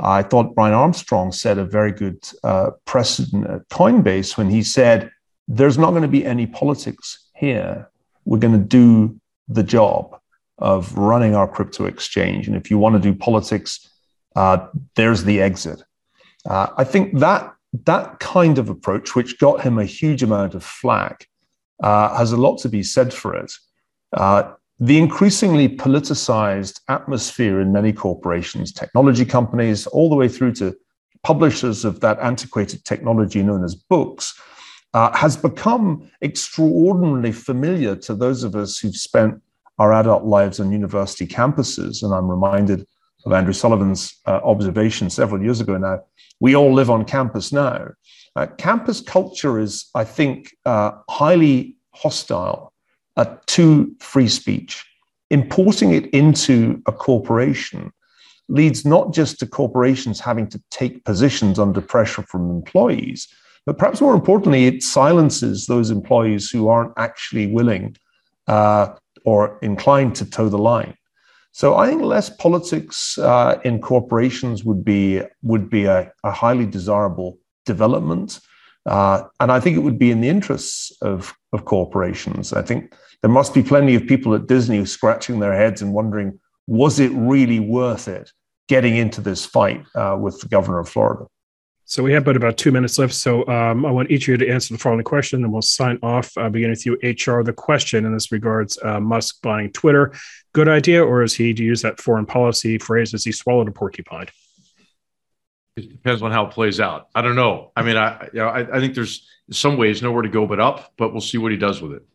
I 0.00 0.22
thought 0.22 0.54
Brian 0.54 0.72
Armstrong 0.72 1.32
set 1.32 1.58
a 1.58 1.66
very 1.66 1.92
good 1.92 2.26
uh, 2.42 2.70
precedent 2.86 3.46
at 3.48 3.68
Coinbase 3.68 4.38
when 4.38 4.48
he 4.48 4.62
said, 4.62 5.10
"There's 5.48 5.76
not 5.76 5.90
going 5.90 6.00
to 6.00 6.08
be 6.08 6.24
any 6.24 6.46
politics 6.46 7.28
here. 7.36 7.90
We're 8.24 8.38
going 8.38 8.58
to 8.58 8.68
do 8.80 9.20
the 9.48 9.64
job 9.64 10.18
of 10.56 10.96
running 10.96 11.34
our 11.34 11.46
crypto 11.46 11.84
exchange, 11.84 12.48
and 12.48 12.56
if 12.56 12.70
you 12.70 12.78
want 12.78 12.94
to 12.94 13.12
do 13.12 13.14
politics, 13.14 13.91
uh, 14.36 14.68
there's 14.94 15.24
the 15.24 15.40
exit." 15.40 15.82
Uh, 16.48 16.68
I 16.76 16.84
think 16.84 17.18
that 17.18 17.54
that 17.84 18.18
kind 18.20 18.58
of 18.58 18.68
approach, 18.68 19.14
which 19.14 19.38
got 19.38 19.62
him 19.62 19.78
a 19.78 19.84
huge 19.84 20.22
amount 20.22 20.54
of 20.54 20.64
flack, 20.64 21.28
uh, 21.82 22.16
has 22.16 22.32
a 22.32 22.36
lot 22.36 22.58
to 22.58 22.68
be 22.68 22.82
said 22.82 23.12
for 23.12 23.34
it. 23.34 23.52
Uh, 24.12 24.52
the 24.78 24.98
increasingly 24.98 25.68
politicized 25.68 26.80
atmosphere 26.88 27.60
in 27.60 27.72
many 27.72 27.92
corporations, 27.92 28.72
technology 28.72 29.24
companies, 29.24 29.86
all 29.86 30.10
the 30.10 30.16
way 30.16 30.28
through 30.28 30.52
to 30.52 30.76
publishers 31.22 31.84
of 31.84 32.00
that 32.00 32.18
antiquated 32.18 32.84
technology 32.84 33.42
known 33.42 33.64
as 33.64 33.74
books, 33.74 34.38
uh, 34.94 35.16
has 35.16 35.36
become 35.36 36.10
extraordinarily 36.20 37.32
familiar 37.32 37.94
to 37.96 38.14
those 38.14 38.42
of 38.42 38.54
us 38.56 38.78
who've 38.78 38.96
spent 38.96 39.40
our 39.78 39.92
adult 39.92 40.24
lives 40.24 40.60
on 40.60 40.72
university 40.72 41.26
campuses. 41.26 42.02
And 42.02 42.12
I'm 42.12 42.28
reminded 42.28 42.86
of 43.24 43.32
Andrew 43.32 43.52
Sullivan's 43.52 44.20
uh, 44.26 44.40
observation 44.42 45.10
several 45.10 45.42
years 45.42 45.60
ago 45.60 45.76
now 45.76 46.00
we 46.42 46.56
all 46.56 46.74
live 46.74 46.90
on 46.90 47.04
campus 47.04 47.52
now. 47.52 47.92
Uh, 48.34 48.46
campus 48.58 49.00
culture 49.00 49.60
is, 49.60 49.88
I 49.94 50.02
think, 50.02 50.52
uh, 50.66 50.90
highly 51.08 51.76
hostile 51.94 52.72
to 53.46 53.94
free 54.00 54.26
speech. 54.26 54.84
Importing 55.30 55.94
it 55.94 56.06
into 56.06 56.82
a 56.86 56.92
corporation 56.92 57.92
leads 58.48 58.84
not 58.84 59.14
just 59.14 59.38
to 59.38 59.46
corporations 59.46 60.18
having 60.18 60.48
to 60.48 60.60
take 60.72 61.04
positions 61.04 61.60
under 61.60 61.80
pressure 61.80 62.22
from 62.22 62.50
employees, 62.50 63.28
But 63.64 63.78
perhaps 63.78 64.00
more 64.00 64.14
importantly, 64.14 64.66
it 64.66 64.82
silences 64.82 65.66
those 65.66 65.90
employees 65.90 66.50
who 66.50 66.68
aren't 66.68 66.92
actually 66.96 67.46
willing 67.46 67.96
uh, 68.48 68.88
or 69.24 69.58
inclined 69.62 70.16
to 70.16 70.28
toe 70.28 70.48
the 70.48 70.58
line. 70.58 70.96
So 71.52 71.76
I 71.76 71.86
think 71.86 72.02
less 72.02 72.30
politics 72.30 73.18
uh, 73.18 73.60
in 73.64 73.80
corporations 73.80 74.64
would 74.64 74.84
be 74.84 75.20
would 75.42 75.68
be 75.68 75.84
a, 75.84 76.10
a 76.24 76.30
highly 76.30 76.66
desirable 76.66 77.38
development, 77.66 78.40
uh, 78.86 79.24
and 79.38 79.52
I 79.52 79.60
think 79.60 79.76
it 79.76 79.80
would 79.80 79.98
be 79.98 80.10
in 80.10 80.22
the 80.22 80.30
interests 80.30 80.92
of 81.02 81.34
of 81.52 81.64
corporations. 81.66 82.52
I 82.52 82.62
think 82.62 82.94
there 83.20 83.30
must 83.30 83.52
be 83.54 83.62
plenty 83.62 83.94
of 83.94 84.06
people 84.06 84.34
at 84.34 84.46
Disney 84.46 84.84
scratching 84.86 85.40
their 85.40 85.54
heads 85.54 85.82
and 85.82 85.92
wondering, 85.92 86.40
was 86.66 86.98
it 86.98 87.12
really 87.12 87.60
worth 87.60 88.08
it 88.08 88.32
getting 88.68 88.96
into 88.96 89.20
this 89.20 89.44
fight 89.44 89.84
uh, 89.94 90.16
with 90.18 90.40
the 90.40 90.48
governor 90.48 90.78
of 90.78 90.88
Florida? 90.88 91.26
So 91.92 92.02
we 92.02 92.14
have 92.14 92.24
but 92.24 92.36
about 92.36 92.56
two 92.56 92.72
minutes 92.72 92.98
left. 92.98 93.12
So 93.12 93.46
um, 93.48 93.84
I 93.84 93.90
want 93.90 94.10
each 94.10 94.22
of 94.22 94.28
you 94.28 94.36
to 94.38 94.48
answer 94.48 94.72
the 94.72 94.78
following 94.78 95.04
question, 95.04 95.44
and 95.44 95.52
we'll 95.52 95.60
sign 95.60 95.98
off. 96.02 96.32
Uh, 96.38 96.48
beginning 96.48 96.70
with 96.70 96.86
you, 96.86 96.94
HR. 97.02 97.42
The 97.42 97.52
question 97.52 98.06
in 98.06 98.14
this 98.14 98.32
regards: 98.32 98.78
uh, 98.82 98.98
Musk 98.98 99.42
buying 99.42 99.70
Twitter, 99.72 100.14
good 100.54 100.70
idea, 100.70 101.04
or 101.04 101.22
is 101.22 101.34
he 101.34 101.52
to 101.52 101.62
use 101.62 101.82
that 101.82 102.00
foreign 102.00 102.24
policy 102.24 102.78
phrase? 102.78 103.12
Has 103.12 103.24
he 103.24 103.32
swallowed 103.32 103.68
a 103.68 103.72
porcupine? 103.72 104.28
It 105.76 105.90
depends 105.90 106.22
on 106.22 106.32
how 106.32 106.46
it 106.46 106.52
plays 106.52 106.80
out. 106.80 107.08
I 107.14 107.20
don't 107.20 107.36
know. 107.36 107.72
I 107.76 107.82
mean, 107.82 107.98
I 107.98 108.22
you 108.32 108.38
know, 108.38 108.48
I, 108.48 108.60
I 108.74 108.80
think 108.80 108.94
there's 108.94 109.28
some 109.50 109.76
ways 109.76 110.02
nowhere 110.02 110.22
to 110.22 110.30
go 110.30 110.46
but 110.46 110.60
up, 110.60 110.94
but 110.96 111.12
we'll 111.12 111.20
see 111.20 111.36
what 111.36 111.52
he 111.52 111.58
does 111.58 111.82
with 111.82 111.92
it. 111.92 112.06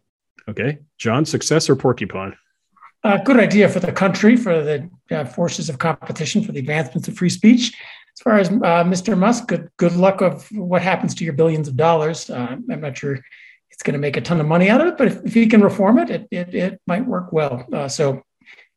Okay, 0.50 0.80
John, 0.98 1.24
success 1.24 1.70
or 1.70 1.76
porcupine? 1.76 2.36
Uh, 3.04 3.18
good 3.18 3.40
idea 3.40 3.70
for 3.70 3.80
the 3.80 3.92
country, 3.92 4.38
for 4.38 4.60
the 4.64 4.90
uh, 5.12 5.24
forces 5.24 5.70
of 5.70 5.78
competition, 5.78 6.44
for 6.44 6.52
the 6.52 6.60
advancements 6.60 7.08
of 7.08 7.16
free 7.16 7.30
speech 7.30 7.78
as 8.18 8.22
far 8.24 8.40
as 8.40 8.50
uh, 8.50 8.84
Mr. 8.84 9.16
Musk, 9.16 9.48
good, 9.48 9.70
good 9.78 9.96
luck 9.96 10.22
of 10.22 10.52
what 10.52 10.82
happens 10.82 11.14
to 11.14 11.24
your 11.24 11.34
billions 11.34 11.68
of 11.68 11.78
dollars. 11.78 12.32
Uh, 12.32 12.58
I'm 12.72 12.82
not 12.82 12.98
sure 12.98 13.20
it's 13.70 13.84
going 13.84 13.94
to 13.94 14.00
make 14.00 14.18
a 14.18 14.22
ton 14.22 14.42
of 14.42 14.48
money 14.48 14.72
out 14.72 14.82
of 14.82 14.88
it, 14.88 14.98
but 14.98 15.08
if, 15.08 15.24
if 15.24 15.34
he 15.36 15.46
can 15.46 15.62
reform 15.62 16.00
it, 16.00 16.10
it, 16.10 16.28
it, 16.32 16.56
it 16.56 16.82
might 16.88 17.06
work 17.06 17.32
well. 17.32 17.64
Uh, 17.72 17.88
so 17.88 18.24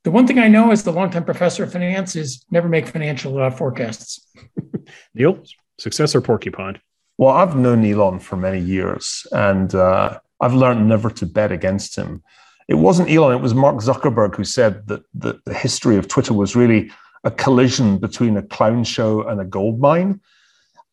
the 0.05 0.11
one 0.11 0.27
thing 0.27 0.39
I 0.39 0.49
know 0.49 0.73
as 0.73 0.85
the 0.85 0.93
longtime 0.93 1.25
professor 1.25 1.65
of 1.65 1.73
finance 1.73 2.17
is 2.17 2.45
never 2.51 2.69
make 2.69 2.87
financial 2.87 3.43
uh, 3.43 3.51
forecasts. 3.51 4.31
Niall, 5.15 5.43
success 5.79 6.15
or 6.15 6.21
porcupine? 6.21 6.79
Well, 7.17 7.35
I've 7.35 7.57
known 7.57 7.83
Elon 7.83 8.19
for 8.19 8.37
many 8.37 8.61
years, 8.61 9.27
and 9.33 9.75
uh, 9.75 10.19
I've 10.39 10.55
learned 10.55 10.87
never 10.87 11.09
to 11.09 11.25
bet 11.25 11.51
against 11.51 11.97
him. 11.97 12.23
It 12.69 12.75
wasn't 12.75 13.11
Elon, 13.11 13.39
it 13.39 13.43
was 13.43 13.55
Mark 13.55 13.77
Zuckerberg 13.77 14.37
who 14.37 14.45
said 14.45 14.87
that, 14.89 15.03
that 15.15 15.43
the 15.47 15.55
history 15.55 15.97
of 15.97 16.09
Twitter 16.09 16.35
was 16.35 16.55
really 16.55 16.91
a 17.25 17.31
collision 17.31 17.99
between 17.99 18.37
a 18.37 18.43
clown 18.43 18.85
show 18.85 19.23
and 19.23 19.41
a 19.41 19.45
gold 19.45 19.81
mine. 19.81 20.21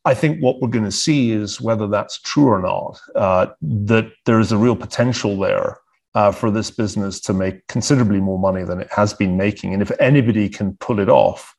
I 0.05 0.13
think 0.13 0.39
what 0.39 0.61
we're 0.61 0.69
going 0.69 0.85
to 0.85 0.91
see 0.91 1.31
is 1.31 1.59
whether 1.59 1.87
that's 1.87 2.21
true 2.21 2.47
or 2.47 2.61
not, 2.61 2.99
uh, 3.15 3.47
that 3.61 4.11
there 4.25 4.39
is 4.39 4.51
a 4.51 4.57
real 4.57 4.75
potential 4.75 5.37
there 5.37 5.79
uh, 6.15 6.31
for 6.31 6.49
this 6.49 6.71
business 6.71 7.19
to 7.21 7.33
make 7.33 7.67
considerably 7.67 8.19
more 8.19 8.39
money 8.39 8.63
than 8.63 8.79
it 8.79 8.91
has 8.91 9.13
been 9.13 9.37
making. 9.37 9.73
And 9.73 9.81
if 9.81 9.91
anybody 9.99 10.49
can 10.49 10.77
pull 10.77 10.99
it 10.99 11.09
off, 11.09 11.53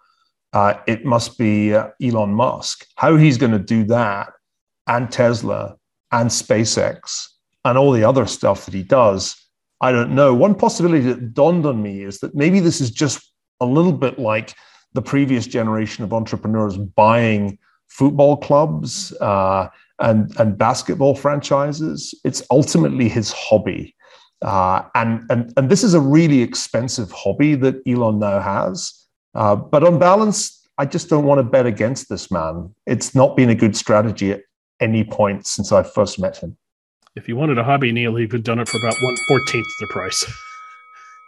uh, 0.54 0.74
it 0.86 1.04
must 1.04 1.38
be 1.38 1.74
uh, 1.74 1.88
Elon 2.02 2.32
Musk. 2.32 2.86
How 2.96 3.16
he's 3.16 3.36
going 3.36 3.52
to 3.52 3.58
do 3.58 3.84
that, 3.84 4.32
and 4.86 5.12
Tesla, 5.12 5.76
and 6.10 6.30
SpaceX, 6.30 7.26
and 7.64 7.76
all 7.76 7.92
the 7.92 8.04
other 8.04 8.26
stuff 8.26 8.64
that 8.64 8.72
he 8.72 8.82
does, 8.82 9.36
I 9.80 9.92
don't 9.92 10.14
know. 10.14 10.34
One 10.34 10.54
possibility 10.54 11.04
that 11.04 11.34
dawned 11.34 11.66
on 11.66 11.82
me 11.82 12.02
is 12.02 12.18
that 12.20 12.34
maybe 12.34 12.60
this 12.60 12.80
is 12.80 12.90
just 12.90 13.27
a 13.60 13.66
little 13.66 13.92
bit 13.92 14.18
like 14.18 14.54
the 14.94 15.02
previous 15.02 15.46
generation 15.46 16.04
of 16.04 16.12
entrepreneurs 16.12 16.76
buying 16.76 17.58
football 17.88 18.36
clubs 18.36 19.12
uh, 19.20 19.68
and 19.98 20.34
and 20.38 20.56
basketball 20.56 21.14
franchises. 21.14 22.14
It's 22.24 22.42
ultimately 22.50 23.08
his 23.08 23.32
hobby, 23.32 23.94
uh, 24.42 24.82
and 24.94 25.24
and 25.30 25.52
and 25.56 25.70
this 25.70 25.82
is 25.82 25.94
a 25.94 26.00
really 26.00 26.42
expensive 26.42 27.10
hobby 27.12 27.54
that 27.56 27.76
Elon 27.86 28.18
now 28.18 28.40
has. 28.40 28.92
Uh, 29.34 29.56
but 29.56 29.84
on 29.84 29.98
balance, 29.98 30.66
I 30.78 30.86
just 30.86 31.08
don't 31.08 31.24
want 31.24 31.38
to 31.38 31.42
bet 31.42 31.66
against 31.66 32.08
this 32.08 32.30
man. 32.30 32.74
It's 32.86 33.14
not 33.14 33.36
been 33.36 33.50
a 33.50 33.54
good 33.54 33.76
strategy 33.76 34.32
at 34.32 34.42
any 34.80 35.04
point 35.04 35.46
since 35.46 35.72
I 35.72 35.82
first 35.82 36.18
met 36.18 36.36
him. 36.38 36.56
If 37.16 37.26
he 37.26 37.32
wanted 37.32 37.58
a 37.58 37.64
hobby, 37.64 37.90
Niall, 37.92 38.16
he 38.16 38.26
could 38.26 38.38
have 38.38 38.44
done 38.44 38.60
it 38.60 38.68
for 38.68 38.78
about 38.78 38.96
one 39.02 39.16
fourteenth 39.28 39.66
the 39.80 39.86
price. 39.88 40.24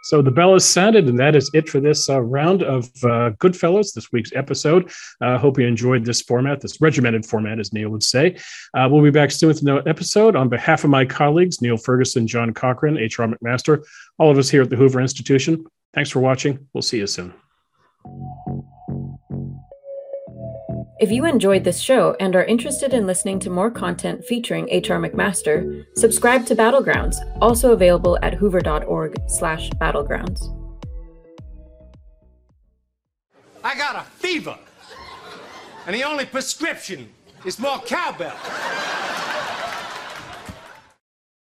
So 0.03 0.21
the 0.21 0.31
bell 0.31 0.55
is 0.55 0.65
sounded, 0.65 1.07
and 1.07 1.19
that 1.19 1.35
is 1.35 1.49
it 1.53 1.69
for 1.69 1.79
this 1.79 2.09
uh, 2.09 2.21
round 2.21 2.63
of 2.63 2.89
uh, 3.03 3.31
Goodfellows, 3.39 3.93
this 3.93 4.11
week's 4.11 4.31
episode. 4.35 4.91
I 5.21 5.33
uh, 5.33 5.37
hope 5.37 5.59
you 5.59 5.67
enjoyed 5.67 6.05
this 6.05 6.21
format, 6.21 6.59
this 6.59 6.81
regimented 6.81 7.25
format, 7.25 7.59
as 7.59 7.71
Niall 7.71 7.91
would 7.91 8.03
say. 8.03 8.37
Uh, 8.73 8.87
we'll 8.89 9.03
be 9.03 9.11
back 9.11 9.31
soon 9.31 9.49
with 9.49 9.61
another 9.61 9.87
episode. 9.87 10.35
On 10.35 10.49
behalf 10.49 10.83
of 10.83 10.89
my 10.89 11.05
colleagues, 11.05 11.61
Niall 11.61 11.77
Ferguson, 11.77 12.27
John 12.27 12.53
Cochrane, 12.53 12.97
H.R. 12.97 13.27
McMaster, 13.27 13.85
all 14.17 14.31
of 14.31 14.37
us 14.37 14.49
here 14.49 14.63
at 14.63 14.69
the 14.69 14.75
Hoover 14.75 15.01
Institution, 15.01 15.65
thanks 15.93 16.09
for 16.09 16.19
watching. 16.19 16.67
We'll 16.73 16.81
see 16.81 16.97
you 16.97 17.07
soon. 17.07 17.33
If 21.01 21.11
you 21.11 21.25
enjoyed 21.25 21.63
this 21.63 21.79
show 21.79 22.15
and 22.19 22.35
are 22.35 22.43
interested 22.43 22.93
in 22.93 23.07
listening 23.07 23.39
to 23.39 23.49
more 23.49 23.71
content 23.71 24.23
featuring 24.23 24.65
HR 24.65 25.01
McMaster, 25.01 25.83
subscribe 25.95 26.45
to 26.45 26.55
Battlegrounds, 26.55 27.15
also 27.41 27.71
available 27.71 28.19
at 28.21 28.35
hoover.org/battlegrounds. 28.35 30.55
I 33.63 33.75
got 33.75 33.95
a 33.95 34.03
fever, 34.11 34.59
and 35.87 35.95
the 35.95 36.03
only 36.03 36.27
prescription 36.27 37.09
is 37.45 37.57
more 37.57 37.79
cowbell. 37.79 38.37